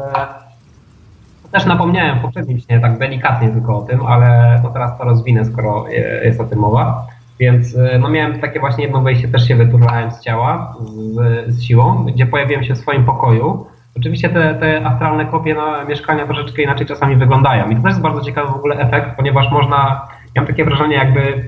też 1.52 1.66
napomniałem 1.66 2.20
w 2.20 2.22
poprzednim 2.22 2.60
śnie, 2.60 2.80
tak 2.80 2.98
delikatnie 2.98 3.50
tylko 3.50 3.78
o 3.78 3.82
tym, 3.82 4.06
ale 4.06 4.60
to 4.64 4.70
teraz 4.70 4.98
to 4.98 5.04
rozwinę, 5.04 5.46
skoro 5.46 5.86
jest 6.24 6.42
o 6.42 6.44
tym 6.44 6.60
mowa. 6.60 7.08
Więc 7.40 7.76
e, 7.76 8.00
no 8.00 8.10
miałem 8.10 8.40
takie 8.40 8.60
właśnie 8.60 8.84
jedno 8.84 9.02
wejście, 9.02 9.28
też 9.28 9.48
się 9.48 9.56
wyturlałem 9.56 10.12
z 10.12 10.22
ciała 10.22 10.76
z, 10.80 11.56
z 11.56 11.64
siłą, 11.64 12.06
gdzie 12.06 12.26
pojawiłem 12.26 12.64
się 12.64 12.76
w 12.76 12.78
swoim 12.78 13.06
pokoju 13.06 13.66
Oczywiście 13.98 14.30
te, 14.30 14.56
te 14.56 14.86
astralne 14.86 15.26
kopie 15.26 15.56
na 15.56 15.86
mieszkania 15.86 16.26
troszeczkę 16.26 16.62
inaczej 16.62 16.88
czasami 16.88 17.16
wyglądają. 17.16 17.70
I 17.70 17.76
to 17.76 17.82
też 17.82 17.90
jest 17.90 18.02
bardzo 18.02 18.22
ciekawy 18.22 18.52
w 18.52 18.56
ogóle 18.56 18.76
efekt, 18.76 19.16
ponieważ 19.18 19.52
można, 19.52 20.08
ja 20.36 20.42
mam 20.42 20.48
takie 20.48 20.66
wrażenie, 20.66 20.96
jakby 20.96 21.44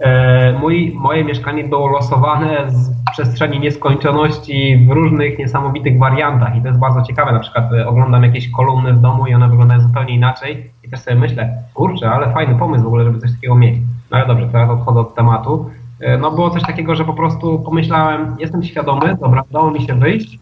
e, 0.00 0.52
mój, 0.52 0.92
moje 0.94 1.24
mieszkanie 1.24 1.64
było 1.64 1.88
losowane 1.88 2.70
z 2.70 2.90
przestrzeni 3.12 3.60
nieskończoności 3.60 4.86
w 4.88 4.90
różnych 4.90 5.38
niesamowitych 5.38 5.98
wariantach. 5.98 6.56
I 6.56 6.60
to 6.60 6.68
jest 6.68 6.80
bardzo 6.80 7.02
ciekawe. 7.02 7.32
Na 7.32 7.40
przykład 7.40 7.72
e, 7.72 7.86
oglądam 7.86 8.24
jakieś 8.24 8.50
kolumny 8.50 8.92
w 8.92 9.00
domu 9.00 9.26
i 9.26 9.34
one 9.34 9.48
wyglądają 9.48 9.80
zupełnie 9.80 10.14
inaczej. 10.14 10.70
I 10.84 10.88
też 10.88 11.00
sobie 11.00 11.16
myślę, 11.16 11.62
kurczę, 11.74 12.10
ale 12.10 12.32
fajny 12.32 12.54
pomysł 12.54 12.84
w 12.84 12.86
ogóle, 12.86 13.04
żeby 13.04 13.18
coś 13.18 13.32
takiego 13.32 13.54
mieć. 13.54 13.76
No 14.10 14.16
ale 14.16 14.26
dobrze, 14.26 14.48
teraz 14.52 14.70
odchodzę 14.70 15.00
od 15.00 15.14
tematu. 15.14 15.70
E, 16.00 16.18
no 16.18 16.30
było 16.30 16.50
coś 16.50 16.62
takiego, 16.62 16.94
że 16.94 17.04
po 17.04 17.14
prostu 17.14 17.58
pomyślałem, 17.58 18.36
jestem 18.38 18.62
świadomy, 18.62 19.16
dobra, 19.20 19.44
udało 19.50 19.70
mi 19.70 19.82
się 19.82 19.94
wyjść, 19.94 20.38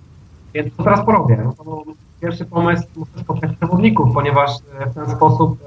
więc 0.55 0.77
to 0.77 0.83
teraz 0.83 1.05
porobię. 1.05 1.39
No 1.45 1.53
to 1.53 1.83
pierwszy 2.21 2.45
pomysł 2.45 2.87
muszę 2.97 3.19
spotkać 3.21 3.57
przewodników, 3.57 4.15
ponieważ 4.15 4.51
e, 4.81 4.87
w 4.87 4.95
ten 4.95 5.11
sposób 5.11 5.59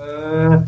e, 0.50 0.64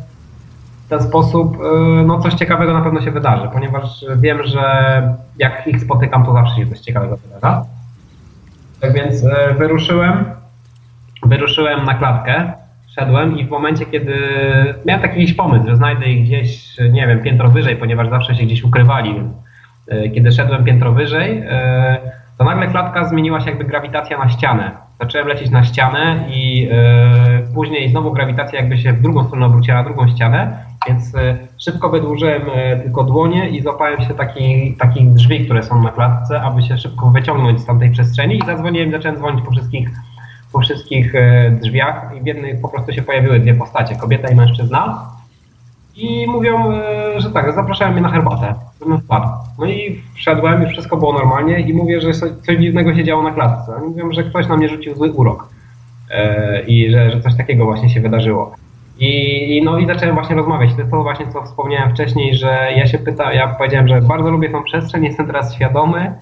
w 0.86 0.90
ten 0.90 1.04
sposób 1.04 1.58
e, 1.58 2.04
no 2.06 2.20
coś 2.20 2.34
ciekawego 2.34 2.74
na 2.74 2.82
pewno 2.82 3.02
się 3.02 3.12
wydarzy, 3.12 3.50
ponieważ 3.54 4.06
wiem, 4.18 4.44
że 4.44 5.16
jak 5.38 5.68
ich 5.68 5.82
spotykam, 5.82 6.26
to 6.26 6.34
zawsze 6.34 6.56
się 6.56 6.68
coś 6.68 6.80
ciekawego 6.80 7.18
wydarza. 7.18 7.66
Tak 8.80 8.94
więc 8.94 9.24
wyruszyłem, 9.58 10.26
wyruszyłem 11.24 11.86
na 11.86 11.94
klatkę, 11.94 12.54
szedłem 12.96 13.38
i 13.38 13.46
w 13.46 13.50
momencie, 13.50 13.86
kiedy 13.86 14.16
miałem 14.86 15.02
taki 15.02 15.20
jakiś 15.20 15.34
pomysł, 15.34 15.68
że 15.68 15.76
znajdę 15.76 16.06
ich 16.06 16.26
gdzieś, 16.26 16.78
nie 16.92 17.08
wiem, 17.08 17.24
piętro 17.24 17.50
wyżej, 17.50 17.76
ponieważ 17.76 18.10
zawsze 18.10 18.36
się 18.36 18.44
gdzieś 18.44 18.64
ukrywali, 18.64 19.22
kiedy 20.14 20.32
szedłem 20.32 20.64
piętro 20.64 20.92
wyżej, 20.92 21.44
to 22.38 22.44
nagle 22.44 22.68
klatka 22.68 23.06
zmieniła 23.06 23.42
się 23.42 23.50
jakby 23.50 23.66
grawitacja 23.66 24.18
na 24.18 24.30
ścianę. 24.30 24.72
zacząłem 25.02 25.28
lecieć 25.28 25.50
na 25.50 25.64
ścianę 25.64 26.26
i 26.30 26.70
e, 26.72 27.54
później 27.54 27.90
znowu 27.90 28.12
grawitacja 28.12 28.60
jakby 28.60 28.78
się 28.78 28.94
w 28.94 29.02
drugą 29.02 29.24
stronę 29.24 29.46
obróciła 29.46 29.78
na 29.78 29.84
drugą 29.84 30.08
ścianę, 30.08 30.66
więc 30.88 31.16
e, 31.16 31.38
szybko 31.58 31.90
wydłużyłem 31.90 32.42
e, 32.56 32.80
tylko 32.80 33.04
dłonie 33.04 33.50
i 33.50 33.62
złapałem 33.62 34.02
się 34.02 34.14
takich, 34.14 34.78
takich 34.78 35.14
drzwi, 35.14 35.46
które 35.46 35.64
są 35.64 35.84
na 35.84 35.92
klatce, 35.92 36.42
aby 36.42 36.64
się 36.64 36.78
szybko 36.78 37.10
wyciągnąć 37.10 37.62
z 37.62 37.66
tamtej 37.66 37.92
przestrzeni 37.92 38.38
i 38.38 38.46
zadzwoniłem, 38.46 38.92
zacząłem 38.92 39.18
dzwonić 39.18 39.46
po 39.46 39.52
wszystkich, 39.52 39.90
po 40.52 40.60
wszystkich 40.60 41.14
drzwiach 41.62 42.12
i 42.18 42.22
w 42.22 42.26
jednych 42.26 42.62
po 42.62 42.70
prostu 42.70 42.94
się 42.94 43.02
pojawiły 43.02 43.40
dwie 43.40 43.54
postacie, 43.54 43.96
kobieta 43.96 44.32
i 44.32 44.36
mężczyzna 44.36 45.15
i 45.98 46.28
mówią, 46.28 46.72
e, 46.72 47.22
że 47.22 47.32
tak, 47.32 47.56
zapraszają 47.56 47.92
mnie 47.92 48.02
na 48.02 48.10
herbatę, 48.10 48.56
żebym 48.82 49.02
wpadł. 49.02 49.28
No 49.60 49.66
i 49.66 50.02
wszedłem, 50.16 50.62
już 50.62 50.72
wszystko 50.72 50.98
było 50.98 51.14
normalnie 51.14 51.60
i 51.60 51.74
mówię, 51.74 52.02
że 52.02 52.14
coś 52.14 52.58
dziwnego 52.60 52.96
się 52.96 53.04
działo 53.04 53.24
na 53.24 53.32
klatce. 53.32 53.76
Oni 53.76 53.88
mówią, 53.88 54.12
że 54.12 54.24
ktoś 54.24 54.48
na 54.48 54.58
mnie 54.58 54.70
rzucił 54.70 54.96
zły 54.96 55.12
urok 55.12 55.50
e, 56.12 56.62
i 56.62 56.92
że, 56.92 57.12
że 57.12 57.22
coś 57.22 57.38
takiego 57.38 57.66
właśnie 57.66 57.90
się 57.90 58.02
wydarzyło. 58.02 58.56
I, 59.00 59.62
no 59.66 59.80
i 59.80 59.86
zacząłem 59.86 60.16
właśnie 60.16 60.36
rozmawiać. 60.36 60.74
To 60.74 60.80
jest 60.80 60.92
to 60.92 61.04
właśnie, 61.04 61.28
co 61.34 61.44
wspomniałem 61.44 61.92
wcześniej, 61.92 62.36
że 62.36 62.68
ja 62.76 62.88
się 62.88 62.98
pytam, 62.98 63.34
ja 63.34 63.48
powiedziałem, 63.48 63.88
że 63.88 64.02
bardzo 64.02 64.30
lubię 64.30 64.50
tą 64.50 64.64
przestrzeń, 64.64 65.06
jestem 65.06 65.28
teraz 65.28 65.56
świadomy 65.56 66.14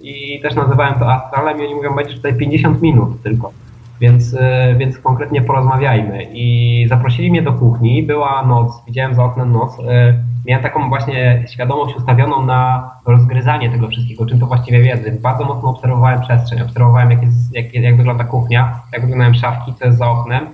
i 0.00 0.40
też 0.42 0.54
nazywałem 0.54 0.94
to 0.94 1.12
astralem 1.12 1.58
i 1.58 1.64
oni 1.64 1.74
mówią, 1.74 1.94
będziesz 1.94 2.16
tutaj 2.16 2.34
50 2.34 2.82
minut 2.82 3.22
tylko. 3.22 3.52
Więc, 4.00 4.34
e, 4.34 4.74
więc 4.78 4.98
konkretnie 4.98 5.42
porozmawiajmy. 5.42 6.26
I 6.32 6.86
zaprosili 6.88 7.30
mnie 7.30 7.42
do 7.42 7.52
kuchni, 7.52 8.02
była 8.02 8.46
noc, 8.46 8.82
widziałem 8.86 9.14
za 9.14 9.24
oknem 9.24 9.52
noc. 9.52 9.78
e, 9.88 10.14
Miałem 10.48 10.62
taką 10.62 10.88
właśnie 10.88 11.44
świadomość 11.48 11.96
ustawioną 11.96 12.46
na 12.46 12.90
rozgryzanie 13.06 13.70
tego 13.70 13.88
wszystkiego, 13.88 14.26
czym 14.26 14.40
to 14.40 14.46
właściwie 14.46 14.82
wiedzy. 14.82 15.18
Bardzo 15.22 15.44
mocno 15.44 15.70
obserwowałem 15.70 16.20
przestrzeń, 16.20 16.60
obserwowałem 16.62 17.10
jak, 17.10 17.22
jest, 17.22 17.54
jak, 17.54 17.74
jak 17.74 17.96
wygląda 17.96 18.24
kuchnia, 18.24 18.80
jak 18.92 19.00
wyglądają 19.02 19.34
szafki, 19.34 19.74
co 19.74 19.84
jest 19.84 19.98
za 19.98 20.10
oknem, 20.10 20.46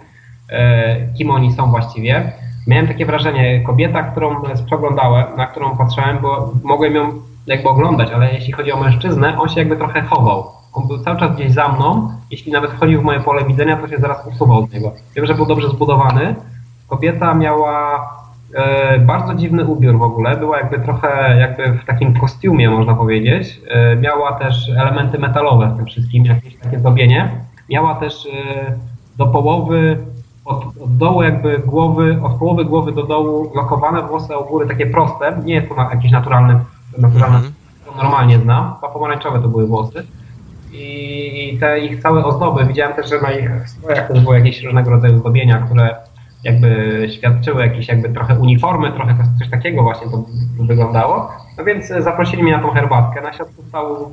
e, 0.51 0.97
kim 1.19 1.31
oni 1.31 1.53
są 1.53 1.71
właściwie. 1.71 2.33
Miałem 2.67 2.89
takie 2.89 3.07
wrażenie, 3.07 3.61
kobieta, 3.61 4.03
którą 4.03 4.57
spoglądałem, 4.57 5.27
na 5.37 5.47
którą 5.47 5.77
patrzyłem, 5.77 6.19
bo 6.19 6.53
mogłem 6.63 6.95
ją 6.95 7.13
jakby 7.47 7.69
oglądać, 7.69 8.11
ale 8.15 8.33
jeśli 8.33 8.53
chodzi 8.53 8.73
o 8.73 8.81
mężczyznę, 8.81 9.39
on 9.39 9.49
się 9.49 9.61
jakby 9.61 9.77
trochę 9.77 10.03
chował. 10.03 10.45
On 10.75 10.87
był 10.89 10.99
cały 10.99 11.21
czas 11.21 11.35
gdzieś 11.35 11.53
za 11.53 11.69
mną, 11.69 12.11
jeśli 12.31 12.53
nawet 12.53 12.71
wchodził 12.71 13.01
w 13.01 13.05
moje 13.05 13.21
pole 13.21 13.45
widzenia, 13.45 13.77
to 13.77 13.89
się 13.89 13.99
zaraz 13.99 14.27
usuwał 14.27 14.67
z 14.67 14.73
niego. 14.73 14.93
Wiem, 15.17 15.27
że 15.27 15.35
był 15.35 15.47
dobrze 15.47 15.69
zbudowany. 15.69 16.35
Kobieta 16.89 17.35
miała 17.35 18.09
e, 18.55 18.99
bardzo 18.99 19.35
dziwny 19.35 19.65
ubiór 19.65 19.99
w 19.99 20.03
ogóle, 20.03 20.37
była 20.37 20.59
jakby 20.59 20.79
trochę 20.79 21.37
jakby 21.41 21.79
w 21.79 21.85
takim 21.85 22.21
kostiumie, 22.21 22.71
można 22.71 22.95
powiedzieć. 22.95 23.61
E, 23.69 23.97
miała 23.97 24.33
też 24.33 24.69
elementy 24.69 25.19
metalowe 25.19 25.69
w 25.69 25.77
tym 25.77 25.87
wszystkim, 25.87 26.25
jakieś 26.25 26.57
takie 26.57 26.79
zdobienie. 26.79 27.31
Miała 27.69 27.95
też 27.95 28.27
e, 28.27 28.73
do 29.17 29.27
połowy, 29.27 29.99
od, 30.45 30.65
od 30.65 30.97
dołu 30.97 31.23
jakby 31.23 31.59
głowy, 31.59 32.19
od 32.23 32.33
połowy 32.33 32.65
głowy 32.65 32.93
do 32.93 33.03
dołu 33.03 33.53
lokowane 33.55 34.03
włosy, 34.03 34.39
u 34.39 34.45
góry 34.45 34.69
takie 34.69 34.87
proste. 34.87 35.41
Nie 35.45 35.55
jest 35.55 35.69
to 35.69 35.75
na, 35.75 35.91
jakieś 35.91 36.11
naturalne, 36.13 36.61
naturalne 36.99 37.37
Mhm. 37.37 37.55
to 37.87 38.03
normalnie 38.03 38.39
znam. 38.39 38.75
Chyba 38.75 38.89
pomarańczowe 38.93 39.41
to 39.41 39.49
były 39.49 39.67
włosy. 39.67 40.07
I 40.75 41.59
te 41.61 41.79
ich 41.79 42.03
całe 42.03 42.25
ozdoby, 42.25 42.65
widziałem 42.65 42.97
też, 42.97 43.11
że 43.11 43.21
na 43.21 43.33
ich 43.33 43.69
strojach 43.69 44.09
też 44.09 44.21
były 44.21 44.39
jakieś 44.39 44.63
różnego 44.63 44.91
rodzaju 44.91 45.19
zdobienia, 45.19 45.59
które 45.59 45.97
jakby 46.45 47.09
świadczyły 47.13 47.67
jakieś 47.67 47.89
jakby 47.89 48.09
trochę 48.09 48.39
uniformy, 48.39 48.93
trochę 48.93 49.17
coś, 49.39 49.51
takiego 49.51 49.83
właśnie 49.83 50.11
to 50.11 50.25
wyglądało. 50.61 51.33
No 51.59 51.65
więc 51.65 51.87
zaprosili 51.87 52.43
mnie 52.43 52.53
na 52.53 52.63
tą 52.63 52.71
herbatkę. 52.71 53.21
Na 53.21 53.33
środku 53.33 53.63
stał 53.69 54.11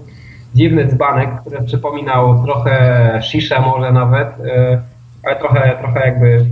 dziwny 0.55 0.87
dzbanek, 0.87 1.29
który 1.41 1.63
przypominał 1.63 2.43
trochę 2.43 3.19
sziszę 3.23 3.61
może 3.61 3.91
nawet, 3.91 4.27
e, 4.27 4.81
ale 5.23 5.35
trochę, 5.35 5.77
trochę 5.79 6.05
jakby... 6.05 6.45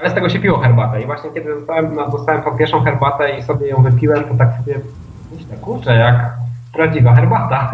Ale 0.00 0.10
z 0.10 0.14
tego 0.14 0.28
się 0.28 0.38
piło 0.38 0.58
herbatę 0.58 1.02
i 1.02 1.06
właśnie 1.06 1.30
kiedy 1.34 1.54
dostałem, 1.54 1.94
no, 1.94 2.10
dostałem 2.10 2.42
tą 2.42 2.56
pierwszą 2.56 2.84
herbatę 2.84 3.38
i 3.38 3.42
sobie 3.42 3.68
ją 3.68 3.82
wypiłem, 3.82 4.24
to 4.24 4.34
tak 4.34 4.56
sobie 4.58 4.80
myślę, 5.32 5.56
kurczę, 5.56 5.96
jak 5.96 6.32
prawdziwa 6.72 7.14
herbata. 7.14 7.72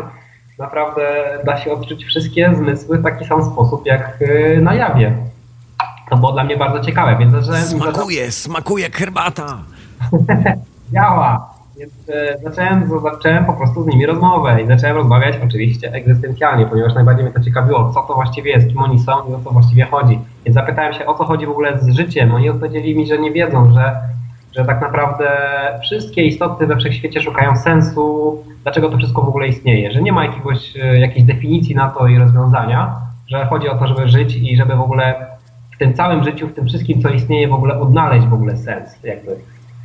Naprawdę 0.59 1.03
da 1.45 1.57
się 1.57 1.73
odczuć 1.73 2.05
wszystkie 2.05 2.55
zmysły 2.57 2.99
w 2.99 3.03
taki 3.03 3.25
sam 3.25 3.45
sposób 3.45 3.87
jak 3.87 4.23
y, 4.23 4.59
na 4.63 4.75
jawie. 4.75 5.13
To 6.11 6.17
było 6.17 6.33
dla 6.33 6.45
mnie 6.45 6.57
bardzo 6.57 6.81
ciekawe, 6.81 7.17
więc 7.19 7.33
zacząłem... 7.33 7.63
Smakuje, 7.63 8.33
smakuje 8.33 8.85
jak 8.85 8.97
herbata. 8.97 9.59
działa. 10.93 11.59
Więc 11.79 11.93
e, 12.09 12.39
zacząłem, 12.43 12.91
zacząłem 13.03 13.45
po 13.45 13.53
prostu 13.53 13.85
z 13.85 13.87
nimi 13.87 14.07
rozmowę 14.07 14.63
i 14.63 14.67
zacząłem 14.67 14.97
rozmawiać 14.97 15.37
oczywiście 15.45 15.93
egzystencjalnie, 15.93 16.67
ponieważ 16.67 16.95
najbardziej 16.95 17.25
mnie 17.25 17.35
to 17.35 17.41
ciekawiło, 17.41 17.93
co 17.95 18.03
to 18.03 18.15
właściwie 18.15 18.51
jest, 18.51 18.69
kim 18.69 18.79
oni 18.79 19.01
są 19.01 19.13
i 19.31 19.35
o 19.35 19.41
co 19.45 19.51
właściwie 19.51 19.85
chodzi. 19.85 20.19
Więc 20.45 20.55
zapytałem 20.55 20.93
się, 20.93 21.07
o 21.07 21.15
co 21.15 21.25
chodzi 21.25 21.47
w 21.47 21.51
ogóle 21.51 21.79
z 21.81 21.89
życiem. 21.89 22.35
Oni 22.35 22.51
odpowiedzieli 22.51 22.97
mi, 22.97 23.07
że 23.07 23.19
nie 23.19 23.33
wiedzą, 23.33 23.73
że, 23.75 23.97
że 24.57 24.65
tak 24.65 24.81
naprawdę 24.81 25.29
wszystkie 25.83 26.23
istoty 26.23 26.67
we 26.67 26.77
wszechświecie 26.77 27.21
szukają 27.21 27.57
sensu, 27.57 28.39
dlaczego 28.63 28.89
to 28.89 28.99
wszystko 28.99 29.23
w 29.23 29.29
ogóle 29.29 29.49
istnieje, 29.49 29.93
że 29.93 30.03
nie 30.03 30.13
ma 30.13 30.25
jakiegoś, 30.25 30.77
e, 30.77 30.99
jakiejś 30.99 31.25
definicji 31.25 31.75
na 31.75 31.89
to 31.91 32.07
i 32.07 32.19
rozwiązania, 32.19 33.01
że 33.27 33.47
chodzi 33.47 33.69
o 33.69 33.79
to, 33.79 33.87
żeby 33.87 34.09
żyć 34.09 34.37
i 34.37 34.57
żeby 34.57 34.77
w 34.77 34.81
ogóle 34.81 35.27
w 35.75 35.79
tym 35.79 35.95
całym 35.95 36.25
życiu, 36.25 36.49
w 36.49 36.55
tym 36.55 36.67
wszystkim, 36.67 37.03
co 37.03 37.09
istnieje, 37.09 37.49
w 37.49 37.53
ogóle 37.53 37.81
odnaleźć 37.81 38.27
w 38.27 38.35
ogóle 38.35 38.57
sens. 38.57 39.05
Jakby. 39.05 39.37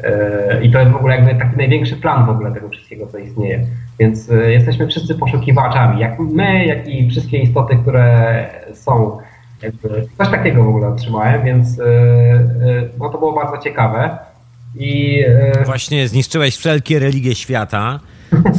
E, 0.03 0.63
I 0.63 0.71
to 0.71 0.79
jest 0.79 0.91
w 0.91 0.95
ogóle 0.95 1.15
jakby 1.15 1.35
taki 1.35 1.57
największy 1.57 1.95
plan 1.95 2.25
w 2.25 2.29
ogóle 2.29 2.51
tego 2.51 2.69
wszystkiego, 2.69 3.07
co 3.07 3.17
istnieje. 3.17 3.65
Więc 3.99 4.31
e, 4.31 4.51
jesteśmy 4.51 4.87
wszyscy 4.87 5.15
poszukiwaczami, 5.15 5.99
jak 5.99 6.19
my, 6.19 6.65
jak 6.65 6.87
i 6.87 7.09
wszystkie 7.09 7.37
istoty, 7.37 7.75
które 7.75 8.47
są. 8.73 9.17
Jakby 9.61 10.07
coś 10.17 10.29
takiego 10.29 10.63
w 10.63 10.67
ogóle 10.67 10.87
otrzymałem, 10.87 11.43
więc 11.43 11.81
no 12.99 13.09
to 13.09 13.17
było 13.17 13.33
bardzo 13.33 13.57
ciekawe. 13.57 14.17
I 14.75 15.23
e, 15.27 15.63
Właśnie 15.65 16.07
zniszczyłeś 16.07 16.57
wszelkie 16.57 16.99
religie 16.99 17.35
świata 17.35 17.99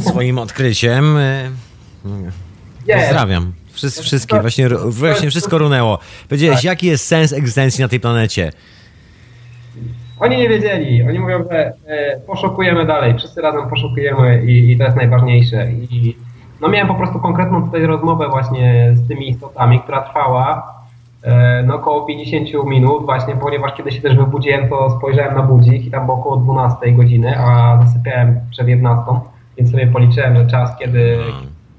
swoim 0.09 0.37
odkryciem. 0.37 1.17
E, 1.17 1.51
jest. 2.87 3.05
Pozdrawiam. 3.05 3.53
Wszystkie, 4.01 4.41
właśnie, 4.41 4.69
właśnie 4.85 5.29
wszystko 5.29 5.57
runęło. 5.57 5.99
Powiedziałeś, 6.29 6.63
jaki 6.63 6.87
jest 6.87 7.07
sens 7.07 7.33
egzystencji 7.33 7.81
na 7.81 7.87
tej 7.87 7.99
planecie? 7.99 8.51
Oni 10.19 10.37
nie 10.37 10.49
wiedzieli. 10.49 11.03
Oni 11.03 11.19
mówią, 11.19 11.43
że 11.51 11.73
e, 11.87 12.19
poszukujemy 12.19 12.85
dalej. 12.85 13.17
Wszyscy 13.17 13.41
razem 13.41 13.69
poszukujemy 13.69 14.45
i, 14.45 14.71
i 14.71 14.77
to 14.77 14.83
jest 14.83 14.95
najważniejsze. 14.95 15.71
I 15.71 16.15
no 16.61 16.67
miałem 16.67 16.87
po 16.87 16.95
prostu 16.95 17.19
konkretną 17.19 17.65
tutaj 17.65 17.85
rozmowę 17.85 18.29
właśnie 18.29 18.91
z 18.93 19.07
tymi 19.07 19.29
istotami, 19.29 19.79
która 19.79 20.01
trwała 20.01 20.75
no 21.67 21.75
około 21.75 22.05
50 22.05 22.65
minut 22.65 23.05
właśnie, 23.05 23.35
ponieważ 23.35 23.73
kiedy 23.77 23.91
się 23.91 24.01
też 24.01 24.15
wybudziłem, 24.17 24.69
to 24.69 24.97
spojrzałem 24.97 25.35
na 25.35 25.41
budzik 25.41 25.85
i 25.85 25.91
tam 25.91 26.05
było 26.05 26.17
około 26.17 26.37
12 26.37 26.91
godziny, 26.91 27.39
a 27.39 27.79
zasypiałem 27.85 28.39
przed 28.51 28.67
11, 28.67 29.03
więc 29.57 29.71
sobie 29.71 29.87
policzyłem, 29.87 30.35
że 30.35 30.47
czas, 30.47 30.77
kiedy 30.79 31.17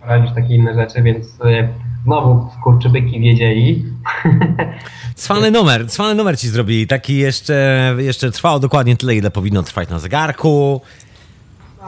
robisz 0.07 0.33
takie 0.35 0.55
inne 0.55 0.75
rzeczy, 0.75 1.03
więc 1.03 1.41
e, 1.41 1.69
znowu 2.05 2.51
skurczybyki 2.61 3.21
wiedzieli. 3.21 3.85
Cwany 5.15 5.51
numer, 5.51 5.89
cwany 5.89 6.15
numer 6.15 6.39
ci 6.39 6.49
zrobili. 6.49 6.87
Taki 6.87 7.17
jeszcze, 7.17 7.95
jeszcze 7.99 8.31
trwał 8.31 8.61
dokładnie 8.61 8.97
tyle, 8.97 9.15
ile 9.15 9.31
powinno 9.31 9.63
trwać 9.63 9.89
na 9.89 9.99
zegarku. 9.99 10.81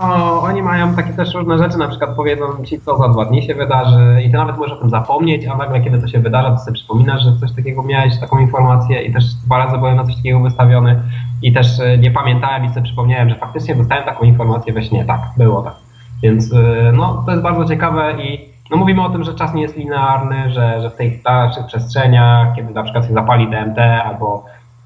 No, 0.00 0.42
oni 0.42 0.62
mają 0.62 0.94
takie 0.94 1.12
też 1.12 1.34
różne 1.34 1.58
rzeczy, 1.58 1.78
na 1.78 1.88
przykład 1.88 2.16
powiedzą 2.16 2.64
ci, 2.64 2.80
co 2.80 2.98
za 2.98 3.08
dwa 3.08 3.24
dni 3.24 3.42
się 3.42 3.54
wydarzy 3.54 4.22
i 4.26 4.30
ty 4.30 4.36
nawet 4.36 4.56
możesz 4.58 4.78
o 4.78 4.80
tym 4.80 4.90
zapomnieć, 4.90 5.46
a 5.46 5.56
nagle 5.56 5.80
kiedy 5.80 6.00
to 6.00 6.08
się 6.08 6.18
wydarza, 6.18 6.50
to 6.50 6.58
sobie 6.58 6.74
przypominasz, 6.74 7.22
że 7.22 7.32
coś 7.40 7.52
takiego 7.52 7.82
miałeś, 7.82 8.18
taką 8.20 8.38
informację 8.38 9.02
i 9.02 9.12
też 9.12 9.24
dwa 9.34 9.58
razy 9.58 9.78
byłem 9.78 9.96
na 9.96 10.04
coś 10.04 10.16
takiego 10.16 10.40
wystawiony 10.40 11.02
i 11.42 11.52
też 11.52 11.80
e, 11.80 11.98
nie 11.98 12.10
pamiętałem 12.10 12.64
i 12.64 12.68
sobie 12.68 12.82
przypomniałem, 12.82 13.28
że 13.28 13.34
faktycznie 13.34 13.74
dostałem 13.74 14.04
taką 14.04 14.24
informację 14.24 14.72
we 14.72 14.82
śnie. 14.82 15.04
Tak, 15.04 15.20
było 15.36 15.62
tak. 15.62 15.74
Więc 16.22 16.52
e, 16.52 16.92
no, 16.92 17.22
to 17.26 17.30
jest 17.30 17.42
bardzo 17.42 17.64
ciekawe 17.64 18.22
i 18.22 18.48
no, 18.70 18.76
mówimy 18.76 19.04
o 19.04 19.10
tym, 19.10 19.24
że 19.24 19.34
czas 19.34 19.54
nie 19.54 19.62
jest 19.62 19.76
linearny, 19.76 20.50
że, 20.50 20.80
że 20.80 20.90
w 20.90 20.94
tych 20.94 21.22
dalszych 21.22 21.66
przestrzeniach, 21.66 22.56
kiedy 22.56 22.74
na 22.74 22.82
przykład 22.82 23.06
się 23.06 23.12
zapali 23.12 23.50
DMT 23.50 23.78
albo 23.78 24.44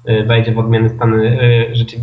y, 0.09 0.23
wejdzie 0.23 0.51
w 0.51 0.59
odmienny 0.59 0.89
stan, 0.89 1.13
rzeczy, 1.71 1.97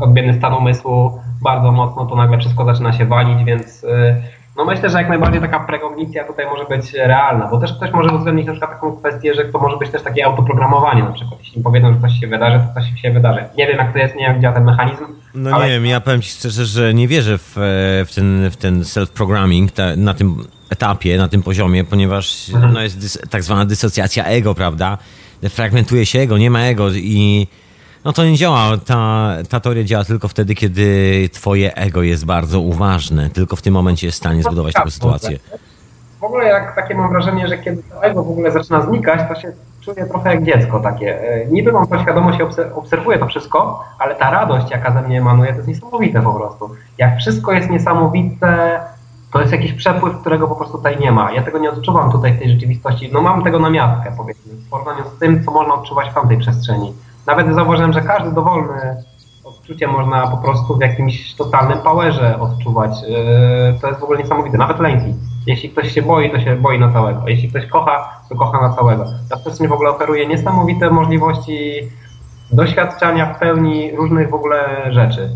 odmienny 0.00 0.34
stan 0.34 0.54
umysłu 0.54 1.25
bardzo 1.42 1.72
mocno, 1.72 2.06
to 2.06 2.16
nagle 2.16 2.38
wszystko 2.38 2.64
zaczyna 2.64 2.92
się 2.92 3.06
walić, 3.06 3.44
więc 3.44 3.84
y, 3.84 4.22
no 4.56 4.64
myślę, 4.64 4.90
że 4.90 4.98
jak 4.98 5.08
najbardziej 5.08 5.40
taka 5.40 5.60
prekognicja 5.60 6.24
tutaj 6.24 6.46
może 6.46 6.64
być 6.64 6.92
realna, 6.92 7.48
bo 7.50 7.60
też 7.60 7.72
ktoś 7.72 7.92
może 7.92 8.14
uwzględnić 8.14 8.46
na 8.46 8.52
przykład 8.52 8.70
taką 8.70 8.96
kwestię, 8.96 9.34
że 9.34 9.44
to 9.44 9.58
może 9.58 9.76
być 9.76 9.90
też 9.90 10.02
takie 10.02 10.24
autoprogramowanie 10.26 11.02
na 11.02 11.12
przykład. 11.12 11.40
Jeśli 11.40 11.62
powiedzą, 11.62 11.94
że 11.94 12.00
coś 12.00 12.20
się 12.20 12.26
wydarzy, 12.26 12.58
to 12.58 12.80
coś 12.80 13.00
się 13.02 13.10
wydarzy. 13.10 13.44
Nie 13.58 13.66
wiem 13.66 13.76
jak 13.78 13.92
to 13.92 13.98
jest, 13.98 14.14
nie 14.16 14.26
wiem 14.26 14.42
działa 14.42 14.54
ten 14.54 14.64
mechanizm. 14.64 15.04
No 15.34 15.50
ale 15.50 15.66
nie 15.66 15.72
wiem, 15.72 15.86
ja 15.86 16.00
powiem 16.00 16.22
ci 16.22 16.30
szczerze, 16.30 16.64
że 16.66 16.94
nie 16.94 17.08
wierzę 17.08 17.38
w, 17.38 17.58
e, 17.58 17.60
w 18.04 18.14
ten, 18.14 18.50
w 18.50 18.56
ten 18.56 18.82
self-programming 18.82 19.70
ta- 19.70 19.96
na 19.96 20.14
tym 20.14 20.44
etapie, 20.70 21.18
na 21.18 21.28
tym 21.28 21.42
poziomie, 21.42 21.84
ponieważ 21.84 22.50
Mhm. 22.54 22.72
no, 22.72 22.80
jest 22.82 22.98
dys, 23.00 23.18
tak 23.30 23.42
zwana 23.42 23.64
dysocjacja 23.64 24.24
ego, 24.24 24.54
prawda? 24.54 24.98
Fragmentuje 25.48 26.06
się 26.06 26.18
ego, 26.20 26.38
nie 26.38 26.50
ma 26.50 26.60
ego 26.60 26.90
i 26.90 27.46
no 28.06 28.12
to 28.12 28.24
nie 28.24 28.36
działa. 28.36 28.76
Ta, 28.86 29.32
ta 29.48 29.60
teoria 29.60 29.84
działa 29.84 30.04
tylko 30.04 30.28
wtedy, 30.28 30.54
kiedy 30.54 31.28
twoje 31.32 31.74
ego 31.74 32.02
jest 32.02 32.24
bardzo 32.24 32.60
uważne. 32.60 33.30
Tylko 33.30 33.56
w 33.56 33.62
tym 33.62 33.74
momencie 33.74 34.06
jest 34.06 34.18
w 34.18 34.20
stanie 34.20 34.42
zbudować 34.42 34.74
taką 34.74 34.90
sytuację. 34.90 35.38
w 36.20 36.24
ogóle 36.24 36.44
jak 36.44 36.76
takie 36.76 36.94
mam 36.94 37.10
wrażenie, 37.10 37.48
że 37.48 37.58
kiedy 37.58 37.82
to 37.82 38.04
ego 38.04 38.24
w 38.24 38.30
ogóle 38.30 38.50
zaczyna 38.50 38.82
znikać, 38.82 39.20
to 39.28 39.40
się 39.40 39.52
czuję 39.80 40.06
trochę 40.06 40.34
jak 40.34 40.44
dziecko 40.44 40.80
takie. 40.80 41.20
E, 41.20 41.46
niby 41.46 41.72
mam 41.72 41.86
to 41.86 42.02
świadomość 42.02 42.38
i 42.38 42.42
obserwuję 42.74 43.18
to 43.18 43.26
wszystko, 43.26 43.84
ale 43.98 44.14
ta 44.14 44.30
radość, 44.30 44.70
jaka 44.70 44.92
ze 44.92 45.02
mnie 45.02 45.18
emanuje, 45.18 45.50
to 45.50 45.56
jest 45.56 45.68
niesamowite 45.68 46.22
po 46.22 46.32
prostu. 46.32 46.70
Jak 46.98 47.18
wszystko 47.18 47.52
jest 47.52 47.70
niesamowite, 47.70 48.80
to 49.32 49.40
jest 49.40 49.52
jakiś 49.52 49.72
przepływ, 49.72 50.20
którego 50.20 50.48
po 50.48 50.56
prostu 50.56 50.76
tutaj 50.76 50.98
nie 51.00 51.12
ma. 51.12 51.32
Ja 51.32 51.42
tego 51.42 51.58
nie 51.58 51.70
odczuwam 51.70 52.12
tutaj 52.12 52.32
w 52.32 52.38
tej 52.38 52.50
rzeczywistości. 52.50 53.10
No 53.12 53.20
mam 53.20 53.44
tego 53.44 53.58
na 53.58 53.70
miastkę, 53.70 54.12
powiedzmy, 54.16 54.52
w 54.52 54.70
porównaniu 54.70 55.04
z 55.16 55.18
tym, 55.18 55.44
co 55.44 55.50
można 55.50 55.74
odczuwać 55.74 56.10
w 56.10 56.14
tamtej 56.14 56.38
przestrzeni. 56.38 56.92
Nawet 57.26 57.54
zauważyłem, 57.54 57.92
że 57.92 58.00
każdy 58.00 58.32
dowolny 58.32 59.04
odczucie 59.44 59.86
można 59.86 60.26
po 60.26 60.36
prostu 60.36 60.76
w 60.76 60.80
jakimś 60.80 61.34
totalnym 61.34 61.78
powerze 61.78 62.40
odczuwać. 62.40 62.92
E, 62.92 63.78
to 63.80 63.88
jest 63.88 64.00
w 64.00 64.04
ogóle 64.04 64.18
niesamowite. 64.18 64.58
Nawet 64.58 64.80
lęki. 64.80 65.14
Jeśli 65.46 65.70
ktoś 65.70 65.92
się 65.92 66.02
boi, 66.02 66.30
to 66.30 66.40
się 66.40 66.56
boi 66.56 66.78
na 66.78 66.92
całego. 66.92 67.28
Jeśli 67.28 67.48
ktoś 67.48 67.66
kocha, 67.66 68.20
to 68.28 68.36
kocha 68.36 68.68
na 68.68 68.74
całego. 68.74 69.04
Ta 69.30 69.36
przestrzeń 69.36 69.68
w 69.68 69.72
ogóle 69.72 69.90
oferuje 69.90 70.26
niesamowite 70.26 70.90
możliwości 70.90 71.88
doświadczania 72.52 73.34
w 73.34 73.38
pełni 73.38 73.96
różnych 73.96 74.30
w 74.30 74.34
ogóle 74.34 74.92
rzeczy. 74.92 75.30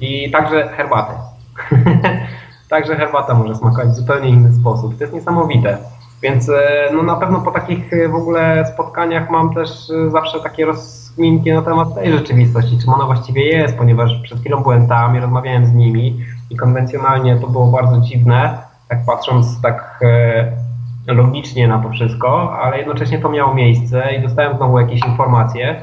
I 0.00 0.30
także 0.30 0.68
herbaty. 0.68 1.14
także 2.70 2.96
herbata 2.96 3.34
może 3.34 3.54
smakować 3.54 3.88
w 3.88 3.94
zupełnie 3.94 4.28
inny 4.28 4.52
sposób. 4.52 4.98
To 4.98 5.04
jest 5.04 5.14
niesamowite. 5.14 5.78
Więc 6.24 6.48
e, 6.48 6.88
no 6.92 7.02
na 7.02 7.16
pewno 7.16 7.40
po 7.40 7.50
takich 7.50 7.92
e, 7.92 8.08
w 8.08 8.14
ogóle 8.14 8.66
spotkaniach 8.74 9.30
mam 9.30 9.54
też 9.54 9.70
e, 9.90 10.10
zawsze 10.10 10.40
takie 10.40 10.66
rozkminki 10.66 11.52
na 11.52 11.62
temat 11.62 11.94
tej 11.94 12.12
rzeczywistości, 12.12 12.78
czym 12.78 12.94
ona 12.94 13.04
właściwie 13.04 13.44
jest, 13.44 13.76
ponieważ 13.76 14.20
przed 14.22 14.40
chwilą 14.40 14.62
byłem 14.62 14.88
tam 14.88 15.16
i 15.16 15.20
rozmawiałem 15.20 15.66
z 15.66 15.72
nimi 15.72 16.20
i 16.50 16.56
konwencjonalnie 16.56 17.36
to 17.36 17.46
było 17.46 17.66
bardzo 17.66 18.00
dziwne, 18.00 18.58
tak 18.88 18.98
patrząc 19.06 19.60
tak 19.62 20.00
logicznie 21.06 21.68
na 21.68 21.78
to 21.78 21.90
wszystko, 21.90 22.58
ale 22.58 22.78
jednocześnie 22.78 23.18
to 23.18 23.28
miało 23.28 23.54
miejsce 23.54 24.14
i 24.14 24.22
dostałem 24.22 24.56
znowu 24.56 24.78
jakieś 24.78 25.00
informacje. 25.04 25.82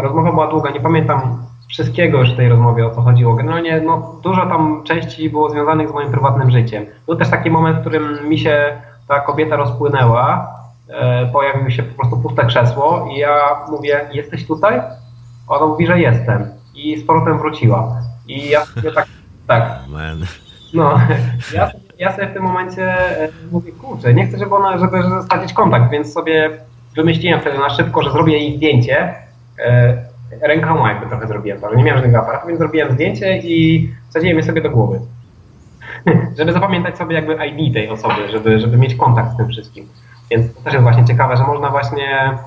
rozmowa 0.00 0.32
była 0.32 0.46
długa, 0.46 0.70
nie 0.70 0.80
pamiętam 0.80 1.20
wszystkiego 1.68 2.18
już 2.18 2.32
w 2.32 2.36
tej 2.36 2.48
rozmowie, 2.48 2.86
o 2.86 2.90
co 2.90 3.02
chodziło. 3.02 3.34
Generalnie 3.34 3.80
no, 3.80 4.20
dużo 4.22 4.46
tam 4.46 4.82
części 4.84 5.30
było 5.30 5.50
związanych 5.50 5.88
z 5.88 5.92
moim 5.92 6.10
prywatnym 6.10 6.50
życiem. 6.50 6.86
Był 7.06 7.16
też 7.16 7.30
taki 7.30 7.50
moment, 7.50 7.76
w 7.76 7.80
którym 7.80 8.28
mi 8.28 8.38
się 8.38 8.80
ta 9.08 9.20
kobieta 9.20 9.56
rozpłynęła, 9.56 10.54
e, 10.88 11.26
pojawiło 11.26 11.70
się 11.70 11.82
po 11.82 11.96
prostu 11.96 12.16
puste 12.16 12.46
krzesło 12.46 13.08
i 13.12 13.18
ja 13.18 13.38
mówię, 13.70 14.08
jesteś 14.12 14.46
tutaj? 14.46 14.80
Ona 15.48 15.66
mówi, 15.66 15.86
że 15.86 16.00
jestem. 16.00 16.46
I 16.74 16.96
z 16.96 17.06
powrotem 17.06 17.38
wróciła. 17.38 17.96
I 18.28 18.48
ja 18.48 18.64
sobie 18.64 18.92
tak, 18.92 19.06
tak. 19.46 19.62
Man. 19.88 20.24
No, 20.74 21.00
ja, 21.54 21.70
ja 21.98 22.12
sobie 22.12 22.28
w 22.28 22.32
tym 22.32 22.42
momencie 22.42 22.82
e, 23.22 23.28
mówię, 23.52 23.72
kurczę, 23.72 24.14
nie 24.14 24.26
chcę, 24.26 24.38
żeby 24.38 24.54
ona, 24.54 24.78
żeby 24.78 25.02
stracić 25.24 25.52
kontakt, 25.52 25.90
więc 25.90 26.12
sobie 26.12 26.50
wymyśliłem 26.96 27.40
wtedy 27.40 27.58
na 27.58 27.70
szybko, 27.70 28.02
że 28.02 28.10
zrobię 28.12 28.32
jej 28.32 28.56
zdjęcie. 28.56 29.14
E, 29.58 29.96
rękoma 30.40 30.92
jakby 30.92 31.06
trochę 31.06 31.26
zrobiłem 31.26 31.60
to, 31.60 31.70
że 31.70 31.76
nie 31.76 31.84
miałem 31.84 31.98
żadnego 31.98 32.22
aparatu, 32.22 32.46
więc 32.46 32.58
zrobiłem 32.58 32.92
zdjęcie 32.92 33.38
i 33.38 33.88
wsadziłem 34.10 34.36
je 34.36 34.42
sobie 34.42 34.62
do 34.62 34.70
głowy. 34.70 35.00
żeby 36.38 36.52
zapamiętać 36.52 36.98
sobie 36.98 37.14
jakby 37.14 37.46
ID 37.46 37.74
tej 37.74 37.88
osoby, 37.88 38.28
żeby, 38.32 38.60
żeby 38.60 38.76
mieć 38.76 38.94
kontakt 38.94 39.32
z 39.32 39.36
tym 39.36 39.48
wszystkim. 39.48 39.88
Więc 40.30 40.54
to 40.54 40.60
też 40.60 40.72
jest 40.72 40.82
właśnie 40.82 41.04
ciekawe, 41.04 41.36
że 41.36 41.42
można 41.42 41.70
właśnie 41.70 42.38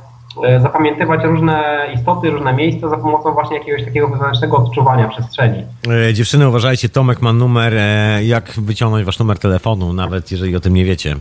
e, 0.44 0.60
zapamiętywać 0.60 1.24
różne 1.24 1.88
istoty, 1.96 2.30
różne 2.30 2.54
miejsca 2.54 2.90
za 2.90 2.98
pomocą 2.98 3.34
właśnie 3.34 3.58
jakiegoś 3.58 3.86
takiego 3.86 4.08
wewnętrznego 4.08 4.58
odczuwania 4.58 5.08
przestrzeni. 5.08 5.66
E, 6.10 6.14
dziewczyny, 6.14 6.50
uważajcie, 6.50 6.90
Tomek 6.90 7.22
ma 7.22 7.34
numer, 7.34 7.74
e, 7.76 8.24
jak 8.24 8.52
wyciągnąć 8.52 9.06
wasz 9.06 9.20
numer 9.20 9.40
telefonu, 9.40 9.94
nawet 9.94 10.32
jeżeli 10.32 10.56
o 10.56 10.60
tym 10.60 10.74
nie 10.74 10.86
wiecie. 10.86 11.16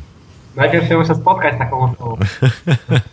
Najpierw 0.56 0.88
się 0.88 0.98
muszę 0.98 1.14
spotkać 1.14 1.54
z 1.54 1.58
taką 1.58 1.80
osobą. 1.80 2.16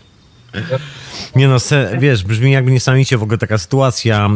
nie 1.35 1.47
no, 1.47 1.59
se, 1.59 1.91
wiesz, 1.99 2.23
brzmi 2.23 2.51
jakby 2.51 2.71
niesamowicie 2.71 3.17
w 3.17 3.23
ogóle 3.23 3.37
taka 3.37 3.57
sytuacja 3.57 4.29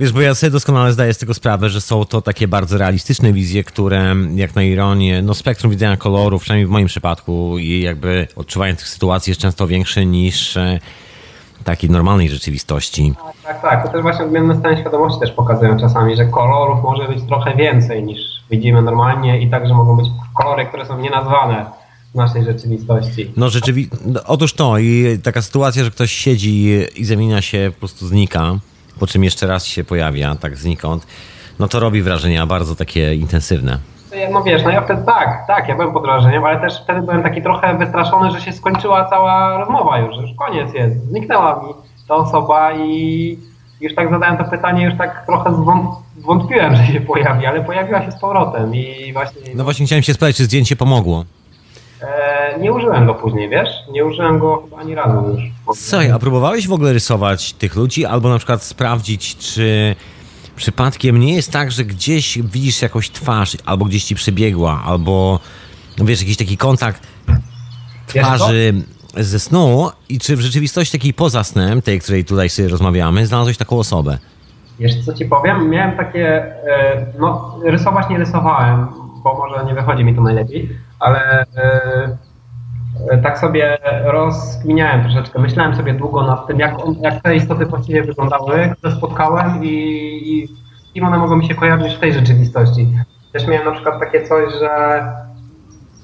Wiesz, 0.00 0.12
bo 0.12 0.20
ja 0.20 0.34
sobie 0.34 0.50
doskonale 0.50 0.92
zdaję 0.92 1.14
z 1.14 1.18
tego 1.18 1.34
sprawę, 1.34 1.70
że 1.70 1.80
są 1.80 2.04
to 2.04 2.22
takie 2.22 2.48
bardzo 2.48 2.78
realistyczne 2.78 3.32
wizje, 3.32 3.64
które 3.64 4.14
jak 4.34 4.54
na 4.54 4.62
ironię, 4.62 5.22
no 5.22 5.34
spektrum 5.34 5.70
widzenia 5.70 5.96
kolorów, 5.96 6.42
przynajmniej 6.42 6.66
w 6.66 6.70
moim 6.70 6.86
przypadku 6.86 7.58
i 7.58 7.80
jakby 7.80 8.28
odczuwanie 8.36 8.74
tych 8.74 8.88
sytuacji 8.88 9.30
jest 9.30 9.40
często 9.40 9.66
większe 9.66 10.06
niż 10.06 10.56
e, 10.56 10.78
takiej 11.64 11.90
normalnej 11.90 12.28
rzeczywistości. 12.28 13.14
Tak, 13.24 13.42
tak, 13.42 13.62
tak. 13.62 13.86
To 13.86 13.92
też 13.92 14.02
właśnie 14.02 14.24
odmienne 14.24 14.58
stany 14.58 14.80
świadomości 14.80 15.20
też 15.20 15.32
pokazują 15.32 15.80
czasami, 15.80 16.16
że 16.16 16.24
kolorów 16.24 16.84
może 16.84 17.08
być 17.08 17.18
trochę 17.28 17.56
więcej 17.56 18.02
niż 18.02 18.18
widzimy 18.50 18.82
normalnie 18.82 19.40
i 19.40 19.50
także 19.50 19.74
mogą 19.74 19.96
być 19.96 20.06
kolory, 20.34 20.66
które 20.66 20.86
są 20.86 20.98
nienazwane 20.98 21.66
w 22.12 22.14
naszej 22.14 22.44
rzeczywistości. 22.44 23.32
No 23.36 23.50
rzeczywiście, 23.50 23.96
no, 24.06 24.20
otóż 24.26 24.54
to 24.54 24.78
i 24.78 25.18
taka 25.22 25.42
sytuacja, 25.42 25.84
że 25.84 25.90
ktoś 25.90 26.12
siedzi 26.12 26.86
i 26.96 27.04
zamienia 27.04 27.42
się, 27.42 27.70
po 27.74 27.78
prostu 27.78 28.06
znika 28.06 28.58
po 29.02 29.06
czym 29.06 29.24
jeszcze 29.24 29.46
raz 29.46 29.66
się 29.66 29.84
pojawia, 29.84 30.34
tak 30.34 30.56
znikąd, 30.56 31.06
no 31.58 31.68
to 31.68 31.80
robi 31.80 32.02
wrażenia 32.02 32.46
bardzo 32.46 32.76
takie 32.76 33.14
intensywne. 33.14 33.78
No 34.32 34.42
wiesz, 34.42 34.62
no 34.64 34.70
ja 34.70 34.82
wtedy 34.82 35.02
tak, 35.06 35.46
tak, 35.46 35.68
ja 35.68 35.74
byłem 35.74 35.92
pod 35.92 36.02
wrażeniem, 36.02 36.44
ale 36.44 36.60
też 36.60 36.82
wtedy 36.84 37.02
byłem 37.02 37.22
taki 37.22 37.42
trochę 37.42 37.78
wystraszony, 37.78 38.30
że 38.30 38.40
się 38.40 38.52
skończyła 38.52 39.10
cała 39.10 39.58
rozmowa 39.58 39.98
już, 39.98 40.16
że 40.16 40.22
już 40.22 40.30
koniec 40.38 40.74
jest, 40.74 41.08
zniknęła 41.08 41.62
mi 41.62 41.74
ta 42.08 42.14
osoba 42.14 42.72
i 42.72 43.38
już 43.80 43.94
tak 43.94 44.10
zadałem 44.10 44.36
to 44.36 44.44
pytanie, 44.44 44.84
już 44.84 44.98
tak 44.98 45.26
trochę 45.26 45.54
zwątpiłem, 46.18 46.76
że 46.76 46.86
się 46.86 47.00
pojawi, 47.00 47.46
ale 47.46 47.64
pojawiła 47.64 48.02
się 48.04 48.12
z 48.12 48.20
powrotem 48.20 48.74
i 48.74 49.12
właśnie... 49.12 49.42
No 49.54 49.64
właśnie 49.64 49.86
chciałem 49.86 50.02
się 50.02 50.14
spytać, 50.14 50.36
czy 50.36 50.44
zdjęcie 50.44 50.76
pomogło. 50.76 51.24
E, 52.02 52.58
nie 52.58 52.72
użyłem 52.72 53.06
go 53.06 53.14
później, 53.14 53.48
wiesz? 53.48 53.68
Nie 53.92 54.04
użyłem 54.04 54.38
go 54.38 54.62
chyba 54.64 54.76
ani 54.76 54.94
razu 54.94 55.30
już. 55.30 55.42
Słuchaj, 55.76 56.10
a 56.10 56.18
próbowałeś 56.18 56.68
w 56.68 56.72
ogóle 56.72 56.92
rysować 56.92 57.52
tych 57.52 57.76
ludzi, 57.76 58.06
albo 58.06 58.28
na 58.28 58.38
przykład 58.38 58.62
sprawdzić, 58.62 59.36
czy 59.36 59.96
przypadkiem 60.56 61.20
nie 61.20 61.34
jest 61.34 61.52
tak, 61.52 61.72
że 61.72 61.84
gdzieś 61.84 62.38
widzisz 62.38 62.82
jakąś 62.82 63.10
twarz, 63.10 63.56
albo 63.64 63.84
gdzieś 63.84 64.04
ci 64.04 64.14
przebiegła, 64.14 64.82
albo 64.86 65.40
no 65.98 66.04
wiesz, 66.04 66.20
jakiś 66.20 66.36
taki 66.36 66.56
kontakt 66.56 67.06
twarzy 68.06 68.74
ze 69.16 69.40
snu 69.40 69.90
i 70.08 70.18
czy 70.18 70.36
w 70.36 70.40
rzeczywistości 70.40 70.98
takiej 70.98 71.14
poza 71.14 71.44
snem, 71.44 71.82
tej, 71.82 72.00
której 72.00 72.24
tutaj 72.24 72.48
sobie 72.48 72.68
rozmawiamy, 72.68 73.26
znalazłeś 73.26 73.56
taką 73.56 73.78
osobę? 73.78 74.18
Wiesz, 74.78 75.04
co 75.04 75.14
ci 75.14 75.24
powiem? 75.24 75.70
Miałem 75.70 75.96
takie, 75.96 76.26
e, 76.28 77.06
no 77.18 77.58
rysować 77.64 78.10
nie 78.10 78.18
rysowałem, 78.18 78.86
bo 79.22 79.34
może 79.34 79.64
nie 79.64 79.74
wychodzi 79.74 80.04
mi 80.04 80.14
to 80.14 80.20
najlepiej, 80.20 80.78
ale 81.02 81.44
e, 83.10 83.18
tak 83.22 83.38
sobie 83.38 83.78
rozkminiałem 84.04 85.02
troszeczkę. 85.02 85.40
Myślałem 85.40 85.76
sobie 85.76 85.94
długo 85.94 86.22
nad 86.22 86.46
tym, 86.46 86.58
jak, 86.58 86.74
jak 87.00 87.22
te 87.22 87.36
istoty 87.36 87.66
właściwie 87.66 88.02
wyglądały, 88.02 88.74
które 88.78 88.92
spotkałem 88.92 89.64
i, 89.64 89.68
i 90.24 90.48
kim 90.94 91.04
one 91.04 91.18
mogą 91.18 91.36
mi 91.36 91.46
się 91.46 91.54
kojarzyć 91.54 91.94
w 91.94 92.00
tej 92.00 92.12
rzeczywistości. 92.12 92.88
Też 93.32 93.46
miałem 93.46 93.66
na 93.66 93.72
przykład 93.72 94.00
takie 94.00 94.26
coś, 94.26 94.54
że 94.60 95.02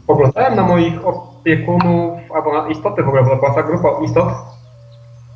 spoglądałem 0.02 0.56
na 0.56 0.62
moich 0.62 1.06
opiekunów, 1.06 2.18
albo 2.34 2.62
na 2.62 2.68
istoty 2.68 3.02
w 3.02 3.08
ogóle, 3.08 3.22
bo 3.22 3.30
to 3.30 3.36
była 3.36 3.54
ta 3.54 3.62
grupa 3.62 3.88
istot, 4.04 4.28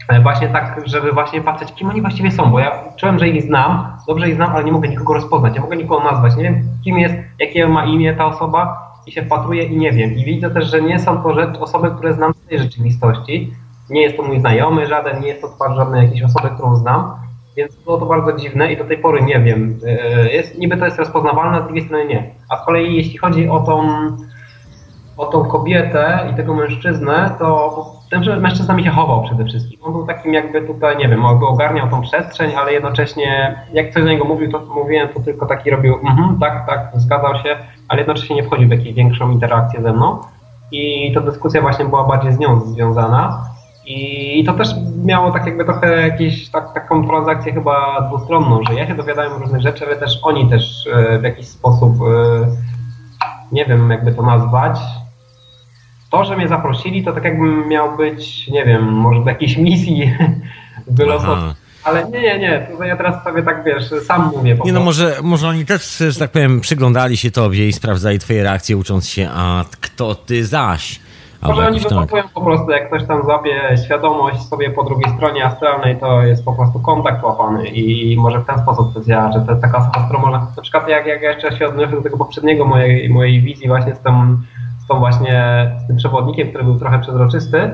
E, 0.08 0.20
właśnie 0.20 0.48
tak, 0.48 0.80
żeby 0.84 1.12
właśnie 1.12 1.40
patrzeć, 1.40 1.72
kim 1.74 1.88
oni 1.90 2.00
właściwie 2.00 2.30
są, 2.30 2.50
bo 2.50 2.58
ja 2.58 2.72
czułem, 2.96 3.18
że 3.18 3.28
ich 3.28 3.42
znam, 3.42 3.96
dobrze 4.06 4.28
ich 4.28 4.34
znam, 4.34 4.52
ale 4.52 4.64
nie 4.64 4.72
mogę 4.72 4.88
nikogo 4.88 5.14
rozpoznać, 5.14 5.54
nie 5.54 5.60
mogę 5.60 5.76
nikogo 5.76 6.04
nazwać, 6.04 6.36
nie 6.36 6.42
wiem, 6.42 6.68
kim 6.84 6.98
jest, 6.98 7.14
jakie 7.38 7.68
ma 7.68 7.84
imię 7.84 8.14
ta 8.14 8.26
osoba 8.26 8.91
i 9.06 9.12
się 9.12 9.22
wpatruję 9.22 9.64
i 9.64 9.76
nie 9.76 9.92
wiem. 9.92 10.16
I 10.16 10.24
widzę 10.24 10.50
też, 10.50 10.70
że 10.70 10.82
nie 10.82 10.98
są 10.98 11.22
to 11.22 11.34
rzecz, 11.34 11.56
osoby, 11.60 11.90
które 11.90 12.14
znam 12.14 12.34
z 12.34 12.48
tej 12.48 12.58
rzeczywistości, 12.58 13.54
nie 13.90 14.02
jest 14.02 14.16
to 14.16 14.22
mój 14.22 14.40
znajomy 14.40 14.86
żaden, 14.86 15.20
nie 15.20 15.28
jest 15.28 15.40
to 15.40 15.48
twarz 15.48 15.76
żadnej 15.76 16.04
jakiejś 16.04 16.22
osoby, 16.22 16.48
którą 16.54 16.76
znam, 16.76 17.12
więc 17.56 17.76
było 17.76 17.98
to 17.98 18.06
bardzo 18.06 18.32
dziwne 18.32 18.72
i 18.72 18.76
do 18.76 18.84
tej 18.84 18.98
pory 18.98 19.22
nie 19.22 19.40
wiem. 19.40 19.78
E, 19.86 20.32
jest, 20.32 20.58
niby 20.58 20.76
to 20.76 20.84
jest 20.84 20.98
rozpoznawalne, 20.98 21.58
a 21.58 21.62
z 21.62 21.64
drugiej 21.64 21.84
strony 21.84 22.04
nie. 22.04 22.34
A 22.48 22.56
z 22.56 22.64
kolei 22.66 22.96
jeśli 22.96 23.18
chodzi 23.18 23.48
o 23.48 23.60
tą, 23.60 23.88
o 25.16 25.26
tą 25.26 25.44
kobietę 25.44 26.28
i 26.32 26.36
tego 26.36 26.54
mężczyznę, 26.54 27.34
to 27.38 28.01
ten 28.12 28.40
mężczyzna 28.40 28.74
mi 28.74 28.84
się 28.84 28.90
chował 28.90 29.22
przede 29.22 29.44
wszystkim. 29.44 29.78
On 29.82 29.92
był 29.92 30.06
takim 30.06 30.34
jakby 30.34 30.62
tutaj, 30.62 30.96
nie 30.96 31.08
wiem, 31.08 31.24
ogarniał 31.24 31.88
tą 31.90 32.02
przestrzeń, 32.02 32.54
ale 32.54 32.72
jednocześnie 32.72 33.56
jak 33.72 33.92
coś 33.92 34.02
do 34.02 34.08
niego 34.08 34.24
mówił, 34.24 34.52
to 34.52 34.60
mówiłem, 34.74 35.08
to 35.08 35.20
tylko 35.20 35.46
taki 35.46 35.70
robił, 35.70 35.94
mhm, 35.94 36.38
tak, 36.38 36.66
tak, 36.66 36.90
zgadzał 36.94 37.34
się, 37.34 37.56
ale 37.88 38.00
jednocześnie 38.00 38.36
nie 38.36 38.42
wchodził 38.42 38.68
w 38.68 38.70
jakąś 38.70 38.92
większą 38.92 39.30
interakcję 39.30 39.82
ze 39.82 39.92
mną. 39.92 40.18
I 40.72 41.12
ta 41.14 41.20
dyskusja 41.20 41.60
właśnie 41.60 41.84
była 41.84 42.04
bardziej 42.04 42.32
z 42.32 42.38
nią 42.38 42.60
związana. 42.60 43.44
I 43.86 44.44
to 44.46 44.52
też 44.52 44.68
miało 45.04 45.30
tak 45.30 45.46
jakby 45.46 45.64
trochę 45.64 46.08
jakieś, 46.08 46.50
tak, 46.50 46.74
taką 46.74 47.06
transakcję 47.06 47.52
chyba 47.52 48.00
dwustronną, 48.08 48.60
że 48.68 48.74
ja 48.74 48.86
się 48.86 48.94
dowiadałem 48.94 49.42
różnych 49.42 49.62
rzeczy, 49.62 49.86
ale 49.86 49.96
też 49.96 50.18
oni 50.22 50.50
też 50.50 50.86
e, 50.86 51.18
w 51.18 51.22
jakiś 51.22 51.46
sposób, 51.46 51.94
e, 52.02 52.46
nie 53.52 53.64
wiem 53.64 53.90
jakby 53.90 54.12
to 54.12 54.22
nazwać, 54.22 54.80
to, 56.12 56.24
że 56.24 56.36
mnie 56.36 56.48
zaprosili, 56.48 57.04
to 57.04 57.12
tak 57.12 57.24
jakbym 57.24 57.68
miał 57.68 57.96
być, 57.96 58.48
nie 58.48 58.64
wiem, 58.64 58.92
może 58.92 59.20
do 59.20 59.28
jakiejś 59.28 59.56
misji 59.56 60.12
wylosowej. 60.86 61.54
Ale 61.84 62.04
nie, 62.04 62.20
nie, 62.20 62.38
nie, 62.38 62.66
to 62.78 62.84
ja 62.84 62.96
teraz 62.96 63.24
sobie 63.24 63.42
tak, 63.42 63.64
wiesz, 63.64 63.84
sam 64.06 64.30
mówię. 64.36 64.56
Nie 64.64 64.72
no, 64.72 64.80
może, 64.80 65.16
może 65.22 65.48
oni 65.48 65.66
też, 65.66 65.98
że 66.08 66.18
tak 66.18 66.30
powiem, 66.30 66.60
przyglądali 66.60 67.16
się 67.16 67.30
tobie 67.30 67.68
i 67.68 67.72
sprawdzali 67.72 68.18
twoje 68.18 68.42
reakcje, 68.42 68.76
ucząc 68.76 69.08
się, 69.08 69.28
a 69.34 69.64
kto 69.80 70.14
ty 70.14 70.46
zaś? 70.46 71.00
Może 71.42 71.66
oni 71.66 71.80
wyłapują 71.80 72.22
po 72.34 72.40
prostu, 72.40 72.70
jak 72.70 72.86
ktoś 72.86 73.04
tam 73.06 73.22
złapie 73.22 73.76
świadomość 73.84 74.48
sobie 74.48 74.70
po 74.70 74.84
drugiej 74.84 75.12
stronie 75.16 75.44
astralnej, 75.44 75.96
to 75.96 76.22
jest 76.22 76.44
po 76.44 76.52
prostu 76.52 76.80
kontakt 76.80 77.22
łapany 77.22 77.68
i 77.68 78.16
może 78.16 78.40
w 78.40 78.46
ten 78.46 78.58
sposób 78.58 78.94
to 78.94 79.00
działa, 79.04 79.32
że 79.32 79.40
to 79.40 79.50
jest 79.50 79.62
taka 79.62 79.90
można, 80.22 80.46
na 80.56 80.62
przykład 80.62 80.88
jak, 80.88 81.06
jak 81.06 81.22
jeszcze 81.22 81.58
się 81.58 81.68
odnoszę 81.68 81.90
do 81.90 82.02
tego 82.02 82.18
poprzedniego 82.18 82.64
mojej, 82.64 83.10
mojej 83.10 83.40
wizji 83.40 83.68
właśnie 83.68 83.94
z 83.94 84.00
tą, 84.00 84.36
z 84.84 84.86
tą 84.86 84.98
właśnie, 84.98 85.70
z 85.84 85.86
tym 85.86 85.96
przewodnikiem, 85.96 86.48
który 86.48 86.64
był 86.64 86.78
trochę 86.78 86.98
przezroczysty, 86.98 87.70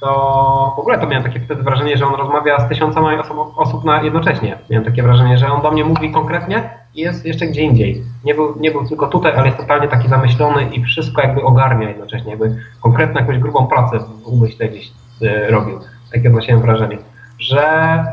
to 0.00 0.72
w 0.76 0.78
ogóle 0.78 0.98
to 0.98 1.06
miałem 1.06 1.24
takie 1.24 1.40
wtedy 1.40 1.62
wrażenie, 1.62 1.96
że 1.96 2.06
on 2.06 2.14
rozmawia 2.14 2.60
z 2.60 2.68
tysiącami 2.68 3.18
osób, 3.18 3.36
osób 3.56 3.84
na 3.84 4.02
jednocześnie. 4.02 4.58
Miałem 4.70 4.84
takie 4.84 5.02
wrażenie, 5.02 5.38
że 5.38 5.52
on 5.52 5.62
do 5.62 5.70
mnie 5.70 5.84
mówi 5.84 6.12
konkretnie 6.12 6.70
i 6.94 7.00
jest 7.00 7.26
jeszcze 7.26 7.46
gdzie 7.46 7.62
indziej. 7.62 8.04
Nie 8.24 8.34
był, 8.34 8.58
nie 8.60 8.70
był 8.70 8.88
tylko 8.88 9.06
tutaj, 9.06 9.32
ale 9.36 9.46
jest 9.46 9.58
totalnie 9.58 9.88
taki 9.88 10.08
zamyślony 10.08 10.64
i 10.64 10.82
wszystko 10.84 11.22
jakby 11.22 11.42
ogarnia 11.42 11.88
jednocześnie, 11.88 12.30
jakby 12.30 12.56
konkretną 12.82 13.20
jakąś 13.20 13.38
grubą 13.38 13.66
pracę 13.66 13.98
w 13.98 14.28
umyśle 14.28 14.68
gdzieś 14.68 14.92
y, 15.22 15.50
robił. 15.50 15.78
Takie 16.12 16.28
odnosiłem 16.28 16.60
wrażenie, 16.60 16.98
że 17.38 18.04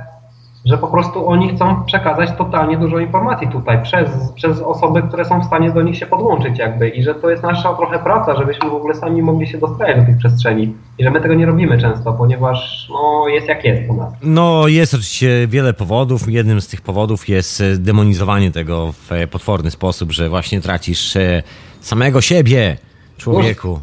że 0.67 0.77
po 0.77 0.87
prostu 0.87 1.27
oni 1.27 1.55
chcą 1.55 1.83
przekazać 1.85 2.29
totalnie 2.37 2.77
dużo 2.77 2.99
informacji 2.99 3.47
tutaj 3.47 3.83
przez, 3.83 4.31
przez 4.35 4.61
osoby, 4.61 5.01
które 5.01 5.25
są 5.25 5.41
w 5.41 5.45
stanie 5.45 5.71
do 5.71 5.81
nich 5.81 5.97
się 5.97 6.05
podłączyć 6.05 6.59
jakby 6.59 6.89
i 6.89 7.03
że 7.03 7.15
to 7.15 7.29
jest 7.29 7.43
nasza 7.43 7.73
trochę 7.73 7.99
praca, 7.99 8.37
żebyśmy 8.37 8.69
w 8.69 8.73
ogóle 8.73 8.95
sami 8.95 9.21
mogli 9.21 9.47
się 9.47 9.57
dostać 9.57 9.99
do 9.99 10.05
tych 10.05 10.17
przestrzeni 10.17 10.73
i 10.97 11.03
że 11.03 11.11
my 11.11 11.21
tego 11.21 11.33
nie 11.33 11.45
robimy 11.45 11.81
często, 11.81 12.13
ponieważ 12.13 12.87
no, 12.89 13.27
jest 13.27 13.47
jak 13.47 13.65
jest 13.65 13.89
u 13.89 13.93
nas. 13.93 14.13
No 14.23 14.67
jest 14.67 14.93
oczywiście 14.93 15.47
wiele 15.47 15.73
powodów. 15.73 16.29
Jednym 16.29 16.61
z 16.61 16.67
tych 16.67 16.81
powodów 16.81 17.29
jest 17.29 17.61
e, 17.61 17.77
demonizowanie 17.77 18.51
tego 18.51 18.91
w 18.91 19.11
e, 19.11 19.27
potworny 19.27 19.71
sposób, 19.71 20.11
że 20.11 20.29
właśnie 20.29 20.61
tracisz 20.61 21.15
e, 21.15 21.43
samego 21.81 22.21
siebie, 22.21 22.77
człowieku. 23.17 23.79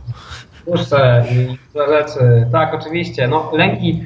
Puszczę 0.65 1.25
i 1.31 1.59
rzeczy. 1.75 2.49
Tak, 2.53 2.75
oczywiście. 2.75 3.29
No, 3.29 3.51
lęki 3.55 4.03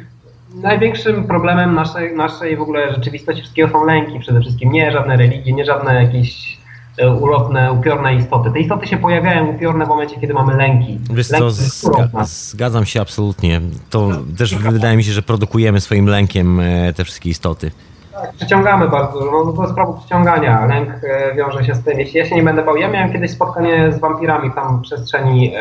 największym 0.55 1.25
problemem 1.25 1.75
naszej, 1.75 2.16
naszej 2.16 2.57
w 2.57 2.61
ogóle 2.61 2.95
rzeczywistości 2.95 3.43
wszystkiego 3.43 3.69
są 3.69 3.85
lęki 3.85 4.20
przede 4.20 4.41
wszystkim. 4.41 4.73
Nie 4.73 4.93
żadne 4.93 5.16
religie, 5.16 5.53
nie 5.53 5.65
żadne 5.65 6.05
jakieś 6.05 6.59
e, 6.99 7.11
ulotne, 7.11 7.73
upiorne 7.73 8.15
istoty. 8.15 8.51
Te 8.53 8.61
istoty 8.61 8.87
się 8.87 8.97
pojawiają 8.97 9.47
upiorne 9.47 9.85
w 9.85 9.89
momencie, 9.89 10.20
kiedy 10.20 10.35
mamy 10.35 10.57
lęki. 10.57 10.99
Wiesz 11.11 11.29
co, 11.29 11.51
zga 11.51 12.09
zgadzam 12.25 12.85
się 12.85 13.01
absolutnie. 13.01 13.61
To 13.91 14.11
też 14.39 14.55
wydaje 14.55 14.97
mi 14.97 15.05
się, 15.05 15.12
że 15.12 15.23
produkujemy 15.23 15.81
swoim 15.81 16.07
lękiem 16.07 16.61
e, 16.61 16.93
te 16.93 17.05
wszystkie 17.05 17.31
istoty. 17.31 17.70
Tak, 18.12 18.33
przyciągamy 18.33 18.89
bardzo 18.89 19.20
dużo. 19.20 19.45
No, 19.45 19.53
to 19.53 19.62
jest 19.62 19.75
prawo 19.75 19.93
przyciągania. 19.93 20.66
Lęk 20.66 20.91
e, 21.05 21.35
wiąże 21.35 21.65
się 21.65 21.75
z 21.75 21.85
tym. 21.85 21.99
Jeśli 21.99 22.19
ja 22.19 22.29
się 22.29 22.35
nie 22.35 22.43
będę 22.43 22.65
bał, 22.65 22.77
ja 22.77 22.89
miałem 22.89 23.12
kiedyś 23.12 23.31
spotkanie 23.31 23.93
z 23.93 24.01
wampirami 24.01 24.51
tam 24.51 24.79
w 24.79 24.83
przestrzeni 24.83 25.53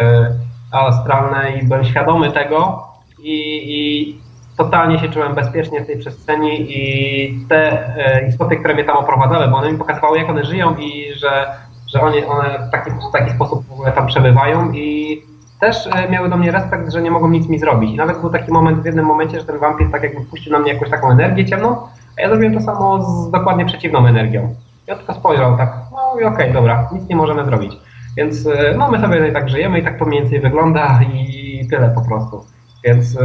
astralnej 0.72 1.64
i 1.64 1.68
byłem 1.68 1.86
świadomy 1.86 2.32
tego 2.32 2.88
i, 3.20 3.64
i 3.66 4.27
totalnie 4.58 5.00
się 5.00 5.10
czułem 5.10 5.36
bezpiecznie 5.36 5.82
w 5.82 5.88
tej 5.88 5.98
przestrzeni 5.98 6.66
i 6.70 7.48
te 7.50 7.88
e, 7.98 8.28
istoty, 8.28 8.58
które 8.58 8.74
mnie 8.74 8.84
tam 8.84 8.98
oprowadzały, 8.98 9.48
bo 9.48 9.58
one 9.58 9.72
mi 9.72 9.78
pokazywały, 9.78 10.18
jak 10.18 10.30
one 10.30 10.44
żyją 10.44 10.76
i 10.76 11.14
że, 11.14 11.48
że 11.88 12.02
one, 12.02 12.28
one 12.28 12.68
w, 12.68 12.72
taki, 12.72 12.92
w 12.92 13.12
taki 13.14 13.32
sposób 13.32 13.68
w 13.68 13.74
ogóle 13.74 13.92
tam 13.92 14.08
przebywają 14.08 14.72
i 14.72 15.22
też 15.60 15.88
e, 15.88 16.10
miały 16.10 16.30
do 16.30 16.38
mnie 16.38 16.52
respekt, 16.52 16.92
że 16.92 17.02
nie 17.02 17.12
mogą 17.12 17.30
nic 17.30 17.50
mi 17.50 17.60
zrobić. 17.60 17.92
I 17.92 17.96
nawet 17.96 18.22
był 18.22 18.30
taki 18.30 18.52
moment 18.52 18.82
w 18.82 18.86
jednym 18.86 19.06
momencie, 19.06 19.40
że 19.40 19.46
ten 19.46 19.58
wampir 19.58 19.92
tak 19.92 20.04
jakby 20.04 20.26
puścił 20.26 20.54
na 20.54 20.60
mnie 20.60 20.74
jakąś 20.74 20.90
taką 20.90 21.12
energię 21.12 21.46
ciemną, 21.46 21.78
a 22.18 22.22
ja 22.22 22.30
zrobiłem 22.30 22.54
to 22.54 22.62
samo 22.62 23.04
z 23.04 23.32
dokładnie 23.32 23.66
przeciwną 23.66 24.08
energią. 24.08 24.56
Ja 24.88 24.96
tylko 24.96 25.14
spojrzał 25.14 25.58
tak, 25.58 25.74
no 25.92 26.20
i 26.22 26.24
okej, 26.24 26.46
okay, 26.46 26.54
dobra, 26.54 26.90
nic 26.94 27.10
nie 27.10 27.16
możemy 27.16 27.46
zrobić. 27.46 27.74
Więc 28.18 28.48
e, 28.48 28.76
no 28.78 28.92
my 28.92 29.02
sobie 29.02 29.32
tak 29.32 29.50
żyjemy 29.50 29.80
i 29.80 29.84
tak 29.84 30.00
to 30.00 30.06
mniej 30.06 30.22
więcej 30.22 30.40
wygląda 30.40 31.00
i 31.14 31.68
tyle 31.70 31.90
po 31.90 32.02
prostu. 32.02 32.46
Więc 32.84 33.18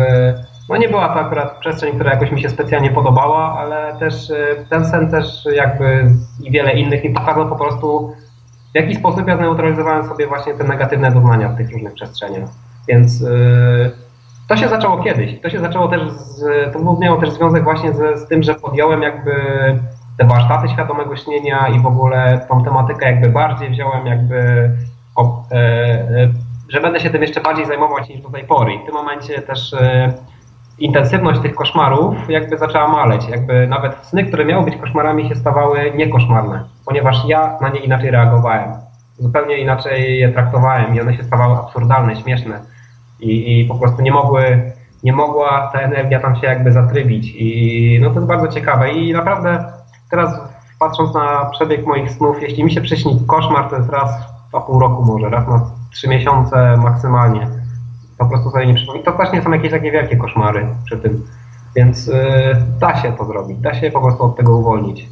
no 0.68 0.76
nie 0.76 0.88
była 0.88 1.08
to 1.08 1.14
akurat 1.14 1.58
przestrzeń, 1.58 1.94
która 1.94 2.10
jakoś 2.10 2.32
mi 2.32 2.42
się 2.42 2.50
specjalnie 2.50 2.90
podobała, 2.90 3.58
ale 3.58 3.96
też 3.98 4.30
y, 4.30 4.66
ten 4.70 4.86
sen 4.86 5.10
też 5.10 5.26
jakby 5.52 6.10
i 6.42 6.50
wiele 6.50 6.72
innych 6.72 7.04
mi 7.04 7.10
pokazał 7.10 7.48
po 7.48 7.56
prostu 7.56 8.12
w 8.72 8.74
jaki 8.74 8.94
sposób 8.94 9.28
ja 9.28 9.36
zneutralizowałem 9.36 10.08
sobie 10.08 10.26
właśnie 10.26 10.54
te 10.54 10.64
negatywne 10.64 11.12
doznania 11.12 11.48
w 11.48 11.56
tych 11.56 11.72
różnych 11.72 11.94
przestrzeniach. 11.94 12.48
Więc 12.88 13.20
yy, 13.20 13.90
to 14.48 14.56
się 14.56 14.68
zaczęło 14.68 15.02
kiedyś. 15.02 15.40
To 15.40 15.50
się 15.50 15.60
zaczęło 15.60 15.88
też, 15.88 16.10
z, 16.10 16.72
to 16.72 16.96
miało 17.00 17.20
też 17.20 17.30
związek 17.30 17.64
właśnie 17.64 17.92
z, 17.92 18.20
z 18.20 18.28
tym, 18.28 18.42
że 18.42 18.54
podjąłem 18.54 19.02
jakby 19.02 19.32
te 20.18 20.24
warsztaty 20.24 20.68
świadomego 20.68 21.16
śnienia 21.16 21.68
i 21.68 21.80
w 21.80 21.86
ogóle 21.86 22.46
tą 22.48 22.64
tematykę 22.64 23.06
jakby 23.06 23.28
bardziej 23.28 23.70
wziąłem 23.70 24.06
jakby, 24.06 24.70
o, 25.16 25.44
e, 25.50 25.56
e, 25.56 26.28
że 26.68 26.80
będę 26.80 27.00
się 27.00 27.10
tym 27.10 27.22
jeszcze 27.22 27.40
bardziej 27.40 27.66
zajmować 27.66 28.08
niż 28.08 28.20
do 28.20 28.30
tej 28.30 28.44
pory. 28.44 28.74
I 28.74 28.78
w 28.78 28.84
tym 28.84 28.94
momencie 28.94 29.42
też 29.42 29.74
e, 29.74 30.12
intensywność 30.82 31.40
tych 31.40 31.54
koszmarów 31.54 32.14
jakby 32.28 32.58
zaczęła 32.58 32.88
maleć. 32.88 33.28
Jakby 33.28 33.66
nawet 33.66 33.96
sny, 34.02 34.24
które 34.24 34.44
miały 34.44 34.64
być 34.64 34.76
koszmarami 34.76 35.28
się 35.28 35.34
stawały 35.34 35.92
niekoszmarne, 35.96 36.64
ponieważ 36.86 37.24
ja 37.26 37.58
na 37.60 37.68
nie 37.68 37.80
inaczej 37.80 38.10
reagowałem. 38.10 38.70
Zupełnie 39.18 39.58
inaczej 39.58 40.18
je 40.18 40.32
traktowałem 40.32 40.94
i 40.94 41.00
one 41.00 41.16
się 41.16 41.24
stawały 41.24 41.56
absurdalne, 41.56 42.16
śmieszne. 42.16 42.60
I, 43.20 43.60
i 43.60 43.64
po 43.64 43.74
prostu 43.74 44.02
nie 44.02 44.12
mogły, 44.12 44.72
nie 45.02 45.12
mogła 45.12 45.70
ta 45.72 45.78
energia 45.78 46.20
tam 46.20 46.36
się 46.36 46.46
jakby 46.46 46.72
zatrybić. 46.72 47.32
I 47.36 47.98
no 48.02 48.10
to 48.10 48.14
jest 48.14 48.26
bardzo 48.26 48.48
ciekawe. 48.48 48.92
I 48.92 49.12
naprawdę 49.12 49.64
teraz 50.10 50.40
patrząc 50.78 51.14
na 51.14 51.44
przebieg 51.44 51.86
moich 51.86 52.10
snów, 52.10 52.42
jeśli 52.42 52.64
mi 52.64 52.72
się 52.72 52.80
przyśni 52.80 53.20
koszmar, 53.26 53.70
to 53.70 53.76
jest 53.76 53.90
raz 53.90 54.10
w 54.52 54.60
pół 54.66 54.80
roku 54.80 55.04
może, 55.04 55.30
raz 55.30 55.48
na 55.48 55.70
trzy 55.92 56.08
miesiące 56.08 56.76
maksymalnie 56.76 57.61
po 58.18 58.26
prostu 58.26 58.50
sobie 58.50 58.66
nie 58.66 58.74
przypomina. 58.74 59.04
To 59.04 59.12
też 59.12 59.32
nie 59.32 59.42
są 59.42 59.52
jakieś 59.52 59.70
takie 59.70 59.92
wielkie 59.92 60.16
koszmary 60.16 60.66
przy 60.84 60.98
tym. 60.98 61.26
Więc 61.76 62.06
yy, 62.06 62.14
da 62.80 63.02
się 63.02 63.12
to 63.12 63.24
zrobić, 63.24 63.58
da 63.58 63.74
się 63.74 63.90
po 63.90 64.00
prostu 64.00 64.24
od 64.24 64.36
tego 64.36 64.56
uwolnić. 64.56 65.08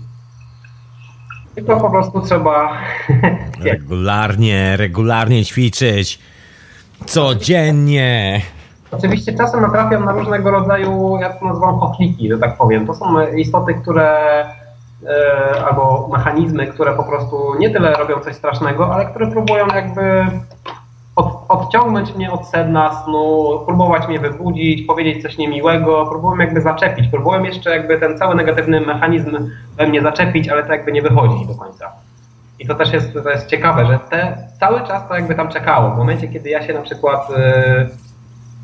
Tylko 1.54 1.80
po 1.80 1.90
prostu 1.90 2.20
trzeba. 2.20 2.72
regularnie, 3.64 4.76
regularnie 4.76 5.44
ćwiczyć. 5.44 6.18
Codziennie. 7.06 8.40
Oczywiście 8.90 9.32
czasem 9.32 9.60
natrafiam 9.60 10.04
na 10.04 10.12
różnego 10.12 10.50
rodzaju, 10.50 11.18
ja 11.20 11.32
to 11.32 11.44
nazywam 11.44 11.78
chochliki, 11.78 12.28
że 12.28 12.38
tak 12.38 12.56
powiem. 12.56 12.86
To 12.86 12.94
są 12.94 13.32
istoty, 13.36 13.74
które 13.74 14.18
e, 15.06 15.64
albo 15.68 16.08
mechanizmy, 16.12 16.66
które 16.66 16.92
po 16.92 17.04
prostu 17.04 17.54
nie 17.58 17.70
tyle 17.70 17.92
robią 17.92 18.20
coś 18.20 18.36
strasznego, 18.36 18.94
ale 18.94 19.06
które 19.06 19.30
próbują 19.30 19.66
jakby 19.66 20.26
od, 21.16 21.44
odciągnąć 21.48 22.14
mnie 22.14 22.32
od 22.32 22.46
sedna 22.46 23.04
snu, 23.04 23.58
próbować 23.66 24.08
mnie 24.08 24.18
wybudzić, 24.20 24.86
powiedzieć 24.86 25.22
coś 25.22 25.38
niemiłego, 25.38 26.06
próbują 26.06 26.38
jakby 26.38 26.60
zaczepić, 26.60 27.08
próbują 27.08 27.42
jeszcze 27.42 27.70
jakby 27.70 27.98
ten 27.98 28.18
cały 28.18 28.34
negatywny 28.34 28.80
mechanizm 28.80 29.50
we 29.76 29.86
mnie 29.86 30.02
zaczepić, 30.02 30.48
ale 30.48 30.62
to 30.62 30.72
jakby 30.72 30.92
nie 30.92 31.02
wychodzi 31.02 31.46
do 31.46 31.54
końca. 31.54 31.92
I 32.58 32.66
to 32.66 32.74
też 32.74 32.92
jest, 32.92 33.12
to 33.12 33.30
jest 33.30 33.46
ciekawe, 33.46 33.86
że 33.86 33.98
te, 33.98 34.48
cały 34.60 34.80
czas 34.80 35.08
to 35.08 35.14
jakby 35.14 35.34
tam 35.34 35.48
czekało. 35.48 35.90
W 35.90 35.98
momencie, 35.98 36.28
kiedy 36.28 36.50
ja 36.50 36.66
się 36.66 36.74
na 36.74 36.82
przykład, 36.82 37.30
yy, 37.30 37.88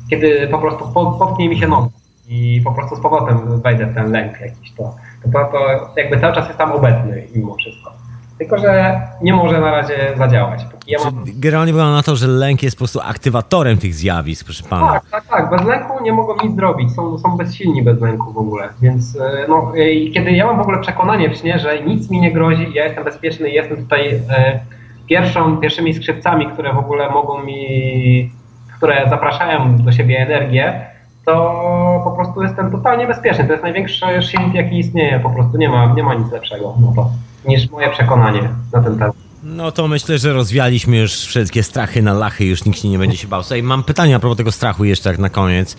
kiedy 0.09 0.47
po 0.51 0.59
prostu 0.59 0.91
potknie 1.19 1.49
mi 1.49 1.59
się 1.59 1.67
noga 1.67 1.87
i 2.27 2.61
po 2.65 2.71
prostu 2.71 2.95
z 2.95 2.99
powrotem 2.99 3.61
wejdę 3.61 3.85
w 3.85 3.95
ten 3.95 4.11
lęk 4.11 4.41
jakiś, 4.41 4.71
to, 4.71 4.95
to, 5.33 5.45
to 5.51 5.89
jakby 5.97 6.19
cały 6.19 6.35
czas 6.35 6.47
jest 6.47 6.57
tam 6.57 6.71
obecny 6.71 7.27
mimo 7.35 7.55
wszystko. 7.55 7.91
Tylko, 8.37 8.57
że 8.57 9.01
nie 9.21 9.33
może 9.33 9.59
na 9.61 9.71
razie 9.71 10.13
zadziałać. 10.17 10.65
Ja 10.87 10.99
mam... 11.03 11.23
Generalnie 11.25 11.73
wygląda 11.73 11.95
na 11.95 12.03
to, 12.03 12.15
że 12.15 12.27
lęk 12.27 12.63
jest 12.63 12.75
po 12.75 12.79
prostu 12.79 12.99
aktywatorem 13.03 13.77
tych 13.77 13.93
zjawisk, 13.93 14.45
proszę 14.45 14.63
pana. 14.69 14.91
Tak, 14.91 15.05
tak, 15.11 15.27
tak. 15.27 15.49
Bez 15.49 15.67
lęku 15.67 16.03
nie 16.03 16.13
mogą 16.13 16.35
nic 16.43 16.55
zrobić. 16.55 16.95
Są, 16.95 17.17
są 17.17 17.37
bezsilni 17.37 17.83
bez 17.83 18.01
lęku 18.01 18.33
w 18.33 18.37
ogóle. 18.37 18.69
Więc 18.81 19.15
e, 19.15 19.45
no, 19.49 19.71
i 19.75 20.11
kiedy 20.11 20.31
ja 20.31 20.45
mam 20.45 20.57
w 20.57 20.61
ogóle 20.61 20.79
przekonanie 20.79 21.29
w 21.29 21.35
śnie, 21.35 21.59
że 21.59 21.81
nic 21.81 22.09
mi 22.09 22.21
nie 22.21 22.31
grozi, 22.31 22.73
ja 22.73 22.85
jestem 22.85 23.03
bezpieczny 23.03 23.49
i 23.49 23.53
jestem 23.53 23.77
tutaj 23.77 24.09
e, 24.09 24.59
pierwszą, 25.07 25.57
pierwszymi 25.57 25.93
skrzypcami, 25.93 26.47
które 26.47 26.73
w 26.73 26.77
ogóle 26.77 27.09
mogą 27.09 27.43
mi, 27.43 28.31
które 28.77 29.09
zapraszają 29.09 29.77
do 29.77 29.91
siebie 29.91 30.19
energię, 30.19 30.85
to 31.27 32.01
po 32.03 32.11
prostu 32.11 32.43
jestem 32.43 32.71
totalnie 32.71 33.07
bezpieczny. 33.07 33.45
To 33.45 33.51
jest 33.51 33.63
największy 33.63 33.95
shield, 34.21 34.53
jaki 34.53 34.79
istnieje. 34.79 35.19
Po 35.19 35.29
prostu 35.29 35.57
nie 35.57 35.69
ma, 35.69 35.93
nie 35.93 36.03
ma 36.03 36.13
nic 36.13 36.31
lepszego 36.31 36.75
na 36.79 36.95
to 36.95 37.09
niż 37.45 37.69
moje 37.69 37.89
przekonanie 37.89 38.49
na 38.73 38.83
ten 38.83 38.97
temat. 38.97 39.15
No 39.43 39.71
to 39.71 39.87
myślę, 39.87 40.17
że 40.17 40.33
rozwialiśmy 40.33 40.97
już 40.97 41.11
wszystkie 41.13 41.63
strachy 41.63 42.01
na 42.01 42.13
lachy, 42.13 42.45
już 42.45 42.65
nikt 42.65 42.79
się 42.79 42.89
nie 42.89 42.99
będzie 42.99 43.17
się 43.17 43.27
bał. 43.27 43.43
Słuchaj, 43.43 43.63
mam 43.63 43.83
pytanie 43.83 44.15
a 44.15 44.19
propos 44.19 44.37
tego 44.37 44.51
strachu 44.51 44.85
jeszcze 44.85 45.09
tak 45.09 45.19
na 45.19 45.29
koniec. 45.29 45.77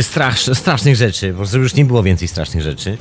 Strach, 0.00 0.38
strasznych 0.38 0.96
rzeczy, 0.96 1.32
bo 1.32 1.58
już 1.58 1.74
nie 1.74 1.84
było 1.84 2.02
więcej 2.02 2.28
strasznych 2.28 2.62
rzeczy. 2.62 2.98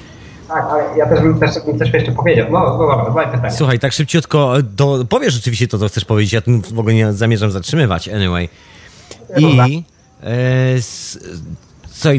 Tak, 0.47 0.65
ale 0.71 0.83
ja 0.97 1.09
też 1.09 1.21
bym 1.21 1.39
też 1.39 1.51
coś 1.79 1.93
jeszcze 1.93 2.11
powiedział. 2.11 2.47
No, 2.51 2.59
no 2.59 2.77
dobra, 2.77 3.11
daj 3.15 3.31
pytanie. 3.31 3.53
Słuchaj, 3.53 3.79
tak 3.79 3.93
szybciutko, 3.93 4.53
do, 4.63 5.05
powiesz 5.09 5.33
rzeczywiście 5.33 5.67
to, 5.67 5.77
co 5.77 5.87
chcesz 5.87 6.05
powiedzieć, 6.05 6.33
ja 6.33 6.41
w 6.73 6.79
ogóle 6.79 6.93
nie 6.93 7.13
zamierzam 7.13 7.51
zatrzymywać, 7.51 8.09
anyway. 8.09 8.49
I 9.37 9.83
co, 11.91 12.09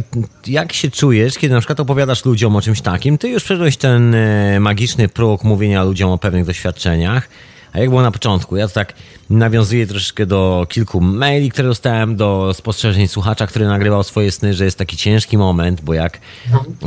jak 0.46 0.72
się 0.72 0.90
czujesz, 0.90 1.38
kiedy 1.38 1.54
na 1.54 1.60
przykład 1.60 1.80
opowiadasz 1.80 2.24
ludziom 2.24 2.56
o 2.56 2.62
czymś 2.62 2.80
takim? 2.80 3.18
Ty 3.18 3.28
już 3.28 3.44
przeszłeś 3.44 3.76
ten 3.76 4.14
e, 4.14 4.60
magiczny 4.60 5.08
próg 5.08 5.44
mówienia 5.44 5.84
ludziom 5.84 6.10
o 6.10 6.18
pewnych 6.18 6.44
doświadczeniach. 6.44 7.28
A 7.72 7.78
jak 7.78 7.88
było 7.88 8.02
na 8.02 8.10
początku? 8.10 8.56
Ja 8.56 8.68
to 8.68 8.74
tak 8.74 8.92
nawiązuję 9.30 9.86
troszeczkę 9.86 10.26
do 10.26 10.66
kilku 10.68 11.00
maili, 11.00 11.50
które 11.50 11.68
dostałem, 11.68 12.16
do 12.16 12.54
spostrzeżeń 12.54 13.08
słuchacza, 13.08 13.46
który 13.46 13.66
nagrywał 13.66 14.02
swoje 14.02 14.32
sny, 14.32 14.54
że 14.54 14.64
jest 14.64 14.78
taki 14.78 14.96
ciężki 14.96 15.38
moment, 15.38 15.80
bo 15.80 15.94
jak 15.94 16.20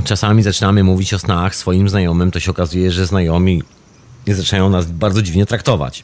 czasami 0.04 0.44
zaczynamy 0.44 0.84
mówić 0.84 1.14
o 1.14 1.20
snach 1.20 1.56
swoim 1.56 1.90
znajomym, 1.90 2.32
to 2.32 2.40
się 2.40 2.52
okazuje, 2.52 2.92
że 2.92 3.06
znajomi 3.06 3.64
zaczynają 4.28 4.70
nas 4.70 4.86
bardzo 4.86 5.22
dziwnie 5.22 5.46
traktować. 5.46 6.04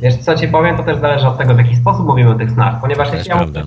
Wiesz, 0.00 0.16
co 0.16 0.34
ci 0.34 0.48
powiem, 0.48 0.76
to 0.76 0.82
też 0.82 1.00
zależy 1.00 1.26
od 1.26 1.38
tego, 1.38 1.54
w 1.54 1.58
jaki 1.58 1.76
sposób 1.76 2.06
mówimy 2.06 2.30
o 2.30 2.34
tych 2.34 2.50
snach, 2.50 2.80
ponieważ 2.80 3.12
jeśli 3.12 3.28
ja, 3.28 3.42
e, 3.42 3.64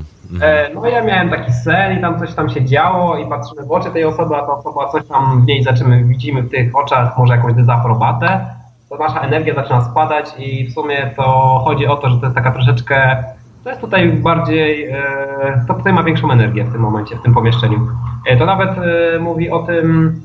no 0.76 0.88
ja 0.88 1.04
miałem 1.04 1.30
taki 1.30 1.54
sen 1.54 1.98
i 1.98 2.02
tam 2.02 2.20
coś 2.20 2.34
tam 2.34 2.50
się 2.50 2.66
działo 2.66 3.18
i 3.18 3.28
patrzymy 3.28 3.66
w 3.66 3.72
oczy 3.72 3.92
tej 3.92 4.04
osoby, 4.06 4.36
a 4.36 4.42
ta 4.42 4.54
osoba 4.54 4.90
coś 4.90 5.08
tam 5.08 5.42
w 5.42 5.46
niej 5.46 5.64
zaczymy, 5.64 6.04
widzimy 6.04 6.42
w 6.42 6.52
tych 6.52 6.76
oczach 6.76 7.18
może 7.18 7.36
jakąś 7.36 7.54
dezaprobatę, 7.54 8.46
to 8.90 8.98
nasza 8.98 9.20
energia 9.20 9.56
zaczyna 9.56 9.82
spadać 9.82 10.34
i 10.38 10.68
w 10.68 10.74
sumie 10.74 11.12
to 11.16 11.24
chodzi 11.66 11.88
o 11.88 11.96
to, 11.96 12.10
że 12.10 12.18
to 12.18 12.26
jest 12.26 12.36
taka 12.36 12.52
troszeczkę, 12.52 13.24
to 13.64 13.70
jest 13.70 13.82
tutaj 13.82 14.12
bardziej, 14.12 14.86
e, 14.86 15.66
to 15.68 15.74
tutaj 15.74 15.94
ma 15.94 16.04
większą 16.04 16.32
energię 16.32 16.64
w 16.64 16.72
tym 16.72 16.82
momencie, 16.82 17.16
w 17.16 17.22
tym 17.22 17.34
pomieszczeniu. 17.34 17.88
E, 18.28 18.38
to 18.38 18.46
nawet 18.46 18.70
e, 18.70 19.20
mówi 19.20 19.52
o 19.52 19.60
tym, 19.60 20.22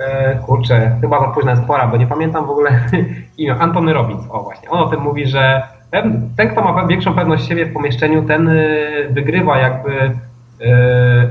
E, 0.00 0.34
kurczę, 0.46 0.96
chyba 1.00 1.20
za 1.20 1.26
późna 1.26 1.50
jest 1.50 1.64
pora, 1.64 1.86
bo 1.86 1.96
nie 1.96 2.06
pamiętam 2.06 2.46
w 2.46 2.50
ogóle 2.50 2.80
imię. 3.38 3.56
Antony 3.58 3.92
Robbins, 3.92 4.22
o 4.30 4.42
właśnie. 4.42 4.70
On 4.70 4.78
o 4.78 4.86
tym 4.86 5.00
mówi, 5.00 5.26
że 5.26 5.62
ten, 6.36 6.48
kto 6.52 6.62
ma 6.62 6.86
większą 6.86 7.14
pewność 7.14 7.48
siebie 7.48 7.66
w 7.66 7.72
pomieszczeniu, 7.72 8.22
ten 8.22 8.48
y, 8.48 9.08
wygrywa 9.10 9.58
jakby 9.58 9.90
y, 9.90 10.12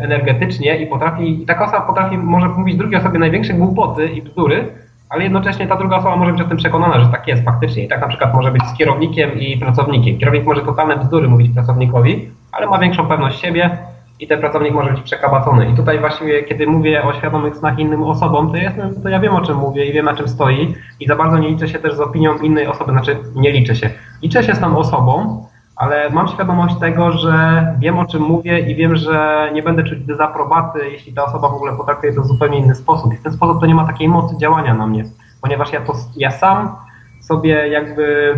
energetycznie 0.01 0.77
i 0.77 0.87
potrafi, 0.87 1.43
i 1.43 1.45
taka 1.45 1.65
osoba 1.65 1.81
potrafi, 1.81 2.17
może 2.17 2.47
mówić 2.47 2.75
drugiej 2.75 2.99
osobie 2.99 3.19
największe 3.19 3.53
głupoty 3.53 4.07
i 4.07 4.21
bzdury, 4.21 4.67
ale 5.09 5.23
jednocześnie 5.23 5.67
ta 5.67 5.75
druga 5.75 5.97
osoba 5.97 6.15
może 6.15 6.31
być 6.31 6.41
o 6.41 6.47
tym 6.47 6.57
przekonana, 6.57 6.99
że 6.99 7.07
tak 7.07 7.27
jest 7.27 7.43
faktycznie. 7.43 7.83
I 7.83 7.87
tak 7.87 8.01
na 8.01 8.07
przykład 8.07 8.33
może 8.33 8.51
być 8.51 8.63
z 8.63 8.77
kierownikiem 8.77 9.39
i 9.39 9.57
pracownikiem. 9.57 10.17
Kierownik 10.17 10.45
może 10.45 10.61
totalne 10.61 10.97
bzdury 10.97 11.27
mówić 11.27 11.53
pracownikowi, 11.53 12.29
ale 12.51 12.67
ma 12.67 12.79
większą 12.79 13.07
pewność 13.07 13.41
siebie 13.41 13.77
i 14.19 14.27
ten 14.27 14.39
pracownik 14.39 14.73
może 14.73 14.91
być 14.91 15.01
przekabacony. 15.01 15.69
I 15.69 15.75
tutaj 15.75 15.99
właściwie, 15.99 16.43
kiedy 16.43 16.67
mówię 16.67 17.03
o 17.03 17.13
świadomych 17.13 17.55
snach 17.55 17.79
innym 17.79 18.03
osobom, 18.03 18.51
to, 18.51 18.57
jestem, 18.57 19.01
to 19.03 19.09
ja 19.09 19.19
wiem 19.19 19.35
o 19.35 19.41
czym 19.41 19.57
mówię 19.57 19.85
i 19.85 19.93
wiem 19.93 20.05
na 20.05 20.15
czym 20.15 20.27
stoi 20.27 20.75
i 20.99 21.07
za 21.07 21.15
bardzo 21.15 21.37
nie 21.37 21.47
liczę 21.47 21.67
się 21.67 21.79
też 21.79 21.95
z 21.95 21.99
opinią 21.99 22.37
innej 22.37 22.67
osoby, 22.67 22.91
znaczy 22.91 23.17
nie 23.35 23.51
liczę 23.51 23.75
się. 23.75 23.89
Liczę 24.21 24.43
się 24.43 24.55
z 24.55 24.59
tą 24.59 24.77
osobą, 24.77 25.45
ale 25.75 26.09
mam 26.09 26.27
świadomość 26.27 26.75
tego, 26.79 27.11
że 27.11 27.65
wiem 27.79 27.99
o 27.99 28.05
czym 28.05 28.21
mówię 28.21 28.59
i 28.59 28.75
wiem, 28.75 28.95
że 28.95 29.49
nie 29.53 29.63
będę 29.63 29.83
czuć 29.83 29.99
dezaprobaty, 29.99 30.79
jeśli 30.91 31.13
ta 31.13 31.25
osoba 31.25 31.49
w 31.49 31.53
ogóle 31.53 31.77
potraktuje 31.77 32.13
to 32.13 32.21
w 32.21 32.27
zupełnie 32.27 32.57
inny 32.57 32.75
sposób. 32.75 33.13
I 33.13 33.17
w 33.17 33.23
ten 33.23 33.33
sposób 33.33 33.59
to 33.59 33.65
nie 33.65 33.75
ma 33.75 33.87
takiej 33.87 34.09
mocy 34.09 34.37
działania 34.37 34.73
na 34.73 34.87
mnie, 34.87 35.03
ponieważ 35.41 35.73
ja, 35.73 35.81
to, 35.81 35.93
ja 36.15 36.31
sam 36.31 36.75
sobie 37.21 37.67
jakby 37.67 38.33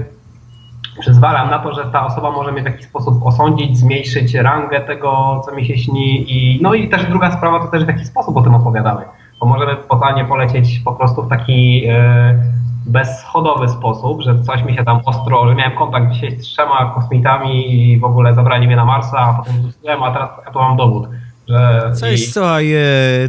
przyzwalam 0.99 1.49
na 1.49 1.59
to, 1.59 1.73
że 1.73 1.83
ta 1.91 2.05
osoba 2.05 2.31
może 2.31 2.51
mnie 2.51 2.61
w 2.61 2.65
jakiś 2.65 2.85
sposób 2.85 3.25
osądzić, 3.25 3.77
zmniejszyć 3.77 4.33
rangę 4.33 4.81
tego, 4.81 5.41
co 5.45 5.55
mi 5.55 5.65
się 5.65 5.77
śni. 5.77 6.25
I, 6.33 6.59
no 6.61 6.73
i 6.73 6.89
też 6.89 7.05
druga 7.05 7.31
sprawa 7.31 7.59
to 7.59 7.67
też 7.67 7.85
w 7.85 7.87
jaki 7.87 8.05
sposób 8.05 8.37
o 8.37 8.41
tym 8.41 8.55
opowiadamy. 8.55 9.01
Bo 9.39 9.45
możemy 9.45 9.75
totalnie 9.89 10.25
polecieć 10.25 10.81
po 10.85 10.93
prostu 10.93 11.23
w 11.23 11.29
taki 11.29 11.83
e, 11.89 12.43
bezschodowy 12.85 13.69
sposób, 13.69 14.21
że 14.21 14.43
coś 14.43 14.63
mi 14.63 14.75
się 14.75 14.83
tam 14.83 14.99
ostro, 15.05 15.49
że 15.49 15.55
miałem 15.55 15.77
kontakt 15.77 16.11
dzisiaj 16.11 16.31
z 16.31 16.41
trzema 16.41 16.91
kosmitami 16.95 17.73
i 17.73 17.99
w 17.99 18.03
ogóle 18.03 18.33
zabrali 18.33 18.67
mnie 18.67 18.75
na 18.75 18.85
Marsa, 18.85 19.17
a 19.19 19.33
potem 19.33 19.61
wróciłem, 19.61 20.03
a 20.03 20.11
teraz 20.11 20.29
ja 20.45 20.51
tu 20.51 20.59
mam 20.59 20.77
dowód. 20.77 21.09
Że 21.47 21.91
Cześć, 21.99 22.27
i- 22.27 22.31
słuchaj, 22.31 22.73
e, 22.73 22.79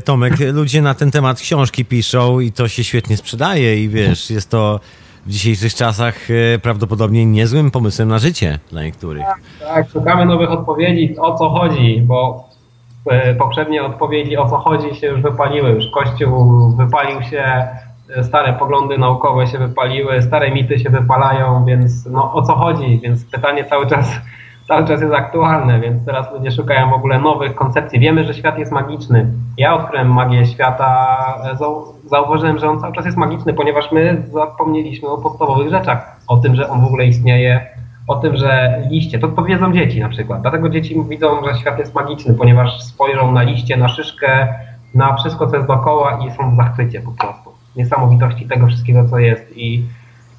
Tomek, 0.04 0.34
ludzie 0.52 0.82
na 0.82 0.94
ten 0.94 1.10
temat 1.10 1.40
książki 1.40 1.84
piszą 1.84 2.40
i 2.40 2.52
to 2.52 2.68
się 2.68 2.84
świetnie 2.84 3.16
sprzedaje 3.16 3.82
i 3.84 3.88
wiesz, 3.88 4.30
jest 4.30 4.50
to 4.50 4.80
w 5.26 5.30
dzisiejszych 5.30 5.74
czasach 5.74 6.14
e, 6.30 6.58
prawdopodobnie 6.58 7.26
niezłym 7.26 7.70
pomysłem 7.70 8.08
na 8.08 8.18
życie 8.18 8.58
dla 8.70 8.82
niektórych. 8.82 9.24
Tak, 9.60 9.88
szukamy 9.90 10.26
nowych 10.26 10.50
odpowiedzi, 10.50 11.18
o 11.18 11.34
co 11.34 11.50
chodzi, 11.50 12.02
bo 12.06 12.48
e, 13.10 13.34
poprzednie 13.34 13.82
odpowiedzi, 13.82 14.36
o 14.36 14.48
co 14.48 14.56
chodzi, 14.56 14.94
się 14.94 15.06
już 15.06 15.22
wypaliły. 15.22 15.70
Już 15.70 15.84
Kościół 15.94 16.68
wypalił 16.76 17.22
się, 17.22 17.44
e, 18.16 18.24
stare 18.24 18.52
poglądy 18.52 18.98
naukowe 18.98 19.46
się 19.46 19.58
wypaliły, 19.58 20.22
stare 20.22 20.50
mity 20.50 20.78
się 20.78 20.90
wypalają, 20.90 21.64
więc 21.64 22.06
no 22.06 22.32
o 22.34 22.42
co 22.42 22.54
chodzi? 22.54 23.00
Więc 23.02 23.24
pytanie 23.24 23.64
cały 23.64 23.86
czas, 23.86 24.20
cały 24.68 24.86
czas 24.86 25.00
jest 25.00 25.14
aktualne, 25.14 25.80
więc 25.80 26.04
teraz 26.06 26.32
ludzie 26.32 26.50
szukają 26.50 26.90
w 26.90 26.94
ogóle 26.94 27.18
nowych 27.18 27.54
koncepcji. 27.54 28.00
Wiemy, 28.00 28.24
że 28.24 28.34
świat 28.34 28.58
jest 28.58 28.72
magiczny. 28.72 29.26
Ja 29.58 29.74
odkryłem 29.74 30.12
magię 30.12 30.46
świata, 30.46 31.16
zauważyłem, 32.12 32.58
że 32.58 32.70
on 32.70 32.80
cały 32.80 32.92
czas 32.92 33.04
jest 33.04 33.18
magiczny, 33.18 33.54
ponieważ 33.54 33.92
my 33.92 34.22
zapomnieliśmy 34.32 35.08
o 35.08 35.18
podstawowych 35.18 35.70
rzeczach, 35.70 36.16
o 36.28 36.36
tym, 36.36 36.54
że 36.54 36.68
on 36.68 36.80
w 36.80 36.84
ogóle 36.84 37.06
istnieje, 37.06 37.66
o 38.08 38.14
tym, 38.14 38.36
że 38.36 38.82
liście, 38.90 39.18
to, 39.18 39.28
to 39.28 39.42
wiedzą 39.42 39.72
dzieci 39.72 40.00
na 40.00 40.08
przykład. 40.08 40.42
Dlatego 40.42 40.68
dzieci 40.68 41.04
widzą, 41.08 41.44
że 41.44 41.54
świat 41.54 41.78
jest 41.78 41.94
magiczny, 41.94 42.34
ponieważ 42.34 42.82
spojrzą 42.82 43.32
na 43.32 43.42
liście, 43.42 43.76
na 43.76 43.88
szyszkę, 43.88 44.48
na 44.94 45.14
wszystko, 45.14 45.46
co 45.46 45.56
jest 45.56 45.68
dookoła 45.68 46.18
i 46.26 46.30
są 46.30 46.54
w 46.54 46.56
zachwycie 46.56 47.00
po 47.00 47.10
prostu. 47.10 47.50
Niesamowitości 47.76 48.46
tego 48.46 48.66
wszystkiego, 48.66 49.08
co 49.08 49.18
jest. 49.18 49.56
I, 49.56 49.84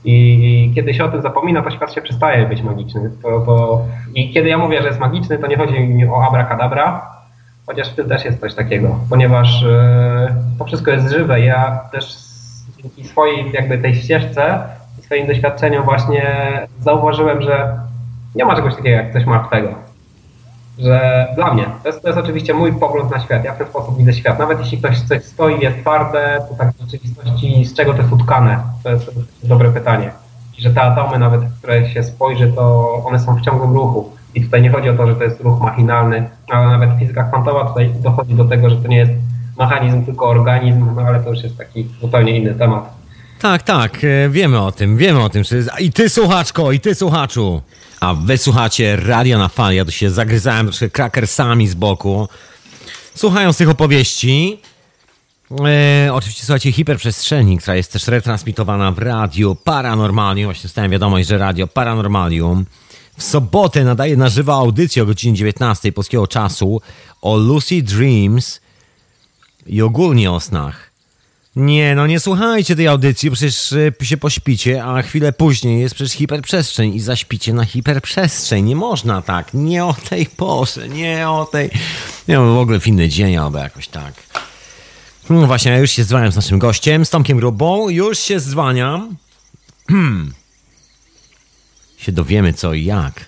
i 0.05 0.71
kiedy 0.75 0.93
się 0.93 1.05
o 1.05 1.09
tym 1.09 1.21
zapomina, 1.21 1.61
to 1.61 1.71
świat 1.71 1.93
się 1.93 2.01
przestaje 2.01 2.45
być 2.45 2.61
magiczny. 2.61 3.11
To, 3.23 3.39
to... 3.39 3.81
I 4.15 4.33
kiedy 4.33 4.49
ja 4.49 4.57
mówię, 4.57 4.81
że 4.81 4.87
jest 4.87 4.99
magiczny, 4.99 5.37
to 5.37 5.47
nie 5.47 5.57
chodzi 5.57 5.79
mi 5.79 6.05
o 6.05 6.23
abracadabra, 6.27 7.12
chociaż 7.65 7.89
w 7.89 7.95
tym 7.95 8.09
też 8.09 8.25
jest 8.25 8.39
coś 8.39 8.55
takiego, 8.55 8.99
ponieważ 9.09 9.63
e, 9.63 10.35
to 10.59 10.65
wszystko 10.65 10.91
jest 10.91 11.09
żywe. 11.11 11.41
Ja 11.41 11.79
też 11.91 12.17
dzięki 12.77 13.07
swojej 13.07 13.51
jakby 13.51 13.77
tej 13.77 13.95
ścieżce 13.95 14.63
i 14.99 15.03
swoim 15.03 15.27
doświadczeniom 15.27 15.83
właśnie 15.83 16.27
zauważyłem, 16.79 17.41
że 17.41 17.79
nie 18.35 18.45
ma 18.45 18.55
czegoś 18.55 18.75
takiego 18.75 18.95
jak 18.95 19.13
coś 19.13 19.25
martwego. 19.25 19.69
Że 20.79 21.27
dla 21.35 21.53
mnie, 21.53 21.65
to 21.83 21.89
jest, 21.89 22.01
to 22.01 22.07
jest 22.07 22.19
oczywiście 22.19 22.53
mój 22.53 22.73
pogląd 22.73 23.11
na 23.11 23.19
świat, 23.19 23.43
ja 23.43 23.53
w 23.53 23.57
ten 23.57 23.67
sposób 23.67 23.97
widzę 23.97 24.13
świat. 24.13 24.39
Nawet 24.39 24.59
jeśli 24.59 24.77
ktoś 24.77 25.01
coś 25.01 25.23
stoi, 25.23 25.59
jest 25.59 25.79
twarde, 25.79 26.45
to 26.49 26.55
tak 26.55 26.71
w 26.71 26.81
rzeczywistości 26.81 27.65
z 27.65 27.73
czego 27.73 27.93
to 27.93 28.01
jest 28.01 28.13
utkane? 28.13 28.59
To 28.83 28.89
jest, 28.89 29.11
dobre 29.43 29.71
pytanie. 29.71 30.11
I 30.57 30.61
że 30.61 30.69
te 30.69 30.81
atomy 30.81 31.19
nawet, 31.19 31.41
które 31.59 31.89
się 31.89 32.03
spojrzy, 32.03 32.53
to 32.55 32.93
one 33.05 33.19
są 33.19 33.35
w 33.35 33.41
ciągłym 33.41 33.73
ruchu. 33.73 34.11
I 34.35 34.41
tutaj 34.41 34.61
nie 34.61 34.69
chodzi 34.69 34.89
o 34.89 34.93
to, 34.93 35.07
że 35.07 35.15
to 35.15 35.23
jest 35.23 35.41
ruch 35.41 35.61
machinalny, 35.61 36.29
ale 36.49 36.67
nawet 36.67 36.89
fizyka 36.99 37.23
kwantowa 37.23 37.65
tutaj 37.65 37.89
dochodzi 38.03 38.35
do 38.35 38.45
tego, 38.45 38.69
że 38.69 38.75
to 38.75 38.87
nie 38.87 38.97
jest 38.97 39.11
mechanizm, 39.59 40.05
tylko 40.05 40.29
organizm, 40.29 40.85
no 40.95 41.01
ale 41.01 41.19
to 41.19 41.29
już 41.29 41.43
jest 41.43 41.57
taki 41.57 41.87
zupełnie 42.01 42.37
inny 42.37 42.55
temat. 42.55 42.93
Tak, 43.41 43.63
tak, 43.63 44.03
e, 44.03 44.29
wiemy 44.29 44.59
o 44.59 44.71
tym, 44.71 44.97
wiemy 44.97 45.23
o 45.23 45.29
tym. 45.29 45.43
I 45.79 45.91
ty 45.91 46.09
słuchaczko, 46.09 46.71
i 46.71 46.79
ty 46.79 46.95
słuchaczu. 46.95 47.61
A 47.99 48.13
wy 48.13 48.37
słuchacie 48.37 48.95
Radio 48.95 49.37
na 49.37 49.47
Fali, 49.47 49.77
ja 49.77 49.85
tu 49.85 49.91
się 49.91 50.09
zagryzałem 50.09 50.65
troszkę 50.65 50.89
krakersami 50.89 51.67
z 51.67 51.75
boku. 51.75 52.27
Słuchając 53.15 53.57
tych 53.57 53.69
opowieści, 53.69 54.59
e, 55.65 56.13
oczywiście 56.13 56.45
słuchajcie 56.45 56.71
hiperprzestrzeni, 56.71 57.57
która 57.57 57.75
jest 57.75 57.93
też 57.93 58.07
retransmitowana 58.07 58.91
w 58.91 58.99
Radio 58.99 59.55
Paranormalium. 59.55 60.47
Właśnie 60.47 60.63
dostałem 60.63 60.91
wiadomość, 60.91 61.27
że 61.27 61.37
Radio 61.37 61.67
Paranormalium 61.67 62.65
w 63.17 63.23
sobotę 63.23 63.83
nadaje 63.83 64.17
na 64.17 64.29
żywo 64.29 64.53
audycję 64.53 65.03
o 65.03 65.05
godzinie 65.05 65.37
19 65.37 65.91
polskiego 65.91 66.27
czasu 66.27 66.81
o 67.21 67.37
Lucy 67.37 67.81
Dreams 67.81 68.61
i 69.65 69.81
ogólnie 69.81 70.31
o 70.31 70.39
snach. 70.39 70.93
Nie, 71.55 71.95
no 71.95 72.07
nie 72.07 72.19
słuchajcie 72.19 72.75
tej 72.75 72.87
audycji, 72.87 73.31
przecież 73.31 73.73
e, 73.73 74.05
się 74.05 74.17
pośpicie, 74.17 74.83
a 74.83 75.01
chwilę 75.01 75.33
później 75.33 75.81
jest 75.81 75.95
przecież 75.95 76.13
hiperprzestrzeń 76.13 76.95
i 76.95 76.99
zaśpicie 76.99 77.53
na 77.53 77.65
hiperprzestrzeń. 77.65 78.65
Nie 78.65 78.75
można 78.75 79.21
tak, 79.21 79.53
nie 79.53 79.85
o 79.85 79.95
tej 80.09 80.25
porze, 80.25 80.89
nie 80.89 81.29
o 81.29 81.45
tej... 81.45 81.69
Nie 82.27 82.35
no, 82.35 82.53
w 82.55 82.57
ogóle 82.57 82.79
w 82.79 82.87
inny 82.87 83.09
dzień 83.09 83.37
albo 83.37 83.57
jakoś 83.57 83.87
tak. 83.87 84.13
No 85.29 85.47
właśnie, 85.47 85.71
ja 85.71 85.77
już 85.77 85.91
się 85.91 86.03
zwaniam 86.03 86.31
z 86.31 86.35
naszym 86.35 86.59
gościem, 86.59 87.05
z 87.05 87.09
Tomkiem 87.09 87.37
Grubą, 87.37 87.89
już 87.89 88.19
się 88.19 88.39
zwaniam. 88.39 89.15
Się 92.03 92.11
dowiemy 92.11 92.53
co 92.53 92.73
i 92.73 92.85
jak. 92.85 93.25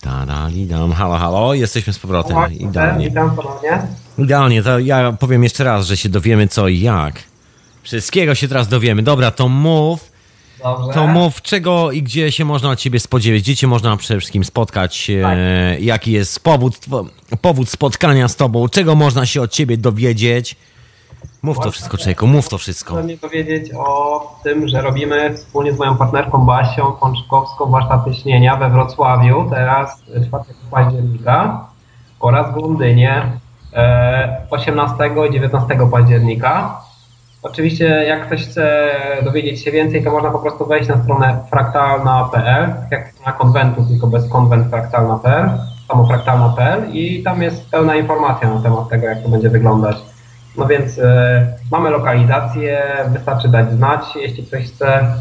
Tadalidam, 0.00 0.92
halo, 0.92 1.16
halo, 1.16 1.54
jesteśmy 1.54 1.92
z 1.92 1.98
powrotem, 1.98 2.36
idealnie. 2.52 3.08
Witam 3.08 3.36
ponownie. 3.36 3.82
Idealnie, 4.18 4.62
to 4.62 4.78
ja 4.78 5.12
powiem 5.12 5.42
jeszcze 5.42 5.64
raz, 5.64 5.86
że 5.86 5.96
się 5.96 6.08
dowiemy 6.08 6.48
co 6.48 6.68
i 6.68 6.80
jak. 6.80 7.22
Wszystkiego 7.82 8.34
się 8.34 8.48
teraz 8.48 8.68
dowiemy. 8.68 9.02
Dobra, 9.02 9.30
to 9.30 9.48
mów, 9.48 10.12
Dobrze. 10.62 10.94
to 10.94 11.06
mów 11.06 11.42
czego 11.42 11.92
i 11.92 12.02
gdzie 12.02 12.32
się 12.32 12.44
można 12.44 12.70
od 12.70 12.78
ciebie 12.78 13.00
spodziewać, 13.00 13.42
gdzie 13.42 13.56
cię 13.56 13.66
można 13.66 13.96
przede 13.96 14.20
wszystkim 14.20 14.44
spotkać, 14.44 15.10
e, 15.10 15.80
jaki 15.80 16.12
jest 16.12 16.40
powód, 16.40 16.78
powód 17.40 17.68
spotkania 17.68 18.28
z 18.28 18.36
tobą, 18.36 18.68
czego 18.68 18.94
można 18.94 19.26
się 19.26 19.42
od 19.42 19.52
ciebie 19.52 19.76
dowiedzieć. 19.76 20.56
Mów 21.42 21.58
to 21.58 21.70
wszystko, 21.70 21.98
człowieku, 21.98 22.26
mów 22.26 22.48
to 22.48 22.58
wszystko. 22.58 22.94
Chcę 22.94 23.04
mi 23.04 23.18
powiedzieć 23.18 23.72
o 23.74 24.20
tym, 24.44 24.68
że 24.68 24.82
robimy 24.82 25.34
wspólnie 25.34 25.72
z 25.72 25.78
moją 25.78 25.96
partnerką 25.96 26.38
Basią 26.38 26.92
Pączkowską 26.92 27.70
warsztaty 27.70 28.14
śnienia 28.14 28.56
we 28.56 28.70
Wrocławiu 28.70 29.50
teraz 29.50 30.02
4 30.02 30.24
października 30.70 31.64
oraz 32.20 32.54
w 32.54 32.56
Londynie 32.56 33.38
18 34.50 34.94
i 35.28 35.32
19 35.32 35.78
października. 35.90 36.80
Oczywiście 37.42 37.84
jak 37.84 38.26
ktoś 38.26 38.46
chce 38.46 38.90
dowiedzieć 39.22 39.64
się 39.64 39.70
więcej, 39.70 40.04
to 40.04 40.10
można 40.10 40.30
po 40.30 40.38
prostu 40.38 40.66
wejść 40.66 40.88
na 40.88 41.02
stronę 41.02 41.44
fraktalna.pl, 41.50 42.74
jak 42.90 43.12
na 43.26 43.32
konwentu, 43.32 43.84
tylko 43.84 44.06
bez 44.06 44.28
konwent 44.28 44.70
fraktalna.pl, 44.70 45.50
samofraktalna.pl 45.88 46.90
i 46.92 47.22
tam 47.22 47.42
jest 47.42 47.70
pełna 47.70 47.96
informacja 47.96 48.54
na 48.54 48.60
temat 48.60 48.88
tego, 48.88 49.06
jak 49.06 49.22
to 49.22 49.28
będzie 49.28 49.50
wyglądać. 49.50 49.96
No 50.56 50.66
więc 50.66 50.98
e, 50.98 51.46
mamy 51.70 51.90
lokalizację, 51.90 52.82
wystarczy 53.08 53.48
dać 53.48 53.70
znać, 53.72 54.00
jeśli 54.16 54.46
ktoś 54.46 54.64
chce 54.64 55.14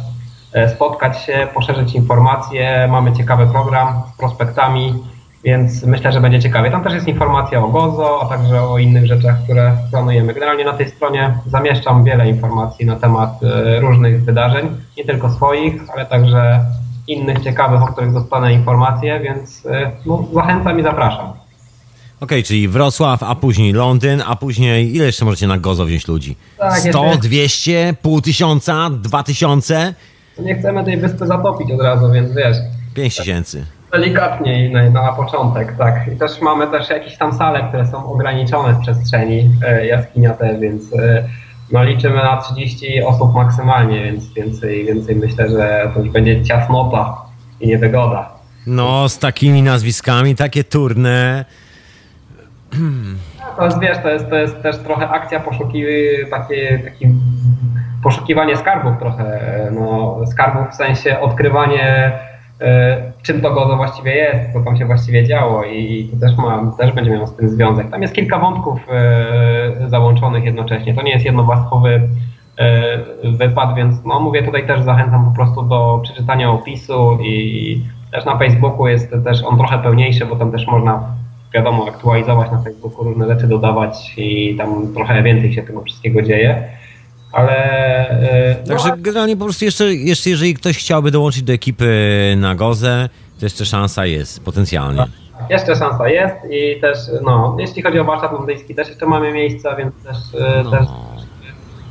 e, 0.53 0.69
spotkać 0.69 1.21
się, 1.21 1.47
poszerzyć 1.53 1.95
informacje. 1.95 2.87
Mamy 2.91 3.13
ciekawy 3.13 3.47
program 3.47 4.01
z 4.13 4.17
prospektami, 4.17 5.03
więc 5.43 5.83
myślę, 5.83 6.11
że 6.11 6.21
będzie 6.21 6.39
ciekawie. 6.39 6.71
Tam 6.71 6.83
też 6.83 6.93
jest 6.93 7.07
informacja 7.07 7.63
o 7.63 7.67
GOZO, 7.67 8.21
a 8.23 8.25
także 8.25 8.61
o 8.61 8.77
innych 8.77 9.05
rzeczach, 9.05 9.43
które 9.43 9.77
planujemy. 9.91 10.33
Generalnie 10.33 10.65
na 10.65 10.73
tej 10.73 10.89
stronie 10.89 11.33
zamieszczam 11.45 12.03
wiele 12.03 12.29
informacji 12.29 12.85
na 12.85 12.95
temat 12.95 13.29
e, 13.43 13.79
różnych 13.79 14.25
wydarzeń, 14.25 14.77
nie 14.97 15.05
tylko 15.05 15.29
swoich, 15.29 15.81
ale 15.93 16.05
także 16.05 16.65
innych 17.07 17.39
ciekawych, 17.39 17.81
o 17.83 17.87
których 17.87 18.13
dostanę 18.13 18.53
informacje, 18.53 19.19
więc 19.19 19.67
no, 20.05 20.25
zachęcam 20.33 20.79
i 20.79 20.83
zapraszam. 20.83 21.38
Okej, 22.19 22.43
czyli 22.43 22.67
Wrocław, 22.67 23.23
a 23.23 23.35
później 23.35 23.73
Londyn, 23.73 24.23
a 24.27 24.35
później 24.35 24.95
ile 24.95 25.05
jeszcze 25.05 25.25
możecie 25.25 25.47
na 25.47 25.57
Gozo 25.57 25.85
wziąć 25.85 26.07
ludzi? 26.07 26.35
Tak, 26.57 26.79
100, 26.79 27.05
jeszcze- 27.05 27.17
200, 27.21 27.93
pół 28.01 28.21
tysiąca, 28.21 28.89
dwa 28.89 29.23
tysiące, 29.23 29.93
Nie 30.39 30.55
chcemy 30.55 30.83
tej 30.85 30.97
wyspy 30.97 31.27
zatopić 31.27 31.71
od 31.71 31.81
razu, 31.81 32.11
więc 32.11 32.31
wiesz, 32.35 32.57
pięć 32.93 33.15
tysięcy. 33.15 33.65
Delikatniej 33.91 34.71
na, 34.71 34.89
na 34.89 35.13
początek, 35.13 35.77
tak. 35.77 36.09
I 36.15 36.17
też 36.17 36.41
mamy 36.41 36.67
też 36.67 36.89
jakieś 36.89 37.17
tam 37.17 37.37
sale, 37.37 37.67
które 37.69 37.87
są 37.87 38.05
ograniczone 38.11 38.73
w 38.73 38.79
przestrzeni 38.79 39.49
e, 39.67 39.85
jaskiniate, 39.85 40.57
więc 40.59 40.93
e, 40.93 41.29
no 41.71 41.83
liczymy 41.83 42.15
na 42.15 42.37
30 42.41 43.03
osób 43.03 43.33
maksymalnie, 43.35 44.03
więc 44.03 44.33
więcej, 44.33 44.85
więcej 44.85 45.15
myślę, 45.15 45.49
że 45.49 45.91
to 45.93 45.99
już 45.99 46.09
będzie 46.09 46.43
ciasnota 46.45 47.17
i 47.61 47.67
niewygoda. 47.67 48.29
No, 48.67 49.09
z 49.09 49.19
takimi 49.19 49.63
nazwiskami, 49.63 50.35
takie 50.35 50.63
turne. 50.63 51.45
To 53.57 53.65
jest, 53.65 53.79
wiesz, 53.79 53.97
to 54.03 54.09
jest, 54.09 54.29
to 54.29 54.35
jest 54.35 54.61
też 54.61 54.77
trochę 54.77 55.09
akcja 55.09 55.39
poszuki, 55.39 55.83
takie, 56.31 56.79
taki 56.83 57.07
poszukiwanie 58.03 58.57
skarbów 58.57 58.97
trochę, 58.99 59.39
no 59.71 60.17
skarbów 60.25 60.69
w 60.69 60.75
sensie 60.75 61.19
odkrywanie 61.19 62.11
e, 62.61 63.11
czym 63.23 63.41
to 63.41 63.53
gozo 63.53 63.77
właściwie 63.77 64.15
jest, 64.15 64.53
co 64.53 64.59
tam 64.59 64.77
się 64.77 64.85
właściwie 64.85 65.27
działo 65.27 65.63
i 65.63 66.09
to 66.13 66.27
też, 66.27 66.37
ma, 66.37 66.71
też 66.77 66.91
będzie 66.91 67.11
miało 67.11 67.27
z 67.27 67.35
tym 67.35 67.49
związek. 67.49 67.91
Tam 67.91 68.01
jest 68.01 68.13
kilka 68.13 68.39
wątków 68.39 68.79
e, 68.91 69.89
załączonych 69.89 70.43
jednocześnie, 70.43 70.93
to 70.93 71.01
nie 71.01 71.11
jest 71.11 71.25
jednowarstwowy 71.25 72.09
e, 72.57 72.97
wypad, 73.23 73.75
więc 73.75 74.05
no 74.05 74.19
mówię 74.19 74.43
tutaj 74.43 74.67
też 74.67 74.81
zachęcam 74.81 75.25
po 75.25 75.35
prostu 75.35 75.61
do 75.61 75.99
przeczytania 76.03 76.51
opisu 76.51 77.17
i 77.21 77.81
też 78.11 78.25
na 78.25 78.37
Facebooku 78.37 78.87
jest 78.87 79.15
też 79.23 79.43
on 79.43 79.57
trochę 79.57 79.79
pełniejszy, 79.79 80.25
bo 80.25 80.35
tam 80.35 80.51
też 80.51 80.67
można 80.67 81.18
wiadomo 81.53 81.87
aktualizować 81.87 82.51
na 82.51 82.61
Facebooku, 82.61 83.03
różne 83.03 83.27
rzeczy 83.27 83.47
dodawać 83.47 84.13
i 84.17 84.55
tam 84.57 84.93
trochę 84.93 85.23
więcej 85.23 85.53
się 85.53 85.63
tego 85.63 85.81
wszystkiego 85.81 86.21
dzieje. 86.21 86.63
Ale 87.31 87.55
e, 88.09 88.55
no, 88.67 88.67
Także 88.67 88.97
generalnie 88.97 89.37
po 89.37 89.43
prostu 89.43 89.65
jeszcze, 89.65 89.93
jeszcze 89.93 90.29
jeżeli 90.29 90.53
ktoś 90.53 90.77
chciałby 90.77 91.11
dołączyć 91.11 91.43
do 91.43 91.53
ekipy 91.53 92.33
na 92.37 92.55
Gozę, 92.55 93.09
to 93.39 93.45
jeszcze 93.45 93.65
szansa 93.65 94.05
jest 94.05 94.43
potencjalnie. 94.45 95.05
Jeszcze 95.49 95.75
szansa 95.75 96.09
jest 96.09 96.35
i 96.51 96.81
też, 96.81 96.97
no, 97.23 97.55
jeśli 97.59 97.81
chodzi 97.81 97.99
o 97.99 98.03
warsztat 98.03 98.31
londyński, 98.31 98.75
też 98.75 98.87
jeszcze 98.89 99.05
mamy 99.05 99.31
miejsca, 99.31 99.75
więc 99.75 99.93
też, 100.03 100.17
e, 100.41 100.63
No. 100.63 100.71
też 100.71 100.87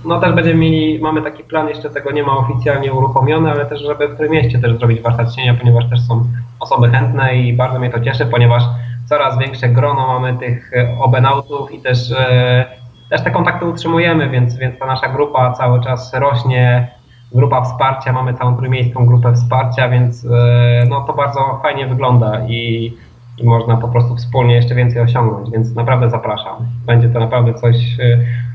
no 0.05 0.21
też 0.21 0.33
będziemy 0.33 0.57
mieli, 0.57 0.99
mamy 0.99 1.23
taki 1.23 1.45
plan, 1.45 1.69
jeszcze 1.69 1.91
tego 1.91 2.11
nie 2.11 2.23
ma 2.23 2.37
oficjalnie 2.37 2.93
uruchomiony, 2.93 3.51
ale 3.51 3.67
też, 3.67 3.83
żeby 3.83 4.09
w 4.09 4.15
którym 4.15 4.33
mieście 4.33 4.59
też 4.59 4.79
zrobić 4.79 5.01
warsztat 5.01 5.35
cienia, 5.35 5.55
ponieważ 5.55 5.91
też 5.91 6.01
są 6.01 6.25
osoby 6.61 6.89
chętne 6.89 7.37
i 7.37 7.53
bardzo 7.53 7.79
mnie 7.79 7.91
to 7.91 8.01
cieszy, 8.01 8.27
ponieważ 8.27 8.63
coraz 9.09 9.39
większe 9.39 9.69
grono 9.69 10.07
mamy 10.07 10.39
tych 10.39 10.73
e, 10.73 10.99
obenautów 11.01 11.73
i 11.73 11.81
też, 11.81 12.13
e, 12.13 12.65
też 13.11 13.25
te 13.25 13.31
kontakty 13.31 13.67
utrzymujemy, 13.67 14.31
więc, 14.31 14.57
więc 14.57 14.79
ta 14.79 14.87
nasza 14.87 15.09
grupa 15.09 15.53
cały 15.53 15.81
czas 15.81 16.15
rośnie, 16.15 16.89
grupa 17.35 17.63
wsparcia, 17.63 18.13
mamy 18.13 18.35
całą 18.35 18.57
trójmiejską 18.57 19.07
grupę 19.07 19.33
wsparcia, 19.33 19.89
więc 19.89 20.25
e, 20.25 20.87
no 20.89 21.01
to 21.01 21.13
bardzo 21.13 21.61
fajnie 21.63 21.87
wygląda 21.87 22.47
i, 22.49 22.93
i 23.39 23.45
można 23.45 23.77
po 23.77 23.89
prostu 23.89 24.17
wspólnie 24.17 24.55
jeszcze 24.55 24.75
więcej 24.75 25.03
osiągnąć, 25.03 25.51
więc 25.51 25.75
naprawdę 25.75 26.11
zapraszam. 26.11 26.57
Będzie 26.87 27.09
to 27.09 27.21
naprawdę 27.21 27.55
coś, 27.55 27.77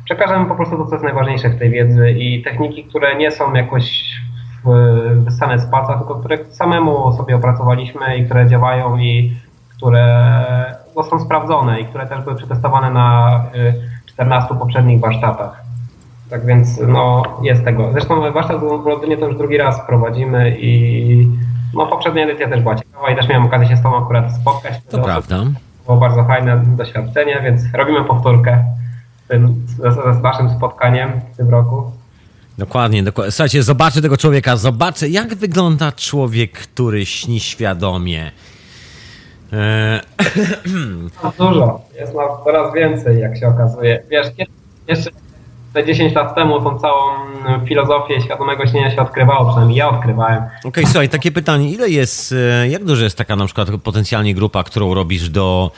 przekażemy 0.05 0.45
po 0.45 0.55
prostu 0.55 0.77
to, 0.77 0.85
co 0.85 0.91
jest 0.91 1.03
najważniejsze 1.03 1.49
w 1.49 1.59
tej 1.59 1.69
wiedzy 1.69 2.11
i 2.11 2.43
techniki, 2.43 2.83
które 2.83 3.15
nie 3.15 3.31
są 3.31 3.53
jakoś 3.53 4.13
wyssane 5.15 5.59
z 5.59 5.65
palca, 5.65 5.97
tylko 5.97 6.15
które 6.15 6.37
samemu 6.45 7.13
sobie 7.13 7.35
opracowaliśmy 7.35 8.17
i 8.17 8.25
które 8.25 8.47
działają 8.47 8.97
i 8.97 9.33
które 9.83 10.45
no, 10.95 11.03
są 11.03 11.19
sprawdzone 11.19 11.79
i 11.81 11.85
które 11.85 12.07
też 12.07 12.21
były 12.21 12.35
przetestowane 12.35 12.91
na 12.91 13.41
y, 13.55 13.73
14 14.05 14.55
poprzednich 14.55 14.99
warsztatach. 14.99 15.63
Tak 16.29 16.45
więc 16.45 16.79
no, 16.87 17.23
jest 17.41 17.63
tego. 17.63 17.91
Zresztą 17.91 18.31
warsztat 18.31 18.59
w 18.59 18.85
Londynie 18.85 19.17
to 19.17 19.27
już 19.27 19.37
drugi 19.37 19.57
raz 19.57 19.87
prowadzimy 19.87 20.55
i 20.59 21.27
no, 21.73 21.87
poprzednia 21.87 22.23
edycja 22.23 22.49
też 22.49 22.61
była 22.61 22.75
ciekawa 22.75 23.09
i 23.09 23.15
też 23.15 23.27
miałem 23.27 23.45
okazję 23.45 23.67
się 23.67 23.77
z 23.77 23.81
tą 23.83 24.03
akurat 24.03 24.35
spotkać. 24.35 24.73
To 24.89 24.97
prawda. 24.97 25.43
Było 25.85 25.97
bardzo 25.97 26.23
fajne 26.23 26.63
doświadczenie, 26.65 27.41
więc 27.43 27.61
robimy 27.73 28.03
powtórkę 28.03 28.63
z, 29.25 29.27
tym, 29.27 29.65
z, 29.67 29.75
z 30.19 30.21
naszym 30.21 30.49
spotkaniem 30.49 31.11
w 31.33 31.37
tym 31.37 31.49
roku. 31.49 31.91
Dokładnie, 32.57 33.03
dokładnie. 33.03 33.31
Słuchajcie, 33.31 33.63
zobaczę 33.63 34.01
tego 34.01 34.17
człowieka, 34.17 34.57
zobaczę 34.57 35.09
jak 35.09 35.35
wygląda 35.35 35.91
człowiek, 35.91 36.51
który 36.51 37.05
śni 37.05 37.39
świadomie. 37.39 38.31
Jest 41.23 41.37
dużo, 41.37 41.81
jest 41.99 42.13
nas 42.13 42.31
coraz 42.43 42.73
więcej, 42.73 43.19
jak 43.19 43.37
się 43.37 43.47
okazuje. 43.47 44.03
Wiesz, 44.11 44.27
jeszcze 44.87 45.09
te 45.73 45.85
10 45.85 46.13
lat 46.13 46.35
temu 46.35 46.61
tą 46.61 46.79
całą 46.79 47.01
filozofię 47.65 48.21
świadomego 48.21 48.67
śnienia 48.67 48.91
się 48.91 49.01
odkrywało, 49.01 49.45
przynajmniej 49.45 49.77
ja 49.77 49.89
odkrywałem. 49.89 50.43
Okej, 50.65 50.85
słuchaj, 50.85 51.09
takie 51.09 51.31
pytanie, 51.31 51.71
ile 51.71 51.89
jest, 51.89 52.31
e, 52.61 52.69
jak 52.69 52.83
duża 52.83 53.03
jest 53.03 53.17
taka 53.17 53.35
na 53.35 53.45
przykład 53.45 53.69
potencjalnie 53.83 54.35
grupa, 54.35 54.63
którą 54.63 54.93
robisz 54.93 55.29
do, 55.29 55.71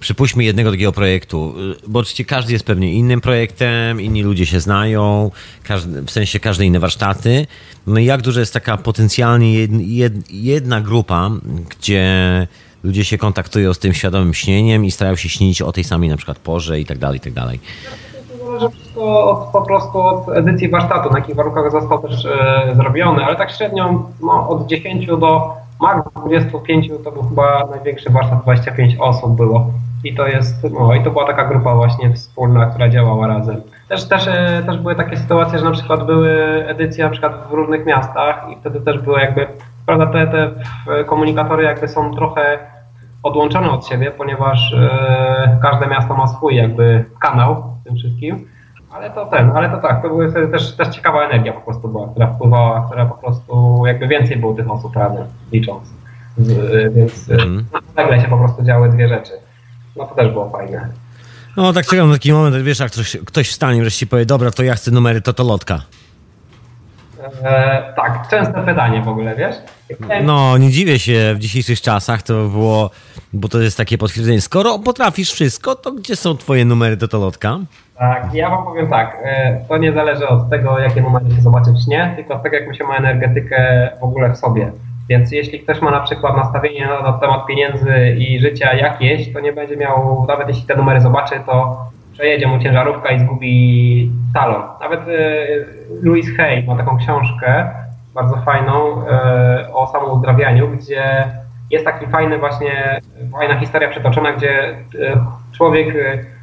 przypuśćmy, 0.00 0.44
jednego 0.44 0.70
takiego 0.70 0.92
projektu? 0.92 1.54
E, 1.72 1.88
Bo 1.88 1.98
oczywiście 1.98 2.24
każdy 2.24 2.52
jest 2.52 2.64
pewnie 2.66 2.92
innym 2.92 3.20
projektem, 3.20 4.00
inni 4.00 4.22
ludzie 4.22 4.46
się 4.46 4.60
znają, 4.60 5.30
każdy, 5.62 6.02
w 6.02 6.10
sensie 6.10 6.40
każde 6.40 6.64
inne 6.64 6.80
warsztaty. 6.80 7.46
No 7.86 8.00
i 8.00 8.04
jak 8.04 8.22
duża 8.22 8.40
jest 8.40 8.54
taka 8.54 8.76
potencjalnie 8.76 9.54
jed, 9.54 9.70
jed, 9.72 10.12
jedna 10.30 10.80
grupa, 10.80 11.30
gdzie 11.70 12.12
ludzie 12.84 13.04
się 13.04 13.18
kontaktują 13.18 13.74
z 13.74 13.78
tym 13.78 13.94
świadomym 13.94 14.34
śnieniem 14.34 14.84
i 14.84 14.90
starają 14.90 15.16
się 15.16 15.28
śnić 15.28 15.62
o 15.62 15.72
tej 15.72 15.84
samej 15.84 16.08
na 16.08 16.16
przykład 16.16 16.38
porze 16.38 16.80
i 16.80 16.86
tak 16.86 16.98
dalej, 16.98 17.16
i 17.16 17.20
tak 17.20 17.32
dalej. 17.32 17.60
Zależy 18.44 18.68
wszystko 18.76 19.30
od, 19.30 19.52
po 19.52 19.62
prostu 19.62 19.98
od 19.98 20.28
edycji 20.28 20.68
warsztatu, 20.68 21.10
na 21.10 21.18
jakich 21.18 21.36
warunkach 21.36 21.72
został 21.72 22.02
też 22.02 22.24
e, 22.24 22.72
zrobiony, 22.76 23.24
ale 23.24 23.36
tak 23.36 23.50
średnio 23.50 24.10
no, 24.20 24.48
od 24.48 24.66
10 24.66 25.06
do 25.06 25.54
max 25.80 26.08
25 26.26 26.88
to 27.04 27.12
był 27.12 27.22
chyba 27.22 27.68
największy 27.70 28.10
warsztat, 28.10 28.42
25 28.42 28.96
osób 28.98 29.36
było. 29.36 29.70
I 30.04 30.14
to 30.14 30.26
jest, 30.26 30.66
no 30.70 30.94
i 30.94 31.04
to 31.04 31.10
była 31.10 31.26
taka 31.26 31.44
grupa 31.44 31.74
właśnie 31.74 32.14
wspólna, 32.14 32.66
która 32.66 32.88
działała 32.88 33.26
razem. 33.26 33.62
Też, 33.88 34.04
też, 34.04 34.26
e, 34.28 34.62
też 34.66 34.78
były 34.78 34.94
takie 34.94 35.16
sytuacje, 35.16 35.58
że 35.58 35.64
na 35.64 35.70
przykład 35.70 36.06
były 36.06 36.32
edycje 36.66 37.04
na 37.04 37.10
przykład 37.10 37.48
w 37.50 37.52
różnych 37.52 37.86
miastach 37.86 38.46
i 38.52 38.56
wtedy 38.60 38.80
też 38.80 38.98
były 38.98 39.20
jakby, 39.20 39.46
prawda, 39.86 40.06
te, 40.06 40.26
te 40.26 40.50
e, 40.92 41.04
komunikatory 41.04 41.64
jakby 41.64 41.88
są 41.88 42.14
trochę 42.14 42.58
odłączone 43.22 43.70
od 43.70 43.86
siebie, 43.88 44.10
ponieważ 44.10 44.72
e, 44.72 45.58
każde 45.62 45.86
miasto 45.86 46.14
ma 46.16 46.26
swój 46.26 46.56
jakby 46.56 47.04
kanał 47.20 47.64
w 47.80 47.84
tym 47.84 47.96
wszystkim. 47.96 48.48
Ale 48.92 49.10
to 49.10 49.26
ten, 49.26 49.50
ale 49.56 49.70
to 49.70 49.76
tak, 49.76 50.02
to 50.02 50.08
wtedy 50.30 50.48
też, 50.48 50.76
też 50.76 50.88
ciekawa 50.88 51.22
energia 51.22 51.52
po 51.52 51.60
prostu 51.60 51.88
była, 51.88 52.08
która 52.08 52.26
wpływała, 52.26 52.86
która 52.86 53.06
po 53.06 53.14
prostu 53.14 53.82
jakby 53.86 54.08
więcej 54.08 54.36
było 54.36 54.54
tych 54.54 54.70
osób 54.70 54.96
razem 54.96 55.24
licząc. 55.52 55.88
Z, 56.38 56.94
więc 56.94 57.30
Mhm. 57.30 57.64
nagle 57.96 58.20
się 58.20 58.28
po 58.28 58.36
prostu 58.38 58.62
działy 58.64 58.88
dwie 58.88 59.08
rzeczy. 59.08 59.32
No 59.96 60.06
to 60.06 60.14
też 60.14 60.28
było 60.28 60.50
fajne. 60.50 60.88
No 61.56 61.72
tak 61.72 61.86
czekam 61.86 62.08
na 62.08 62.14
taki 62.14 62.32
moment, 62.32 62.56
wiesz, 62.56 62.80
jak 62.80 62.92
ktoś, 62.92 63.16
ktoś 63.26 63.48
wstanie 63.50 63.80
wreszcie 63.80 64.06
powie, 64.06 64.26
dobra, 64.26 64.50
to 64.50 64.62
ja 64.62 64.74
chcę 64.74 64.90
numery 64.90 65.20
totolotka. 65.20 65.80
E, 67.44 67.92
tak, 67.96 68.28
częste 68.30 68.64
pytanie 68.64 69.02
w 69.02 69.08
ogóle, 69.08 69.36
wiesz? 69.36 69.56
No, 70.24 70.58
nie 70.58 70.70
dziwię 70.70 70.98
się 70.98 71.34
w 71.34 71.38
dzisiejszych 71.38 71.80
czasach, 71.80 72.22
to 72.22 72.48
było, 72.48 72.90
bo 73.32 73.48
to 73.48 73.60
jest 73.60 73.76
takie 73.76 73.98
potwierdzenie. 73.98 74.40
Skoro 74.40 74.78
potrafisz 74.78 75.32
wszystko, 75.32 75.74
to 75.74 75.92
gdzie 75.92 76.16
są 76.16 76.36
twoje 76.36 76.64
numery 76.64 76.96
do 76.96 77.08
tolotka? 77.08 77.58
Tak, 77.98 78.34
ja 78.34 78.50
wam 78.50 78.64
powiem 78.64 78.90
tak, 78.90 79.18
e, 79.24 79.60
to 79.68 79.76
nie 79.76 79.92
zależy 79.92 80.28
od 80.28 80.50
tego, 80.50 80.78
jakie 80.78 81.02
numery 81.02 81.30
się 81.30 81.42
zobaczy 81.42 81.70
w 81.72 81.78
śnie, 81.84 82.12
tylko 82.16 82.34
od 82.34 82.42
tego, 82.42 82.56
jak 82.56 82.76
się 82.76 82.84
ma 82.84 82.96
energetykę 82.96 83.90
w 84.00 84.04
ogóle 84.04 84.30
w 84.30 84.36
sobie. 84.36 84.72
Więc 85.08 85.32
jeśli 85.32 85.60
ktoś 85.60 85.80
ma 85.80 85.90
na 85.90 86.00
przykład 86.00 86.36
nastawienie 86.36 86.86
na, 86.86 87.02
na 87.02 87.12
temat 87.12 87.46
pieniędzy 87.46 88.16
i 88.18 88.40
życia 88.40 88.74
jakieś, 88.74 89.32
to 89.32 89.40
nie 89.40 89.52
będzie 89.52 89.76
miał, 89.76 90.26
nawet 90.28 90.48
jeśli 90.48 90.62
te 90.62 90.76
numery 90.76 91.00
zobaczy, 91.00 91.34
to 91.46 91.76
przejedzie 92.12 92.46
mu 92.46 92.58
ciężarówka 92.58 93.10
i 93.10 93.20
zgubi 93.20 94.10
talon. 94.34 94.62
Nawet 94.80 95.08
y, 95.08 95.66
Louis 96.02 96.36
Hay 96.36 96.64
ma 96.66 96.76
taką 96.76 96.96
książkę 96.96 97.70
bardzo 98.14 98.36
fajną 98.36 99.02
y, 99.02 99.72
o 99.72 99.86
samouzdrawianiu, 99.86 100.68
gdzie 100.68 101.24
jest 101.72 101.84
taki 101.84 102.06
fajny 102.06 102.38
właśnie, 102.38 103.00
fajna 103.32 103.60
historia 103.60 103.88
przetoczona, 103.88 104.32
gdzie 104.32 104.70
y, 104.70 104.76
człowiek 105.56 105.94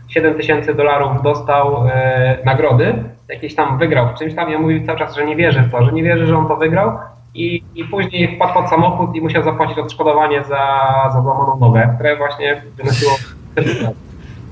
7 0.08 0.36
tysięcy 0.36 0.74
dolarów 0.74 1.22
dostał 1.24 1.84
nagrody, 2.46 3.04
jakieś 3.30 3.56
tam 3.56 3.78
wygrał 3.78 4.10
w 4.10 4.20
czymś 4.20 4.36
tam 4.36 4.56
on 4.56 4.62
mówił 4.62 4.86
cały 4.86 5.00
czas, 5.00 5.16
że 5.16 5.26
nie 5.26 5.36
wierzy 5.36 5.62
w 5.62 5.72
to, 5.72 5.84
że 5.84 5.92
nie 5.92 6.04
wierzy, 6.04 6.26
że 6.26 6.38
on 6.38 6.48
to 6.48 6.56
wygrał 6.56 6.98
i, 7.34 7.64
i 7.76 7.84
później 7.84 8.36
wpadł 8.36 8.54
pod 8.54 8.70
samochód 8.70 9.16
i 9.16 9.22
musiał 9.22 9.44
zapłacić 9.44 9.78
odszkodowanie 9.78 10.44
za, 10.44 11.10
za 11.14 11.22
złamaną 11.22 11.60
nogę, 11.60 11.94
które 11.96 12.18
właśnie 12.18 12.62
wynosiło 12.78 13.12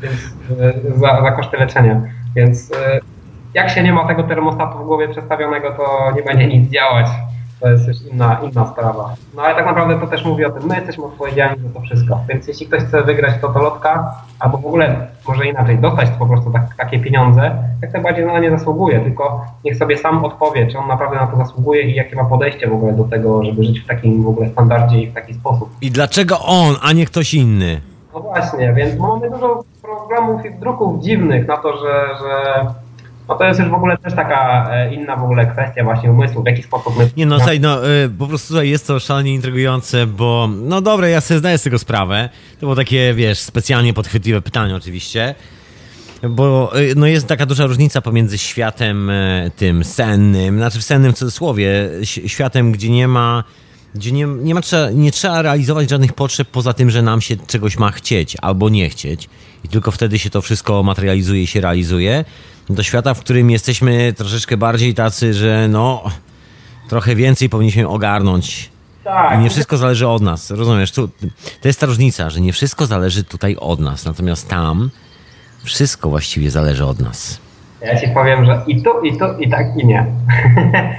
więc, 0.01 0.35
e, 0.59 0.99
za, 0.99 1.21
za 1.21 1.31
koszty 1.31 1.57
leczenia. 1.57 2.01
Więc 2.35 2.71
e, 2.71 2.99
jak 3.53 3.69
się 3.69 3.83
nie 3.83 3.93
ma 3.93 4.07
tego 4.07 4.23
termostatu 4.23 4.77
w 4.77 4.85
głowie 4.85 5.07
przestawionego, 5.07 5.71
to 5.71 6.11
nie 6.15 6.21
będzie 6.21 6.47
nic 6.47 6.71
działać. 6.71 7.07
To 7.59 7.69
jest 7.69 7.87
już 7.87 7.97
inna, 8.11 8.39
inna 8.43 8.67
sprawa. 8.67 9.15
No 9.35 9.41
ale 9.41 9.55
tak 9.55 9.65
naprawdę 9.65 9.99
to 9.99 10.07
też 10.07 10.25
mówi 10.25 10.45
o 10.45 10.49
tym, 10.49 10.67
my 10.67 10.75
jesteśmy 10.75 11.05
odpowiedzialni 11.05 11.63
za 11.63 11.69
to 11.69 11.81
wszystko. 11.81 12.19
Więc 12.29 12.47
jeśli 12.47 12.67
ktoś 12.67 12.83
chce 12.83 13.03
wygrać 13.03 13.41
totolotka, 13.41 14.15
albo 14.39 14.57
w 14.57 14.65
ogóle 14.65 15.07
może 15.27 15.47
inaczej, 15.47 15.77
dostać 15.79 16.09
po 16.19 16.25
prostu 16.25 16.51
tak, 16.51 16.75
takie 16.77 16.99
pieniądze, 16.99 17.51
jak 17.81 17.93
najbardziej 17.93 18.25
na 18.25 18.39
nie 18.39 18.51
zasługuje, 18.51 18.99
tylko 18.99 19.45
niech 19.65 19.77
sobie 19.77 19.97
sam 19.97 20.25
odpowie, 20.25 20.67
czy 20.67 20.77
on 20.77 20.87
naprawdę 20.87 21.15
na 21.15 21.27
to 21.27 21.37
zasługuje 21.37 21.81
i 21.81 21.95
jakie 21.95 22.15
ma 22.15 22.25
podejście 22.25 22.67
w 22.67 22.73
ogóle 22.73 22.93
do 22.93 23.03
tego, 23.03 23.43
żeby 23.43 23.63
żyć 23.63 23.79
w 23.79 23.87
takim 23.87 24.23
w 24.23 24.27
ogóle 24.27 24.49
standardzie 24.49 25.01
i 25.01 25.07
w 25.07 25.13
taki 25.13 25.33
sposób. 25.33 25.69
I 25.81 25.91
dlaczego 25.91 26.39
on, 26.39 26.75
a 26.81 26.93
nie 26.93 27.05
ktoś 27.05 27.33
inny? 27.33 27.81
No 28.13 28.19
właśnie, 28.19 28.73
więc 28.73 28.99
mamy 28.99 29.29
dużo 29.31 29.63
programów 29.81 30.45
i 30.45 30.59
druków 30.59 31.03
dziwnych 31.03 31.47
na 31.47 31.57
to, 31.57 31.77
że, 31.77 32.07
że 32.19 32.65
no 33.29 33.35
to 33.35 33.45
jest 33.45 33.59
już 33.59 33.69
w 33.69 33.73
ogóle 33.73 33.97
też 33.97 34.13
taka 34.13 34.69
e, 34.71 34.93
inna 34.93 35.15
w 35.15 35.23
ogóle 35.23 35.45
kwestia 35.45 35.83
właśnie 35.83 36.11
umysłu, 36.11 36.43
w 36.43 36.45
jaki 36.45 36.63
sposób 36.63 36.97
my... 36.97 37.09
Nie 37.17 37.25
no, 37.25 37.37
słuchaj, 37.37 37.59
no 37.59 37.89
y, 37.89 38.09
po 38.09 38.27
prostu 38.27 38.47
tutaj 38.47 38.69
jest 38.69 38.87
to 38.87 38.99
szalenie 38.99 39.33
intrygujące, 39.33 40.07
bo 40.07 40.49
no 40.61 40.81
dobra, 40.81 41.07
ja 41.07 41.21
sobie 41.21 41.37
zdaję 41.37 41.57
z 41.57 41.63
tego 41.63 41.79
sprawę. 41.79 42.29
To 42.53 42.59
było 42.59 42.75
takie, 42.75 43.13
wiesz, 43.13 43.39
specjalnie 43.39 43.93
podchwytliwe 43.93 44.41
pytanie 44.41 44.75
oczywiście. 44.75 45.35
Bo 46.29 46.77
y, 46.79 46.93
no 46.95 47.07
jest 47.07 47.27
taka 47.27 47.45
duża 47.45 47.65
różnica 47.65 48.01
pomiędzy 48.01 48.37
światem 48.37 49.09
e, 49.09 49.51
tym 49.55 49.83
sennym, 49.83 50.57
znaczy 50.57 50.79
w 50.79 50.83
sennym 50.83 51.13
cudzysłowie, 51.13 51.89
światem, 52.03 52.71
gdzie 52.71 52.89
nie 52.89 53.07
ma 53.07 53.43
gdzie 53.95 54.11
nie, 54.11 54.25
nie, 54.25 54.55
ma, 54.55 54.61
nie 54.93 55.11
trzeba 55.11 55.41
realizować 55.41 55.89
żadnych 55.89 56.13
potrzeb 56.13 56.47
poza 56.47 56.73
tym, 56.73 56.89
że 56.89 57.01
nam 57.01 57.21
się 57.21 57.35
czegoś 57.47 57.77
ma 57.77 57.91
chcieć 57.91 58.37
albo 58.41 58.69
nie 58.69 58.89
chcieć 58.89 59.29
i 59.63 59.67
tylko 59.67 59.91
wtedy 59.91 60.19
się 60.19 60.29
to 60.29 60.41
wszystko 60.41 60.83
materializuje 60.83 61.43
i 61.43 61.47
się 61.47 61.61
realizuje, 61.61 62.25
do 62.69 62.83
świata, 62.83 63.13
w 63.13 63.19
którym 63.19 63.51
jesteśmy 63.51 64.13
troszeczkę 64.13 64.57
bardziej 64.57 64.93
tacy, 64.93 65.33
że 65.33 65.67
no 65.69 66.03
trochę 66.89 67.15
więcej 67.15 67.49
powinniśmy 67.49 67.87
ogarnąć. 67.87 68.69
Tak. 69.03 69.39
I 69.39 69.43
nie 69.43 69.49
wszystko 69.49 69.77
zależy 69.77 70.07
od 70.07 70.21
nas, 70.21 70.51
rozumiesz? 70.51 70.91
Tu, 70.91 71.07
to 71.61 71.67
jest 71.67 71.79
ta 71.79 71.85
różnica, 71.85 72.29
że 72.29 72.41
nie 72.41 72.53
wszystko 72.53 72.85
zależy 72.85 73.23
tutaj 73.23 73.55
od 73.59 73.79
nas, 73.79 74.05
natomiast 74.05 74.47
tam 74.47 74.89
wszystko 75.63 76.09
właściwie 76.09 76.51
zależy 76.51 76.85
od 76.85 76.99
nas. 76.99 77.39
Ja 77.81 78.01
ci 78.01 78.07
powiem, 78.07 78.45
że 78.45 78.63
i 78.67 78.83
tu, 78.83 79.01
i 79.03 79.17
tu, 79.17 79.25
i 79.39 79.49
tak, 79.49 79.67
i 79.77 79.85
nie. 79.85 80.05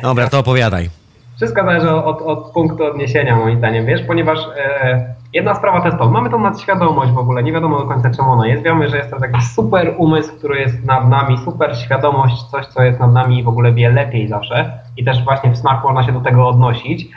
Dobra, 0.03 0.29
to 0.29 0.39
opowiadaj. 0.39 0.91
Wszystko 1.39 1.65
zależy 1.65 1.91
od, 1.91 2.23
od 2.23 2.51
punktu 2.51 2.85
odniesienia, 2.85 3.37
moim 3.37 3.59
zdaniem, 3.59 3.87
wiesz, 3.87 4.03
ponieważ 4.03 4.39
e, 4.57 5.15
jedna 5.33 5.55
sprawa 5.55 5.81
to 5.81 5.87
jest 5.87 5.99
to, 5.99 6.11
mamy 6.11 6.31
tą 6.31 6.39
nadświadomość 6.39 7.13
w 7.13 7.19
ogóle, 7.19 7.43
nie 7.43 7.53
wiadomo 7.53 7.79
do 7.79 7.87
końca 7.87 8.11
czemu 8.11 8.31
ona 8.31 8.47
jest, 8.47 8.63
wiemy, 8.63 8.89
że 8.89 8.97
jest 8.97 9.11
to 9.11 9.21
taki 9.21 9.43
super 9.43 9.95
umysł, 9.99 10.37
który 10.39 10.61
jest 10.61 10.85
nad 10.85 11.09
nami, 11.09 11.39
super 11.45 11.77
świadomość, 11.77 12.43
coś, 12.43 12.67
co 12.67 12.83
jest 12.83 13.01
nad 13.01 13.13
nami 13.13 13.39
i 13.39 13.43
w 13.43 13.49
ogóle 13.49 13.73
wie 13.73 13.91
lepiej 13.91 14.29
zawsze 14.29 14.79
i 14.97 15.05
też 15.05 15.25
właśnie 15.25 15.51
w 15.51 15.57
snach 15.57 15.85
można 15.85 16.03
się 16.03 16.13
do 16.13 16.21
tego 16.21 16.49
odnosić. 16.49 17.09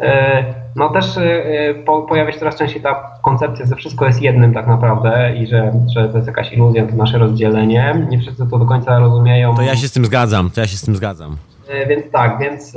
E, 0.00 0.44
no 0.76 0.88
też 0.88 1.16
e, 1.16 1.74
po, 1.86 2.02
pojawia 2.02 2.32
się 2.32 2.38
coraz 2.38 2.56
częściej 2.56 2.82
ta 2.82 3.18
koncepcja, 3.22 3.66
że 3.66 3.76
wszystko 3.76 4.06
jest 4.06 4.22
jednym 4.22 4.54
tak 4.54 4.66
naprawdę 4.66 5.36
i 5.36 5.46
że, 5.46 5.72
że 5.94 6.08
to 6.08 6.16
jest 6.16 6.26
jakaś 6.26 6.52
iluzja, 6.52 6.86
to 6.86 6.96
nasze 6.96 7.18
rozdzielenie. 7.18 8.06
Nie 8.10 8.18
wszyscy 8.18 8.46
to 8.50 8.58
do 8.58 8.66
końca 8.66 8.98
rozumieją. 8.98 9.54
To 9.54 9.62
ja 9.62 9.76
się 9.76 9.88
z 9.88 9.92
tym 9.92 10.04
zgadzam, 10.04 10.50
to 10.50 10.60
ja 10.60 10.66
się 10.66 10.76
z 10.76 10.82
tym 10.82 10.96
zgadzam. 10.96 11.36
E, 11.68 11.86
więc 11.86 12.10
tak, 12.12 12.38
więc 12.38 12.76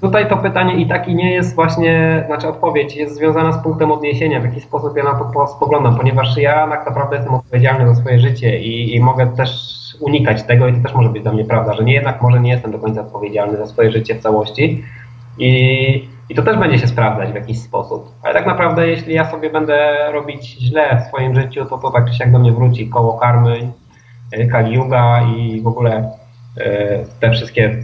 Tutaj 0.00 0.28
to 0.28 0.36
pytanie 0.36 0.74
i 0.76 0.86
tak 0.86 1.08
i 1.08 1.14
nie 1.14 1.34
jest 1.34 1.54
właśnie, 1.54 2.24
znaczy 2.26 2.48
odpowiedź 2.48 2.96
jest 2.96 3.14
związana 3.14 3.52
z 3.52 3.62
punktem 3.62 3.90
odniesienia, 3.90 4.40
w 4.40 4.44
jaki 4.44 4.60
sposób 4.60 4.96
ja 4.96 5.04
na 5.04 5.14
to 5.14 5.46
spoglądam, 5.46 5.96
ponieważ 5.96 6.36
ja 6.36 6.68
tak 6.68 6.86
naprawdę 6.86 7.16
jestem 7.16 7.34
odpowiedzialny 7.34 7.94
za 7.94 8.00
swoje 8.00 8.18
życie 8.18 8.60
i, 8.60 8.96
i 8.96 9.00
mogę 9.00 9.26
też 9.36 9.78
unikać 10.00 10.42
tego 10.42 10.68
i 10.68 10.74
to 10.74 10.82
też 10.82 10.94
może 10.94 11.08
być 11.08 11.22
dla 11.22 11.32
mnie 11.32 11.44
prawda, 11.44 11.72
że 11.72 11.84
nie 11.84 11.94
jednak 11.94 12.22
może 12.22 12.40
nie 12.40 12.50
jestem 12.50 12.72
do 12.72 12.78
końca 12.78 13.00
odpowiedzialny 13.00 13.56
za 13.56 13.66
swoje 13.66 13.90
życie 13.92 14.14
w 14.14 14.22
całości 14.22 14.84
i, 15.38 16.08
i 16.28 16.34
to 16.34 16.42
też 16.42 16.56
będzie 16.56 16.78
się 16.78 16.86
sprawdzać 16.86 17.32
w 17.32 17.34
jakiś 17.34 17.58
sposób. 17.58 18.12
Ale 18.22 18.34
tak 18.34 18.46
naprawdę 18.46 18.88
jeśli 18.88 19.14
ja 19.14 19.30
sobie 19.30 19.50
będę 19.50 19.96
robić 20.12 20.46
źle 20.46 21.02
w 21.02 21.08
swoim 21.08 21.34
życiu, 21.34 21.64
to 21.64 21.78
to 21.78 21.90
tak 21.90 22.10
czy 22.10 22.14
siak 22.14 22.32
do 22.32 22.38
mnie 22.38 22.52
wróci 22.52 22.88
koło 22.88 23.18
karmy, 23.18 23.72
e, 24.32 24.46
Kali 24.46 24.78
i 25.36 25.60
w 25.60 25.66
ogóle 25.66 26.10
e, 26.56 27.04
te 27.20 27.30
wszystkie 27.30 27.76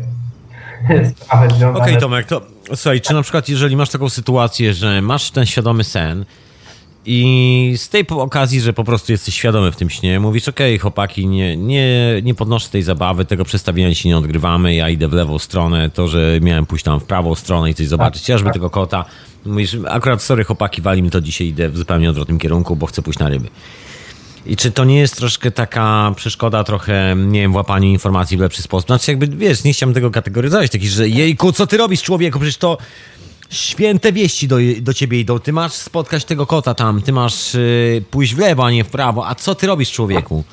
sprawy 1.16 1.48
związane... 1.48 1.78
Okej 1.78 1.93
okay, 1.93 2.01
Tomek, 2.01 2.27
to 2.27 2.40
słuchaj, 2.66 3.01
czy 3.01 3.15
na 3.15 3.23
przykład 3.23 3.48
jeżeli 3.48 3.77
masz 3.77 3.90
taką 3.90 4.09
sytuację, 4.09 4.74
że 4.74 5.02
masz 5.02 5.31
ten 5.31 5.47
świadomy 5.47 5.85
sen 5.85 6.24
i 7.06 7.74
z 7.77 7.89
tej 7.89 8.06
okazji, 8.09 8.61
że 8.61 8.73
po 8.73 8.85
prostu 8.85 9.12
jesteś 9.12 9.35
świadomy 9.35 9.73
w 9.73 9.77
tym 9.77 9.90
śnie, 9.90 10.20
mówisz, 10.20 10.48
okej 10.48 10.74
okay, 10.74 10.78
chłopaki, 10.78 11.27
nie, 11.27 11.56
nie, 11.56 12.20
nie 12.23 12.35
podnoszę 12.35 12.69
tej 12.69 12.82
zabawy, 12.82 13.24
tego 13.24 13.44
przestawienia 13.44 13.94
się 13.94 14.09
nie 14.09 14.16
odgrywamy, 14.16 14.74
ja 14.74 14.89
idę 14.89 15.09
w 15.09 15.12
lewą 15.12 15.39
stronę, 15.39 15.90
to, 15.90 16.09
że 16.09 16.39
miałem 16.43 16.66
pójść 16.66 16.85
tam 16.85 17.01
w 17.01 17.05
prawą 17.05 17.35
stronę 17.35 17.70
i 17.70 17.74
coś 17.74 17.86
zobaczyć, 17.86 18.23
tak, 18.23 18.27
chociażby 18.27 18.47
tak. 18.47 18.52
tego 18.55 18.70
kota, 18.70 19.05
mówisz, 19.47 19.77
akurat 19.89 20.23
sorry 20.23 20.44
chłopaki, 20.44 20.82
wali 20.82 21.02
mi 21.02 21.11
to 21.11 21.20
dzisiaj, 21.20 21.47
idę 21.47 21.69
w 21.69 21.77
zupełnie 21.77 22.11
odwrotnym 22.11 22.39
kierunku, 22.39 22.77
bo 22.77 22.86
chcę 22.86 23.02
pójść 23.02 23.19
na 23.19 23.28
ryby. 23.28 23.48
I 24.46 24.56
czy 24.56 24.70
to 24.70 24.84
nie 24.84 24.98
jest 24.98 25.16
troszkę 25.16 25.50
taka 25.50 26.12
przeszkoda, 26.16 26.64
trochę, 26.64 27.16
nie 27.16 27.40
wiem, 27.40 27.52
w 27.52 27.56
łapaniu 27.56 27.88
informacji 27.88 28.36
w 28.36 28.40
lepszy 28.40 28.62
sposób? 28.62 28.86
Znaczy, 28.86 29.10
jakby, 29.10 29.26
wiesz, 29.26 29.64
nie 29.64 29.72
chciałbym 29.72 29.94
tego 29.94 30.10
kategoryzować, 30.10 30.70
taki, 30.70 30.88
że 30.88 31.08
jejku, 31.08 31.52
co 31.52 31.66
ty 31.66 31.76
robisz, 31.76 32.02
człowieku? 32.02 32.38
Przecież 32.38 32.56
to 32.56 32.78
święte 33.50 34.12
wieści 34.12 34.48
do, 34.48 34.56
do 34.80 34.94
ciebie 34.94 35.20
idą. 35.20 35.38
Ty 35.38 35.52
masz 35.52 35.72
spotkać 35.72 36.24
tego 36.24 36.46
kota 36.46 36.74
tam, 36.74 37.02
ty 37.02 37.12
masz 37.12 37.54
yy, 37.54 38.04
pójść 38.10 38.34
w 38.34 38.38
lewo, 38.38 38.64
a 38.64 38.70
nie 38.70 38.84
w 38.84 38.88
prawo. 38.88 39.28
A 39.28 39.34
co 39.34 39.54
ty 39.54 39.66
robisz, 39.66 39.92
człowieku? 39.92 40.44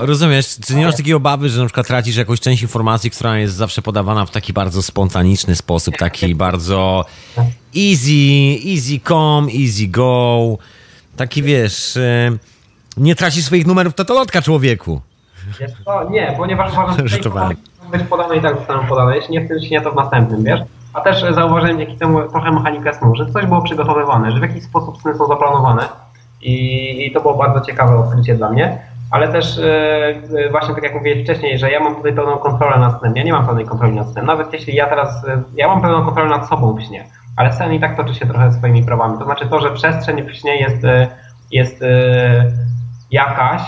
Rozumiesz? 0.00 0.46
Czy 0.66 0.74
nie 0.74 0.84
masz 0.86 0.96
takiej 0.96 1.14
obawy, 1.14 1.48
że 1.48 1.60
na 1.60 1.66
przykład 1.66 1.86
tracisz 1.86 2.16
jakąś 2.16 2.40
część 2.40 2.62
informacji, 2.62 3.10
która 3.10 3.38
jest 3.38 3.54
zawsze 3.54 3.82
podawana 3.82 4.26
w 4.26 4.30
taki 4.30 4.52
bardzo 4.52 4.82
spontaniczny 4.82 5.56
sposób, 5.56 5.96
taki 5.96 6.34
bardzo 6.34 7.04
easy, 7.76 8.70
easy 8.74 9.00
come, 9.08 9.52
easy 9.52 9.86
go. 9.86 10.58
Taki, 11.16 11.42
wiesz... 11.42 11.96
Yy, 11.96 12.38
nie 12.98 13.14
traci 13.14 13.42
swoich 13.42 13.66
numerów 13.66 13.94
totolotka, 13.94 14.42
człowieku. 14.42 15.00
Wiesz 15.60 15.70
co? 15.84 16.10
Nie, 16.10 16.34
ponieważ 16.36 16.72
uważam, 16.72 17.08
że 17.08 17.18
być 17.90 18.02
podane 18.02 18.36
i 18.36 18.40
tak 18.40 18.56
zostaną 18.56 18.86
podane. 18.86 19.16
Jeśli 19.16 19.32
nie 19.32 19.40
w 19.40 19.48
tym 19.48 19.60
śnie, 19.60 19.80
to 19.80 19.92
w 19.92 19.96
następnym, 19.96 20.44
wiesz? 20.44 20.60
A 20.92 21.00
też 21.00 21.24
zauważyłem 21.34 21.78
dzięki 21.78 21.96
temu 21.96 22.28
trochę 22.28 22.52
mechanikę 22.52 22.94
snu, 22.94 23.14
że 23.16 23.26
coś 23.26 23.46
było 23.46 23.62
przygotowywane, 23.62 24.32
że 24.32 24.38
w 24.38 24.42
jakiś 24.42 24.62
sposób 24.64 25.00
sny 25.02 25.14
są 25.14 25.26
zaplanowane 25.26 25.82
i, 26.42 27.06
i 27.06 27.12
to 27.12 27.20
było 27.20 27.34
bardzo 27.34 27.60
ciekawe 27.60 27.98
odkrycie 27.98 28.34
dla 28.34 28.50
mnie. 28.50 28.78
Ale 29.10 29.28
też 29.28 29.56
yy, 30.30 30.50
właśnie 30.50 30.74
tak 30.74 30.84
jak 30.84 30.94
mówiłeś 30.94 31.24
wcześniej, 31.24 31.58
że 31.58 31.70
ja 31.70 31.80
mam 31.80 31.96
tutaj 31.96 32.12
pełną 32.12 32.38
kontrolę 32.38 32.78
nad 32.78 33.00
snem. 33.00 33.16
Ja 33.16 33.22
nie 33.22 33.32
mam 33.32 33.46
pełnej 33.46 33.64
kontroli 33.64 33.94
nad 33.94 34.12
snem. 34.12 34.26
Nawet 34.26 34.52
jeśli 34.52 34.74
ja 34.74 34.86
teraz, 34.86 35.22
yy, 35.22 35.42
ja 35.56 35.68
mam 35.68 35.80
pełną 35.80 36.04
kontrolę 36.04 36.30
nad 36.30 36.48
sobą 36.48 36.72
w 36.72 36.82
śnie, 36.82 37.04
ale 37.36 37.52
sen 37.52 37.72
i 37.72 37.80
tak 37.80 37.96
toczy 37.96 38.14
się 38.14 38.26
trochę 38.26 38.52
swoimi 38.52 38.84
prawami. 38.84 39.18
To 39.18 39.24
znaczy 39.24 39.46
to, 39.46 39.60
że 39.60 39.70
przestrzeń 39.70 40.22
w 40.22 40.34
śnie 40.34 40.56
jest, 40.56 40.82
yy, 40.82 41.06
jest 41.50 41.84
jakaś 43.10 43.62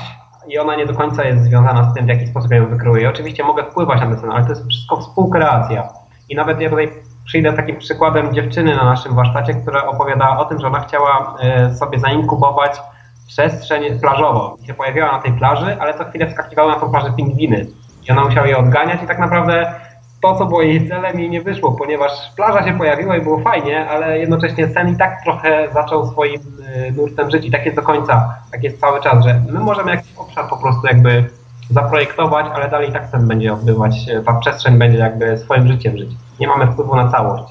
i 0.48 0.58
ona 0.58 0.76
nie 0.76 0.86
do 0.86 0.94
końca 0.94 1.24
jest 1.24 1.44
związana 1.44 1.90
z 1.90 1.94
tym, 1.94 2.06
w 2.06 2.08
jaki 2.08 2.26
sposób 2.26 2.50
ja 2.50 2.56
ją 2.56 2.66
wykryję. 2.66 3.10
Oczywiście 3.10 3.44
mogę 3.44 3.64
wpływać 3.64 4.00
na 4.00 4.16
ten 4.16 4.30
ale 4.32 4.44
to 4.44 4.50
jest 4.50 4.68
wszystko 4.68 4.96
współkreacja. 4.96 5.88
I 6.28 6.36
nawet 6.36 6.60
ja 6.60 6.70
tutaj 6.70 6.90
przyjdę 7.24 7.52
takim 7.52 7.78
przykładem 7.78 8.34
dziewczyny 8.34 8.76
na 8.76 8.84
naszym 8.84 9.14
warsztacie, 9.14 9.54
która 9.54 9.86
opowiadała 9.86 10.38
o 10.38 10.44
tym, 10.44 10.60
że 10.60 10.66
ona 10.66 10.80
chciała 10.80 11.36
e, 11.40 11.74
sobie 11.74 11.98
zainkubować 11.98 12.80
przestrzeń 13.26 14.00
plażową. 14.00 14.56
I 14.62 14.66
się 14.66 14.74
pojawiała 14.74 15.12
na 15.12 15.18
tej 15.18 15.32
plaży, 15.32 15.76
ale 15.80 15.98
co 15.98 16.04
chwilę 16.04 16.26
wskakiwały 16.26 16.72
na 16.72 16.80
tą 16.80 16.90
plażę 16.90 17.12
pingwiny. 17.16 17.66
I 18.08 18.12
ona 18.12 18.24
musiała 18.24 18.46
je 18.46 18.58
odganiać 18.58 19.02
i 19.02 19.06
tak 19.06 19.18
naprawdę 19.18 19.74
to, 20.22 20.38
co 20.38 20.46
było 20.46 20.62
jej 20.62 20.88
celem, 20.88 21.20
jej 21.20 21.30
nie 21.30 21.42
wyszło, 21.42 21.72
ponieważ 21.72 22.12
plaża 22.36 22.64
się 22.64 22.78
pojawiła 22.78 23.16
i 23.16 23.22
było 23.22 23.40
fajnie, 23.40 23.88
ale 23.88 24.18
jednocześnie 24.18 24.68
sen 24.68 24.88
i 24.88 24.96
tak 24.96 25.22
trochę 25.24 25.68
zaczął 25.74 26.10
swoim 26.10 26.40
y, 26.88 26.92
nurtem 26.92 27.30
żyć 27.30 27.46
i 27.46 27.50
tak 27.50 27.64
jest 27.64 27.76
do 27.76 27.82
końca, 27.82 28.34
tak 28.52 28.62
jest 28.62 28.80
cały 28.80 29.00
czas, 29.00 29.24
że 29.24 29.40
my 29.52 29.60
możemy 29.60 29.90
jakiś 29.90 30.10
obszar 30.16 30.48
po 30.48 30.56
prostu 30.56 30.86
jakby 30.86 31.24
zaprojektować, 31.70 32.46
ale 32.54 32.70
dalej 32.70 32.92
tak 32.92 33.08
sen 33.10 33.28
będzie 33.28 33.52
odbywać, 33.52 34.06
ta 34.26 34.34
przestrzeń 34.34 34.78
będzie 34.78 34.98
jakby 34.98 35.38
swoim 35.38 35.68
życiem 35.68 35.98
żyć. 35.98 36.10
Nie 36.40 36.46
mamy 36.46 36.72
wpływu 36.72 36.96
na 36.96 37.10
całość. 37.10 37.44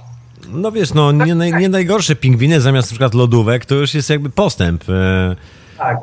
No 0.53 0.71
wiesz, 0.71 0.93
no 0.93 1.11
nie, 1.11 1.35
nie 1.35 1.69
najgorsze 1.69 2.15
pingwiny 2.15 2.61
zamiast 2.61 2.89
przykład 2.89 3.13
lodówek, 3.13 3.65
to 3.65 3.75
już 3.75 3.93
jest 3.93 4.09
jakby 4.09 4.29
postęp. 4.29 4.83
E. 4.89 5.35
Tak. 5.77 5.97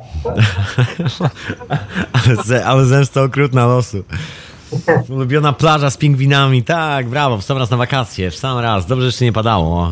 ale, 2.51 2.67
ale 2.67 2.85
zemsta 2.85 3.23
okrutna 3.23 3.67
losu. 3.67 4.05
Ulubiona 5.09 5.53
plaża 5.53 5.91
z 5.91 5.97
pingwinami, 5.97 6.63
tak, 6.63 7.09
brawo, 7.09 7.39
w 7.39 7.45
sam 7.45 7.59
raz 7.59 7.71
na 7.71 7.77
wakacje, 7.77 8.31
w 8.31 8.37
sam 8.37 8.59
raz, 8.59 8.87
dobrze, 8.87 9.03
że 9.03 9.09
jeszcze 9.09 9.25
nie 9.25 9.33
padało. 9.33 9.91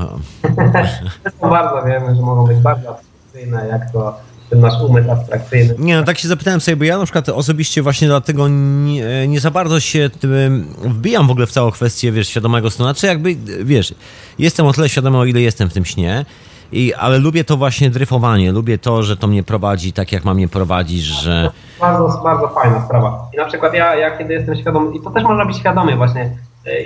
Zresztą 1.22 1.50
bardzo 1.50 1.86
wiemy, 1.86 2.16
że 2.16 2.22
mogą 2.22 2.46
być 2.46 2.58
bardzo 2.58 2.88
abstrakcyjne, 2.90 3.66
jak 3.70 3.92
to 3.92 4.16
ten 4.50 4.60
nasz 4.60 4.82
umysł 4.82 5.10
abstrakcyjny. 5.10 5.74
Nie, 5.78 5.96
no 5.96 6.02
tak 6.02 6.18
się 6.18 6.28
zapytałem 6.28 6.60
sobie, 6.60 6.76
bo 6.76 6.84
ja 6.84 6.98
na 6.98 7.04
przykład 7.04 7.28
osobiście 7.28 7.82
właśnie 7.82 8.08
dlatego 8.08 8.48
nie, 8.48 9.28
nie 9.28 9.40
za 9.40 9.50
bardzo 9.50 9.80
się 9.80 10.10
wbijam 10.84 11.26
w 11.26 11.30
ogóle 11.30 11.46
w 11.46 11.50
całą 11.50 11.70
kwestię, 11.70 12.12
wiesz, 12.12 12.28
świadomego 12.28 12.70
snu. 12.70 12.84
Znaczy 12.84 13.06
jakby, 13.06 13.36
wiesz, 13.64 13.94
jestem 14.38 14.66
o 14.66 14.72
tyle 14.72 14.88
świadomy, 14.88 15.18
o 15.18 15.24
ile 15.24 15.40
jestem 15.40 15.70
w 15.70 15.72
tym 15.72 15.84
śnie, 15.84 16.24
i, 16.72 16.94
ale 16.94 17.18
lubię 17.18 17.44
to 17.44 17.56
właśnie 17.56 17.90
dryfowanie, 17.90 18.52
lubię 18.52 18.78
to, 18.78 19.02
że 19.02 19.16
to 19.16 19.26
mnie 19.26 19.42
prowadzi 19.42 19.92
tak, 19.92 20.12
jak 20.12 20.24
mam 20.24 20.36
mnie 20.36 20.48
prowadzić, 20.48 21.02
że... 21.02 21.50
Bardzo, 21.80 22.20
bardzo 22.24 22.48
fajna 22.48 22.80
sprawa. 22.80 23.28
I 23.34 23.36
na 23.36 23.44
przykład 23.44 23.74
ja, 23.74 23.94
ja 23.94 24.18
kiedy 24.18 24.34
jestem 24.34 24.56
świadomy, 24.56 24.96
i 24.96 25.00
to 25.00 25.10
też 25.10 25.22
można 25.22 25.46
być 25.46 25.56
świadomy 25.56 25.96
właśnie, 25.96 26.30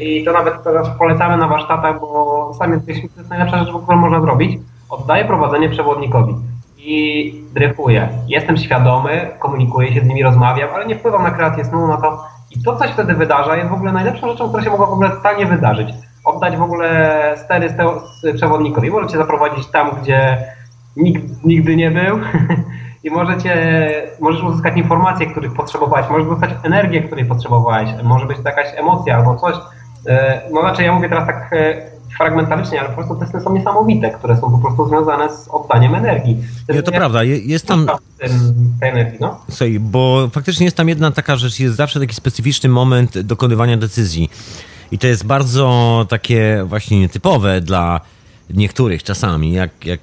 i 0.01 0.25
to 0.25 0.33
nawet 0.33 0.63
teraz 0.65 0.89
polecamy 0.99 1.37
na 1.37 1.49
warsztatach, 1.49 2.01
bo 2.01 2.53
sami 2.59 2.81
to 2.81 2.91
jest 2.91 3.31
najlepsza 3.31 3.59
rzecz, 3.59 3.69
którą 3.83 3.97
można 3.97 4.21
zrobić, 4.21 4.61
oddaję 4.91 5.25
prowadzenie 5.25 5.69
przewodnikowi 5.69 6.35
i 6.79 7.45
dryfuję. 7.55 8.09
Jestem 8.29 8.57
świadomy, 8.57 9.31
komunikuję 9.39 9.95
się 9.95 10.01
z 10.01 10.05
nimi, 10.05 10.23
rozmawiam, 10.23 10.69
ale 10.75 10.87
nie 10.87 10.97
wpływam 10.97 11.23
na 11.23 11.31
kreację 11.31 11.65
snu, 11.65 11.89
na 11.89 11.97
to 11.97 12.25
i 12.51 12.63
to, 12.63 12.77
co 12.77 12.87
się 12.87 12.93
wtedy 12.93 13.15
wydarza, 13.15 13.57
jest 13.57 13.71
w 13.71 13.75
ogóle 13.75 13.93
najlepszą 13.93 14.29
rzeczą, 14.29 14.49
która 14.49 14.65
się 14.65 14.71
mogła 14.71 14.87
w 14.87 14.93
ogóle 14.93 15.11
stanie 15.21 15.47
wydarzyć 15.47 15.89
oddać 16.29 16.57
w 16.57 16.63
ogóle 16.63 17.35
stery 17.45 17.69
z 17.69 18.37
przewodnikowi. 18.37 18.91
Możecie 18.91 19.17
zaprowadzić 19.17 19.67
tam, 19.67 19.91
gdzie 20.03 20.39
nikt 20.97 21.45
nigdy 21.45 21.77
nie 21.77 21.91
był 21.91 22.19
i 23.05 23.11
możecie, 23.11 23.53
możesz 24.21 24.43
uzyskać 24.43 24.77
informacje, 24.77 25.27
których 25.27 25.55
potrzebowałeś, 25.55 26.11
możesz 26.11 26.29
dostać 26.29 26.51
energię, 26.63 27.03
której 27.03 27.25
potrzebowałeś, 27.25 27.91
może 28.05 28.27
być 28.27 28.37
to 28.37 28.49
jakaś 28.49 28.67
emocja 28.77 29.17
albo 29.17 29.37
coś. 29.37 29.57
E, 30.07 30.41
no 30.53 30.61
znaczy 30.61 30.83
ja 30.83 30.93
mówię 30.93 31.09
teraz 31.09 31.27
tak 31.27 31.51
e, 31.53 31.99
fragmentarycznie, 32.19 32.81
ale 32.81 32.89
po 32.89 32.95
prostu 32.95 33.17
testy 33.17 33.41
są 33.41 33.55
niesamowite, 33.55 34.11
które 34.11 34.37
są 34.37 34.51
po 34.51 34.59
prostu 34.59 34.89
związane 34.89 35.33
z 35.33 35.49
oddaniem 35.49 35.95
energii. 35.95 36.37
Nie, 36.69 36.83
to 36.83 36.93
prawda, 36.93 37.25
jest 37.25 37.67
tam... 37.67 37.87
Tej 38.81 38.91
energii, 38.91 39.19
no. 39.21 39.41
Słuchaj, 39.49 39.81
bo 39.81 40.29
faktycznie 40.33 40.65
jest 40.65 40.77
tam 40.77 40.89
jedna 40.89 41.11
taka 41.11 41.37
rzecz, 41.37 41.61
jest 41.61 41.77
zawsze 41.77 42.01
taki 42.01 42.15
specyficzny 42.15 42.69
moment 42.69 43.19
dokonywania 43.19 43.77
decyzji. 43.77 44.31
I 44.93 44.99
to 44.99 45.07
jest 45.07 45.27
bardzo 45.27 46.07
takie 46.09 46.65
właśnie 46.67 47.01
nietypowe 47.01 47.61
dla 47.61 48.01
niektórych 48.51 49.03
czasami, 49.03 49.53
jak, 49.53 49.85
jak, 49.85 50.01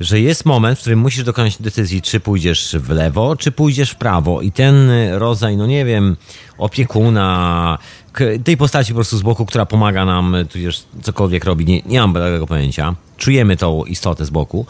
że 0.00 0.20
jest 0.20 0.44
moment, 0.44 0.78
w 0.78 0.80
którym 0.80 0.98
musisz 0.98 1.24
dokonać 1.24 1.62
decyzji, 1.62 2.02
czy 2.02 2.20
pójdziesz 2.20 2.76
w 2.80 2.90
lewo, 2.90 3.36
czy 3.36 3.52
pójdziesz 3.52 3.90
w 3.90 3.96
prawo. 3.96 4.40
I 4.40 4.52
ten 4.52 4.90
rodzaj, 5.12 5.56
no 5.56 5.66
nie 5.66 5.84
wiem, 5.84 6.16
opiekuna, 6.58 7.78
tej 8.44 8.56
postaci 8.56 8.92
po 8.92 8.94
prostu 8.94 9.18
z 9.18 9.22
boku, 9.22 9.46
która 9.46 9.66
pomaga 9.66 10.04
nam, 10.04 10.36
tudzież 10.52 10.84
cokolwiek 11.02 11.44
robi, 11.44 11.66
nie, 11.66 11.82
nie 11.82 12.00
mam 12.00 12.14
tego 12.14 12.46
pojęcia. 12.46 12.94
Czujemy 13.16 13.56
tą 13.56 13.84
istotę 13.84 14.24
z 14.24 14.30
boku. 14.30 14.66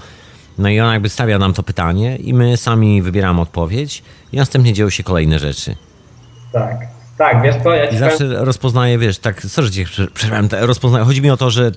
No 0.58 0.68
i 0.68 0.80
ona 0.80 0.92
jakby 0.92 1.08
stawia 1.08 1.38
nam 1.38 1.52
to 1.52 1.62
pytanie 1.62 2.16
i 2.16 2.34
my 2.34 2.56
sami 2.56 3.02
wybieramy 3.02 3.40
odpowiedź 3.40 4.02
i 4.32 4.36
następnie 4.36 4.72
dzieją 4.72 4.90
się 4.90 5.02
kolejne 5.02 5.38
rzeczy. 5.38 5.76
Tak. 6.52 6.95
Tak, 7.18 7.42
wiesz 7.42 7.56
co, 7.62 7.74
ja 7.74 7.84
I 7.84 7.96
zawsze 7.96 8.18
powiem... 8.24 8.42
rozpoznaję, 8.42 8.98
wiesz, 8.98 9.18
tak, 9.18 9.42
sorry, 9.42 9.70
cię 9.70 9.84
przerwałem, 10.14 10.48
rozpoznaję, 10.60 11.04
chodzi 11.04 11.22
mi 11.22 11.30
o 11.30 11.36
to, 11.36 11.50
że 11.50 11.70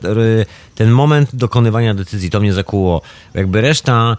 ten 0.76 0.90
moment 0.90 1.36
dokonywania 1.36 1.94
decyzji, 1.94 2.30
to 2.30 2.40
mnie 2.40 2.54
zakuło, 2.54 3.02
jakby 3.34 3.62
reszta, 3.62 4.18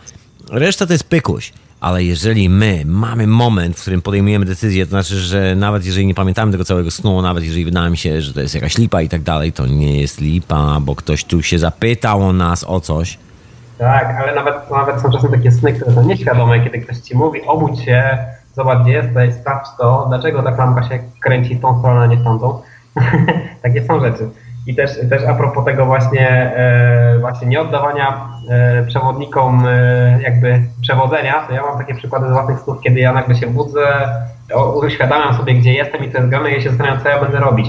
reszta 0.51 0.86
to 0.86 0.92
jest 0.92 1.05
pykuś, 1.05 1.52
ale 1.80 2.05
jeżeli 2.05 2.48
my 2.48 2.82
mamy 2.86 3.26
moment, 3.26 3.76
w 3.76 3.80
którym 3.80 4.02
podejmujemy 4.02 4.44
decyzję, 4.44 4.86
to 4.86 4.90
znaczy, 4.90 5.16
że 5.16 5.55
nawet 5.56 5.84
jeżeli 5.84 6.06
nie 6.06 6.14
pamiętamy 6.14 6.52
tego 6.52 6.64
całego 6.64 6.90
snu, 6.90 7.22
nawet 7.22 7.44
jeżeli 7.44 7.64
wydaje 7.64 7.90
mi 7.90 7.97
się, 7.97 8.22
że 8.22 8.34
to 8.34 8.40
jest 8.40 8.55
jakaś 8.55 8.78
lipa 8.78 9.02
i 9.02 9.09
tak 9.09 9.22
dalej, 9.22 9.52
to 9.52 9.66
nie 9.66 10.01
jest 10.01 10.20
lipa, 10.20 10.78
bo 10.80 10.97
ktoś 10.97 11.24
tu 11.24 11.42
się 11.42 11.59
zapytał 11.59 12.22
o 12.22 12.32
nas 12.32 12.64
o 12.64 12.80
coś. 12.80 13.18
Tak, 13.78 14.16
ale 14.22 14.34
nawet, 14.34 14.55
nawet 14.70 15.02
są 15.02 15.12
czasem 15.12 15.30
takie 15.30 15.51
sny, 15.51 15.72
które 15.72 15.92
są 15.94 16.05
nieświadome, 16.05 16.64
kiedy 16.64 16.78
ktoś 16.78 16.98
ci 16.98 17.16
mówi, 17.16 17.40
obudź 17.47 17.84
się, 17.84 18.18
zobacz 18.61 18.82
gdzie 18.82 18.93
jesteś, 18.93 19.35
sprawdź 19.35 19.66
to, 19.78 20.07
dlaczego 20.09 20.43
ta 20.43 20.53
klamka 20.53 20.82
się 20.82 20.99
kręci 21.20 21.55
w 21.55 21.61
tą 21.61 21.78
stronę, 21.78 22.01
a 22.01 22.07
nie 22.07 22.16
w 22.16 22.24
tamtą. 22.24 22.62
Takie 23.62 23.85
są 23.85 24.01
rzeczy. 24.01 24.28
I 24.66 24.74
też, 24.74 24.91
też 25.11 25.24
a 25.24 25.35
propos 25.35 25.65
tego 25.65 25.87
właśnie, 25.87 26.28
e, 26.57 27.19
właśnie 27.20 27.49
nieoddawania 27.49 28.28
e, 28.49 28.85
przewodnikom 28.87 29.66
e, 29.66 30.19
jakby 30.23 30.61
przewodzenia, 30.81 31.47
to 31.49 31.55
ja 31.55 31.62
mam 31.62 31.78
takie 31.78 31.95
przykłady 31.95 32.28
z 32.28 32.32
własnych 32.32 32.61
snów, 32.61 32.81
kiedy 32.81 33.01
ja 33.01 33.12
nagle 33.12 33.35
się 33.35 33.47
budzę, 33.47 34.09
uświadamiam 34.74 35.35
sobie, 35.35 35.55
gdzie 35.55 35.73
jestem 35.73 36.05
i 36.05 36.09
to 36.09 36.19
jest 36.19 36.31
grane 36.31 36.51
i 36.51 36.55
ja 36.55 36.61
się 36.61 36.69
zastanawiam, 36.69 37.01
co 37.03 37.09
ja 37.09 37.20
będę 37.20 37.39
robić. 37.39 37.66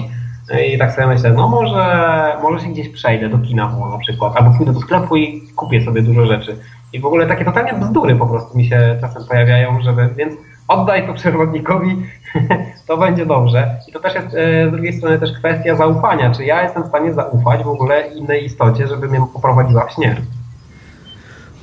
No 0.52 0.60
I 0.60 0.78
tak 0.78 0.92
sobie 0.92 1.08
myślę, 1.08 1.34
no 1.34 1.48
może, 1.48 2.38
może 2.42 2.66
się 2.66 2.72
gdzieś 2.72 2.90
przejdę 2.90 3.30
do 3.30 3.38
kina 3.38 3.72
na 3.92 3.98
przykład, 3.98 4.38
albo 4.38 4.58
pójdę 4.58 4.74
do 4.74 4.80
sklepu 4.80 5.16
i 5.16 5.42
kupię 5.56 5.86
sobie 5.86 6.02
dużo 6.02 6.26
rzeczy. 6.26 6.58
I 6.94 7.00
w 7.00 7.06
ogóle 7.06 7.28
takie 7.28 7.46
totalnie 7.46 7.74
bzdury 7.74 8.16
po 8.16 8.28
prostu 8.28 8.58
mi 8.58 8.66
się 8.66 8.98
czasem 9.02 9.24
pojawiają, 9.30 9.82
żeby, 9.82 10.10
więc 10.18 10.34
oddaj 10.68 11.08
to 11.08 11.14
przewodnikowi, 11.14 12.06
to 12.88 12.98
będzie 12.98 13.26
dobrze. 13.26 13.80
I 13.88 13.92
to 13.92 14.00
też 14.00 14.16
jest 14.16 14.28
e, 14.28 14.68
z 14.68 14.72
drugiej 14.72 14.94
strony 14.94 15.20
też 15.20 15.32
kwestia 15.32 15.76
zaufania, 15.76 16.32
czy 16.32 16.46
ja 16.46 16.64
jestem 16.64 16.84
w 16.84 16.88
stanie 16.88 17.14
zaufać 17.14 17.64
w 17.64 17.68
ogóle 17.68 18.08
innej 18.08 18.46
istocie, 18.46 18.88
żeby 18.88 19.08
mnie 19.08 19.26
poprowadziła 19.34 19.86
w 19.86 19.92
śnie. 19.92 20.22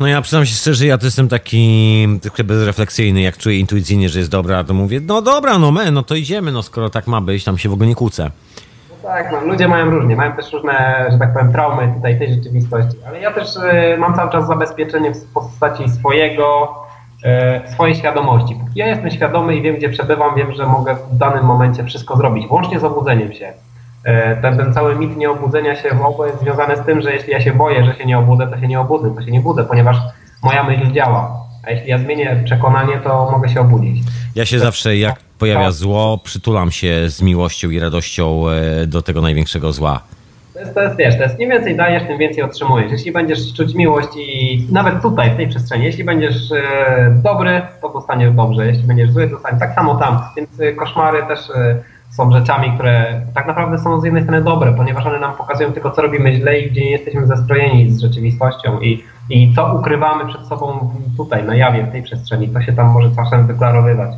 No 0.00 0.06
ja 0.06 0.22
przyznam 0.22 0.46
się 0.46 0.54
szczerze, 0.54 0.86
ja 0.86 0.98
to 0.98 1.04
jestem 1.04 1.28
taki 1.28 2.08
trochę 2.22 2.44
bezrefleksyjny, 2.44 3.20
jak 3.20 3.36
czuję 3.36 3.58
intuicyjnie, 3.58 4.08
że 4.08 4.18
jest 4.18 4.30
dobra, 4.30 4.64
to 4.64 4.74
mówię, 4.74 5.00
no 5.00 5.22
dobra, 5.22 5.58
no 5.58 5.70
me, 5.70 5.90
no 5.90 6.02
to 6.02 6.14
idziemy, 6.14 6.52
no 6.52 6.62
skoro 6.62 6.90
tak 6.90 7.06
ma 7.06 7.20
być, 7.20 7.44
tam 7.44 7.58
się 7.58 7.68
w 7.68 7.72
ogóle 7.72 7.88
nie 7.88 7.94
kłócę. 7.94 8.30
No 8.90 9.08
tak, 9.08 9.32
no, 9.32 9.40
ludzie 9.40 9.68
mają 9.68 9.90
różnie, 9.90 10.16
mają 10.16 10.32
też 10.32 10.52
różne, 10.52 11.06
że 11.12 11.18
tak 11.18 11.32
powiem, 11.32 11.52
traumy 11.52 11.92
tutaj 11.96 12.18
tej 12.18 12.34
rzeczywistości, 12.34 12.98
ale 13.06 13.20
ja 13.20 13.32
też 13.32 13.56
y, 13.56 13.98
mam 13.98 14.14
cały 14.14 14.30
czas 14.32 14.46
zabezpieczenie 14.46 15.14
w 15.14 15.24
postaci 15.24 15.88
swojego 15.88 16.74
swojej 17.72 17.96
świadomości. 17.96 18.54
Póki 18.54 18.78
ja 18.78 18.86
jestem 18.86 19.10
świadomy 19.10 19.56
i 19.56 19.62
wiem, 19.62 19.76
gdzie 19.76 19.88
przebywam, 19.88 20.36
wiem, 20.36 20.52
że 20.52 20.66
mogę 20.66 20.96
w 21.12 21.16
danym 21.16 21.44
momencie 21.44 21.84
wszystko 21.84 22.16
zrobić, 22.16 22.46
włącznie 22.46 22.80
z 22.80 22.84
obudzeniem 22.84 23.32
się. 23.32 23.52
E, 24.04 24.36
ten, 24.36 24.56
ten 24.56 24.74
cały 24.74 24.96
mit 24.96 25.16
nieobudzenia 25.16 25.76
się 25.76 25.88
w 25.94 26.02
ogóle 26.02 26.28
jest 26.28 26.40
związany 26.40 26.76
z 26.76 26.80
tym, 26.80 27.02
że 27.02 27.12
jeśli 27.12 27.32
ja 27.32 27.40
się 27.40 27.52
boję, 27.52 27.84
że 27.84 27.94
się 27.94 28.06
nie 28.06 28.18
obudzę, 28.18 28.46
to 28.46 28.60
się 28.60 28.68
nie 28.68 28.80
obudzę, 28.80 29.14
to 29.14 29.22
się 29.22 29.30
nie 29.30 29.40
budzę, 29.40 29.64
ponieważ 29.64 29.96
moja 30.42 30.64
myśl 30.64 30.92
działa. 30.92 31.40
A 31.66 31.70
jeśli 31.70 31.88
ja 31.88 31.98
zmienię 31.98 32.42
przekonanie, 32.44 33.00
to 33.04 33.30
mogę 33.30 33.48
się 33.48 33.60
obudzić. 33.60 34.02
Ja 34.34 34.46
się 34.46 34.58
zawsze, 34.58 34.96
jak 34.96 35.20
pojawia 35.38 35.70
zło, 35.70 36.18
przytulam 36.24 36.70
się 36.70 37.10
z 37.10 37.22
miłością 37.22 37.70
i 37.70 37.78
radością 37.78 38.48
e, 38.48 38.86
do 38.86 39.02
tego 39.02 39.20
największego 39.20 39.72
zła. 39.72 40.00
To 40.58 40.62
jest, 40.62 40.74
to 40.74 40.82
jest, 40.82 40.96
wiesz, 40.96 41.16
to 41.16 41.22
jest 41.22 41.40
im 41.40 41.50
więcej 41.50 41.76
dajesz, 41.76 42.02
tym 42.02 42.18
więcej 42.18 42.42
otrzymujesz. 42.42 42.92
Jeśli 42.92 43.12
będziesz 43.12 43.52
czuć 43.52 43.74
miłość 43.74 44.08
i 44.16 44.66
nawet 44.72 45.02
tutaj, 45.02 45.30
w 45.30 45.36
tej 45.36 45.48
przestrzeni, 45.48 45.84
jeśli 45.84 46.04
będziesz 46.04 46.52
e, 46.52 47.20
dobry, 47.22 47.62
to 47.80 47.88
dostaniesz 47.88 48.34
dobrze. 48.34 48.66
Jeśli 48.66 48.82
będziesz 48.82 49.10
zły, 49.10 49.28
dostaniesz 49.28 49.60
tak 49.60 49.74
samo 49.74 49.94
tam. 49.94 50.18
Więc 50.36 50.60
e, 50.60 50.72
koszmary 50.72 51.22
też 51.22 51.50
e, 51.50 51.76
są 52.10 52.32
rzeczami, 52.32 52.72
które 52.74 53.20
tak 53.34 53.46
naprawdę 53.46 53.78
są 53.78 54.00
z 54.00 54.04
jednej 54.04 54.22
strony 54.22 54.42
dobre, 54.42 54.72
ponieważ 54.72 55.06
one 55.06 55.18
nam 55.18 55.36
pokazują 55.36 55.72
tylko, 55.72 55.90
co 55.90 56.02
robimy 56.02 56.34
źle 56.34 56.60
i 56.60 56.70
gdzie 56.70 56.80
nie 56.80 56.90
jesteśmy 56.90 57.26
zestrojeni 57.26 57.90
z 57.90 58.00
rzeczywistością 58.00 58.80
i, 58.80 59.04
i 59.30 59.54
co 59.54 59.74
ukrywamy 59.74 60.26
przed 60.32 60.46
sobą 60.46 60.90
tutaj, 61.16 61.44
na 61.44 61.56
jawie, 61.56 61.82
w 61.82 61.92
tej 61.92 62.02
przestrzeni. 62.02 62.48
To 62.48 62.62
się 62.62 62.72
tam 62.72 62.86
może 62.86 63.10
czasem 63.16 63.46
wyklarowywać. 63.46 64.10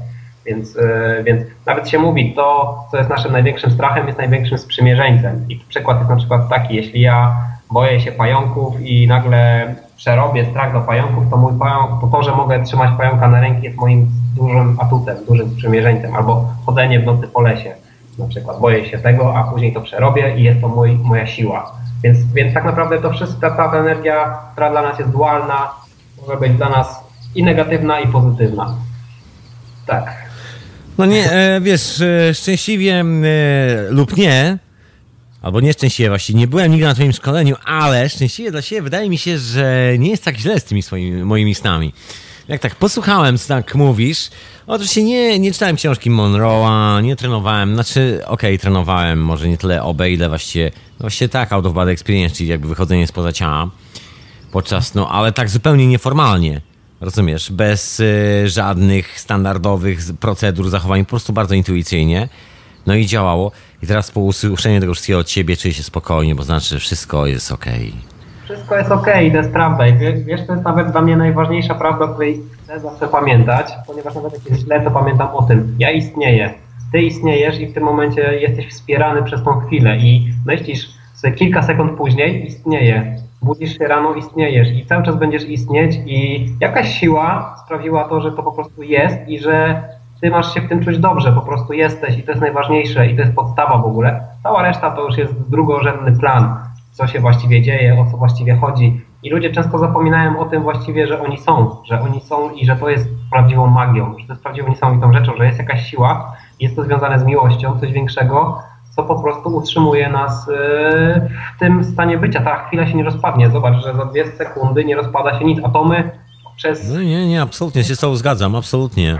Więc, 0.50 0.76
e, 0.76 1.22
więc 1.24 1.42
nawet 1.66 1.88
się 1.88 1.98
mówi, 1.98 2.34
to, 2.34 2.78
co 2.90 2.96
jest 2.96 3.10
naszym 3.10 3.32
największym 3.32 3.70
strachem, 3.70 4.06
jest 4.06 4.18
największym 4.18 4.58
sprzymierzeńcem. 4.58 5.46
I 5.48 5.56
przykład 5.56 5.98
jest 5.98 6.10
na 6.10 6.16
przykład 6.16 6.48
taki, 6.48 6.74
jeśli 6.74 7.00
ja 7.00 7.36
boję 7.70 8.00
się 8.00 8.12
pająków 8.12 8.80
i 8.80 9.08
nagle 9.08 9.74
przerobię 9.96 10.46
strach 10.50 10.72
do 10.72 10.80
pająków, 10.80 11.30
to 11.30 11.36
mój 11.36 11.58
pająk, 11.58 12.00
to 12.00 12.06
to, 12.06 12.22
że 12.22 12.32
mogę 12.32 12.62
trzymać 12.62 12.90
pająka 12.96 13.28
na 13.28 13.40
ręki 13.40 13.64
jest 13.64 13.76
moim 13.76 14.08
dużym 14.36 14.76
atutem, 14.80 15.16
dużym 15.28 15.50
sprzymierzeńcem. 15.50 16.14
Albo 16.16 16.48
chodzenie 16.66 17.00
w 17.00 17.06
nocy 17.06 17.28
po 17.28 17.40
lesie 17.40 17.74
na 18.18 18.26
przykład. 18.26 18.60
Boję 18.60 18.86
się 18.86 18.98
tego, 18.98 19.36
a 19.36 19.44
później 19.44 19.72
to 19.72 19.80
przerobię 19.80 20.36
i 20.36 20.42
jest 20.42 20.60
to 20.60 20.68
mój, 20.68 20.90
moja 20.92 21.26
siła. 21.26 21.72
Więc, 22.02 22.18
więc 22.32 22.54
tak 22.54 22.64
naprawdę 22.64 22.98
to 22.98 23.10
wszystko, 23.10 23.40
ta, 23.40 23.50
ta 23.50 23.78
energia, 23.78 24.38
która 24.52 24.70
dla 24.70 24.82
nas 24.82 24.98
jest 24.98 25.10
dualna, 25.10 25.70
może 26.22 26.36
być 26.40 26.52
dla 26.52 26.68
nas 26.68 27.04
i 27.34 27.42
negatywna, 27.42 28.00
i 28.00 28.08
pozytywna. 28.08 28.74
Tak. 29.86 30.19
No 31.00 31.06
nie, 31.06 31.32
e, 31.32 31.60
wiesz, 31.60 32.00
e, 32.00 32.34
szczęśliwie 32.34 33.00
e, 33.00 33.04
lub 33.90 34.16
nie, 34.16 34.58
albo 35.42 35.60
nieszczęśliwie 35.60 36.08
właściwie, 36.08 36.38
nie 36.38 36.46
byłem 36.46 36.70
nigdy 36.70 36.86
na 36.86 36.94
twoim 36.94 37.12
szkoleniu, 37.12 37.56
ale 37.64 38.08
szczęśliwie 38.08 38.50
dla 38.50 38.62
siebie 38.62 38.82
wydaje 38.82 39.10
mi 39.10 39.18
się, 39.18 39.38
że 39.38 39.94
nie 39.98 40.10
jest 40.10 40.24
tak 40.24 40.36
źle 40.36 40.60
z 40.60 40.64
tymi 40.64 40.82
swoimi, 40.82 41.24
moimi 41.24 41.54
snami. 41.54 41.92
Jak 42.48 42.60
tak 42.60 42.74
posłuchałem, 42.74 43.38
co 43.38 43.48
tak 43.48 43.74
mówisz, 43.74 44.30
oczywiście 44.66 45.02
nie, 45.02 45.38
nie 45.38 45.52
czytałem 45.52 45.76
książki 45.76 46.10
Monroe'a, 46.10 47.02
nie 47.02 47.16
trenowałem, 47.16 47.74
znaczy, 47.74 48.20
okej, 48.24 48.50
okay, 48.54 48.58
trenowałem, 48.58 49.24
może 49.24 49.48
nie 49.48 49.58
tyle 49.58 49.82
OB, 49.82 50.00
ile 50.08 50.28
właściwie, 50.28 50.70
no 50.74 51.00
właściwie 51.00 51.28
tak, 51.28 51.52
out 51.52 51.66
of 51.66 51.72
body 51.72 51.90
experience, 51.90 52.36
czyli 52.36 52.48
jakby 52.48 52.68
wychodzenie 52.68 53.06
spoza 53.06 53.32
ciała 53.32 53.70
podczas, 54.52 54.94
no, 54.94 55.10
ale 55.10 55.32
tak 55.32 55.48
zupełnie 55.50 55.86
nieformalnie. 55.86 56.60
Rozumiesz, 57.00 57.52
bez 57.52 58.00
y, 58.00 58.48
żadnych 58.48 59.20
standardowych 59.20 59.98
procedur, 60.20 60.70
zachowań, 60.70 61.04
po 61.04 61.10
prostu 61.10 61.32
bardzo 61.32 61.54
intuicyjnie. 61.54 62.28
No 62.86 62.94
i 62.94 63.06
działało. 63.06 63.52
I 63.82 63.86
teraz 63.86 64.10
po 64.10 64.20
usłyszeniu 64.20 64.80
tego 64.80 64.92
wszystkiego 64.94 65.18
od 65.18 65.26
ciebie 65.26 65.56
czuję 65.56 65.74
się 65.74 65.82
spokojnie, 65.82 66.34
bo 66.34 66.42
znaczy, 66.42 66.68
że 66.68 66.78
wszystko 66.78 67.26
jest 67.26 67.52
ok. 67.52 67.64
Wszystko 68.44 68.76
jest 68.76 68.90
ok, 68.90 69.06
to 69.06 69.36
jest 69.36 69.50
prawda. 69.50 69.86
I 69.86 69.98
wiesz, 70.24 70.46
to 70.46 70.52
jest 70.52 70.64
nawet 70.64 70.90
dla 70.90 71.02
mnie 71.02 71.16
najważniejsza 71.16 71.74
prawda, 71.74 72.08
której 72.08 72.40
chcę 72.64 72.80
zawsze 72.80 73.08
pamiętać, 73.08 73.66
ponieważ 73.86 74.14
nawet 74.14 74.32
jak 74.32 74.44
jest 74.44 74.62
źle, 74.62 74.80
to 74.80 74.90
pamiętam 74.90 75.28
o 75.28 75.42
tym. 75.42 75.76
Ja 75.78 75.90
istnieję. 75.90 76.54
Ty 76.92 77.02
istniejesz 77.02 77.60
i 77.60 77.66
w 77.66 77.74
tym 77.74 77.82
momencie 77.82 78.40
jesteś 78.40 78.68
wspierany 78.68 79.22
przez 79.22 79.44
tą 79.44 79.60
chwilę 79.60 79.96
i 79.96 80.32
myślisz 80.46 80.88
sobie 81.14 81.34
kilka 81.34 81.62
sekund 81.62 81.98
później 81.98 82.46
istnieje 82.46 83.20
budzisz 83.42 83.78
się 83.78 83.88
rano, 83.88 84.14
istniejesz 84.14 84.68
i 84.72 84.86
cały 84.86 85.02
czas 85.02 85.16
będziesz 85.16 85.48
istnieć 85.48 85.98
i 86.06 86.48
jakaś 86.60 86.98
siła 86.98 87.56
sprawiła 87.64 88.04
to, 88.04 88.20
że 88.20 88.32
to 88.32 88.42
po 88.42 88.52
prostu 88.52 88.82
jest 88.82 89.28
i 89.28 89.38
że 89.38 89.82
ty 90.20 90.30
masz 90.30 90.54
się 90.54 90.60
w 90.60 90.68
tym 90.68 90.84
czuć 90.84 90.98
dobrze, 90.98 91.32
po 91.32 91.40
prostu 91.40 91.72
jesteś 91.72 92.18
i 92.18 92.22
to 92.22 92.30
jest 92.30 92.42
najważniejsze 92.42 93.06
i 93.06 93.16
to 93.16 93.20
jest 93.20 93.34
podstawa 93.34 93.78
w 93.78 93.86
ogóle. 93.86 94.20
Cała 94.42 94.62
reszta 94.62 94.90
to 94.90 95.06
już 95.06 95.18
jest 95.18 95.50
drugorzędny 95.50 96.18
plan, 96.18 96.56
co 96.92 97.06
się 97.06 97.20
właściwie 97.20 97.62
dzieje, 97.62 98.00
o 98.00 98.10
co 98.10 98.16
właściwie 98.16 98.56
chodzi. 98.56 99.00
I 99.22 99.30
ludzie 99.30 99.50
często 99.50 99.78
zapominają 99.78 100.38
o 100.38 100.44
tym 100.44 100.62
właściwie, 100.62 101.06
że 101.06 101.22
oni 101.22 101.38
są, 101.38 101.76
że 101.84 102.00
oni 102.00 102.20
są 102.20 102.50
i 102.50 102.66
że 102.66 102.76
to 102.76 102.88
jest 102.88 103.08
prawdziwą 103.30 103.66
magią, 103.66 104.14
że 104.18 104.26
to 104.26 104.32
jest 104.32 104.42
prawdziwą 104.42 104.68
niesamowitą 104.68 105.12
rzeczą, 105.12 105.36
że 105.36 105.46
jest 105.46 105.58
jakaś 105.58 105.90
siła, 105.90 106.36
jest 106.60 106.76
to 106.76 106.84
związane 106.84 107.18
z 107.18 107.24
miłością, 107.24 107.80
coś 107.80 107.92
większego, 107.92 108.62
co 108.96 109.02
po 109.02 109.22
prostu 109.22 109.56
utrzymuje 109.56 110.08
nas 110.08 110.48
y, 110.48 110.52
w 111.56 111.58
tym 111.58 111.84
stanie 111.84 112.18
bycia. 112.18 112.40
Ta 112.40 112.64
chwila 112.64 112.86
się 112.86 112.94
nie 112.94 113.04
rozpadnie. 113.04 113.50
Zobacz, 113.50 113.84
że 113.84 113.94
za 113.94 114.04
dwie 114.04 114.26
sekundy 114.26 114.84
nie 114.84 114.96
rozpada 114.96 115.38
się 115.38 115.44
nic. 115.44 115.64
Atomy 115.64 116.10
przez... 116.56 116.90
No 116.94 117.02
nie, 117.02 117.28
nie, 117.28 117.42
absolutnie 117.42 117.84
się 117.84 117.96
z 117.96 118.00
tobą 118.00 118.16
zgadzam, 118.16 118.56
absolutnie. 118.56 119.18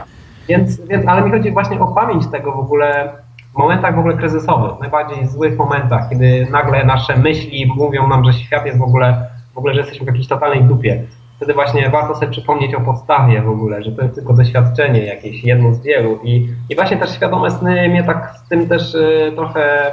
Więc, 0.49 0.87
więc, 0.87 1.07
ale 1.07 1.23
mi 1.23 1.31
chodzi 1.31 1.53
właśnie 1.53 1.81
o 1.81 1.87
pamięć 1.87 2.27
tego 2.27 2.53
w 2.53 2.59
ogóle 2.59 3.13
w 3.55 3.59
momentach 3.59 3.95
w 3.95 3.99
ogóle 3.99 4.17
kryzysowych, 4.17 4.81
najbardziej 4.81 5.27
złych 5.27 5.59
momentach, 5.59 6.09
kiedy 6.11 6.47
nagle 6.51 6.85
nasze 6.85 7.17
myśli 7.17 7.67
mówią 7.77 8.09
nam, 8.09 8.25
że 8.25 8.33
świat 8.33 8.67
jest 8.67 8.79
w 8.79 8.83
ogóle, 8.83 9.27
w 9.55 9.59
ogóle, 9.59 9.75
że 9.75 9.81
jesteśmy 9.81 10.05
w 10.05 10.09
jakiejś 10.09 10.29
totalnej 10.29 10.65
dupie 10.65 11.03
wtedy 11.41 11.55
właśnie 11.55 11.91
warto 11.91 12.15
sobie 12.15 12.29
przypomnieć 12.29 12.75
o 12.75 12.81
podstawie 12.81 13.43
w 13.43 13.49
ogóle, 13.49 13.83
że 13.83 13.93
to 13.93 14.03
jest 14.03 14.15
tylko 14.15 14.33
doświadczenie 14.33 15.05
jakieś, 15.05 15.45
jedno 15.45 15.75
z 15.75 15.83
wielu. 15.83 16.19
I, 16.25 16.49
i 16.69 16.75
właśnie 16.75 16.97
też 16.97 17.15
świadome 17.15 17.51
sny 17.51 17.89
mnie 17.89 18.05
tak 18.05 18.35
z 18.45 18.49
tym 18.49 18.69
też 18.69 18.95
y, 18.95 19.33
trochę... 19.35 19.93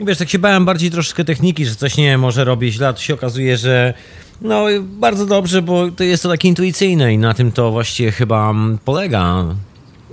Wiesz, 0.00 0.18
tak 0.18 0.28
się 0.28 0.38
bałem 0.38 0.64
bardziej 0.64 0.90
troszkę 0.90 1.24
techniki, 1.24 1.66
że 1.66 1.74
coś 1.74 1.96
nie 1.96 2.18
może 2.18 2.44
robić 2.44 2.74
źle, 2.74 2.94
to 2.94 3.00
się 3.00 3.14
okazuje, 3.14 3.56
że 3.56 3.94
no 4.42 4.64
bardzo 4.82 5.26
dobrze, 5.26 5.62
bo 5.62 5.90
to 5.96 6.04
jest 6.04 6.22
to 6.22 6.28
takie 6.28 6.48
intuicyjne 6.48 7.12
i 7.12 7.18
na 7.18 7.34
tym 7.34 7.52
to 7.52 7.70
właściwie 7.70 8.12
chyba 8.12 8.54
polega. 8.84 9.44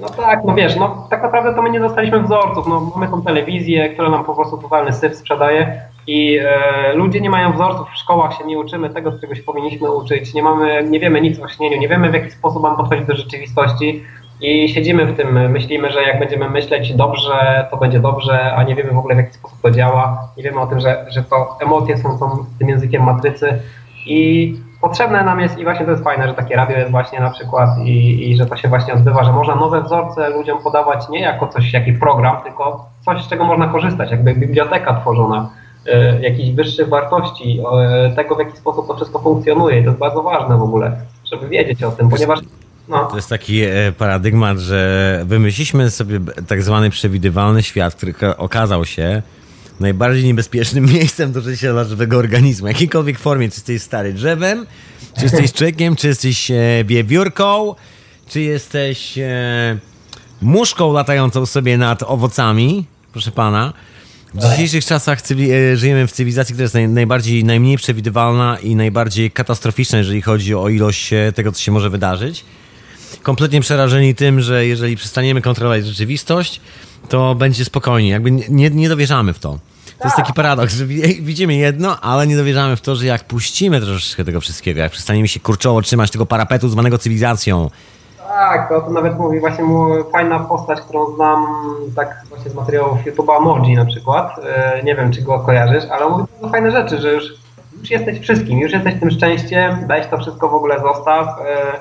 No 0.01 0.09
tak, 0.09 0.39
no 0.45 0.55
wiesz, 0.55 0.75
no 0.75 1.07
tak 1.09 1.23
naprawdę 1.23 1.53
to 1.53 1.61
my 1.61 1.69
nie 1.69 1.79
dostaliśmy 1.79 2.23
wzorców, 2.23 2.67
no 2.67 2.91
mamy 2.95 3.11
tą 3.11 3.21
telewizję, 3.21 3.89
która 3.89 4.09
nam 4.09 4.25
po 4.25 4.35
prostu 4.35 4.57
totalny 4.57 4.93
syf 4.93 5.15
sprzedaje, 5.15 5.81
i 6.07 6.37
e, 6.37 6.93
ludzie 6.93 7.21
nie 7.21 7.29
mają 7.29 7.53
wzorców, 7.53 7.89
w 7.89 7.97
szkołach 7.97 8.33
się 8.33 8.45
nie 8.45 8.59
uczymy 8.59 8.89
tego, 8.89 9.19
czego 9.19 9.35
się 9.35 9.43
powinniśmy 9.43 9.91
uczyć, 9.91 10.33
nie 10.33 10.43
mamy, 10.43 10.83
nie 10.83 10.99
wiemy 10.99 11.21
nic 11.21 11.39
o 11.39 11.47
śnieniu, 11.47 11.77
nie 11.77 11.87
wiemy 11.87 12.09
w 12.09 12.13
jaki 12.13 12.31
sposób 12.31 12.63
mam 12.63 12.77
podchodzić 12.77 13.05
do 13.07 13.15
rzeczywistości. 13.15 14.03
I 14.41 14.69
siedzimy 14.69 15.05
w 15.05 15.17
tym, 15.17 15.51
myślimy, 15.51 15.91
że 15.91 16.03
jak 16.03 16.19
będziemy 16.19 16.49
myśleć 16.49 16.93
dobrze, 16.93 17.67
to 17.71 17.77
będzie 17.77 17.99
dobrze, 17.99 18.55
a 18.55 18.63
nie 18.63 18.75
wiemy 18.75 18.91
w 18.91 18.97
ogóle 18.97 19.15
w 19.15 19.17
jaki 19.17 19.33
sposób 19.33 19.61
to 19.61 19.71
działa, 19.71 20.27
nie 20.37 20.43
wiemy 20.43 20.59
o 20.59 20.67
tym, 20.67 20.79
że, 20.79 21.05
że 21.09 21.23
to 21.23 21.57
emocje 21.61 21.97
są 21.97 22.19
tą, 22.19 22.45
tym 22.59 22.69
językiem 22.69 23.03
matrycy. 23.03 23.59
I 24.05 24.55
potrzebne 24.81 25.23
nam 25.23 25.39
jest 25.39 25.57
i 25.57 25.63
właśnie 25.63 25.85
to 25.85 25.91
jest 25.91 26.03
fajne, 26.03 26.27
że 26.27 26.33
takie 26.33 26.55
radio 26.55 26.77
jest 26.77 26.91
właśnie 26.91 27.19
na 27.19 27.29
przykład 27.29 27.69
i, 27.83 28.29
i 28.31 28.35
że 28.37 28.45
to 28.45 28.55
się 28.55 28.67
właśnie 28.67 28.93
odbywa, 28.93 29.23
że 29.23 29.31
można 29.31 29.55
nowe 29.55 29.81
wzorce 29.81 30.29
ludziom 30.29 30.59
podawać 30.63 31.09
nie 31.09 31.19
jako 31.19 31.47
coś, 31.47 31.73
jakiś 31.73 31.99
program, 31.99 32.37
tylko 32.43 32.85
coś, 33.05 33.23
z 33.23 33.29
czego 33.29 33.43
można 33.43 33.67
korzystać, 33.67 34.11
jakby 34.11 34.33
biblioteka 34.33 34.93
tworzona 34.93 35.49
jakichś 36.21 36.49
wyższych 36.49 36.89
wartości, 36.89 37.59
e, 37.81 38.15
tego 38.15 38.35
w 38.35 38.39
jaki 38.39 38.57
sposób 38.57 38.87
to 38.87 38.95
wszystko 38.95 39.19
funkcjonuje. 39.19 39.83
To 39.83 39.89
jest 39.89 39.99
bardzo 39.99 40.23
ważne 40.23 40.57
w 40.57 40.61
ogóle, 40.61 41.01
żeby 41.31 41.49
wiedzieć 41.49 41.83
o 41.83 41.91
tym, 41.91 42.09
ponieważ 42.09 42.39
no. 42.87 43.05
To 43.05 43.15
jest 43.15 43.29
taki 43.29 43.61
e, 43.61 43.91
paradygmat, 43.97 44.57
że 44.57 45.21
wymyśliliśmy 45.25 45.91
sobie 45.91 46.19
tak 46.47 46.63
zwany 46.63 46.89
przewidywalny 46.89 47.63
świat, 47.63 47.95
który 47.95 48.13
okazał 48.37 48.85
się 48.85 49.21
najbardziej 49.79 50.23
niebezpiecznym 50.23 50.85
miejscem 50.93 51.31
do 51.31 51.41
życia 51.41 51.71
dla 51.71 51.83
żywego 51.83 52.17
organizmu. 52.17 52.67
Jakiejkolwiek 52.67 53.19
formie, 53.19 53.49
czy 53.49 53.55
jesteś 53.55 53.81
stary 53.81 54.13
drzewem, 54.13 54.65
czy 55.17 55.23
jesteś 55.23 55.53
człowiekiem, 55.53 55.95
czy 55.95 56.07
jesteś 56.07 56.51
wiewiórką, 56.85 57.75
czy 58.27 58.41
jesteś 58.41 59.19
muszką 60.41 60.93
latającą 60.93 61.45
sobie 61.45 61.77
nad 61.77 62.03
owocami, 62.03 62.85
proszę 63.11 63.31
pana. 63.31 63.73
W 64.37 64.49
dzisiejszych 64.51 64.85
czasach 64.85 65.19
e, 65.31 65.77
żyjemy 65.77 66.07
w 66.07 66.11
cywilizacji, 66.11 66.53
która 66.53 66.63
jest 66.63 66.73
naj, 66.73 66.87
najbardziej, 66.89 67.43
najmniej 67.43 67.77
przewidywalna 67.77 68.57
i 68.59 68.75
najbardziej 68.75 69.31
katastroficzna, 69.31 69.97
jeżeli 69.97 70.21
chodzi 70.21 70.55
o 70.55 70.69
ilość 70.69 71.13
e, 71.13 71.31
tego, 71.31 71.51
co 71.51 71.61
się 71.61 71.71
może 71.71 71.89
wydarzyć. 71.89 72.45
Kompletnie 73.23 73.61
przerażeni 73.61 74.15
tym, 74.15 74.41
że 74.41 74.65
jeżeli 74.65 74.95
przestaniemy 74.95 75.41
kontrolować 75.41 75.85
rzeczywistość, 75.85 76.61
to 77.09 77.35
będzie 77.35 77.65
spokojnie. 77.65 78.09
Jakby 78.09 78.31
nie, 78.31 78.69
nie 78.69 78.89
dowierzamy 78.89 79.33
w 79.33 79.39
to. 79.39 79.59
To 79.99 80.03
jest 80.03 80.17
taki 80.17 80.33
paradoks, 80.33 80.75
że 80.75 80.85
widzimy 81.29 81.55
jedno, 81.55 82.01
ale 82.01 82.27
nie 82.27 82.37
dowierzamy 82.37 82.75
w 82.75 82.81
to, 82.81 82.95
że 82.95 83.05
jak 83.05 83.27
puścimy 83.27 83.81
troszeczkę 83.81 84.25
tego 84.25 84.41
wszystkiego, 84.41 84.79
jak 84.79 84.91
przestaniemy 84.91 85.27
się 85.27 85.39
kurczowo 85.39 85.81
trzymać 85.81 86.11
tego 86.11 86.25
parapetu 86.25 86.69
zwanego 86.69 86.97
cywilizacją, 86.97 87.69
tak, 88.27 88.69
to, 88.69 88.81
to 88.81 88.89
nawet 88.89 89.19
mówi 89.19 89.39
właśnie 89.39 89.65
fajna 90.11 90.39
postać, 90.39 90.81
którą 90.81 91.15
znam 91.15 91.45
tak 91.95 92.23
właśnie 92.29 92.51
z 92.51 92.55
materiałów 92.55 92.99
YouTube'a 93.05 93.41
Moji 93.41 93.75
na 93.75 93.85
przykład. 93.85 94.39
E, 94.43 94.83
nie 94.83 94.95
wiem, 94.95 95.11
czy 95.11 95.21
go 95.21 95.39
kojarzysz, 95.39 95.85
ale 95.91 96.09
mówi 96.09 96.23
bardzo 96.31 96.49
fajne 96.49 96.71
rzeczy, 96.71 97.01
że 97.01 97.13
już, 97.13 97.23
już 97.79 97.91
jesteś 97.91 98.19
wszystkim, 98.19 98.59
już 98.59 98.71
jesteś 98.71 98.99
tym 98.99 99.11
szczęściem, 99.11 99.87
weź 99.87 100.07
to 100.07 100.17
wszystko 100.17 100.49
w 100.49 100.55
ogóle 100.55 100.79
zostaw 100.79 101.27
e, 101.27 101.73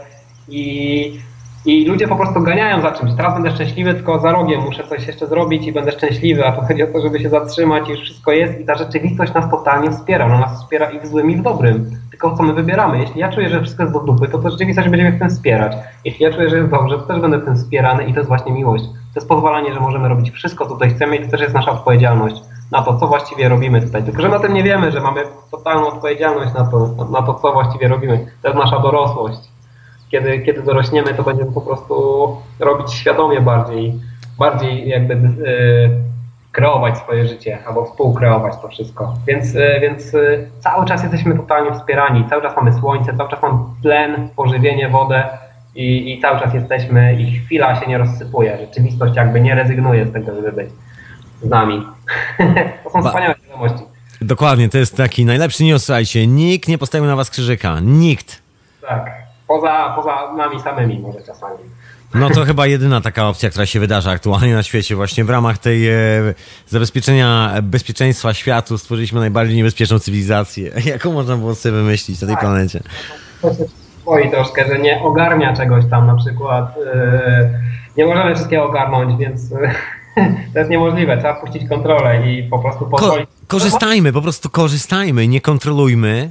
i 0.48 1.20
i 1.66 1.84
ludzie 1.84 2.08
po 2.08 2.16
prostu 2.16 2.40
ganiają 2.40 2.82
za 2.82 2.92
czymś. 2.92 3.12
Teraz 3.16 3.34
będę 3.34 3.50
szczęśliwy, 3.50 3.94
tylko 3.94 4.20
za 4.20 4.32
rogiem 4.32 4.60
muszę 4.60 4.84
coś 4.84 5.06
jeszcze 5.06 5.26
zrobić 5.26 5.66
i 5.66 5.72
będę 5.72 5.92
szczęśliwy, 5.92 6.46
a 6.46 6.52
to 6.52 6.62
chodzi 6.62 6.82
o 6.82 6.86
to, 6.86 7.00
żeby 7.00 7.20
się 7.20 7.28
zatrzymać 7.28 7.88
i 7.88 7.90
już 7.90 8.00
wszystko 8.00 8.32
jest 8.32 8.60
i 8.60 8.64
ta 8.64 8.74
rzeczywistość 8.74 9.34
nas 9.34 9.50
totalnie 9.50 9.90
wspiera. 9.90 10.26
Ona 10.26 10.38
nas 10.40 10.62
wspiera 10.62 10.90
i 10.90 11.00
w 11.00 11.06
złym 11.06 11.30
i 11.30 11.36
w 11.36 11.42
dobrym. 11.42 11.90
Tylko 12.10 12.36
co 12.36 12.42
my 12.42 12.52
wybieramy. 12.52 12.98
Jeśli 12.98 13.20
ja 13.20 13.32
czuję, 13.32 13.48
że 13.48 13.60
wszystko 13.60 13.82
jest 13.82 13.94
do 13.94 14.00
dupy, 14.00 14.28
to 14.28 14.38
to 14.38 14.50
rzeczywistość 14.50 14.88
będzie 14.88 15.04
mnie 15.08 15.16
w 15.16 15.18
tym 15.18 15.30
wspierać. 15.30 15.72
Jeśli 16.04 16.24
ja 16.24 16.32
czuję, 16.32 16.50
że 16.50 16.56
jest 16.56 16.70
dobrze, 16.70 16.98
to 16.98 17.02
też 17.02 17.20
będę 17.20 17.38
w 17.38 17.44
tym 17.44 17.56
wspierany 17.56 18.04
i 18.04 18.12
to 18.12 18.18
jest 18.18 18.28
właśnie 18.28 18.52
miłość. 18.52 18.84
To 18.84 19.20
jest 19.20 19.28
pozwalanie, 19.28 19.74
że 19.74 19.80
możemy 19.80 20.08
robić 20.08 20.30
wszystko, 20.30 20.64
co 20.66 20.70
tutaj 20.70 20.90
chcemy 20.90 21.16
i 21.16 21.24
to 21.24 21.30
też 21.30 21.40
jest 21.40 21.54
nasza 21.54 21.70
odpowiedzialność 21.70 22.36
na 22.72 22.82
to, 22.82 22.98
co 22.98 23.06
właściwie 23.06 23.48
robimy 23.48 23.82
tutaj. 23.82 24.02
Tylko, 24.02 24.22
że 24.22 24.36
o 24.36 24.40
tym 24.40 24.54
nie 24.54 24.62
wiemy, 24.62 24.92
że 24.92 25.00
mamy 25.00 25.20
totalną 25.50 25.86
odpowiedzialność 25.86 26.54
na 26.54 26.64
to, 26.64 26.88
na 27.10 27.22
to, 27.22 27.34
co 27.34 27.52
właściwie 27.52 27.88
robimy. 27.88 28.26
To 28.42 28.48
jest 28.48 28.60
nasza 28.60 28.78
dorosłość 28.78 29.55
kiedy, 30.10 30.38
kiedy 30.38 30.62
dorośniemy, 30.62 31.14
to 31.14 31.22
będziemy 31.22 31.52
po 31.52 31.60
prostu 31.60 32.36
robić 32.60 32.92
świadomie 32.92 33.40
bardziej, 33.40 33.94
bardziej 34.38 34.88
jakby 34.88 35.14
yy, 35.14 35.90
kreować 36.52 36.98
swoje 36.98 37.28
życie 37.28 37.58
albo 37.66 37.84
współkreować 37.84 38.54
to 38.62 38.68
wszystko. 38.68 39.14
Więc, 39.26 39.54
yy, 39.54 39.80
więc 39.80 40.12
yy, 40.12 40.48
cały 40.60 40.86
czas 40.86 41.02
jesteśmy 41.02 41.36
totalnie 41.36 41.72
wspierani, 41.72 42.24
cały 42.30 42.42
czas 42.42 42.56
mamy 42.56 42.72
słońce, 42.72 43.16
cały 43.16 43.30
czas 43.30 43.42
mamy 43.42 43.58
tlen, 43.82 44.28
pożywienie, 44.36 44.88
wodę 44.88 45.28
i, 45.74 46.12
i 46.12 46.20
cały 46.20 46.40
czas 46.40 46.54
jesteśmy 46.54 47.14
i 47.14 47.32
chwila 47.32 47.80
się 47.80 47.86
nie 47.86 47.98
rozsypuje. 47.98 48.58
Rzeczywistość 48.58 49.16
jakby 49.16 49.40
nie 49.40 49.54
rezygnuje 49.54 50.06
z 50.06 50.12
tego, 50.12 50.34
żeby 50.34 50.52
być 50.52 50.68
z 51.42 51.48
nami. 51.48 51.82
to 52.84 52.90
są 52.90 53.02
wspaniałe 53.02 53.34
wiadomości. 53.44 53.84
Dokładnie, 54.20 54.68
to 54.68 54.78
jest 54.78 54.96
taki 54.96 55.24
najlepszy 55.24 55.64
news, 55.64 55.84
słuchajcie. 55.84 56.26
Nikt 56.26 56.68
nie 56.68 56.78
postawił 56.78 57.06
na 57.06 57.16
was 57.16 57.30
krzyżyka. 57.30 57.80
Nikt. 57.80 58.42
Tak. 58.88 59.25
Poza, 59.48 59.92
poza 59.96 60.32
nami 60.36 60.60
samymi 60.60 60.98
może 60.98 61.22
czasami. 61.22 61.58
No 62.14 62.30
to 62.30 62.44
chyba 62.44 62.66
jedyna 62.66 63.00
taka 63.00 63.28
opcja, 63.28 63.50
która 63.50 63.66
się 63.66 63.80
wydarza 63.80 64.10
aktualnie 64.10 64.54
na 64.54 64.62
świecie. 64.62 64.96
Właśnie 64.96 65.24
w 65.24 65.30
ramach 65.30 65.58
tej 65.58 65.88
e, 65.88 65.94
zabezpieczenia 66.66 67.54
bezpieczeństwa 67.62 68.34
światu 68.34 68.78
stworzyliśmy 68.78 69.20
najbardziej 69.20 69.56
niebezpieczną 69.56 69.98
cywilizację. 69.98 70.72
Jaką 70.92 71.12
można 71.12 71.36
było 71.36 71.54
sobie 71.54 71.74
wymyślić 71.74 72.20
na 72.20 72.26
tej 72.26 72.36
tak. 72.36 72.44
planecie? 72.44 72.80
To 73.42 73.54
się 73.54 73.64
boi 74.04 74.30
troszkę, 74.30 74.66
że 74.68 74.78
nie 74.78 75.02
ogarnia 75.02 75.56
czegoś 75.56 75.84
tam 75.90 76.06
na 76.06 76.16
przykład. 76.16 76.74
E, 76.94 77.60
nie 77.96 78.06
możemy 78.06 78.34
wszystkiego 78.34 78.64
ogarnąć, 78.64 79.20
więc 79.20 79.50
to 80.52 80.58
jest 80.58 80.70
niemożliwe. 80.70 81.16
Trzeba 81.16 81.34
puścić 81.34 81.68
kontrolę 81.68 82.30
i 82.30 82.42
po 82.42 82.58
prostu 82.58 82.86
pozwolić. 82.86 83.26
Ko 83.26 83.46
korzystajmy, 83.46 84.12
po 84.12 84.22
prostu 84.22 84.50
korzystajmy, 84.50 85.28
nie 85.28 85.40
kontrolujmy, 85.40 86.30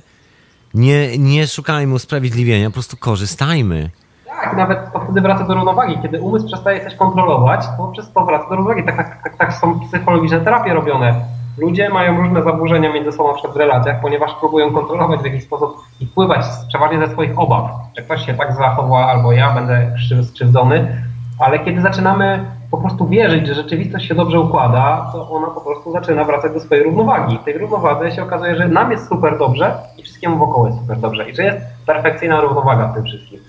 nie, 0.75 1.17
nie 1.17 1.47
szukajmy 1.47 1.93
usprawiedliwienia, 1.93 2.69
po 2.69 2.73
prostu 2.73 2.97
korzystajmy. 2.97 3.89
Tak, 4.25 4.57
nawet 4.57 4.79
wtedy 5.03 5.21
wraca 5.21 5.43
do 5.43 5.53
równowagi. 5.53 5.97
Kiedy 6.01 6.21
umysł 6.21 6.47
przestaje 6.47 6.83
coś 6.83 6.95
kontrolować, 6.95 7.65
to 7.77 7.87
przez 7.87 8.11
to 8.11 8.25
wraca 8.25 8.49
do 8.49 8.55
równowagi. 8.55 8.83
Tak, 8.83 8.97
tak, 8.97 9.23
tak, 9.23 9.37
tak 9.37 9.53
są 9.53 9.79
psychologiczne 9.79 10.41
terapie 10.41 10.73
robione. 10.73 11.15
Ludzie 11.57 11.89
mają 11.89 12.21
różne 12.21 12.43
zaburzenia 12.43 12.93
między 12.93 13.11
sobą 13.11 13.27
na 13.27 13.33
przykład 13.33 13.53
w 13.53 13.57
relacjach, 13.57 14.01
ponieważ 14.01 14.31
próbują 14.39 14.73
kontrolować 14.73 15.19
w 15.19 15.25
jakiś 15.25 15.43
sposób 15.43 15.77
i 15.99 16.05
wpływać 16.05 16.45
przeważnie 16.67 16.99
ze 17.07 17.13
swoich 17.13 17.39
obaw, 17.39 17.71
że 17.97 18.03
ktoś 18.03 18.25
się 18.25 18.33
tak 18.33 18.55
zachowa 18.55 19.05
albo 19.05 19.31
ja 19.31 19.53
będę 19.53 19.95
skrzywdzony, 20.23 21.03
ale 21.39 21.59
kiedy 21.59 21.81
zaczynamy 21.81 22.45
po 22.71 22.77
prostu 22.77 23.07
wierzyć, 23.07 23.47
że 23.47 23.53
rzeczywistość 23.53 24.07
się 24.07 24.15
dobrze 24.15 24.39
układa, 24.39 25.09
to 25.13 25.29
ona 25.29 25.47
po 25.47 25.61
prostu 25.61 25.91
zaczyna 25.91 26.23
wracać 26.23 26.53
do 26.53 26.59
swojej 26.59 26.83
równowagi. 26.83 27.37
W 27.37 27.43
tej 27.43 27.57
równowadze 27.57 28.11
się 28.11 28.23
okazuje, 28.23 28.55
że 28.55 28.67
nam 28.67 28.91
jest 28.91 29.09
super 29.09 29.37
dobrze 29.37 29.77
i 29.97 30.03
wszystkiemu 30.03 30.37
wokoło 30.37 30.67
jest 30.67 30.79
super 30.79 30.99
dobrze 30.99 31.29
i 31.29 31.35
że 31.35 31.43
jest 31.43 31.57
perfekcyjna 31.85 32.41
równowaga 32.41 32.87
w 32.87 32.93
tym 32.93 33.03
wszystkim 33.03 33.39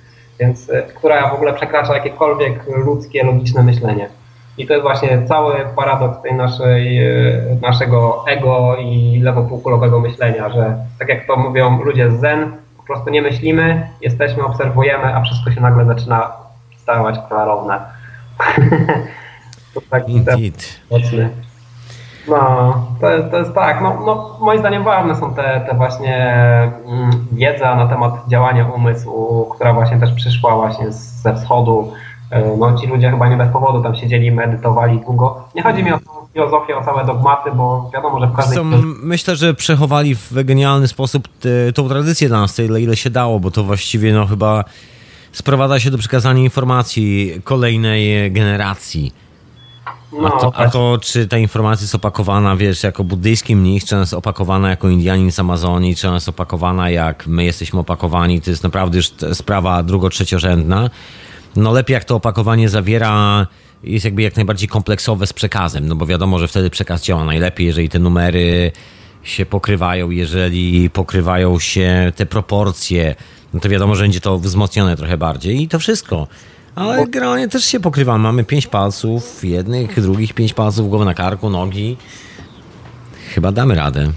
więc 0.40 0.70
e, 0.70 0.82
która 0.82 1.30
w 1.30 1.34
ogóle 1.34 1.52
przekracza 1.52 1.94
jakiekolwiek 1.94 2.66
ludzkie, 2.86 3.24
logiczne 3.24 3.62
myślenie. 3.62 4.08
I 4.58 4.66
to 4.66 4.72
jest 4.72 4.82
właśnie 4.82 5.22
cały 5.28 5.54
paradoks 5.76 6.22
tej 6.22 6.34
naszej, 6.34 7.04
e, 7.06 7.56
naszego 7.62 8.24
ego 8.28 8.76
i 8.76 9.20
lewopółkulowego 9.22 10.00
myślenia, 10.00 10.48
że 10.50 10.76
tak 10.98 11.08
jak 11.08 11.26
to 11.26 11.36
mówią 11.36 11.82
ludzie 11.82 12.10
z 12.10 12.20
zen, 12.20 12.52
po 12.76 12.82
prostu 12.82 13.10
nie 13.10 13.22
myślimy, 13.22 13.88
jesteśmy, 14.00 14.44
obserwujemy, 14.44 15.16
a 15.16 15.20
wszystko 15.20 15.50
się 15.50 15.60
nagle 15.60 15.84
zaczyna 15.84 16.32
stawać 16.76 17.18
klarowne. 17.28 17.95
to 19.74 19.80
taki 19.90 20.22
mocny. 20.90 21.30
No, 22.28 22.74
to, 23.00 23.06
to 23.30 23.38
jest 23.38 23.54
tak. 23.54 23.82
No, 23.82 24.02
no, 24.06 24.38
moim 24.40 24.60
zdaniem 24.60 24.84
ważne 24.84 25.16
są 25.16 25.34
te, 25.34 25.66
te 25.68 25.76
właśnie 25.76 26.16
mm, 26.86 27.10
wiedza 27.32 27.76
na 27.76 27.86
temat 27.86 28.12
działania 28.28 28.66
umysłu, 28.66 29.50
która 29.54 29.72
właśnie 29.72 30.00
też 30.00 30.12
przyszła 30.12 30.56
właśnie 30.56 30.92
ze 30.92 31.34
wschodu. 31.34 31.92
E, 32.30 32.56
no, 32.56 32.78
ci 32.78 32.86
ludzie 32.86 33.10
chyba 33.10 33.28
nie 33.28 33.36
bez 33.36 33.52
powodu 33.52 33.82
tam 33.82 33.96
siedzieli, 33.96 34.32
medytowali 34.32 35.00
długo. 35.00 35.48
Nie 35.54 35.62
chodzi 35.62 35.84
mi 35.84 35.92
o 35.92 35.98
filozofię, 36.32 36.76
o 36.76 36.84
całe 36.84 37.04
dogmaty, 37.04 37.50
bo 37.52 37.90
wiadomo, 37.94 38.20
że 38.20 38.26
w 38.26 38.32
każdej... 38.32 38.58
myślę, 39.02 39.36
że 39.36 39.54
przechowali 39.54 40.14
w 40.14 40.44
genialny 40.44 40.88
sposób 40.88 41.28
te, 41.28 41.72
tą 41.72 41.88
tradycję 41.88 42.28
dla 42.28 42.40
nas, 42.40 42.54
tyle 42.54 42.80
ile 42.80 42.96
się 42.96 43.10
dało, 43.10 43.40
bo 43.40 43.50
to 43.50 43.64
właściwie 43.64 44.12
no 44.12 44.26
chyba 44.26 44.64
sprowadza 45.36 45.80
się 45.80 45.90
do 45.90 45.98
przekazania 45.98 46.42
informacji 46.42 47.40
kolejnej 47.44 48.32
generacji 48.32 49.12
no, 50.12 50.34
a, 50.34 50.40
to, 50.40 50.56
a 50.56 50.68
to, 50.68 50.98
czy 51.02 51.26
ta 51.26 51.38
informacja 51.38 51.84
jest 51.84 51.94
opakowana, 51.94 52.56
wiesz, 52.56 52.82
jako 52.82 53.04
buddyjski 53.04 53.56
mnich, 53.56 53.84
czy 53.84 53.94
ona 53.94 54.02
jest 54.02 54.14
opakowana 54.14 54.70
jako 54.70 54.88
Indianin 54.88 55.32
z 55.32 55.38
Amazonii, 55.38 55.96
czy 55.96 56.06
ona 56.06 56.16
jest 56.16 56.28
opakowana 56.28 56.90
jak 56.90 57.26
my 57.26 57.44
jesteśmy 57.44 57.80
opakowani, 57.80 58.40
to 58.40 58.50
jest 58.50 58.62
naprawdę 58.62 58.96
już 58.96 59.10
sprawa 59.32 59.82
drugo-trzeciorzędna. 59.82 60.90
No 61.56 61.72
lepiej 61.72 61.94
jak 61.94 62.04
to 62.04 62.16
opakowanie 62.16 62.68
zawiera, 62.68 63.46
jest 63.84 64.04
jakby 64.04 64.22
jak 64.22 64.36
najbardziej 64.36 64.68
kompleksowe 64.68 65.26
z 65.26 65.32
przekazem, 65.32 65.88
no 65.88 65.96
bo 65.96 66.06
wiadomo, 66.06 66.38
że 66.38 66.48
wtedy 66.48 66.70
przekaz 66.70 67.02
działa 67.02 67.24
najlepiej, 67.24 67.66
jeżeli 67.66 67.88
te 67.88 67.98
numery 67.98 68.72
się 69.22 69.46
pokrywają, 69.46 70.10
jeżeli 70.10 70.90
pokrywają 70.90 71.58
się 71.58 72.12
te 72.16 72.26
proporcje, 72.26 73.14
no 73.54 73.60
to 73.60 73.68
wiadomo, 73.68 73.94
że 73.94 74.04
będzie 74.04 74.20
to 74.20 74.38
wzmocnione 74.38 74.96
trochę 74.96 75.16
bardziej 75.16 75.62
i 75.62 75.68
to 75.68 75.78
wszystko. 75.78 76.26
Ale 76.74 76.96
Bo... 76.96 77.06
generalnie 77.10 77.48
też 77.48 77.64
się 77.64 77.80
pokrywa. 77.80 78.18
Mamy 78.18 78.44
pięć 78.44 78.66
palców, 78.66 79.44
jednych, 79.44 80.00
drugich 80.00 80.34
pięć 80.34 80.54
palców, 80.54 80.88
głowę 80.88 81.04
na 81.04 81.14
karku, 81.14 81.50
nogi. 81.50 81.96
Chyba 83.34 83.52
damy 83.52 83.74
radę. 83.74 84.12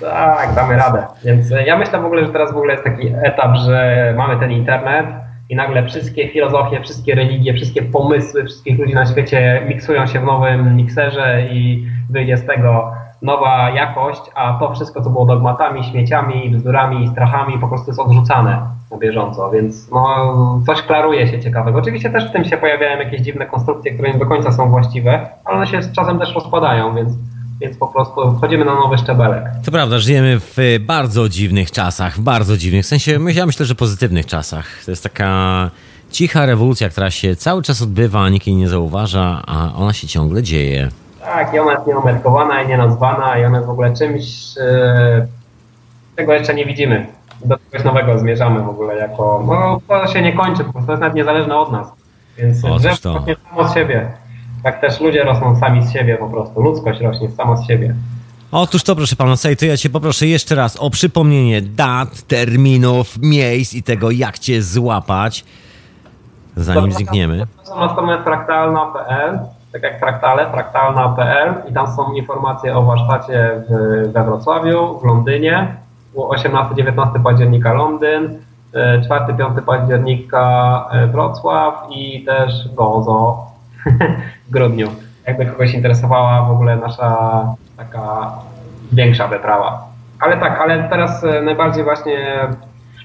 Tak, 0.00 0.54
damy 0.54 0.76
radę. 0.76 1.06
Więc 1.24 1.52
e, 1.52 1.64
ja 1.64 1.78
myślę 1.78 2.00
w 2.00 2.04
ogóle, 2.04 2.26
że 2.26 2.32
teraz 2.32 2.52
w 2.52 2.56
ogóle 2.56 2.72
jest 2.72 2.84
taki 2.84 3.08
etap, 3.22 3.56
że 3.56 4.14
mamy 4.16 4.40
ten 4.40 4.50
internet 4.50 5.06
i 5.50 5.56
nagle 5.56 5.88
wszystkie 5.88 6.28
filozofie, 6.28 6.80
wszystkie 6.80 7.14
religie, 7.14 7.54
wszystkie 7.54 7.82
pomysły 7.82 8.44
wszystkich 8.44 8.78
ludzi 8.78 8.94
na 8.94 9.06
świecie 9.06 9.62
miksują 9.68 10.06
się 10.06 10.20
w 10.20 10.24
nowym 10.24 10.76
mikserze 10.76 11.46
i 11.50 11.86
wyjdzie 12.10 12.36
z 12.36 12.46
tego 12.46 12.92
nowa 13.22 13.70
jakość, 13.70 14.20
a 14.34 14.52
to 14.52 14.74
wszystko, 14.74 15.02
co 15.02 15.10
było 15.10 15.26
dogmatami, 15.26 15.84
śmieciami, 15.84 16.50
bzdurami 16.50 17.04
i 17.04 17.08
strachami, 17.08 17.58
po 17.58 17.68
prostu 17.68 17.90
jest 17.90 18.00
odrzucane 18.00 18.66
na 18.90 18.98
bieżąco, 18.98 19.50
więc 19.50 19.90
no, 19.90 20.60
coś 20.66 20.82
klaruje 20.82 21.28
się 21.28 21.40
ciekawego. 21.40 21.78
Oczywiście 21.78 22.10
też 22.10 22.28
w 22.28 22.32
tym 22.32 22.44
się 22.44 22.56
pojawiają 22.56 22.98
jakieś 22.98 23.20
dziwne 23.20 23.46
konstrukcje, 23.46 23.94
które 23.94 24.12
nie 24.12 24.18
do 24.18 24.26
końca 24.26 24.52
są 24.52 24.70
właściwe, 24.70 25.28
ale 25.44 25.56
one 25.56 25.66
się 25.66 25.82
z 25.82 25.92
czasem 25.92 26.18
też 26.18 26.34
rozpadają, 26.34 26.94
więc 26.94 27.12
więc 27.60 27.76
po 27.76 27.88
prostu 27.88 28.36
wchodzimy 28.36 28.64
na 28.64 28.74
nowy 28.74 28.98
szczebelek. 28.98 29.44
To 29.64 29.70
prawda, 29.70 29.98
żyjemy 29.98 30.40
w 30.40 30.56
bardzo 30.80 31.28
dziwnych 31.28 31.70
czasach, 31.70 32.16
w 32.16 32.20
bardzo 32.20 32.56
dziwnych, 32.56 32.84
w 32.84 32.88
sensie 32.88 33.18
ja 33.34 33.46
myślę, 33.46 33.66
że 33.66 33.74
pozytywnych 33.74 34.26
czasach. 34.26 34.66
To 34.84 34.90
jest 34.90 35.02
taka 35.02 35.70
cicha 36.10 36.46
rewolucja, 36.46 36.88
która 36.88 37.10
się 37.10 37.36
cały 37.36 37.62
czas 37.62 37.82
odbywa, 37.82 38.28
nikt 38.28 38.46
jej 38.46 38.56
nie 38.56 38.68
zauważa, 38.68 39.42
a 39.46 39.74
ona 39.74 39.92
się 39.92 40.06
ciągle 40.06 40.42
dzieje. 40.42 40.88
Tak, 41.24 41.54
i 41.54 41.58
ona 41.58 41.72
jest 41.72 41.86
nieometkowana 41.86 42.62
i 42.62 42.68
nienazwana 42.68 43.38
i 43.38 43.44
ona 43.44 43.56
jest 43.56 43.66
w 43.66 43.70
ogóle 43.70 43.96
czymś, 43.96 44.56
yy, 44.56 45.26
czego 46.16 46.32
jeszcze 46.32 46.54
nie 46.54 46.66
widzimy. 46.66 47.06
Do 47.44 47.56
czegoś 47.56 47.84
nowego 47.84 48.18
zmierzamy 48.18 48.62
w 48.62 48.68
ogóle 48.68 48.96
jako, 48.96 49.44
no 49.46 49.80
to 49.88 50.06
się 50.06 50.22
nie 50.22 50.32
kończy, 50.32 50.64
po 50.64 50.72
prostu 50.72 50.86
to 50.86 50.92
jest 50.92 51.00
nawet 51.00 51.14
niezależne 51.14 51.56
od 51.58 51.72
nas. 51.72 51.92
Więc 52.38 52.64
o, 52.64 52.78
drzewo 52.78 53.18
rośnie 53.18 53.36
samo 53.50 53.68
z 53.68 53.74
siebie. 53.74 54.12
Tak 54.62 54.80
też 54.80 55.00
ludzie 55.00 55.24
rosną 55.24 55.56
sami 55.56 55.86
z 55.86 55.92
siebie 55.92 56.16
po 56.16 56.28
prostu. 56.28 56.62
Ludzkość 56.62 57.00
rośnie 57.00 57.30
samo 57.30 57.56
z 57.56 57.66
siebie. 57.66 57.94
Otóż 58.52 58.82
to, 58.82 58.96
proszę 58.96 59.16
pana, 59.16 59.36
sobie 59.36 59.56
to 59.56 59.66
ja 59.66 59.76
cię 59.76 59.90
poproszę 59.90 60.26
jeszcze 60.26 60.54
raz 60.54 60.76
o 60.76 60.90
przypomnienie 60.90 61.62
dat, 61.62 62.22
terminów, 62.22 63.18
miejsc 63.18 63.74
i 63.74 63.82
tego, 63.82 64.10
jak 64.10 64.38
cię 64.38 64.62
złapać, 64.62 65.44
zanim 66.56 66.92
znikniemy. 66.92 67.46
Na 67.76 67.92
stronę 67.92 68.22
fraktalna.pl 68.24 69.38
tak 69.72 69.82
jak 69.82 70.00
fraktale, 70.00 70.50
fraktalna.pl 70.50 71.54
i 71.70 71.72
tam 71.72 71.86
są 71.86 72.12
informacje 72.12 72.76
o 72.76 72.82
warsztacie 72.82 73.50
w, 73.68 74.12
we 74.12 74.24
Wrocławiu, 74.24 74.98
w 74.98 75.04
Londynie, 75.04 75.76
18-19 76.14 77.22
października 77.22 77.72
Londyn, 77.72 78.38
4-5 78.74 79.58
e, 79.58 79.62
października 79.62 80.84
e, 80.92 81.06
Wrocław 81.06 81.74
i 81.90 82.24
też 82.24 82.68
Gozo 82.74 83.46
w 84.48 84.50
grudniu. 84.50 84.88
Jakby 85.26 85.46
kogoś 85.46 85.74
interesowała 85.74 86.42
w 86.42 86.50
ogóle 86.50 86.76
nasza 86.76 87.44
taka 87.76 88.32
większa 88.92 89.28
wyprawa. 89.28 89.86
Ale 90.20 90.36
tak, 90.36 90.60
ale 90.60 90.88
teraz 90.88 91.24
e, 91.24 91.42
najbardziej 91.42 91.84
właśnie 91.84 92.16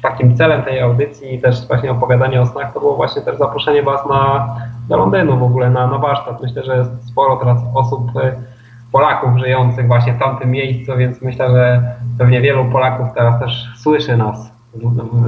takim 0.10 0.38
celem 0.38 0.64
tej 0.64 0.82
audycji, 0.82 1.42
też 1.42 1.68
właśnie 1.68 1.92
opowiadanie 1.92 2.42
o 2.42 2.46
snach, 2.46 2.74
to 2.74 2.80
było 2.80 2.96
właśnie 2.96 3.22
też 3.22 3.38
zaproszenie 3.38 3.84
Was 3.84 4.10
na, 4.10 4.56
do 4.90 4.98
Londynu 4.98 5.40
w 5.40 5.44
ogóle, 5.44 5.70
na, 5.70 5.88
na 5.88 5.98
warsztat. 5.98 6.42
Myślę, 6.42 6.64
że 6.64 6.78
jest 6.78 7.08
sporo 7.08 7.36
teraz 7.36 7.58
osób, 7.74 8.16
y, 8.16 8.58
Polaków 8.92 9.40
żyjących 9.40 9.88
właśnie 9.88 10.14
w 10.14 10.20
tamtym 10.20 10.52
miejscu, 10.52 10.98
więc 10.98 11.22
myślę, 11.22 11.50
że 11.50 11.96
pewnie 12.18 12.42
wielu 12.42 12.66
Polaków 12.66 13.08
teraz 13.16 13.40
też 13.40 13.66
słyszy 13.78 14.18
nas. 14.18 14.52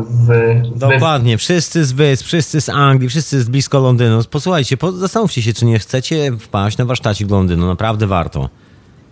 Z, 0.10 0.28
z 0.76 0.80
Dokładnie, 0.80 1.38
wszyscy 1.38 1.86
z 1.86 1.92
Wysp, 1.92 2.26
wszyscy 2.26 2.62
z 2.62 2.70
Anglii, 2.70 3.10
wszyscy 3.10 3.42
z 3.42 3.50
blisko 3.50 3.80
Londynu. 3.80 4.20
Posłuchajcie, 4.32 4.78
zastanówcie 4.94 5.42
się, 5.42 5.54
czy 5.54 5.66
nie 5.66 5.80
chcecie 5.80 6.32
wpaść 6.32 6.78
na 6.78 6.86
warsztacik 6.86 7.32
Londynu. 7.32 7.68
Naprawdę 7.68 8.08
warto. 8.08 8.50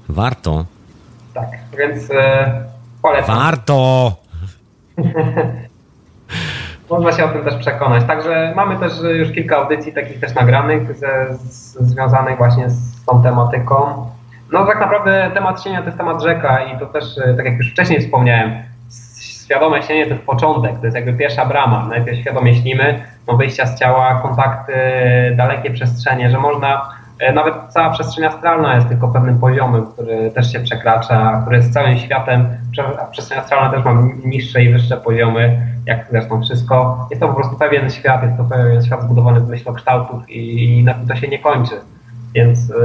Warto. 0.09 0.65
Tak, 1.33 1.49
więc 1.77 2.11
e, 2.11 2.63
polecam. 3.01 3.35
Warto! 3.35 4.15
Można 6.89 7.11
się 7.11 7.25
o 7.25 7.27
tym 7.27 7.43
też 7.43 7.55
przekonać. 7.55 8.03
Także 8.03 8.53
mamy 8.55 8.77
też 8.77 8.93
już 9.19 9.31
kilka 9.31 9.57
audycji 9.57 9.93
takich 9.93 10.19
też 10.19 10.35
nagranych, 10.35 10.95
ze, 10.95 11.37
z, 11.37 11.73
związanych 11.73 12.37
właśnie 12.37 12.69
z 12.69 13.05
tą 13.05 13.23
tematyką. 13.23 14.05
No 14.51 14.65
tak 14.65 14.79
naprawdę 14.79 15.31
temat 15.33 15.63
sienia 15.63 15.79
to 15.79 15.85
jest 15.85 15.97
temat 15.97 16.23
rzeka 16.23 16.63
i 16.63 16.79
to 16.79 16.85
też, 16.85 17.03
tak 17.37 17.45
jak 17.45 17.57
już 17.57 17.71
wcześniej 17.71 18.01
wspomniałem, 18.01 18.51
świadome 19.19 19.83
śnienie 19.83 20.05
to 20.05 20.13
jest 20.13 20.25
początek, 20.25 20.79
to 20.79 20.85
jest 20.85 20.95
jakby 20.95 21.13
pierwsza 21.13 21.45
brama. 21.45 21.85
Najpierw 21.89 22.19
świadomie 22.19 22.55
śnimy, 22.55 23.03
no 23.27 23.37
wyjścia 23.37 23.65
z 23.65 23.79
ciała, 23.79 24.19
kontakty, 24.21 24.73
dalekie 25.37 25.71
przestrzenie, 25.71 26.29
że 26.29 26.37
można 26.37 26.96
E, 26.96 26.96
nawet 27.33 27.53
cała 27.69 27.89
przestrzeń 27.89 28.25
astralna 28.25 28.75
jest 28.75 28.87
tylko 28.87 29.07
pewnym 29.07 29.39
poziomem, 29.39 29.85
który 29.85 30.31
też 30.31 30.51
się 30.51 30.59
przekracza, 30.59 31.39
który 31.41 31.57
jest 31.57 31.73
całym 31.73 31.97
światem. 31.97 32.47
Przestrzeń 33.11 33.37
astralna 33.37 33.71
też 33.71 33.85
ma 33.85 33.93
niższe 34.25 34.63
i 34.63 34.73
wyższe 34.73 34.97
poziomy, 34.97 35.67
jak 35.85 36.07
zresztą 36.11 36.41
wszystko. 36.41 37.07
Jest 37.09 37.21
to 37.21 37.27
po 37.27 37.33
prostu 37.33 37.57
pewien 37.57 37.89
świat, 37.89 38.23
jest 38.23 38.37
to 38.37 38.43
pewien 38.43 38.85
świat 38.85 39.01
zbudowany 39.01 39.39
w 39.39 39.49
myśl 39.49 39.73
kształtów 39.73 40.29
i, 40.29 40.63
i 40.79 40.83
na 40.83 40.93
tym 40.93 41.07
to 41.07 41.15
się 41.15 41.27
nie 41.27 41.39
kończy. 41.39 41.75
Więc 42.33 42.69
yy, 42.69 42.75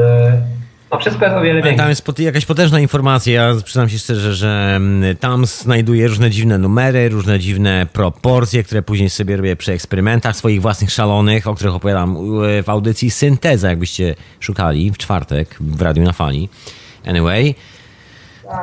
no 0.93 0.98
wszystko 0.98 1.24
jest 1.24 1.36
o 1.36 1.40
wiele 1.40 1.62
większe. 1.62 1.77
Tam 1.77 1.89
jest 1.89 2.05
pot- 2.05 2.19
jakaś 2.19 2.47
potężna 2.47 2.81
informacja. 2.81 3.32
Ja 3.32 3.55
przyznam 3.64 3.89
się 3.89 3.98
szczerze, 3.98 4.35
że 4.35 4.73
mm, 4.77 5.16
tam 5.16 5.47
znajduję 5.47 6.09
różne 6.09 6.31
dziwne 6.31 6.59
numery, 6.59 7.09
różne 7.09 7.39
dziwne 7.39 7.86
proporcje, 7.93 8.62
które 8.62 8.82
później 8.82 9.10
sobie 9.10 9.36
robię 9.36 9.56
przy 9.56 9.73
eksperymentach 9.73 10.36
swoich 10.36 10.62
własnych 10.62 10.90
szalonych, 10.90 11.47
o 11.47 11.55
których 11.55 11.74
opowiadam 11.74 12.16
w 12.62 12.70
audycji 12.70 13.10
Synteza, 13.10 13.69
jakbyście 13.69 14.14
szukali 14.40 14.90
w 14.90 14.98
czwartek 14.98 15.56
w 15.60 15.82
Radiu 15.82 16.02
na 16.02 16.12
Fali. 16.12 16.48
Anyway. 17.06 17.55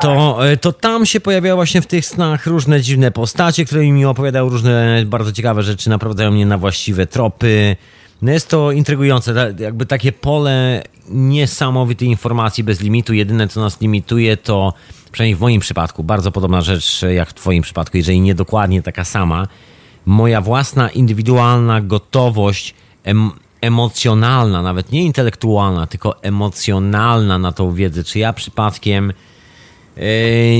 To, 0.01 0.47
e, 0.49 0.57
to 0.57 0.73
tam 0.73 1.05
się 1.05 1.19
pojawiały 1.19 1.55
właśnie 1.55 1.81
w 1.81 1.87
tych 1.87 2.05
snach 2.05 2.47
różne 2.47 2.81
dziwne 2.81 3.11
postacie, 3.11 3.65
które 3.65 3.81
mi 3.81 4.05
opowiadały 4.05 4.49
różne 4.49 5.03
bardzo 5.05 5.31
ciekawe 5.31 5.63
rzeczy, 5.63 5.89
naprowadzają 5.89 6.31
mnie 6.31 6.45
na 6.45 6.57
właściwe 6.57 7.07
tropy. 7.07 7.75
No 8.21 8.31
jest 8.31 8.49
to 8.49 8.71
intrygujące, 8.71 9.55
jakby 9.59 9.85
takie 9.85 10.11
pole 10.11 10.83
niesamowitej 11.09 12.07
informacji 12.07 12.63
bez 12.63 12.81
limitu. 12.81 13.13
Jedyne, 13.13 13.47
co 13.47 13.61
nas 13.61 13.81
limituje, 13.81 14.37
to 14.37 14.73
przynajmniej 15.11 15.35
w 15.35 15.39
moim 15.39 15.61
przypadku, 15.61 16.03
bardzo 16.03 16.31
podobna 16.31 16.61
rzecz 16.61 17.01
jak 17.15 17.29
w 17.29 17.33
Twoim 17.33 17.63
przypadku, 17.63 17.97
jeżeli 17.97 18.21
nie 18.21 18.35
dokładnie 18.35 18.81
taka 18.81 19.03
sama, 19.03 19.47
moja 20.05 20.41
własna 20.41 20.89
indywidualna 20.89 21.81
gotowość 21.81 22.75
em, 23.03 23.31
emocjonalna, 23.61 24.61
nawet 24.61 24.91
nie 24.91 25.03
intelektualna, 25.03 25.87
tylko 25.87 26.23
emocjonalna 26.23 27.37
na 27.37 27.51
tą 27.51 27.73
wiedzę. 27.73 28.03
Czy 28.03 28.19
ja 28.19 28.33
przypadkiem 28.33 29.09
e, 29.09 29.13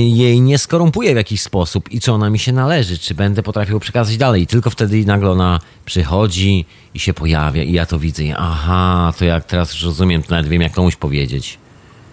jej 0.08 0.40
nie 0.40 0.58
skorumpuję 0.58 1.12
w 1.14 1.16
jakiś 1.16 1.42
sposób 1.42 1.92
i 1.92 2.00
czy 2.00 2.12
ona 2.12 2.30
mi 2.30 2.38
się 2.38 2.52
należy, 2.52 2.98
czy 2.98 3.14
będę 3.14 3.42
potrafił 3.42 3.80
przekazać 3.80 4.16
dalej. 4.16 4.46
Tylko 4.46 4.70
wtedy 4.70 5.04
nagle 5.06 5.30
ona 5.30 5.58
przychodzi 5.84 6.66
i 6.94 6.98
się 6.98 7.14
pojawia 7.14 7.62
i 7.62 7.72
ja 7.72 7.86
to 7.86 7.98
widzę. 7.98 8.22
I 8.22 8.34
aha, 8.38 9.12
to 9.18 9.24
jak 9.24 9.44
teraz 9.44 9.72
już 9.72 9.84
rozumiem, 9.84 10.22
to 10.22 10.34
nawet 10.34 10.50
wiem 10.50 10.62
jak 10.62 10.72
komuś 10.72 10.96
powiedzieć. 10.96 11.58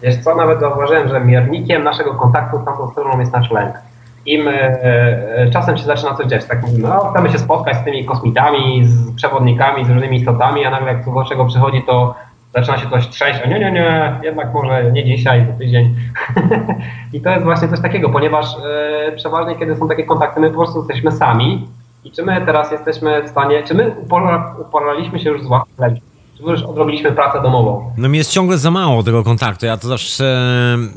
Wiesz 0.04 0.16
co, 0.24 0.36
nawet 0.36 0.60
zauważyłem, 0.60 1.10
że 1.10 1.26
miernikiem 1.26 1.84
naszego 1.84 2.16
kontaktu 2.16 2.62
z 2.62 2.66
tamtą 2.66 2.92
stroną 2.92 3.20
jest 3.20 3.32
nasz 3.32 3.52
lęk. 3.52 3.76
Im 4.26 4.48
e, 4.48 4.52
e, 4.52 5.50
czasem 5.52 5.78
się 5.78 5.84
zaczyna 5.84 6.16
coś 6.16 6.28
dziać, 6.28 6.46
tak 6.46 6.62
mówimy, 6.62 6.88
no 6.88 7.12
chcemy 7.12 7.30
się 7.30 7.40
spotkać 7.40 7.78
z 7.78 7.84
tymi 7.84 8.06
kosmitami, 8.06 8.88
z 8.88 9.16
przewodnikami, 9.16 9.86
z 9.86 9.90
różnymi 9.90 10.18
istotami, 10.18 10.66
a 10.66 10.70
nagle 10.70 10.88
jak 10.88 11.06
do 11.06 11.26
czego 11.26 11.46
przychodzi, 11.46 11.84
to 11.88 12.16
zaczyna 12.54 12.78
się 12.78 12.90
coś 12.90 13.08
trzeć, 13.08 13.36
a 13.46 13.48
nie, 13.48 13.60
nie, 13.60 13.72
nie, 13.72 14.20
jednak 14.24 14.54
może 14.54 14.92
nie 14.92 15.06
dzisiaj, 15.06 15.46
za 15.48 15.54
tydzień. 15.54 15.96
I 17.14 17.22
to 17.22 17.30
jest 17.30 17.44
właśnie 17.44 17.68
coś 17.68 17.82
takiego, 17.82 18.10
ponieważ 18.10 18.46
e, 18.66 19.12
przeważnie 19.16 19.56
kiedy 19.56 19.76
są 19.76 19.88
takie 19.88 20.04
kontakty, 20.04 20.40
my 20.40 20.50
po 20.50 20.56
prostu 20.56 20.78
jesteśmy 20.78 21.12
sami 21.12 21.68
i 22.04 22.12
czy 22.12 22.24
my 22.24 22.42
teraz 22.46 22.72
jesteśmy 22.72 23.24
w 23.24 23.30
stanie, 23.30 23.64
czy 23.64 23.74
my 23.74 23.96
upora, 24.02 24.56
uporaliśmy 24.62 25.20
się 25.20 25.30
już 25.30 25.44
z 25.44 25.48
własnym 25.48 25.98
czy 26.38 26.44
już 26.44 26.64
odrobiliśmy 26.64 27.12
pracę 27.12 27.42
domową. 27.42 27.94
No 27.98 28.10
mi 28.10 28.18
jest 28.18 28.32
ciągle 28.32 28.58
za 28.58 28.72
mało 28.72 29.04
tego 29.04 29.24
kontaktu. 29.24 29.66
Ja 29.66 29.78
to 29.78 29.88
zawsze 29.88 30.48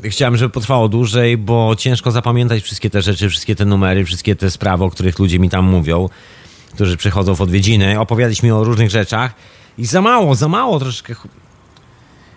e, 0.03 0.09
chciałem, 0.09 0.37
żeby 0.37 0.53
potrwało 0.53 0.89
dłużej, 0.89 1.37
bo 1.37 1.75
ciężko 1.75 2.11
zapamiętać 2.11 2.63
wszystkie 2.63 2.89
te 2.89 3.01
rzeczy, 3.01 3.29
wszystkie 3.29 3.55
te 3.55 3.65
numery, 3.65 4.05
wszystkie 4.05 4.35
te 4.35 4.51
sprawy, 4.51 4.83
o 4.83 4.89
których 4.89 5.19
ludzie 5.19 5.39
mi 5.39 5.49
tam 5.49 5.65
mówią, 5.65 6.09
którzy 6.73 6.97
przychodzą 6.97 7.35
w 7.35 7.41
odwiedziny, 7.41 7.99
opowiadać 7.99 8.43
mi 8.43 8.51
o 8.51 8.63
różnych 8.63 8.89
rzeczach. 8.89 9.33
I 9.77 9.85
za 9.85 10.01
mało, 10.01 10.35
za 10.35 10.47
mało 10.47 10.79
troszkę. 10.79 11.15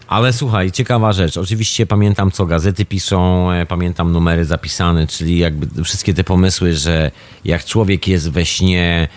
Ale 0.09 0.32
słuchaj, 0.32 0.72
ciekawa 0.72 1.12
rzecz. 1.12 1.36
Oczywiście 1.36 1.86
pamiętam, 1.86 2.31
co 2.31 2.47
gazety 2.47 2.85
piszą, 2.85 3.51
e, 3.51 3.66
pamiętam 3.66 4.12
numery 4.12 4.44
zapisane, 4.44 5.06
czyli 5.06 5.39
jakby 5.39 5.85
wszystkie 5.85 6.14
te 6.14 6.24
pomysły, 6.24 6.72
że 6.74 7.10
jak 7.44 7.64
człowiek 7.64 8.09
jest 8.09 8.31
we 8.32 8.44
śnie, 8.47 9.09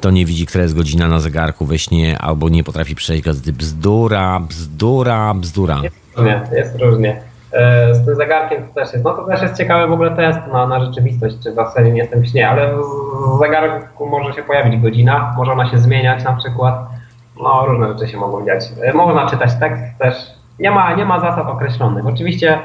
to 0.00 0.10
nie 0.10 0.24
widzi, 0.26 0.46
która 0.46 0.62
jest 0.62 0.76
godzina 0.76 1.08
na 1.08 1.20
zegarku 1.20 1.66
we 1.66 1.78
śnie, 1.78 2.18
albo 2.18 2.48
nie 2.48 2.64
potrafi 2.64 2.94
przejść 2.94 3.24
gazety. 3.24 3.52
Bzdura, 3.52 4.40
bzdura, 4.40 5.34
bzdura. 5.34 5.80
Jest 5.82 5.96
różnie, 6.16 6.40
jest 6.52 6.80
różnie. 6.80 7.20
E, 7.52 7.94
Z 7.94 8.06
tym 8.06 8.16
zegarkiem 8.16 8.68
to 8.68 8.74
też 8.74 8.92
jest. 8.92 9.04
No 9.04 9.12
to 9.14 9.24
też 9.26 9.42
jest 9.42 9.56
ciekawy 9.56 9.86
w 9.88 9.92
ogóle 9.92 10.16
test 10.16 10.38
na, 10.52 10.66
na 10.66 10.84
rzeczywistość, 10.84 11.36
czy 11.42 11.52
w 11.52 11.72
serio 11.74 11.92
nie 11.92 12.00
jestem 12.00 12.22
w 12.22 12.26
śnie, 12.26 12.48
ale 12.48 12.74
w 12.76 13.38
zegarku 13.38 14.06
może 14.06 14.32
się 14.34 14.42
pojawić 14.42 14.80
godzina, 14.80 15.34
może 15.36 15.52
ona 15.52 15.70
się 15.70 15.78
zmieniać 15.78 16.24
na 16.24 16.32
przykład. 16.32 16.74
No 17.42 17.66
różne 17.66 17.92
rzeczy 17.92 18.12
się 18.12 18.16
mogą 18.18 18.46
dziać. 18.46 18.64
E, 18.82 18.92
Można 18.92 19.30
czytać 19.30 19.50
tekst 19.60 19.82
też. 19.98 20.35
Nie 20.58 20.70
ma, 20.70 20.94
nie 20.94 21.04
ma 21.04 21.20
zasad 21.20 21.46
określonych. 21.46 22.06
Oczywiście 22.06 22.58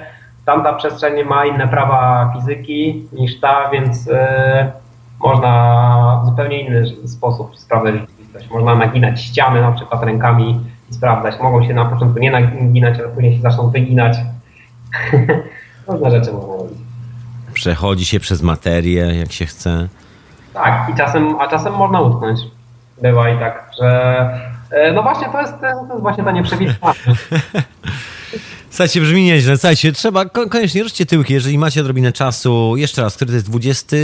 tamta 0.46 0.74
przestrzeń 0.74 1.24
ma 1.24 1.46
inne 1.46 1.68
prawa 1.68 2.34
fizyki 2.36 3.08
niż 3.14 3.40
ta, 3.40 3.70
więc 3.70 4.08
e, 4.08 4.72
można 5.20 6.22
w 6.24 6.26
zupełnie 6.26 6.62
inny 6.62 7.08
sposób 7.08 7.58
sprawdzać 7.58 7.96
rzeczywistość. 7.96 8.50
Można 8.50 8.76
naginać 8.76 9.22
ściany 9.22 9.62
na 9.62 9.72
przykład 9.72 10.04
rękami 10.04 10.60
i 10.92 10.94
sprawdzać. 10.94 11.40
Mogą 11.42 11.68
się 11.68 11.74
na 11.74 11.86
początku 11.86 12.20
nie 12.20 12.32
naginać, 12.32 13.00
ale 13.00 13.10
później 13.10 13.36
się 13.36 13.42
zaczną 13.42 13.70
wyginać. 13.70 14.18
Różne 15.88 16.12
rzeczy 16.12 16.34
można 16.34 16.56
robić. 16.56 16.78
Przechodzi 17.54 18.06
się 18.06 18.20
przez 18.20 18.42
materię, 18.42 19.20
jak 19.20 19.32
się 19.32 19.46
chce. 19.46 19.88
Tak, 20.54 20.90
i 20.94 20.98
czasem, 20.98 21.36
a 21.40 21.48
czasem 21.48 21.74
można 21.74 22.02
utknąć. 22.02 22.40
Bywa 23.02 23.30
i 23.30 23.40
tak, 23.40 23.72
że 23.80 24.51
no 24.94 25.04
właśnie 25.04 25.30
to 25.30 25.42
jest, 25.42 25.54
to 25.62 25.68
jest 25.68 26.02
właśnie 26.02 26.24
ta 26.24 26.32
nieprzewidywalność. 26.32 27.02
Słuchajcie, 28.70 29.02
brzmi 29.02 29.24
nieźle. 29.24 29.58
Słuchajcie, 29.58 29.92
trzeba 29.92 30.26
ko- 30.26 30.50
koniecznie 30.50 30.84
ruszcie 30.84 31.06
tyłki, 31.06 31.34
jeżeli 31.34 31.58
macie 31.58 31.82
odrobinę 31.82 32.12
czasu. 32.12 32.74
Jeszcze 32.78 33.02
raz, 33.02 33.16
który 33.16 33.30
to 33.30 33.36
jest 33.36 33.50
20? 33.50 33.98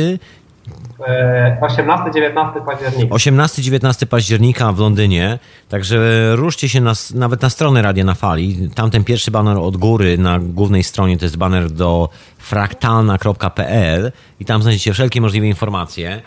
E, 1.08 1.58
18-19 1.62 2.66
października. 2.66 3.16
18-19 3.16 4.06
października 4.06 4.72
w 4.72 4.80
Londynie, 4.80 5.40
także 5.70 5.98
ruszcie 6.36 6.70
się 6.70 6.82
na, 6.82 6.94
nawet 7.16 7.42
na 7.42 7.50
stronę 7.50 7.82
Radia 7.82 8.04
na 8.04 8.14
Fali. 8.16 8.70
Tamten 8.76 9.04
pierwszy 9.04 9.32
baner 9.32 9.58
od 9.58 9.78
góry 9.78 10.18
na 10.18 10.40
głównej 10.40 10.84
stronie 10.84 11.18
to 11.18 11.26
jest 11.26 11.38
baner 11.38 11.72
do 11.72 12.10
fraktalna.pl 12.38 14.12
i 14.40 14.46
tam 14.46 14.62
znajdziecie 14.62 14.94
wszelkie 14.94 15.22
możliwe 15.22 15.48
informacje. 15.48 16.22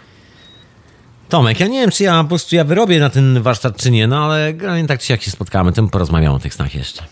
Tomek, 1.31 1.61
ja 1.61 1.67
nie 1.67 1.81
wiem, 1.81 1.91
czy 1.91 2.05
ja 2.05 2.23
po 2.23 2.29
prostu 2.29 2.57
ja 2.57 2.65
wyrobię 2.65 3.01
na 3.01 3.11
ten 3.11 3.43
warsztat, 3.43 3.77
czy 3.77 3.91
nie, 3.91 4.07
no 4.07 4.25
ale 4.25 4.53
tak 4.89 5.01
czy 5.01 5.13
jak 5.13 5.23
się 5.23 5.31
spotkamy, 5.31 5.73
to 5.73 5.83
porozmawiamy 5.83 6.37
o 6.37 6.39
tych 6.39 6.55
snach 6.55 6.75
jeszcze. 6.75 7.03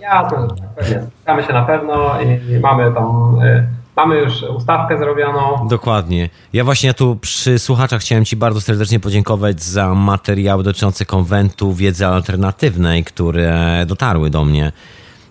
Ja 0.00 0.30
to 0.30 0.48
pewnie. 0.76 1.02
Spotkamy 1.02 1.42
się 1.42 1.52
na 1.52 1.62
pewno 1.62 2.20
i, 2.20 2.58
mamy 2.60 2.94
tam, 2.94 3.38
e, 3.42 3.66
mamy 3.96 4.16
już 4.16 4.42
ustawkę 4.42 4.98
zrobioną. 4.98 5.68
Dokładnie. 5.68 6.28
Ja 6.52 6.64
właśnie 6.64 6.86
ja 6.86 6.94
tu 6.94 7.16
przy 7.16 7.58
słuchaczach 7.58 8.00
chciałem 8.00 8.24
Ci 8.24 8.36
bardzo 8.36 8.60
serdecznie 8.60 9.00
podziękować 9.00 9.62
za 9.62 9.94
materiały 9.94 10.62
dotyczące 10.62 11.04
konwentu 11.04 11.74
wiedzy 11.74 12.06
alternatywnej, 12.06 13.04
które 13.04 13.84
dotarły 13.86 14.30
do 14.30 14.44
mnie. 14.44 14.72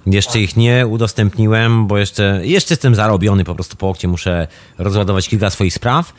Jeszcze 0.05 0.39
ich 0.39 0.57
nie 0.57 0.87
udostępniłem, 0.87 1.87
bo 1.87 1.97
jeszcze, 1.97 2.39
jeszcze 2.43 2.73
jestem 2.73 2.95
zarobiony, 2.95 3.43
po 3.43 3.55
prostu 3.55 3.77
po 3.77 3.89
okcie 3.89 4.07
muszę 4.07 4.47
rozładować 4.77 5.29
kilka 5.29 5.49
swoich 5.49 5.73
spraw 5.73 6.13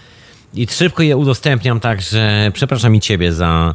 i 0.55 0.67
szybko 0.67 1.03
je 1.03 1.17
udostępniam, 1.17 1.81
także 1.81 2.51
przepraszam 2.55 2.95
i 2.95 3.01
Ciebie 3.01 3.33
za 3.33 3.75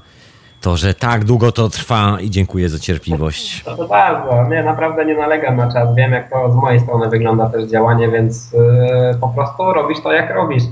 to, 0.61 0.77
że 0.77 0.93
tak 0.93 1.25
długo 1.25 1.51
to 1.51 1.69
trwa 1.69 2.17
i 2.21 2.29
dziękuję 2.29 2.69
za 2.69 2.79
cierpliwość. 2.79 3.63
No 3.67 3.77
to 3.77 3.87
bardzo. 3.87 4.49
Nie, 4.49 4.63
naprawdę 4.63 5.05
nie 5.05 5.15
nalegam 5.15 5.57
na 5.57 5.73
czas. 5.73 5.95
Wiem, 5.95 6.11
jak 6.11 6.29
to 6.29 6.51
z 6.51 6.55
mojej 6.55 6.79
strony 6.79 7.09
wygląda 7.09 7.49
też 7.49 7.65
działanie, 7.71 8.09
więc 8.09 8.53
e, 8.53 9.17
po 9.21 9.27
prostu 9.27 9.73
robisz 9.73 10.01
to, 10.03 10.11
jak 10.11 10.35
robisz. 10.35 10.63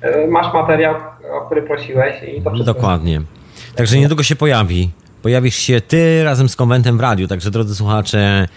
E, 0.00 0.26
masz 0.26 0.54
materiał, 0.54 0.94
o 1.32 1.46
który 1.46 1.62
prosiłeś 1.62 2.14
i 2.22 2.42
to 2.42 2.50
wszystko. 2.50 2.74
Dokładnie. 2.74 3.20
Także 3.74 3.98
niedługo 3.98 4.22
się 4.22 4.36
pojawi. 4.36 4.90
Pojawisz 5.22 5.56
się 5.56 5.80
ty 5.80 6.24
razem 6.24 6.48
z 6.48 6.56
konwentem 6.56 6.98
w 6.98 7.00
radiu. 7.00 7.28
Także 7.28 7.50
drodzy 7.50 7.74
słuchacze, 7.74 8.48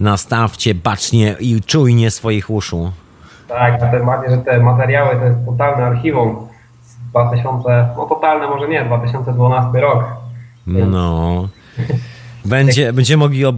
nastawcie 0.00 0.74
bacznie 0.74 1.36
i 1.40 1.60
czujnie 1.66 2.10
swoich 2.10 2.50
uszu. 2.50 2.92
Tak, 3.50 3.82
a 3.82 3.86
tym 3.86 4.06
bardziej, 4.06 4.30
że 4.30 4.38
te 4.38 4.58
materiały 4.58 5.16
to 5.16 5.24
jest 5.24 5.38
totalne 5.46 5.84
archiwum 5.84 6.48
z 6.82 7.10
2000, 7.10 7.88
no 7.96 8.06
totalne 8.06 8.48
może 8.48 8.68
nie, 8.68 8.84
2012 8.84 9.80
rok. 9.80 10.04
No. 10.66 11.48
Będzie, 12.44 12.92
będziemy 12.92 13.20
mogli 13.24 13.44
ob, 13.44 13.56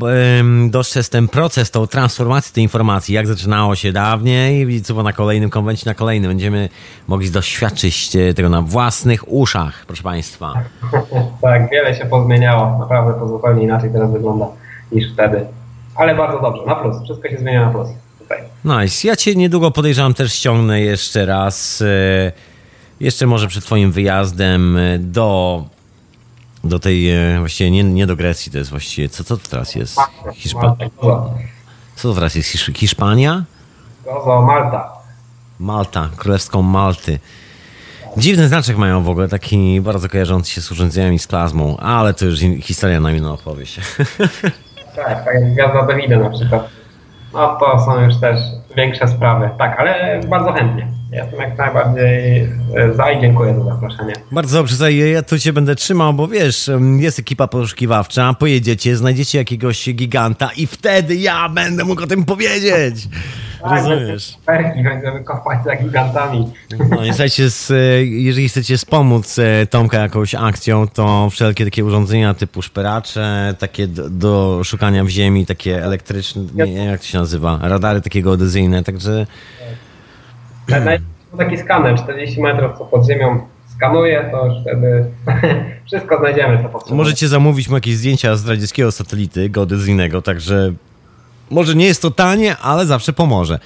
dostrzec 0.69 1.11
ten 1.11 1.29
proces, 1.29 1.71
tą 1.71 1.87
transformację 1.87 2.55
tej 2.55 2.63
informacji, 2.63 3.15
jak 3.15 3.27
zaczynało 3.27 3.75
się 3.75 3.93
dawniej 3.93 4.69
i 4.69 4.83
co 4.83 4.95
było 4.95 5.05
na 5.05 5.13
kolejnym 5.13 5.51
konwencie, 5.51 5.91
na 5.91 5.95
kolejnym. 5.95 6.31
Będziemy 6.31 6.69
mogli 7.09 7.31
doświadczyć 7.31 8.17
e, 8.17 8.35
tego 8.35 8.49
na 8.49 8.63
własnych 8.63 9.33
uszach, 9.33 9.85
proszę 9.87 10.03
Państwa. 10.03 10.55
tak, 11.43 11.71
wiele 11.71 11.95
się 11.95 12.07
pozmieniało. 12.07 12.79
Naprawdę 12.79 13.21
to 13.21 13.29
zupełnie 13.29 13.63
inaczej 13.63 13.91
teraz 13.93 14.13
wygląda 14.13 14.47
niż 14.93 15.13
wtedy. 15.13 15.47
Ale 15.95 16.15
bardzo 16.15 16.41
dobrze, 16.41 16.63
na 16.67 16.75
plus. 16.75 17.03
Wszystko 17.05 17.29
się 17.29 17.39
zmienia 17.39 17.67
na 17.67 17.71
plus. 17.71 17.89
Tutaj. 18.37 18.83
Nice. 18.83 19.09
Ja 19.09 19.17
cię 19.17 19.35
niedługo 19.35 19.71
podejrzewam 19.71 20.15
też 20.15 20.35
ściągnę 20.35 20.81
jeszcze 20.81 21.27
raz. 21.27 21.83
e, 21.83 22.33
Jeszcze 23.01 23.27
może 23.27 23.49
przed 23.49 23.65
twoim 23.65 23.93
wyjazdem 23.93 24.77
e, 24.77 24.99
do, 24.99 25.65
do 26.65 26.79
tej, 26.79 27.11
e, 27.11 27.39
właściwie 27.39 27.71
nie, 27.71 27.85
nie 27.85 28.07
do 28.07 28.17
Grecji, 28.17 28.53
to 28.53 28.59
jest 28.59 28.71
właściwie, 28.71 29.09
co, 29.09 29.25
co 29.25 29.37
to 29.37 29.49
teraz 29.51 29.75
jest? 29.75 29.97
Hiszpa... 30.35 30.61
Malta, 30.61 30.85
Gozo. 31.03 31.35
Co 31.97 32.09
to 32.09 32.15
teraz 32.15 32.35
jest? 32.35 32.49
Hisz... 32.49 32.71
Hiszpania? 32.75 33.45
Gozo, 34.05 34.43
Malta. 34.43 34.93
Malta, 35.61 36.09
królewską 36.17 36.63
Malty. 36.63 37.19
Dziwny 38.17 38.49
znaczek 38.49 38.77
mają 38.77 39.03
w 39.03 39.09
ogóle, 39.09 39.29
taki 39.29 39.81
bardzo 39.81 40.09
kojarzący 40.09 40.51
się 40.51 40.61
z 40.61 40.73
urządzeniami 40.73 41.19
z 41.19 41.27
plazmą, 41.27 41.77
ale 41.77 42.15
to 42.15 42.25
już 42.25 42.41
historia 42.63 43.01
na 43.01 43.13
inną 43.13 43.33
opowieść. 43.35 43.81
Tak, 44.97 45.25
tak 45.25 45.35
jak 45.35 45.53
Gwiazda 45.53 45.87
Davida 45.87 46.19
na 46.19 46.31
przykład. 46.31 46.69
No 47.33 47.57
to 47.57 47.79
są 47.79 48.01
już 48.01 48.21
też 48.21 48.39
większe 48.77 49.09
sprawy. 49.09 49.51
Tak, 49.59 49.81
ale 49.81 50.21
bardzo 50.29 50.53
chętnie. 50.53 51.02
Jestem 51.13 51.41
jak 51.41 51.59
najbardziej 51.59 52.41
e, 52.75 52.95
za 52.97 53.13
i 53.13 53.21
dziękuję 53.21 53.55
za 53.55 53.65
zaproszenie. 53.65 54.13
Bardzo 54.31 54.59
dobrze, 54.59 54.77
Zaj, 54.77 54.97
ja 55.13 55.23
tu 55.23 55.39
cię 55.39 55.53
będę 55.53 55.75
trzymał, 55.75 56.15
bo 56.15 56.29
wiesz, 56.29 56.71
jest 56.99 57.19
ekipa 57.19 57.47
poszukiwawcza, 57.47 58.35
pojedziecie, 58.35 58.97
znajdziecie 58.97 59.39
jakiegoś 59.39 59.95
giganta 59.95 60.51
i 60.57 60.67
wtedy 60.67 61.17
ja 61.17 61.49
będę 61.49 61.85
mógł 61.85 62.03
o 62.03 62.07
tym 62.07 62.25
powiedzieć. 62.25 63.09
Tak, 63.63 63.71
Rozumiesz? 63.71 64.39
Perki 64.47 64.83
będziemy 64.83 65.25
kopać 65.25 65.65
za 65.65 65.77
gigantami. 65.77 66.53
No, 66.91 66.97
słuchajcie, 67.07 67.51
z, 67.51 67.71
e, 67.71 67.75
jeżeli 68.05 68.49
chcecie 68.49 68.77
wspomóc 68.77 69.39
e, 69.39 69.67
Tomka 69.67 69.99
jakąś 69.99 70.35
akcją, 70.35 70.89
to 70.89 71.31
wszelkie 71.31 71.65
takie 71.65 71.85
urządzenia 71.85 72.35
typu 72.35 72.63
szperacze, 72.63 73.55
takie 73.59 73.87
do, 73.87 74.11
do 74.11 74.61
szukania 74.65 75.05
w 75.05 75.09
ziemi, 75.09 75.47
takie 75.47 75.85
elektryczne, 75.85 76.43
nie, 76.55 76.85
jak 76.85 77.01
to 77.01 77.07
się 77.07 77.19
nazywa, 77.19 77.59
radary 77.63 78.01
takie 78.01 78.23
geodezyjne, 78.23 78.85
także 78.85 79.27
Najpierw 79.73 79.82
taki 81.39 81.59
skaner 81.59 81.99
40 81.99 82.43
metrów, 82.43 82.79
co 82.79 82.85
pod 82.85 83.07
ziemią 83.07 83.41
skanuje, 83.77 84.29
to 84.33 84.47
już 84.47 84.55
wtedy 84.61 85.05
wszystko 85.87 86.19
znajdziemy, 86.19 86.57
co 86.57 86.69
potrzebujemy. 86.69 86.97
możecie 86.97 87.29
zamówić 87.29 87.69
mu 87.69 87.75
jakieś 87.75 87.97
zdjęcia 87.97 88.37
z 88.37 88.49
radzieckiego 88.49 88.93
satelity 88.93 89.49
geodezyjnego, 89.51 90.23
także 90.23 90.73
może 91.51 91.75
nie 91.75 91.87
jest 91.87 92.03
to 92.03 92.11
tanie, 92.11 92.57
ale 92.57 92.87
zawsze 92.87 93.13
pomoże. 93.13 93.59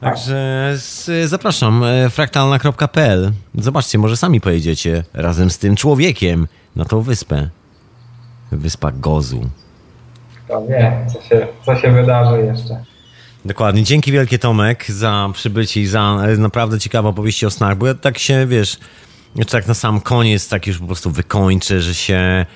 Także 0.00 0.72
z, 0.76 1.28
zapraszam, 1.28 1.84
e, 1.84 2.10
fraktalna.pl. 2.10 3.32
Zobaczcie, 3.54 3.98
może 3.98 4.16
sami 4.16 4.40
pojedziecie 4.40 5.04
razem 5.14 5.50
z 5.50 5.58
tym 5.58 5.76
człowiekiem 5.76 6.48
na 6.76 6.84
tą 6.84 7.00
wyspę. 7.00 7.48
Wyspa 8.52 8.92
Gozu. 8.92 9.40
Kto 10.44 10.66
wie, 10.66 10.92
co 11.12 11.22
się, 11.22 11.46
co 11.66 11.76
się 11.76 11.90
wydarzy 11.90 12.42
jeszcze. 12.42 12.84
Dokładnie. 13.48 13.82
Dzięki 13.82 14.12
wielkie 14.12 14.38
Tomek 14.38 14.90
za 14.90 15.30
przybycie 15.32 15.80
i 15.80 15.86
za 15.86 16.22
e, 16.24 16.36
naprawdę 16.36 16.80
ciekawe 16.80 17.08
opowieści 17.08 17.46
o 17.46 17.50
snach, 17.50 17.78
bo 17.78 17.86
ja 17.86 17.94
tak 17.94 18.18
się, 18.18 18.46
wiesz, 18.46 18.76
jeszcze 19.36 19.58
tak 19.58 19.66
na 19.66 19.74
sam 19.74 20.00
koniec 20.00 20.48
tak 20.48 20.66
już 20.66 20.78
po 20.78 20.86
prostu 20.86 21.10
wykończę, 21.10 21.80
że 21.80 21.94
się 21.94 22.46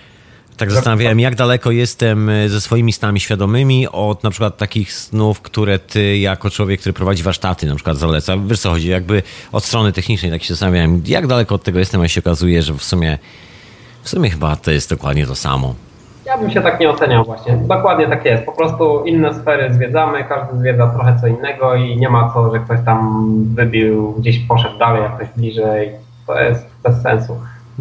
tak 0.56 0.70
zastanawiałem, 0.70 1.20
jak 1.20 1.35
daleko 1.35 1.70
jestem 1.70 2.28
e, 2.28 2.48
ze 2.48 2.60
swoimi 2.60 2.93
snami 2.93 3.20
świadomymi 3.20 3.89
od 3.89 4.24
na 4.24 4.31
przykład 4.31 4.56
takich 4.56 4.93
snów, 4.93 5.40
które 5.40 5.78
ty 5.78 6.19
jako 6.19 6.51
człowiek, 6.51 6.81
który 6.81 6.93
prowadzi 6.93 7.23
warsztaty 7.23 7.66
na 7.66 7.74
przykład 7.74 7.97
zaleca. 7.97 8.36
Wiesz 8.47 8.60
co 8.60 8.70
chodzi, 8.70 8.89
jakby 8.89 9.23
od 9.52 9.64
strony 9.64 9.93
technicznej 9.93 10.31
tak 10.31 10.43
się 10.43 10.55
zastanawiałem, 10.55 11.02
jak 11.06 11.27
daleko 11.27 11.55
od 11.55 11.62
tego 11.62 11.78
jestem, 11.78 12.01
a 12.01 12.09
się 12.09 12.20
okazuje, 12.20 12.62
że 12.62 12.74
w 12.74 12.85
sumie 12.85 13.19
w 14.02 14.09
sumie 14.09 14.31
chyba 14.31 14.56
to 14.56 14.70
jest 14.70 14.90
dokładnie 14.90 15.27
to 15.27 15.35
samo. 15.35 15.74
Ja 16.24 16.38
bym 16.38 16.50
się 16.50 16.60
tak 16.60 16.80
nie 16.80 16.90
oceniał 16.90 17.24
właśnie. 17.24 17.56
Dokładnie 17.56 18.06
tak 18.06 18.24
jest. 18.24 18.44
Po 18.44 18.52
prostu 18.52 19.04
inne 19.04 19.34
sfery 19.34 19.74
zwiedzamy, 19.74 20.24
każdy 20.24 20.58
zwiedza 20.58 20.86
trochę 20.86 21.16
co 21.20 21.26
innego 21.26 21.74
i 21.74 21.96
nie 21.96 22.08
ma 22.10 22.30
co, 22.34 22.52
że 22.52 22.60
ktoś 22.60 22.78
tam 22.84 23.24
wybił, 23.54 24.12
gdzieś 24.12 24.38
poszedł 24.38 24.78
dalej, 24.78 25.02
jak 25.02 25.16
ktoś 25.16 25.28
bliżej. 25.36 25.92
To 26.26 26.40
jest 26.40 26.66
bez 26.82 27.02
sensu. 27.02 27.36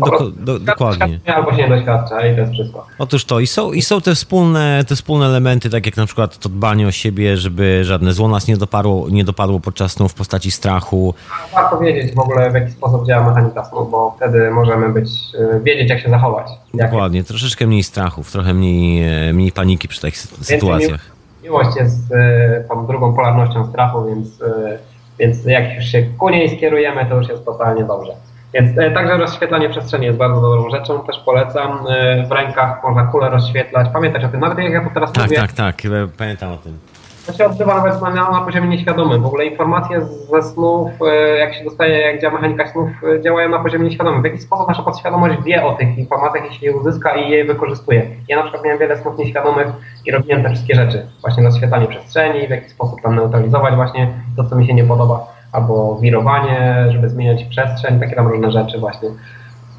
Doko- 0.05 0.31
do- 0.43 0.59
dokładnie. 0.59 1.19
Albo 1.35 1.51
się 1.51 1.57
nie 1.57 1.69
doświadcza 1.69 2.27
i 2.27 2.35
to 2.35 2.41
jest 2.41 2.53
wszystko. 2.53 2.85
Otóż 2.99 3.25
to 3.25 3.39
i 3.39 3.47
są, 3.47 3.73
i 3.73 3.81
są 3.81 4.01
te, 4.01 4.15
wspólne, 4.15 4.83
te 4.87 4.95
wspólne 4.95 5.25
elementy, 5.25 5.69
tak 5.69 5.85
jak 5.85 5.97
na 5.97 6.05
przykład 6.05 6.37
to 6.39 6.49
dbanie 6.49 6.87
o 6.87 6.91
siebie, 6.91 7.37
żeby 7.37 7.83
żadne 7.83 8.13
zło 8.13 8.27
nas 8.27 8.47
nie 8.47 8.57
dopadło, 8.57 9.09
nie 9.09 9.23
dopadło 9.23 9.59
podczas 9.59 9.91
snu 9.91 10.07
w 10.09 10.13
postaci 10.13 10.51
strachu. 10.51 11.13
Warto 11.53 11.77
wiedzieć 11.79 12.15
w 12.15 12.19
ogóle 12.19 12.51
w 12.51 12.53
jaki 12.53 12.71
sposób 12.71 13.07
działa 13.07 13.29
mechanika 13.29 13.65
snu, 13.65 13.85
bo 13.85 14.13
wtedy 14.17 14.51
możemy 14.51 14.89
być, 14.89 15.09
y, 15.55 15.59
wiedzieć 15.63 15.89
jak 15.89 15.99
się 15.99 16.09
zachować. 16.09 16.47
Jak 16.73 16.91
Dokładnie, 16.91 17.23
troszeczkę 17.23 17.67
mniej 17.67 17.83
strachów, 17.83 18.31
trochę 18.31 18.53
mniej, 18.53 19.03
e, 19.29 19.33
mniej 19.33 19.51
paniki 19.51 19.87
przy 19.87 20.01
takich 20.01 20.19
sy- 20.19 20.43
sytuacjach. 20.43 21.01
Miłość 21.43 21.75
jest 21.75 22.11
y, 22.11 22.67
tą 22.69 22.87
drugą 22.87 23.13
polarnością 23.13 23.69
strachu, 23.69 24.05
więc, 24.05 24.27
y, 24.41 24.77
więc 25.19 25.45
jak 25.45 25.75
już 25.75 25.85
się 25.85 26.03
ku 26.03 26.29
niej 26.29 26.57
skierujemy, 26.57 27.05
to 27.05 27.15
już 27.15 27.29
jest 27.29 27.45
totalnie 27.45 27.83
dobrze. 27.83 28.11
Więc 28.53 28.77
y, 28.77 28.91
także 28.93 29.17
rozświetlanie 29.17 29.69
przestrzeni 29.69 30.05
jest 30.05 30.17
bardzo 30.17 30.41
dobrą 30.41 30.69
rzeczą, 30.69 31.01
też 31.01 31.19
polecam. 31.25 31.71
Y, 31.87 32.25
w 32.27 32.31
rękach 32.31 32.83
można 32.83 33.03
kulę 33.03 33.29
rozświetlać. 33.29 33.87
Pamiętać 33.93 34.23
o 34.23 34.27
tym, 34.27 34.39
nawet 34.39 34.57
jak 34.57 34.73
ja 34.73 34.83
to 34.83 34.89
teraz 34.93 35.11
Tak, 35.11 35.23
mówię, 35.23 35.37
tak, 35.37 35.53
tak, 35.53 35.85
e, 35.85 35.89
pamiętam 36.17 36.51
o 36.51 36.57
tym. 36.57 36.79
to 37.27 37.33
się 37.33 37.45
odbywa 37.45 37.75
nawet 37.75 38.01
na, 38.01 38.09
na 38.09 38.41
poziomie 38.41 38.67
nieświadomym. 38.69 39.21
W 39.21 39.25
ogóle 39.25 39.45
informacje 39.45 40.01
ze 40.01 40.43
snów, 40.43 40.91
e, 41.07 41.15
jak 41.37 41.53
się 41.55 41.63
dostaje, 41.63 41.99
jak 41.99 42.21
działa 42.21 42.33
mechanika 42.33 42.67
snów, 42.67 42.89
e, 43.17 43.21
działają 43.21 43.49
na 43.49 43.59
poziomie 43.59 43.85
nieświadomym. 43.85 44.21
W 44.21 44.25
jaki 44.25 44.37
sposób 44.37 44.67
nasza 44.67 44.83
podświadomość 44.83 45.35
wie 45.45 45.65
o 45.65 45.73
tych 45.73 45.97
informacjach, 45.97 46.45
jeśli 46.45 46.65
je 46.67 46.75
uzyska 46.75 47.15
i 47.15 47.29
je 47.29 47.45
wykorzystuje. 47.45 48.07
Ja 48.27 48.35
na 48.37 48.41
przykład 48.43 48.63
miałem 48.63 48.79
wiele 48.79 48.97
snów 48.97 49.17
nieświadomych 49.17 49.67
i 50.05 50.11
robiłem 50.11 50.43
te 50.43 50.49
wszystkie 50.49 50.75
rzeczy. 50.75 51.07
Właśnie 51.21 51.43
rozświetlanie 51.43 51.87
przestrzeni, 51.87 52.47
w 52.47 52.49
jaki 52.49 52.69
sposób 52.69 53.01
tam 53.01 53.15
neutralizować 53.15 53.75
właśnie 53.75 54.07
to, 54.37 54.43
co 54.43 54.55
mi 54.55 54.67
się 54.67 54.73
nie 54.73 54.83
podoba, 54.83 55.30
albo 55.51 55.99
wirowanie, 56.01 56.85
żeby 56.91 57.09
zmieniać 57.09 57.43
przestrzeń, 57.43 57.99
takie 57.99 58.15
tam 58.15 58.27
różne 58.27 58.51
rzeczy 58.51 58.79
właśnie. 58.79 59.09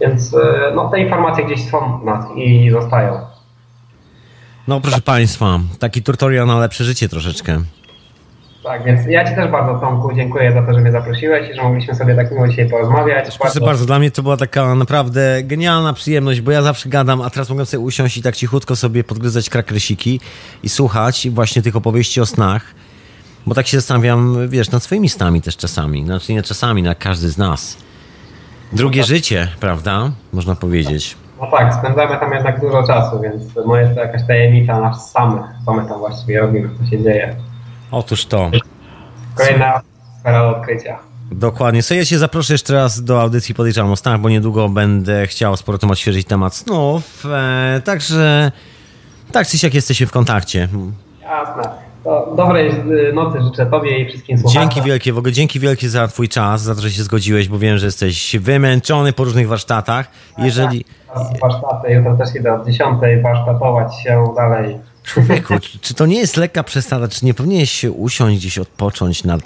Więc 0.00 0.34
e, 0.34 0.72
no, 0.74 0.88
te 0.88 1.00
informacje 1.00 1.44
gdzieś 1.44 1.70
są 1.70 1.98
w 2.00 2.04
nas 2.04 2.26
i 2.36 2.70
zostają. 2.70 3.20
No 4.68 4.80
proszę 4.80 5.00
Państwa, 5.00 5.58
taki 5.78 6.02
tutorial 6.02 6.46
na 6.46 6.58
lepsze 6.58 6.84
życie 6.84 7.08
troszeczkę. 7.08 7.60
Tak, 8.64 8.84
więc 8.84 9.06
ja 9.06 9.28
Ci 9.28 9.34
też 9.34 9.50
bardzo, 9.50 9.80
Tomku, 9.80 10.12
dziękuję 10.14 10.52
za 10.52 10.62
to, 10.62 10.74
że 10.74 10.80
mnie 10.80 10.92
zaprosiłeś 10.92 11.50
i 11.50 11.54
że 11.54 11.62
mogliśmy 11.62 11.94
sobie 11.94 12.14
tak 12.14 12.32
miło 12.32 12.48
dzisiaj 12.48 12.70
porozmawiać. 12.70 13.38
Proszę 13.38 13.60
bardzo, 13.60 13.86
dla 13.86 13.98
mnie 13.98 14.10
to 14.10 14.22
była 14.22 14.36
taka 14.36 14.74
naprawdę 14.74 15.42
genialna 15.42 15.92
przyjemność, 15.92 16.40
bo 16.40 16.50
ja 16.50 16.62
zawsze 16.62 16.88
gadam, 16.88 17.20
a 17.22 17.30
teraz 17.30 17.50
mogę 17.50 17.66
sobie 17.66 17.80
usiąść 17.80 18.16
i 18.16 18.22
tak 18.22 18.36
cichutko 18.36 18.76
sobie 18.76 19.04
podgryzać 19.04 19.50
krakresiki 19.50 20.20
i 20.62 20.68
słuchać 20.68 21.28
właśnie 21.30 21.62
tych 21.62 21.76
opowieści 21.76 22.20
o 22.20 22.26
snach, 22.26 22.74
bo 23.46 23.54
tak 23.54 23.66
się 23.66 23.76
zastanawiam, 23.76 24.48
wiesz, 24.48 24.70
nad 24.70 24.82
swoimi 24.82 25.08
snami 25.08 25.42
też 25.42 25.56
czasami, 25.56 26.04
znaczy 26.04 26.32
nie 26.34 26.42
czasami, 26.42 26.82
na 26.82 26.94
każdy 26.94 27.28
z 27.28 27.38
nas. 27.38 27.76
Drugie 28.72 29.04
życie, 29.04 29.48
prawda? 29.60 30.10
Można 30.32 30.54
powiedzieć. 30.54 31.16
No 31.40 31.50
tak, 31.50 31.74
spędzamy 31.74 32.18
tam 32.20 32.32
jednak 32.32 32.60
dużo 32.60 32.82
czasu, 32.86 33.20
więc 33.20 33.42
no 33.66 33.76
jest 33.76 33.94
to 33.94 34.00
jakaś 34.00 34.26
tajemnica 34.26 34.80
nas 34.80 35.10
samych, 35.10 35.42
co 35.66 35.74
my 35.74 35.88
tam 35.88 35.98
właściwie 35.98 36.40
robimy, 36.40 36.68
co 36.78 36.90
się 36.90 37.02
dzieje. 37.02 37.36
Otóż 37.90 38.26
to. 38.26 38.50
Kolejna 39.34 39.80
sfera 40.20 40.42
odkrycia. 40.42 40.98
Dokładnie. 41.32 41.82
So 41.82 41.94
ja 41.94 42.04
się 42.04 42.18
zaproszę 42.18 42.54
jeszcze 42.54 42.74
raz 42.74 43.04
do 43.04 43.20
audycji 43.20 43.54
Podejrzewam 43.54 43.90
o 43.90 43.96
snach, 43.96 44.20
bo 44.20 44.28
niedługo 44.28 44.68
będę 44.68 45.26
chciał 45.26 45.56
z 45.56 45.62
powrotem 45.62 45.90
odświeżyć 45.90 46.26
temat 46.26 46.54
snów. 46.54 47.24
E, 47.26 47.80
także 47.84 48.52
tak 49.32 49.46
czy 49.46 49.58
siak 49.58 49.74
jesteśmy 49.74 50.06
w 50.06 50.10
kontakcie. 50.10 50.68
Jasne. 51.22 51.91
To 52.04 52.34
dobrej 52.36 52.70
y, 52.70 53.12
nocy 53.12 53.38
życzę 53.42 53.66
Tobie 53.66 53.98
i 53.98 54.08
wszystkim 54.08 54.38
słuchaczom. 54.38 54.62
Dzięki 54.62 54.82
wielkie, 54.82 55.12
w 55.12 55.18
ogóle 55.18 55.32
dzięki 55.32 55.60
wielkie 55.60 55.88
za 55.88 56.08
twój 56.08 56.28
czas, 56.28 56.62
za 56.62 56.74
to, 56.74 56.80
że 56.80 56.90
się 56.90 57.02
zgodziłeś, 57.02 57.48
bo 57.48 57.58
wiem, 57.58 57.78
że 57.78 57.86
jesteś 57.86 58.36
wymęczony 58.40 59.12
po 59.12 59.24
różnych 59.24 59.48
warsztatach. 59.48 60.06
Jeżeli... 60.38 60.84
Teraz 61.08 61.40
warsztaty, 61.40 61.92
jutro 61.92 62.16
też 62.16 62.34
idę 62.34 62.54
od 62.54 62.66
10 62.66 62.98
warsztatować 63.22 64.02
się 64.02 64.24
dalej. 64.36 64.78
Człowieku, 65.02 65.54
czy, 65.80 65.94
to 65.94 66.06
nie 66.06 66.18
jest 66.18 66.36
lekka 66.36 66.62
przesada? 66.62 67.08
Czy 67.08 67.26
nie 67.26 67.34
powinieneś 67.34 67.70
się 67.70 67.92
usiąść 67.92 68.36
gdzieś, 68.36 68.58
odpocząć 68.58 69.24
nad... 69.24 69.40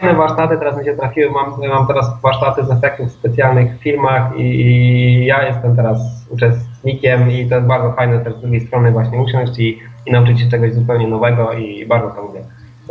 Fajne 0.00 0.16
warsztaty 0.16 0.58
teraz 0.58 0.78
mi 0.78 0.84
się 0.84 0.96
trafiły. 0.96 1.30
Mam, 1.30 1.68
mam 1.68 1.86
teraz 1.86 2.06
warsztaty 2.22 2.64
z 2.64 2.70
efektów 2.70 3.12
specjalnych 3.12 3.78
w 3.78 3.82
filmach 3.82 4.36
i, 4.36 4.42
i 4.42 5.26
ja 5.26 5.48
jestem 5.48 5.76
teraz 5.76 5.98
uczestnikiem 6.30 7.30
i 7.30 7.48
to 7.48 7.54
jest 7.54 7.66
bardzo 7.66 7.92
fajne 7.92 8.24
też 8.24 8.34
z 8.34 8.40
drugiej 8.40 8.66
strony 8.66 8.92
właśnie 8.92 9.18
usiąść 9.18 9.58
i, 9.58 9.78
i 10.08 10.12
nauczyć 10.12 10.40
się 10.40 10.50
czegoś 10.50 10.74
zupełnie 10.74 11.08
nowego 11.08 11.52
i 11.52 11.86
bardzo 11.86 12.10
to 12.10 12.22
lubię. 12.22 12.40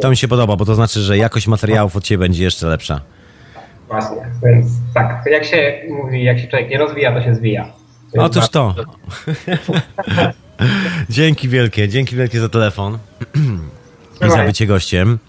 To 0.02 0.10
mi 0.10 0.18
się 0.18 0.28
podoba, 0.28 0.56
bo 0.56 0.66
to 0.66 0.76
znaczy, 0.76 1.02
że 1.02 1.18
jakość 1.18 1.48
materiałów 1.48 1.96
od 1.96 2.04
ciebie 2.04 2.18
będzie 2.18 2.44
jeszcze 2.44 2.68
lepsza. 2.68 3.02
Właśnie, 3.88 4.18
więc 4.44 4.68
tak, 4.94 5.24
jak 5.32 5.46
się 5.46 5.74
mówi, 5.90 6.24
jak 6.24 6.40
się 6.40 6.48
człowiek 6.48 6.70
nie 6.70 6.78
rozwija, 6.78 7.12
to 7.12 7.22
się 7.22 7.36
zwija. 7.36 7.64
Więc 8.14 8.26
Otóż 8.26 8.50
to. 8.50 8.76
dzięki 11.10 11.50
wielkie, 11.50 11.90
dzięki 11.90 12.16
wielkie 12.16 12.40
za 12.40 12.50
telefon 12.50 12.98
i 14.28 14.30
za 14.30 14.44
bycie 14.44 14.68
gościem. 14.68 15.20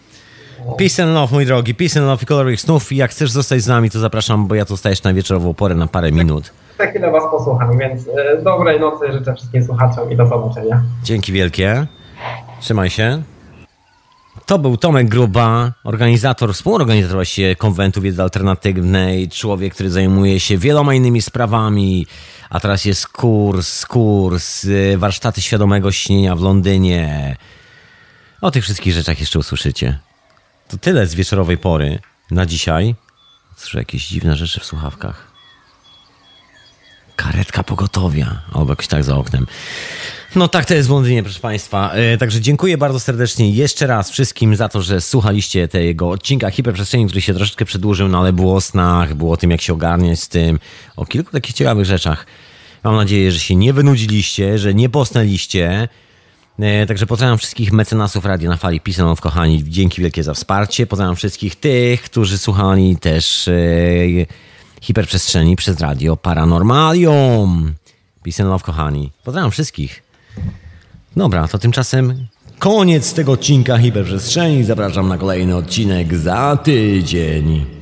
Peace 0.78 1.02
and 1.02 1.14
love, 1.14 1.34
mój 1.34 1.46
drogi, 1.46 1.74
peace 1.74 2.00
and 2.00 2.08
love 2.08 2.22
i 2.22 2.26
kolorych 2.26 2.60
snów. 2.60 2.92
I 2.92 2.96
jak 2.96 3.10
chcesz 3.10 3.30
zostać 3.30 3.62
z 3.62 3.66
nami, 3.66 3.90
to 3.90 3.98
zapraszam, 3.98 4.46
bo 4.46 4.54
ja 4.54 4.64
tu 4.64 4.76
stajesz 4.76 5.02
na 5.02 5.14
wieczorową 5.14 5.54
porę 5.54 5.74
na 5.74 5.86
parę 5.86 6.12
minut. 6.12 6.52
Za 6.78 6.86
chwilę 6.86 7.10
Was 7.10 7.24
posłucham, 7.30 7.78
więc 7.78 8.08
e, 8.08 8.42
dobrej 8.42 8.80
nocy 8.80 9.12
życzę 9.12 9.34
wszystkim 9.34 9.64
słuchaczom 9.64 10.12
i 10.12 10.16
do 10.16 10.26
zobaczenia. 10.26 10.82
Dzięki 11.02 11.32
wielkie. 11.32 11.86
Trzymaj 12.60 12.90
się. 12.90 13.22
To 14.46 14.58
był 14.58 14.76
Tomek 14.76 15.08
Gruba, 15.08 15.72
organizator, 15.84 16.54
współorganizator 16.54 17.16
właściwie 17.16 17.56
konwentu 17.56 18.00
wiedzy 18.00 18.22
alternatywnej, 18.22 19.28
człowiek, 19.28 19.74
który 19.74 19.90
zajmuje 19.90 20.40
się 20.40 20.58
wieloma 20.58 20.94
innymi 20.94 21.22
sprawami, 21.22 22.06
a 22.50 22.60
teraz 22.60 22.84
jest 22.84 23.08
kurs, 23.08 23.86
kurs, 23.86 24.64
y, 24.64 24.98
warsztaty 24.98 25.42
świadomego 25.42 25.92
śnienia 25.92 26.36
w 26.36 26.40
Londynie. 26.40 27.36
O 28.40 28.50
tych 28.50 28.64
wszystkich 28.64 28.92
rzeczach 28.94 29.20
jeszcze 29.20 29.38
usłyszycie. 29.38 29.98
To 30.68 30.76
tyle 30.76 31.06
z 31.06 31.14
wieczorowej 31.14 31.58
pory 31.58 31.98
na 32.30 32.46
dzisiaj. 32.46 32.94
Słyszę 33.56 33.78
jakieś 33.78 34.08
dziwne 34.08 34.36
rzeczy 34.36 34.60
w 34.60 34.64
słuchawkach. 34.64 35.27
Karetka 37.18 37.62
pogotowia, 37.62 38.42
albo 38.52 38.72
jakoś 38.72 38.86
tak 38.86 39.04
za 39.04 39.16
oknem. 39.16 39.46
No 40.36 40.48
tak 40.48 40.64
to 40.64 40.74
jest 40.74 40.88
w 40.88 40.92
Londynie, 40.92 41.22
proszę 41.22 41.40
Państwa. 41.40 41.92
E, 41.92 42.18
także 42.18 42.40
dziękuję 42.40 42.78
bardzo 42.78 43.00
serdecznie 43.00 43.50
jeszcze 43.50 43.86
raz 43.86 44.10
wszystkim 44.10 44.56
za 44.56 44.68
to, 44.68 44.82
że 44.82 45.00
słuchaliście 45.00 45.68
tego 45.68 46.10
odcinka 46.10 46.50
Hiperprzestrzeni, 46.50 47.06
który 47.06 47.20
się 47.20 47.34
troszeczkę 47.34 47.64
przedłużył, 47.64 48.08
no 48.08 48.18
ale 48.20 48.32
było 48.32 48.54
o 48.54 48.60
snach, 48.60 49.14
było 49.14 49.32
o 49.32 49.36
tym, 49.36 49.50
jak 49.50 49.60
się 49.60 49.72
ogarniać 49.72 50.20
z 50.20 50.28
tym, 50.28 50.58
o 50.96 51.06
kilku 51.06 51.32
takich 51.32 51.54
ciekawych 51.54 51.84
rzeczach. 51.84 52.26
Mam 52.84 52.96
nadzieję, 52.96 53.32
że 53.32 53.38
się 53.38 53.56
nie 53.56 53.72
wynudziliście, 53.72 54.58
że 54.58 54.74
nie 54.74 54.88
posnęliście. 54.88 55.88
E, 56.58 56.86
Także 56.86 57.06
pozdrawiam 57.06 57.38
wszystkich 57.38 57.72
mecenasów 57.72 58.24
Radia 58.24 58.48
na 58.48 58.56
Fali, 58.56 58.80
Pisanów 58.80 59.20
kochani, 59.20 59.64
dzięki 59.64 60.02
wielkie 60.02 60.22
za 60.22 60.34
wsparcie. 60.34 60.86
Pozdrawiam 60.86 61.16
wszystkich 61.16 61.56
tych, 61.56 62.02
którzy 62.02 62.38
słuchali 62.38 62.96
też 62.96 63.48
e, 63.48 63.52
hiperprzestrzeni 64.80 65.56
przez 65.56 65.80
Radio 65.80 66.16
Paranormalium. 66.16 67.74
Peace 68.22 68.42
and 68.42 68.50
love, 68.50 68.64
kochani. 68.64 69.12
Pozdrawiam 69.24 69.50
wszystkich. 69.50 70.02
Dobra, 71.16 71.48
to 71.48 71.58
tymczasem 71.58 72.26
koniec 72.58 73.14
tego 73.14 73.32
odcinka 73.32 73.78
hiperprzestrzeni. 73.78 74.64
Zapraszam 74.64 75.08
na 75.08 75.18
kolejny 75.18 75.56
odcinek 75.56 76.16
za 76.16 76.56
tydzień. 76.56 77.77